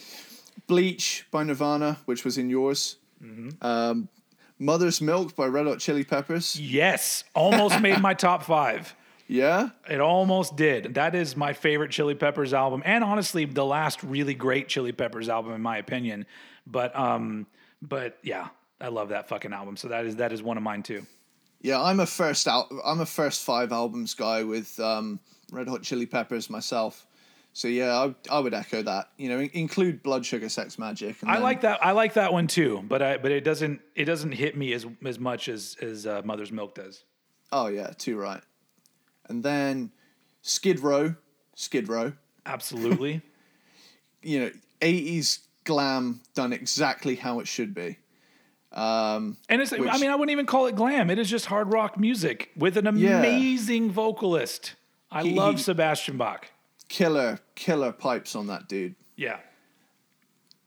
Bleach 0.68 1.26
by 1.32 1.44
Nirvana, 1.44 1.98
which 2.06 2.26
was 2.26 2.38
in 2.38 2.50
yours. 2.50 2.98
Mm-hmm. 3.24 3.50
Um, 3.66 4.10
Mother's 4.58 5.02
Milk 5.02 5.36
by 5.36 5.48
Red 5.48 5.68
Hot 5.68 5.80
Chili 5.80 6.04
Peppers. 6.04 6.60
Yes, 6.60 7.24
almost 7.34 7.80
made 7.82 8.00
my 8.00 8.14
top 8.14 8.44
five. 8.44 8.96
Yeah, 9.28 9.70
It 9.90 10.02
almost 10.02 10.58
did. 10.58 10.96
That 10.96 11.16
is 11.16 11.38
my 11.38 11.54
favorite 11.54 11.90
Chili 11.90 12.16
Peppers 12.16 12.54
album, 12.54 12.84
and 12.84 13.02
honestly, 13.02 13.46
the 13.46 13.64
last 13.64 14.04
really 14.04 14.34
great 14.34 14.68
Chili 14.68 14.92
Peppers 14.92 15.30
album, 15.30 15.54
in 15.54 15.62
my 15.62 15.78
opinion. 15.78 16.26
But 16.68 16.94
um, 16.98 17.48
but 17.82 18.18
yeah, 18.24 18.50
I 18.82 18.88
love 18.88 19.10
that 19.10 19.28
fucking 19.30 19.54
album. 19.54 19.78
So 19.78 19.88
that 19.90 20.06
is 20.06 20.16
that 20.18 20.34
is 20.34 20.42
one 20.44 20.58
of 20.58 20.64
mine 20.64 20.84
too. 20.84 21.06
yeah. 21.62 21.82
I'm 21.82 22.00
a 22.00 22.06
first 22.06 22.48
out. 22.48 22.68
I'm 22.86 23.00
a 23.02 23.06
first 23.06 23.44
five 23.44 23.72
albums 23.72 24.14
guy 24.14 24.44
with 24.44 24.80
um, 24.80 25.20
Red 25.52 25.68
Hot 25.68 25.84
Chili 25.84 26.06
Peppers 26.06 26.50
myself. 26.50 27.06
So 27.54 27.68
yeah, 27.68 27.94
I, 27.94 28.16
I 28.38 28.40
would 28.40 28.54
echo 28.54 28.82
that. 28.84 29.10
You 29.18 29.28
know, 29.30 29.40
in- 29.40 29.50
include 29.54 30.02
Blood 30.04 30.26
Sugar 30.26 30.48
Sex 30.50 30.78
Magik. 30.78 31.22
And 31.22 31.30
I 31.30 31.36
then- 31.36 31.44
like 31.44 31.62
that. 31.62 31.86
I 31.86 31.92
like 31.92 32.14
that 32.14 32.32
one 32.34 32.48
too. 32.48 32.82
But 32.88 33.02
I 33.02 33.18
but 33.18 33.32
it 33.32 33.44
doesn't 33.44 33.82
it 33.96 34.06
doesn't 34.06 34.32
hit 34.32 34.58
me 34.58 34.74
as 34.74 34.86
as 35.06 35.20
much 35.20 35.48
as 35.50 35.76
as 35.82 36.08
uh, 36.08 36.22
Mother's 36.26 36.52
Milk 36.52 36.76
does. 36.76 37.04
Oh 37.52 37.68
yeah, 37.68 37.92
too 37.98 38.18
right. 38.18 38.42
And 39.30 39.44
then 39.44 39.92
Skid 40.42 40.80
Row, 40.80 41.16
Skid 41.56 41.88
Row. 41.88 42.14
Absolutely. 42.46 43.22
You 44.24 44.40
know, 44.40 44.52
80s 44.82 45.40
glam 45.64 46.22
done 46.36 46.54
exactly 46.54 47.16
how 47.16 47.40
it 47.40 47.48
should 47.48 47.74
be. 47.74 47.98
Um, 48.72 49.38
and 49.50 49.62
it's, 49.62 49.74
I 49.74 49.78
mean, 49.78 50.10
I 50.10 50.16
wouldn't 50.16 50.32
even 50.32 50.46
call 50.46 50.68
it 50.68 50.76
glam. 50.76 51.10
It 51.10 51.20
is 51.20 51.30
just 51.30 51.48
hard 51.48 51.74
rock 51.74 51.98
music 52.00 52.52
with 52.56 52.78
an 52.78 52.86
Yeah. 52.98 53.20
amazing 53.20 53.92
vocalist. 53.92 54.76
I 55.12 55.24
He- 55.24 55.34
love 55.34 55.56
he- 55.58 55.64
Sebastian 55.64 56.18
Bach. 56.18 56.50
Killer, 56.88 57.40
killer 57.56 57.92
pipes 57.92 58.36
on 58.36 58.48
that 58.48 58.68
dude. 58.70 58.96
Yeah. 59.16 59.40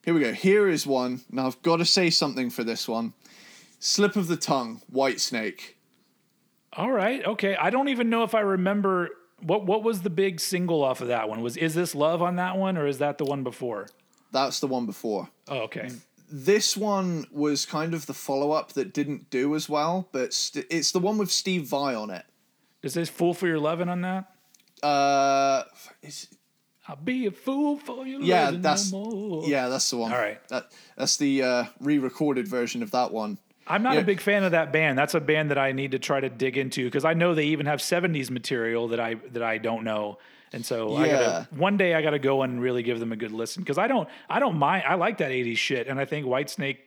Here 0.04 0.12
we 0.14 0.20
go. 0.20 0.32
Here 0.32 0.68
is 0.68 0.86
one. 0.86 1.22
Now 1.30 1.46
I've 1.46 1.60
got 1.62 1.76
to 1.78 1.84
say 1.86 2.10
something 2.10 2.50
for 2.50 2.62
this 2.64 2.86
one. 2.86 3.14
Slip 3.78 4.16
of 4.16 4.26
the 4.28 4.36
tongue, 4.36 4.82
Whitesnake. 4.92 5.74
All 6.74 6.90
right. 6.90 7.24
Okay. 7.24 7.56
I 7.56 7.70
don't 7.70 7.88
even 7.88 8.10
know 8.10 8.22
if 8.22 8.34
I 8.34 8.40
remember 8.40 9.08
what 9.42 9.64
what 9.66 9.82
was 9.82 10.02
the 10.02 10.10
big 10.10 10.40
single 10.40 10.82
off 10.82 11.00
of 11.00 11.08
that 11.08 11.28
one. 11.28 11.40
Was 11.42 11.56
is 11.56 11.74
this 11.74 11.94
love 11.94 12.20
on 12.22 12.36
that 12.36 12.56
one 12.56 12.76
or 12.76 12.86
is 12.86 12.98
that 12.98 13.16
the 13.18 13.24
one 13.24 13.42
before? 13.44 13.88
That's 14.32 14.60
the 14.60 14.66
one 14.66 14.84
before. 14.86 15.28
Oh, 15.48 15.58
okay. 15.60 15.86
Mm. 15.86 16.00
This 16.30 16.76
one 16.76 17.26
was 17.30 17.66
kind 17.66 17.94
of 17.94 18.06
the 18.06 18.14
follow 18.14 18.52
up 18.52 18.72
that 18.72 18.92
didn't 18.94 19.30
do 19.30 19.54
as 19.54 19.68
well, 19.68 20.08
but 20.12 20.32
st- 20.32 20.66
it's 20.70 20.90
the 20.92 20.98
one 20.98 21.18
with 21.18 21.30
Steve 21.30 21.64
Vai 21.68 21.94
on 21.94 22.10
it. 22.10 22.24
Is 22.82 22.94
this 22.94 23.08
fool 23.08 23.34
for 23.34 23.46
your 23.46 23.58
loving 23.58 23.88
on 23.88 24.00
that? 24.02 24.30
Uh, 24.82 25.62
it's, 26.02 26.28
I'll 26.88 26.96
be 26.96 27.26
a 27.26 27.30
fool 27.30 27.78
for 27.78 28.06
your 28.06 28.20
yeah, 28.20 28.50
that's 28.52 28.92
no 28.92 29.04
more. 29.04 29.44
yeah, 29.46 29.68
that's 29.68 29.88
the 29.90 29.96
one. 29.96 30.12
All 30.12 30.18
right. 30.18 30.46
that 30.48 30.70
that's 30.96 31.16
the 31.16 31.42
uh, 31.42 31.64
re-recorded 31.80 32.46
version 32.48 32.82
of 32.82 32.90
that 32.90 33.10
one. 33.12 33.38
I'm 33.66 33.82
not 33.82 33.94
Yeah. 33.94 34.00
a 34.00 34.04
big 34.04 34.20
fan 34.20 34.44
of 34.44 34.50
that 34.52 34.72
band. 34.72 34.98
That's 34.98 35.14
a 35.14 35.20
band 35.20 35.50
that 35.50 35.56
I 35.58 35.72
need 35.72 35.92
to 35.92 35.98
try 35.98 36.20
to 36.20 36.28
dig 36.28 36.58
into 36.58 36.84
because 36.84 37.04
I 37.06 37.14
know 37.14 37.34
they 37.34 37.46
even 37.46 37.64
have 37.64 37.78
70s 37.80 38.30
material 38.30 38.88
that 38.88 39.00
I 39.00 39.14
that 39.32 39.42
I 39.42 39.56
don't 39.58 39.84
know. 39.84 40.18
And 40.54 40.64
so 40.64 40.94
I 40.94 41.08
gotta 41.08 41.48
one 41.50 41.76
day 41.76 41.94
I 41.94 42.02
gotta 42.02 42.20
go 42.20 42.42
and 42.42 42.62
really 42.62 42.84
give 42.84 43.00
them 43.00 43.10
a 43.10 43.16
good 43.16 43.32
listen 43.32 43.62
because 43.62 43.76
I 43.76 43.88
don't 43.88 44.08
I 44.30 44.38
don't 44.38 44.56
mind 44.56 44.84
I 44.86 44.94
like 44.94 45.18
that 45.18 45.32
80s 45.32 45.56
shit 45.56 45.88
and 45.88 45.98
I 45.98 46.04
think 46.04 46.26
Whitesnake 46.26 46.78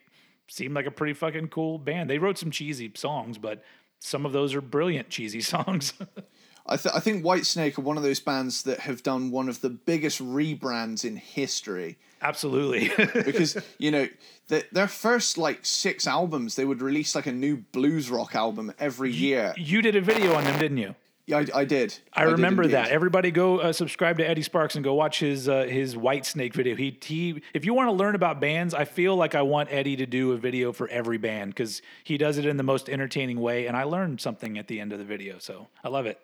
seemed 0.48 0.73
like 0.73 0.85
a 0.85 0.91
pretty 0.91 1.14
fucking 1.14 1.49
cool 1.49 1.77
band. 1.77 2.10
They 2.10 2.18
wrote 2.18 2.38
some 2.38 2.49
cheesy 2.49 2.89
songs, 2.95 3.38
but 3.38 3.64
some 3.99 4.26
of 4.26 4.31
those 4.31 4.56
are 4.56 4.61
brilliant 4.61 5.10
cheesy 5.10 5.41
songs. 5.53 5.94
I, 6.65 6.77
th- 6.77 6.95
I 6.95 6.99
think 6.99 7.23
Whitesnake 7.23 7.77
are 7.77 7.81
one 7.81 7.98
of 7.98 8.03
those 8.03 8.22
bands 8.22 8.64
that 8.64 8.80
have 8.80 9.03
done 9.03 9.31
one 9.31 9.49
of 9.49 9.60
the 9.61 9.69
biggest 9.69 10.22
rebrands 10.22 11.06
in 11.06 11.18
history. 11.18 11.98
Absolutely. 12.22 12.91
because 13.26 13.57
you 13.77 13.91
know 13.91 14.07
the, 14.48 14.65
their 14.72 14.88
first 14.88 15.38
like 15.38 15.65
six 15.65 16.07
albums 16.07 16.56
they 16.56 16.64
would 16.64 16.81
release 16.81 17.15
like 17.15 17.27
a 17.27 17.34
new 17.34 17.57
blues 17.57 18.10
rock 18.10 18.34
album 18.34 18.73
every 18.80 19.11
year 19.11 19.53
you 19.57 19.81
did 19.81 19.98
a 19.98 20.02
video 20.02 20.35
on 20.35 20.45
them, 20.45 20.57
didn't 20.57 20.77
you? 20.77 20.95
Yeah 21.28 21.40
i, 21.40 21.60
I 21.60 21.66
did 21.66 21.94
I, 22.14 22.24
did 22.26 22.32
remember 22.32 22.64
indeed. 22.64 22.76
that. 22.76 22.90
Everybody 22.90 23.32
go 23.32 23.60
uh, 23.60 23.74
subscribe 23.74 24.18
to 24.18 24.28
Eddie 24.28 24.41
Sparks 24.41 24.76
and 24.76 24.84
go 24.84 24.94
watch 24.95 25.20
his 25.20 25.48
uh, 25.48 25.64
his 25.64 25.94
Whitesnake 25.95 26.54
video. 26.54 26.76
He 26.76 26.98
he. 27.02 27.41
If 27.54 27.66
you 27.66 27.74
want 27.74 27.90
to 27.90 27.91
learn 27.91 28.16
about 28.16 28.40
bands, 28.40 28.74
I 28.74 28.86
feel 28.86 29.16
like 29.16 29.36
I 29.36 29.41
want 29.44 29.70
Eddie 29.72 29.98
to 29.98 30.06
do 30.06 30.32
a 30.32 30.38
video 30.38 30.72
for 30.72 30.88
every 30.88 31.18
band 31.18 31.52
because 31.54 31.82
he 32.04 32.18
does 32.18 32.38
it 32.38 32.45
in 32.45 32.58
the 32.58 32.64
most 32.64 32.90
entertaining 32.90 33.40
way, 33.41 33.68
and 33.68 33.76
I 33.78 33.84
learned 33.84 34.22
something 34.22 34.58
at 34.58 34.68
the 34.68 34.80
end 34.80 34.94
of 34.94 34.99
the 34.99 35.06
video. 35.06 35.38
So 35.40 35.68
I 35.84 35.90
love 35.90 36.06
it. 36.06 36.18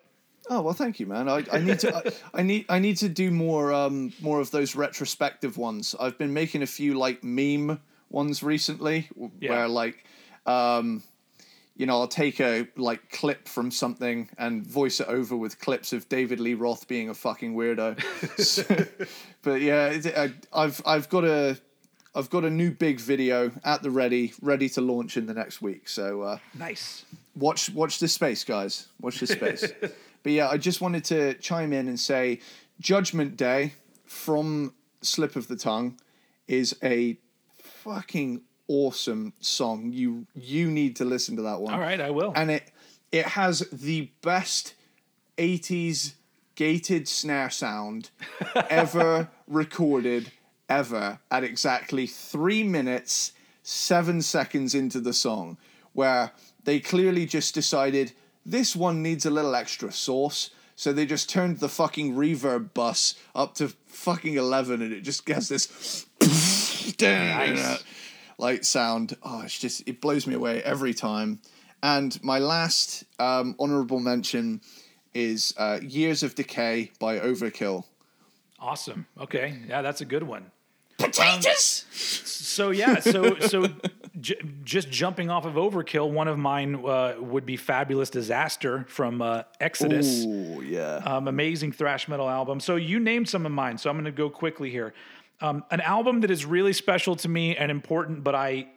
oh 0.50 0.60
well 0.62 0.74
thank 0.74 1.00
you 1.00 1.06
man 1.06 1.26
i, 1.26 1.42
I 1.50 1.58
need 1.58 1.78
to 1.80 1.88
I, 1.96 2.02
I 2.40 2.42
need 2.42 2.66
i 2.68 2.78
need 2.78 2.98
to 2.98 3.08
do 3.08 3.30
more 3.30 3.72
um 3.72 4.12
more 4.20 4.40
of 4.40 4.50
those 4.50 4.76
retrospective 4.76 5.56
ones 5.56 5.94
i've 5.98 6.18
been 6.18 6.34
making 6.34 6.60
a 6.62 6.66
few 6.66 6.98
like 6.98 7.24
meme 7.24 7.80
ones 8.10 8.42
recently 8.42 9.08
Yeah. 9.40 9.50
where 9.52 9.68
like 9.68 10.04
um 10.44 11.02
you 11.76 11.86
know, 11.86 12.00
I'll 12.00 12.08
take 12.08 12.40
a 12.40 12.68
like 12.76 13.10
clip 13.10 13.48
from 13.48 13.70
something 13.70 14.28
and 14.38 14.64
voice 14.66 15.00
it 15.00 15.08
over 15.08 15.36
with 15.36 15.58
clips 15.58 15.92
of 15.92 16.08
David 16.08 16.38
Lee 16.40 16.54
Roth 16.54 16.86
being 16.86 17.08
a 17.08 17.14
fucking 17.14 17.54
weirdo. 17.54 18.00
So- 18.38 19.06
but 19.42 19.60
yeah, 19.60 19.86
it, 19.88 20.06
I, 20.16 20.32
I've 20.52 20.80
I've 20.86 21.08
got 21.08 21.24
a 21.24 21.58
I've 22.14 22.30
got 22.30 22.44
a 22.44 22.50
new 22.50 22.70
big 22.70 23.00
video 23.00 23.50
at 23.64 23.82
the 23.82 23.90
ready, 23.90 24.32
ready 24.40 24.68
to 24.70 24.80
launch 24.80 25.16
in 25.16 25.26
the 25.26 25.34
next 25.34 25.60
week. 25.60 25.88
So 25.88 26.22
uh, 26.22 26.38
Nice. 26.56 27.04
watch 27.34 27.70
watch 27.70 27.98
this 27.98 28.12
space, 28.12 28.44
guys. 28.44 28.86
Watch 29.00 29.18
this 29.18 29.30
space. 29.30 29.66
but 30.22 30.32
yeah, 30.32 30.48
I 30.48 30.56
just 30.56 30.80
wanted 30.80 31.04
to 31.06 31.34
chime 31.34 31.72
in 31.72 31.88
and 31.88 31.98
say, 31.98 32.38
Judgment 32.80 33.36
Day 33.36 33.72
from 34.06 34.74
Slip 35.02 35.34
of 35.34 35.48
the 35.48 35.56
Tongue 35.56 35.98
is 36.46 36.76
a 36.84 37.18
fucking 37.58 38.42
awesome 38.68 39.32
song. 39.40 39.92
You 39.92 40.26
you 40.34 40.70
need 40.70 40.96
to 40.96 41.04
listen 41.04 41.36
to 41.36 41.42
that 41.42 41.60
one. 41.60 41.74
All 41.74 41.80
right, 41.80 42.00
I 42.00 42.10
will. 42.10 42.32
And 42.34 42.50
it 42.50 42.70
it 43.12 43.26
has 43.26 43.60
the 43.70 44.10
best 44.22 44.74
80s 45.38 46.14
gated 46.54 47.08
snare 47.08 47.50
sound 47.50 48.10
ever 48.70 49.28
recorded 49.48 50.32
ever 50.68 51.18
at 51.30 51.44
exactly 51.44 52.06
3 52.06 52.62
minutes 52.62 53.32
7 53.62 54.22
seconds 54.22 54.74
into 54.74 55.00
the 55.00 55.12
song 55.12 55.58
where 55.92 56.32
they 56.64 56.80
clearly 56.80 57.26
just 57.26 57.54
decided 57.54 58.12
this 58.46 58.74
one 58.74 59.02
needs 59.02 59.26
a 59.26 59.30
little 59.30 59.54
extra 59.54 59.92
sauce 59.92 60.50
so 60.76 60.92
they 60.92 61.06
just 61.06 61.28
turned 61.28 61.58
the 61.58 61.68
fucking 61.68 62.14
reverb 62.14 62.72
bus 62.74 63.14
up 63.34 63.54
to 63.54 63.68
fucking 63.86 64.34
11 64.34 64.82
and 64.82 64.92
it 64.92 65.02
just 65.02 65.26
gets 65.26 65.48
this 65.48 66.06
like 68.38 68.64
sound. 68.64 69.16
Oh, 69.22 69.42
it's 69.42 69.58
just 69.58 69.82
it 69.88 70.00
blows 70.00 70.26
me 70.26 70.34
away 70.34 70.62
every 70.62 70.94
time. 70.94 71.40
And 71.82 72.22
my 72.22 72.38
last 72.38 73.04
um, 73.18 73.54
honorable 73.58 74.00
mention 74.00 74.60
is 75.12 75.52
uh, 75.58 75.80
Years 75.82 76.22
of 76.22 76.34
Decay 76.34 76.92
by 76.98 77.18
Overkill. 77.18 77.84
awesome. 78.58 79.06
Okay. 79.20 79.58
Yeah, 79.68 79.82
that's 79.82 80.00
a 80.00 80.04
good 80.06 80.22
one. 80.22 80.50
Potatoes. 80.96 81.84
So 81.92 82.70
yeah, 82.70 83.00
so 83.00 83.38
so 83.40 83.66
j- 84.20 84.40
just 84.62 84.90
jumping 84.90 85.28
off 85.28 85.44
of 85.44 85.54
Overkill, 85.54 86.08
one 86.10 86.28
of 86.28 86.38
mine 86.38 86.76
uh, 86.76 87.16
would 87.18 87.44
be 87.44 87.56
Fabulous 87.56 88.10
Disaster 88.10 88.84
from 88.88 89.20
uh, 89.20 89.42
Exodus. 89.60 90.24
Oh 90.26 90.60
yeah. 90.60 90.96
um, 91.04 91.26
amazing 91.28 91.72
thrash 91.72 92.06
metal 92.08 92.30
album. 92.30 92.60
So 92.60 92.76
you 92.76 93.00
named 93.00 93.28
some 93.28 93.44
of 93.44 93.50
mine, 93.52 93.76
so 93.76 93.90
I'm 93.90 93.96
going 93.96 94.04
to 94.06 94.12
go 94.12 94.30
quickly 94.30 94.70
here. 94.70 94.94
Um, 95.40 95.64
an 95.70 95.80
album 95.80 96.20
that 96.20 96.30
is 96.30 96.44
really 96.44 96.72
special 96.72 97.16
to 97.16 97.28
me 97.28 97.56
and 97.56 97.70
important, 97.70 98.24
but 98.24 98.34
I 98.34 98.68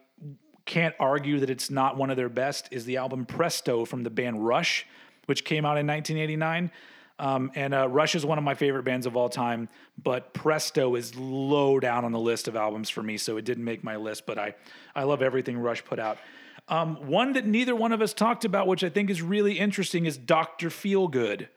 can't 0.65 0.95
argue 0.99 1.39
that 1.39 1.49
it's 1.49 1.69
not 1.69 1.97
one 1.97 2.09
of 2.09 2.17
their 2.17 2.29
best, 2.29 2.67
is 2.71 2.85
the 2.85 2.97
album 2.97 3.25
Presto 3.25 3.85
from 3.85 4.03
the 4.03 4.09
band 4.09 4.45
Rush, 4.45 4.85
which 5.25 5.45
came 5.45 5.65
out 5.65 5.77
in 5.77 5.87
1989. 5.87 6.71
Um, 7.19 7.51
and 7.55 7.73
uh, 7.73 7.87
Rush 7.87 8.13
is 8.13 8.25
one 8.25 8.37
of 8.37 8.43
my 8.43 8.53
favorite 8.53 8.83
bands 8.83 9.07
of 9.07 9.17
all 9.17 9.29
time, 9.29 9.69
but 10.03 10.33
Presto 10.33 10.95
is 10.95 11.15
low 11.15 11.79
down 11.79 12.05
on 12.05 12.11
the 12.11 12.19
list 12.19 12.47
of 12.47 12.55
albums 12.55 12.89
for 12.89 13.01
me, 13.01 13.17
so 13.17 13.37
it 13.37 13.45
didn't 13.45 13.63
make 13.63 13.83
my 13.83 13.95
list. 13.95 14.25
But 14.27 14.37
I, 14.37 14.55
I 14.95 15.03
love 15.03 15.23
everything 15.23 15.57
Rush 15.57 15.83
put 15.83 15.99
out. 15.99 16.19
Um, 16.67 17.07
one 17.07 17.33
that 17.33 17.45
neither 17.45 17.75
one 17.75 17.91
of 17.91 18.01
us 18.01 18.13
talked 18.13 18.45
about, 18.45 18.67
which 18.67 18.83
I 18.83 18.89
think 18.89 19.09
is 19.09 19.21
really 19.21 19.57
interesting, 19.57 20.05
is 20.05 20.17
Doctor 20.17 20.69
Feelgood. 20.69 21.47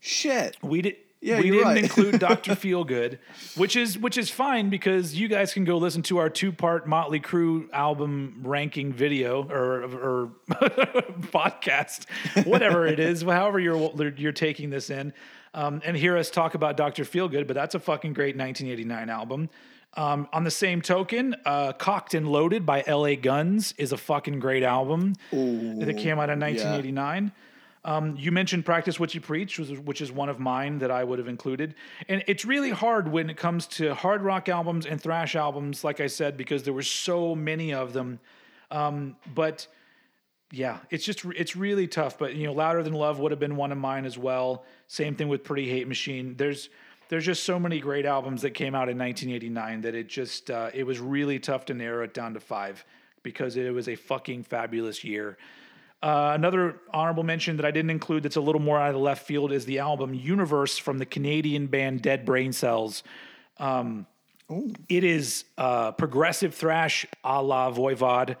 Shit. 0.00 0.56
We 0.62 0.82
did. 0.82 0.96
Yeah, 1.26 1.40
we 1.40 1.50
didn't 1.50 1.64
right. 1.64 1.82
include 1.82 2.18
Doctor 2.20 2.52
Feelgood, 2.52 3.18
which 3.56 3.74
is 3.74 3.98
which 3.98 4.16
is 4.16 4.30
fine 4.30 4.70
because 4.70 5.18
you 5.18 5.26
guys 5.26 5.52
can 5.52 5.64
go 5.64 5.76
listen 5.76 6.02
to 6.02 6.18
our 6.18 6.30
two 6.30 6.52
part 6.52 6.86
Motley 6.86 7.18
Crue 7.18 7.68
album 7.72 8.42
ranking 8.44 8.92
video 8.92 9.42
or 9.42 9.82
or 9.82 10.30
podcast, 11.32 12.06
whatever 12.46 12.86
it 12.86 13.00
is, 13.00 13.22
however 13.22 13.58
you're 13.58 13.92
you're 14.16 14.30
taking 14.30 14.70
this 14.70 14.88
in, 14.88 15.12
um, 15.52 15.82
and 15.84 15.96
hear 15.96 16.16
us 16.16 16.30
talk 16.30 16.54
about 16.54 16.76
Doctor 16.76 17.02
Feelgood. 17.02 17.48
But 17.48 17.54
that's 17.54 17.74
a 17.74 17.80
fucking 17.80 18.12
great 18.12 18.36
1989 18.36 19.10
album. 19.10 19.50
Um, 19.96 20.28
on 20.32 20.44
the 20.44 20.50
same 20.50 20.82
token, 20.82 21.34
uh, 21.44 21.72
Cocked 21.72 22.14
and 22.14 22.28
Loaded 22.28 22.66
by 22.66 22.84
L.A. 22.86 23.16
Guns 23.16 23.74
is 23.78 23.92
a 23.92 23.96
fucking 23.96 24.40
great 24.40 24.62
album 24.62 25.14
that 25.32 25.96
came 25.98 26.18
out 26.18 26.28
in 26.28 26.38
1989. 26.38 27.32
Um, 27.86 28.16
you 28.18 28.32
mentioned 28.32 28.64
practice 28.64 28.98
what 28.98 29.14
you 29.14 29.20
preach, 29.20 29.60
which 29.60 30.00
is, 30.00 30.10
one 30.10 30.28
of 30.28 30.40
mine 30.40 30.78
that 30.80 30.90
I 30.90 31.04
would 31.04 31.20
have 31.20 31.28
included. 31.28 31.76
And 32.08 32.24
it's 32.26 32.44
really 32.44 32.70
hard 32.70 33.06
when 33.06 33.30
it 33.30 33.36
comes 33.36 33.68
to 33.68 33.94
hard 33.94 34.22
rock 34.22 34.48
albums 34.48 34.86
and 34.86 35.00
thrash 35.00 35.36
albums, 35.36 35.84
like 35.84 36.00
I 36.00 36.08
said, 36.08 36.36
because 36.36 36.64
there 36.64 36.72
were 36.72 36.82
so 36.82 37.36
many 37.36 37.72
of 37.72 37.92
them. 37.92 38.18
Um, 38.72 39.14
but 39.32 39.68
yeah, 40.50 40.78
it's 40.90 41.04
just 41.04 41.24
it's 41.36 41.54
really 41.54 41.86
tough. 41.86 42.18
But 42.18 42.34
you 42.34 42.48
know, 42.48 42.52
louder 42.52 42.82
than 42.82 42.92
love 42.92 43.20
would 43.20 43.30
have 43.30 43.38
been 43.38 43.54
one 43.54 43.70
of 43.70 43.78
mine 43.78 44.04
as 44.04 44.18
well. 44.18 44.64
Same 44.88 45.14
thing 45.14 45.28
with 45.28 45.44
Pretty 45.44 45.70
Hate 45.70 45.86
Machine. 45.86 46.34
There's 46.36 46.70
there's 47.08 47.24
just 47.24 47.44
so 47.44 47.56
many 47.56 47.78
great 47.78 48.04
albums 48.04 48.42
that 48.42 48.50
came 48.50 48.74
out 48.74 48.88
in 48.88 48.98
1989 48.98 49.82
that 49.82 49.94
it 49.94 50.08
just 50.08 50.50
uh, 50.50 50.70
it 50.74 50.84
was 50.84 50.98
really 50.98 51.38
tough 51.38 51.66
to 51.66 51.74
narrow 51.74 52.02
it 52.02 52.14
down 52.14 52.34
to 52.34 52.40
five 52.40 52.84
because 53.22 53.56
it 53.56 53.72
was 53.72 53.88
a 53.88 53.94
fucking 53.94 54.42
fabulous 54.42 55.04
year. 55.04 55.38
Uh, 56.02 56.32
another 56.34 56.76
honorable 56.92 57.22
mention 57.22 57.56
that 57.56 57.64
I 57.66 57.70
didn't 57.70 57.90
include 57.90 58.22
that's 58.22 58.36
a 58.36 58.40
little 58.40 58.60
more 58.60 58.78
out 58.78 58.88
of 58.88 58.94
the 58.94 59.00
left 59.00 59.26
field 59.26 59.50
is 59.50 59.64
the 59.64 59.78
album 59.78 60.14
Universe 60.14 60.76
from 60.78 60.98
the 60.98 61.06
Canadian 61.06 61.66
band 61.66 62.02
Dead 62.02 62.24
Brain 62.24 62.52
Cells. 62.52 63.02
Um, 63.58 64.06
it 64.88 65.04
is 65.04 65.44
uh, 65.58 65.92
progressive 65.92 66.54
thrash 66.54 67.06
a 67.24 67.42
la 67.42 67.72
Voivod. 67.72 68.36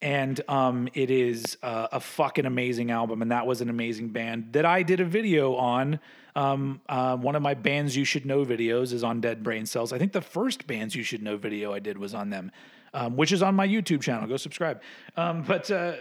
And 0.00 0.38
um, 0.48 0.88
it 0.92 1.10
is 1.10 1.56
uh, 1.62 1.88
a 1.90 1.98
fucking 1.98 2.44
amazing 2.44 2.90
album. 2.90 3.22
And 3.22 3.30
that 3.30 3.46
was 3.46 3.62
an 3.62 3.70
amazing 3.70 4.08
band 4.08 4.52
that 4.52 4.66
I 4.66 4.82
did 4.82 5.00
a 5.00 5.04
video 5.04 5.54
on. 5.54 5.98
Um, 6.36 6.82
uh, 6.88 7.16
one 7.16 7.36
of 7.36 7.42
my 7.42 7.54
bands 7.54 7.96
you 7.96 8.04
should 8.04 8.26
know 8.26 8.44
videos 8.44 8.92
is 8.92 9.02
on 9.02 9.20
Dead 9.22 9.42
Brain 9.42 9.64
Cells. 9.64 9.92
I 9.92 9.98
think 9.98 10.12
the 10.12 10.20
first 10.20 10.66
bands 10.66 10.94
you 10.94 11.02
should 11.02 11.22
know 11.22 11.38
video 11.38 11.72
I 11.72 11.78
did 11.78 11.96
was 11.96 12.12
on 12.12 12.28
them, 12.28 12.50
um, 12.92 13.16
which 13.16 13.32
is 13.32 13.42
on 13.42 13.54
my 13.54 13.66
YouTube 13.66 14.02
channel. 14.02 14.28
Go 14.28 14.36
subscribe. 14.36 14.82
Um, 15.16 15.42
but 15.42 15.70
uh, 15.70 15.94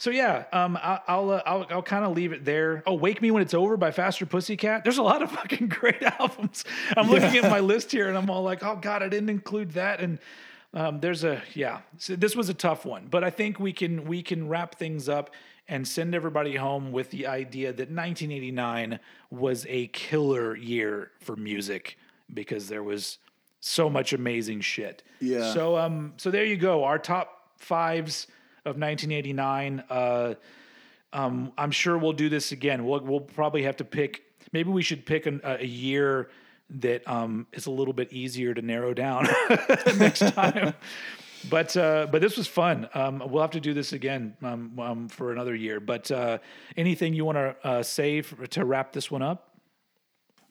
so 0.00 0.08
yeah, 0.08 0.44
um, 0.50 0.78
I, 0.78 0.98
I'll 1.08 1.30
uh, 1.30 1.42
I'll, 1.44 1.66
I'll 1.68 1.82
kind 1.82 2.06
of 2.06 2.16
leave 2.16 2.32
it 2.32 2.42
there. 2.42 2.82
Oh, 2.86 2.94
Wake 2.94 3.20
Me 3.20 3.30
When 3.30 3.42
It's 3.42 3.52
Over 3.52 3.76
by 3.76 3.90
Faster 3.90 4.24
Pussycat. 4.24 4.82
There's 4.82 4.96
a 4.96 5.02
lot 5.02 5.20
of 5.20 5.30
fucking 5.30 5.68
great 5.80 6.02
albums. 6.02 6.64
I'm 6.96 7.10
looking 7.10 7.36
at 7.36 7.50
my 7.50 7.60
list 7.60 7.92
here 7.92 8.08
and 8.08 8.16
I'm 8.16 8.30
all 8.30 8.42
like, 8.42 8.64
oh 8.64 8.76
god, 8.76 9.02
I 9.02 9.10
didn't 9.10 9.28
include 9.28 9.72
that. 9.72 10.00
And 10.00 10.18
um, 10.72 11.00
there's 11.00 11.22
a 11.22 11.42
yeah. 11.52 11.80
So 11.98 12.16
this 12.16 12.34
was 12.34 12.48
a 12.48 12.54
tough 12.54 12.86
one, 12.86 13.08
but 13.10 13.24
I 13.24 13.28
think 13.28 13.60
we 13.60 13.74
can 13.74 14.06
we 14.06 14.22
can 14.22 14.48
wrap 14.48 14.76
things 14.76 15.06
up 15.06 15.34
and 15.68 15.86
send 15.86 16.14
everybody 16.14 16.56
home 16.56 16.92
with 16.92 17.10
the 17.10 17.26
idea 17.26 17.68
that 17.68 17.90
1989 17.90 19.00
was 19.30 19.66
a 19.68 19.88
killer 19.88 20.56
year 20.56 21.10
for 21.20 21.36
music 21.36 21.98
because 22.32 22.68
there 22.68 22.82
was 22.82 23.18
so 23.60 23.90
much 23.90 24.14
amazing 24.14 24.62
shit. 24.62 25.02
Yeah. 25.20 25.52
So 25.52 25.76
um 25.76 26.14
so 26.16 26.30
there 26.30 26.46
you 26.46 26.56
go. 26.56 26.84
Our 26.84 26.98
top 26.98 27.50
fives 27.58 28.28
of 28.64 28.76
1989. 28.76 29.84
Uh, 29.88 30.34
um, 31.12 31.52
I'm 31.58 31.70
sure 31.70 31.98
we'll 31.98 32.12
do 32.12 32.28
this 32.28 32.52
again. 32.52 32.84
We'll 32.84 33.00
we'll 33.00 33.20
probably 33.20 33.64
have 33.64 33.76
to 33.78 33.84
pick. 33.84 34.22
Maybe 34.52 34.70
we 34.70 34.82
should 34.82 35.04
pick 35.06 35.26
an, 35.26 35.40
a 35.44 35.64
year 35.64 36.30
that 36.70 37.06
um, 37.08 37.46
is 37.52 37.66
a 37.66 37.70
little 37.70 37.94
bit 37.94 38.12
easier 38.12 38.54
to 38.54 38.62
narrow 38.62 38.94
down 38.94 39.26
next 39.98 40.20
time. 40.32 40.74
But 41.48 41.74
uh, 41.74 42.06
but 42.10 42.20
this 42.20 42.36
was 42.36 42.46
fun. 42.46 42.86
Um, 42.92 43.22
we'll 43.26 43.40
have 43.40 43.52
to 43.52 43.60
do 43.60 43.72
this 43.72 43.94
again 43.94 44.36
um, 44.42 44.78
um, 44.78 45.08
for 45.08 45.32
another 45.32 45.54
year. 45.54 45.80
But 45.80 46.10
uh, 46.10 46.36
anything 46.76 47.14
you 47.14 47.24
want 47.24 47.36
to 47.36 47.56
uh, 47.66 47.82
say 47.82 48.20
for, 48.20 48.46
to 48.46 48.64
wrap 48.66 48.92
this 48.92 49.10
one 49.10 49.22
up? 49.22 49.56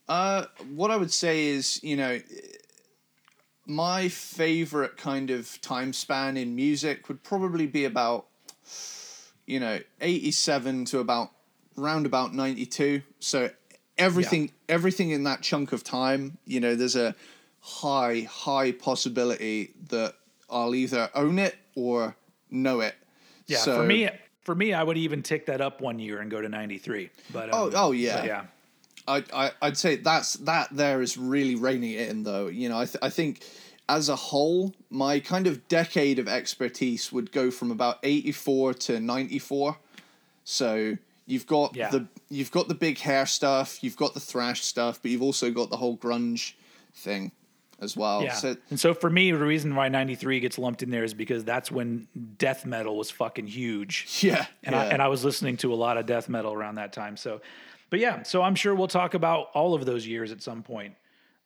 Uh, 0.07 0.45
what 0.73 0.89
I 0.89 0.97
would 0.97 1.13
say 1.13 1.45
is, 1.45 1.83
you 1.83 1.95
know, 1.95 2.19
my 3.69 4.09
favorite 4.09 4.97
kind 4.97 5.29
of 5.29 5.61
time 5.61 5.93
span 5.93 6.35
in 6.37 6.55
music 6.55 7.07
would 7.07 7.21
probably 7.21 7.67
be 7.67 7.85
about, 7.85 8.25
you 9.45 9.59
know, 9.59 9.79
87 10.01 10.85
to 10.85 10.99
about 10.99 11.29
round 11.75 12.07
about 12.07 12.33
92. 12.33 13.03
So 13.19 13.51
everything, 13.95 14.51
everything 14.67 15.11
in 15.11 15.23
that 15.25 15.43
chunk 15.43 15.71
of 15.71 15.83
time, 15.83 16.39
you 16.45 16.59
know, 16.59 16.73
there's 16.73 16.95
a 16.95 17.15
high, 17.59 18.21
high 18.27 18.71
possibility 18.71 19.73
that 19.89 20.15
I'll 20.49 20.73
either 20.73 21.11
own 21.13 21.37
it 21.37 21.55
or 21.75 22.15
know 22.49 22.79
it. 22.79 22.95
Yeah, 23.45 23.59
So- 23.59 23.77
for 23.77 23.83
me, 23.83 24.09
for 24.41 24.55
me, 24.55 24.73
I 24.73 24.81
would 24.81 24.97
even 24.97 25.21
tick 25.21 25.45
that 25.45 25.61
up 25.61 25.79
one 25.79 25.99
year 25.99 26.21
and 26.21 26.31
go 26.31 26.41
to 26.41 26.49
'93. 26.49 27.11
But 27.31 27.49
Oh, 27.53 27.67
um, 27.67 27.73
oh, 27.75 27.91
yeah. 27.91 28.15
but 28.17 28.25
yeah. 28.25 28.45
I, 29.09 29.23
I 29.33 29.51
I'd 29.61 29.77
say 29.77 29.95
that's 29.97 30.33
that 30.35 30.67
there 30.71 31.01
is 31.01 31.17
really 31.17 31.55
reining 31.55 31.91
it 31.93 32.09
in 32.09 32.23
though. 32.23 32.47
You 32.47 32.69
know, 32.69 32.79
I 32.79 32.85
th- 32.85 32.97
I 33.01 33.09
think 33.09 33.43
as 33.89 34.07
a 34.09 34.15
whole, 34.15 34.73
my 34.91 35.19
kind 35.19 35.47
of 35.47 35.67
decade 35.67 36.19
of 36.19 36.27
expertise 36.27 37.11
would 37.11 37.31
go 37.31 37.49
from 37.51 37.71
about 37.71 37.97
eighty 38.03 38.31
four 38.31 38.73
to 38.75 38.99
ninety 38.99 39.39
four. 39.39 39.77
So 40.43 40.97
you've 41.25 41.47
got 41.47 41.75
Yeah. 41.75 41.89
the 41.89 42.07
you've 42.29 42.51
got 42.51 42.67
the 42.67 42.75
big 42.75 42.97
hair 42.99 43.25
stuff, 43.25 43.83
you've 43.83 43.97
got 43.97 44.13
the 44.13 44.19
thrash 44.19 44.61
stuff, 44.63 44.99
but 45.01 45.11
you've 45.11 45.21
also 45.21 45.51
got 45.51 45.69
the 45.69 45.77
whole 45.77 45.97
grunge 45.97 46.53
thing 46.93 47.31
as 47.81 47.95
well. 47.95 48.23
Yeah. 48.23 48.33
So 48.33 48.57
and 48.69 48.79
so 48.79 48.93
for 48.93 49.09
me, 49.09 49.31
the 49.31 49.37
reason 49.39 49.73
why 49.75 49.87
93 49.89 50.39
gets 50.41 50.57
lumped 50.57 50.83
in 50.83 50.89
there 50.89 51.03
is 51.03 51.13
because 51.13 51.43
that's 51.45 51.71
when 51.71 52.07
death 52.37 52.65
metal 52.65 52.97
was 52.97 53.09
fucking 53.09 53.47
huge. 53.47 54.07
yeah, 54.21 54.45
And, 54.63 54.75
yeah. 54.75 54.81
I, 54.81 54.85
and 54.87 55.01
I 55.01 55.07
was 55.07 55.23
listening 55.23 55.57
to 55.57 55.73
a 55.73 55.75
lot 55.75 55.97
of 55.97 56.05
death 56.05 56.27
metal 56.29 56.53
around 56.53 56.75
that 56.75 56.91
time. 56.93 57.15
So, 57.15 57.41
but 57.89 57.99
yeah, 57.99 58.23
so 58.23 58.41
I'm 58.41 58.55
sure 58.55 58.75
we'll 58.75 58.87
talk 58.87 59.13
about 59.13 59.47
all 59.53 59.73
of 59.73 59.85
those 59.85 60.05
years 60.05 60.31
at 60.31 60.41
some 60.41 60.63
point. 60.63 60.95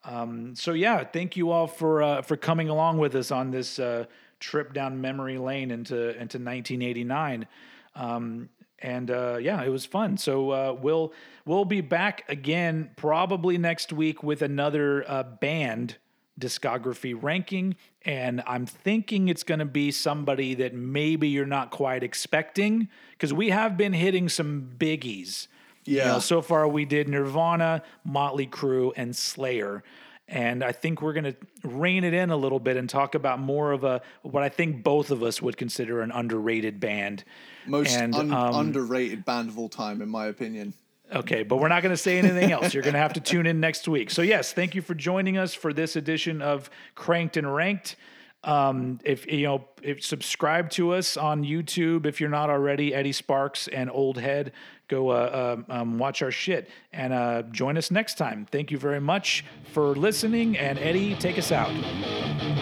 Um, 0.04 0.54
so 0.54 0.72
yeah, 0.72 1.02
thank 1.04 1.36
you 1.36 1.50
all 1.50 1.66
for 1.66 2.02
uh, 2.02 2.22
for 2.22 2.36
coming 2.36 2.68
along 2.68 2.98
with 2.98 3.14
us 3.14 3.30
on 3.30 3.50
this 3.50 3.78
uh, 3.78 4.04
trip 4.38 4.74
down 4.74 5.00
memory 5.00 5.38
lane 5.38 5.70
into 5.70 6.10
into 6.10 6.38
1989. 6.38 7.46
Um, 7.94 8.48
and 8.80 9.10
uh, 9.10 9.38
yeah, 9.40 9.62
it 9.62 9.70
was 9.70 9.86
fun. 9.86 10.18
So 10.18 10.50
uh, 10.50 10.76
we'll 10.78 11.14
we'll 11.46 11.64
be 11.64 11.80
back 11.80 12.24
again 12.28 12.90
probably 12.96 13.56
next 13.56 13.92
week 13.92 14.22
with 14.22 14.42
another 14.42 15.04
uh, 15.10 15.22
band 15.22 15.96
discography 16.38 17.16
ranking, 17.18 17.76
and 18.02 18.42
I'm 18.46 18.66
thinking 18.66 19.28
it's 19.28 19.44
going 19.44 19.60
to 19.60 19.64
be 19.64 19.90
somebody 19.90 20.54
that 20.56 20.74
maybe 20.74 21.28
you're 21.28 21.46
not 21.46 21.70
quite 21.70 22.02
expecting 22.02 22.88
because 23.12 23.32
we 23.32 23.50
have 23.50 23.76
been 23.76 23.92
hitting 23.92 24.28
some 24.28 24.72
biggies. 24.76 25.46
You 25.84 25.98
Yeah. 25.98 26.04
know, 26.12 26.18
so 26.18 26.40
far 26.42 26.66
we 26.68 26.84
did 26.84 27.08
Nirvana, 27.08 27.82
Motley 28.04 28.46
Crue, 28.46 28.92
and 28.96 29.14
Slayer. 29.14 29.82
And 30.26 30.64
I 30.64 30.72
think 30.72 31.02
we're 31.02 31.12
going 31.12 31.24
to 31.24 31.36
rein 31.62 32.02
it 32.02 32.14
in 32.14 32.30
a 32.30 32.36
little 32.36 32.58
bit 32.58 32.78
and 32.78 32.88
talk 32.88 33.14
about 33.14 33.38
more 33.38 33.72
of 33.72 33.84
a 33.84 34.00
what 34.22 34.42
I 34.42 34.48
think 34.48 34.82
both 34.82 35.10
of 35.10 35.22
us 35.22 35.42
would 35.42 35.58
consider 35.58 36.00
an 36.00 36.10
underrated 36.10 36.80
band. 36.80 37.24
Most 37.66 37.94
And, 37.96 38.14
un- 38.14 38.32
um, 38.32 38.54
underrated 38.54 39.24
band 39.26 39.50
of 39.50 39.58
all 39.58 39.68
time, 39.68 40.00
in 40.00 40.08
my 40.08 40.26
opinion. 40.26 40.72
Okay, 41.14 41.42
but 41.42 41.56
we're 41.56 41.68
not 41.68 41.82
going 41.82 41.92
to 41.92 41.98
say 41.98 42.18
anything 42.18 42.50
else. 42.50 42.72
You're 42.72 42.82
going 42.82 42.94
to 42.94 42.98
have 42.98 43.12
to 43.12 43.20
tune 43.20 43.46
in 43.46 43.60
next 43.60 43.86
week. 43.86 44.10
So 44.10 44.22
yes, 44.22 44.54
thank 44.54 44.74
you 44.74 44.80
for 44.80 44.94
joining 44.94 45.36
us 45.36 45.52
for 45.52 45.74
this 45.74 45.94
edition 45.96 46.40
of 46.40 46.70
Cranked 46.94 47.36
and 47.36 47.54
Ranked. 47.54 47.96
Um, 48.44 49.00
if 49.04 49.30
you 49.30 49.46
know, 49.46 49.64
if 49.82 50.04
subscribe 50.04 50.70
to 50.70 50.92
us 50.92 51.16
on 51.16 51.44
YouTube 51.44 52.06
if 52.06 52.20
you're 52.20 52.30
not 52.30 52.50
already. 52.50 52.94
Eddie 52.94 53.12
Sparks 53.12 53.68
and 53.68 53.90
Old 53.90 54.18
Head, 54.18 54.52
go 54.88 55.10
uh, 55.10 55.56
um, 55.56 55.66
um, 55.68 55.98
watch 55.98 56.22
our 56.22 56.30
shit 56.30 56.68
and 56.92 57.12
uh, 57.12 57.42
join 57.50 57.76
us 57.76 57.90
next 57.90 58.18
time. 58.18 58.46
Thank 58.50 58.70
you 58.70 58.78
very 58.78 59.00
much 59.00 59.44
for 59.72 59.94
listening. 59.94 60.56
And 60.58 60.78
Eddie, 60.78 61.14
take 61.16 61.38
us 61.38 61.52
out. 61.52 61.72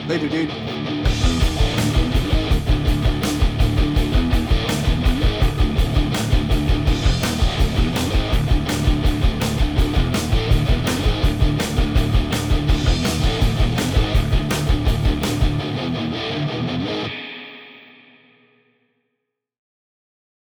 Later, 0.07 0.29
dude. 0.29 1.22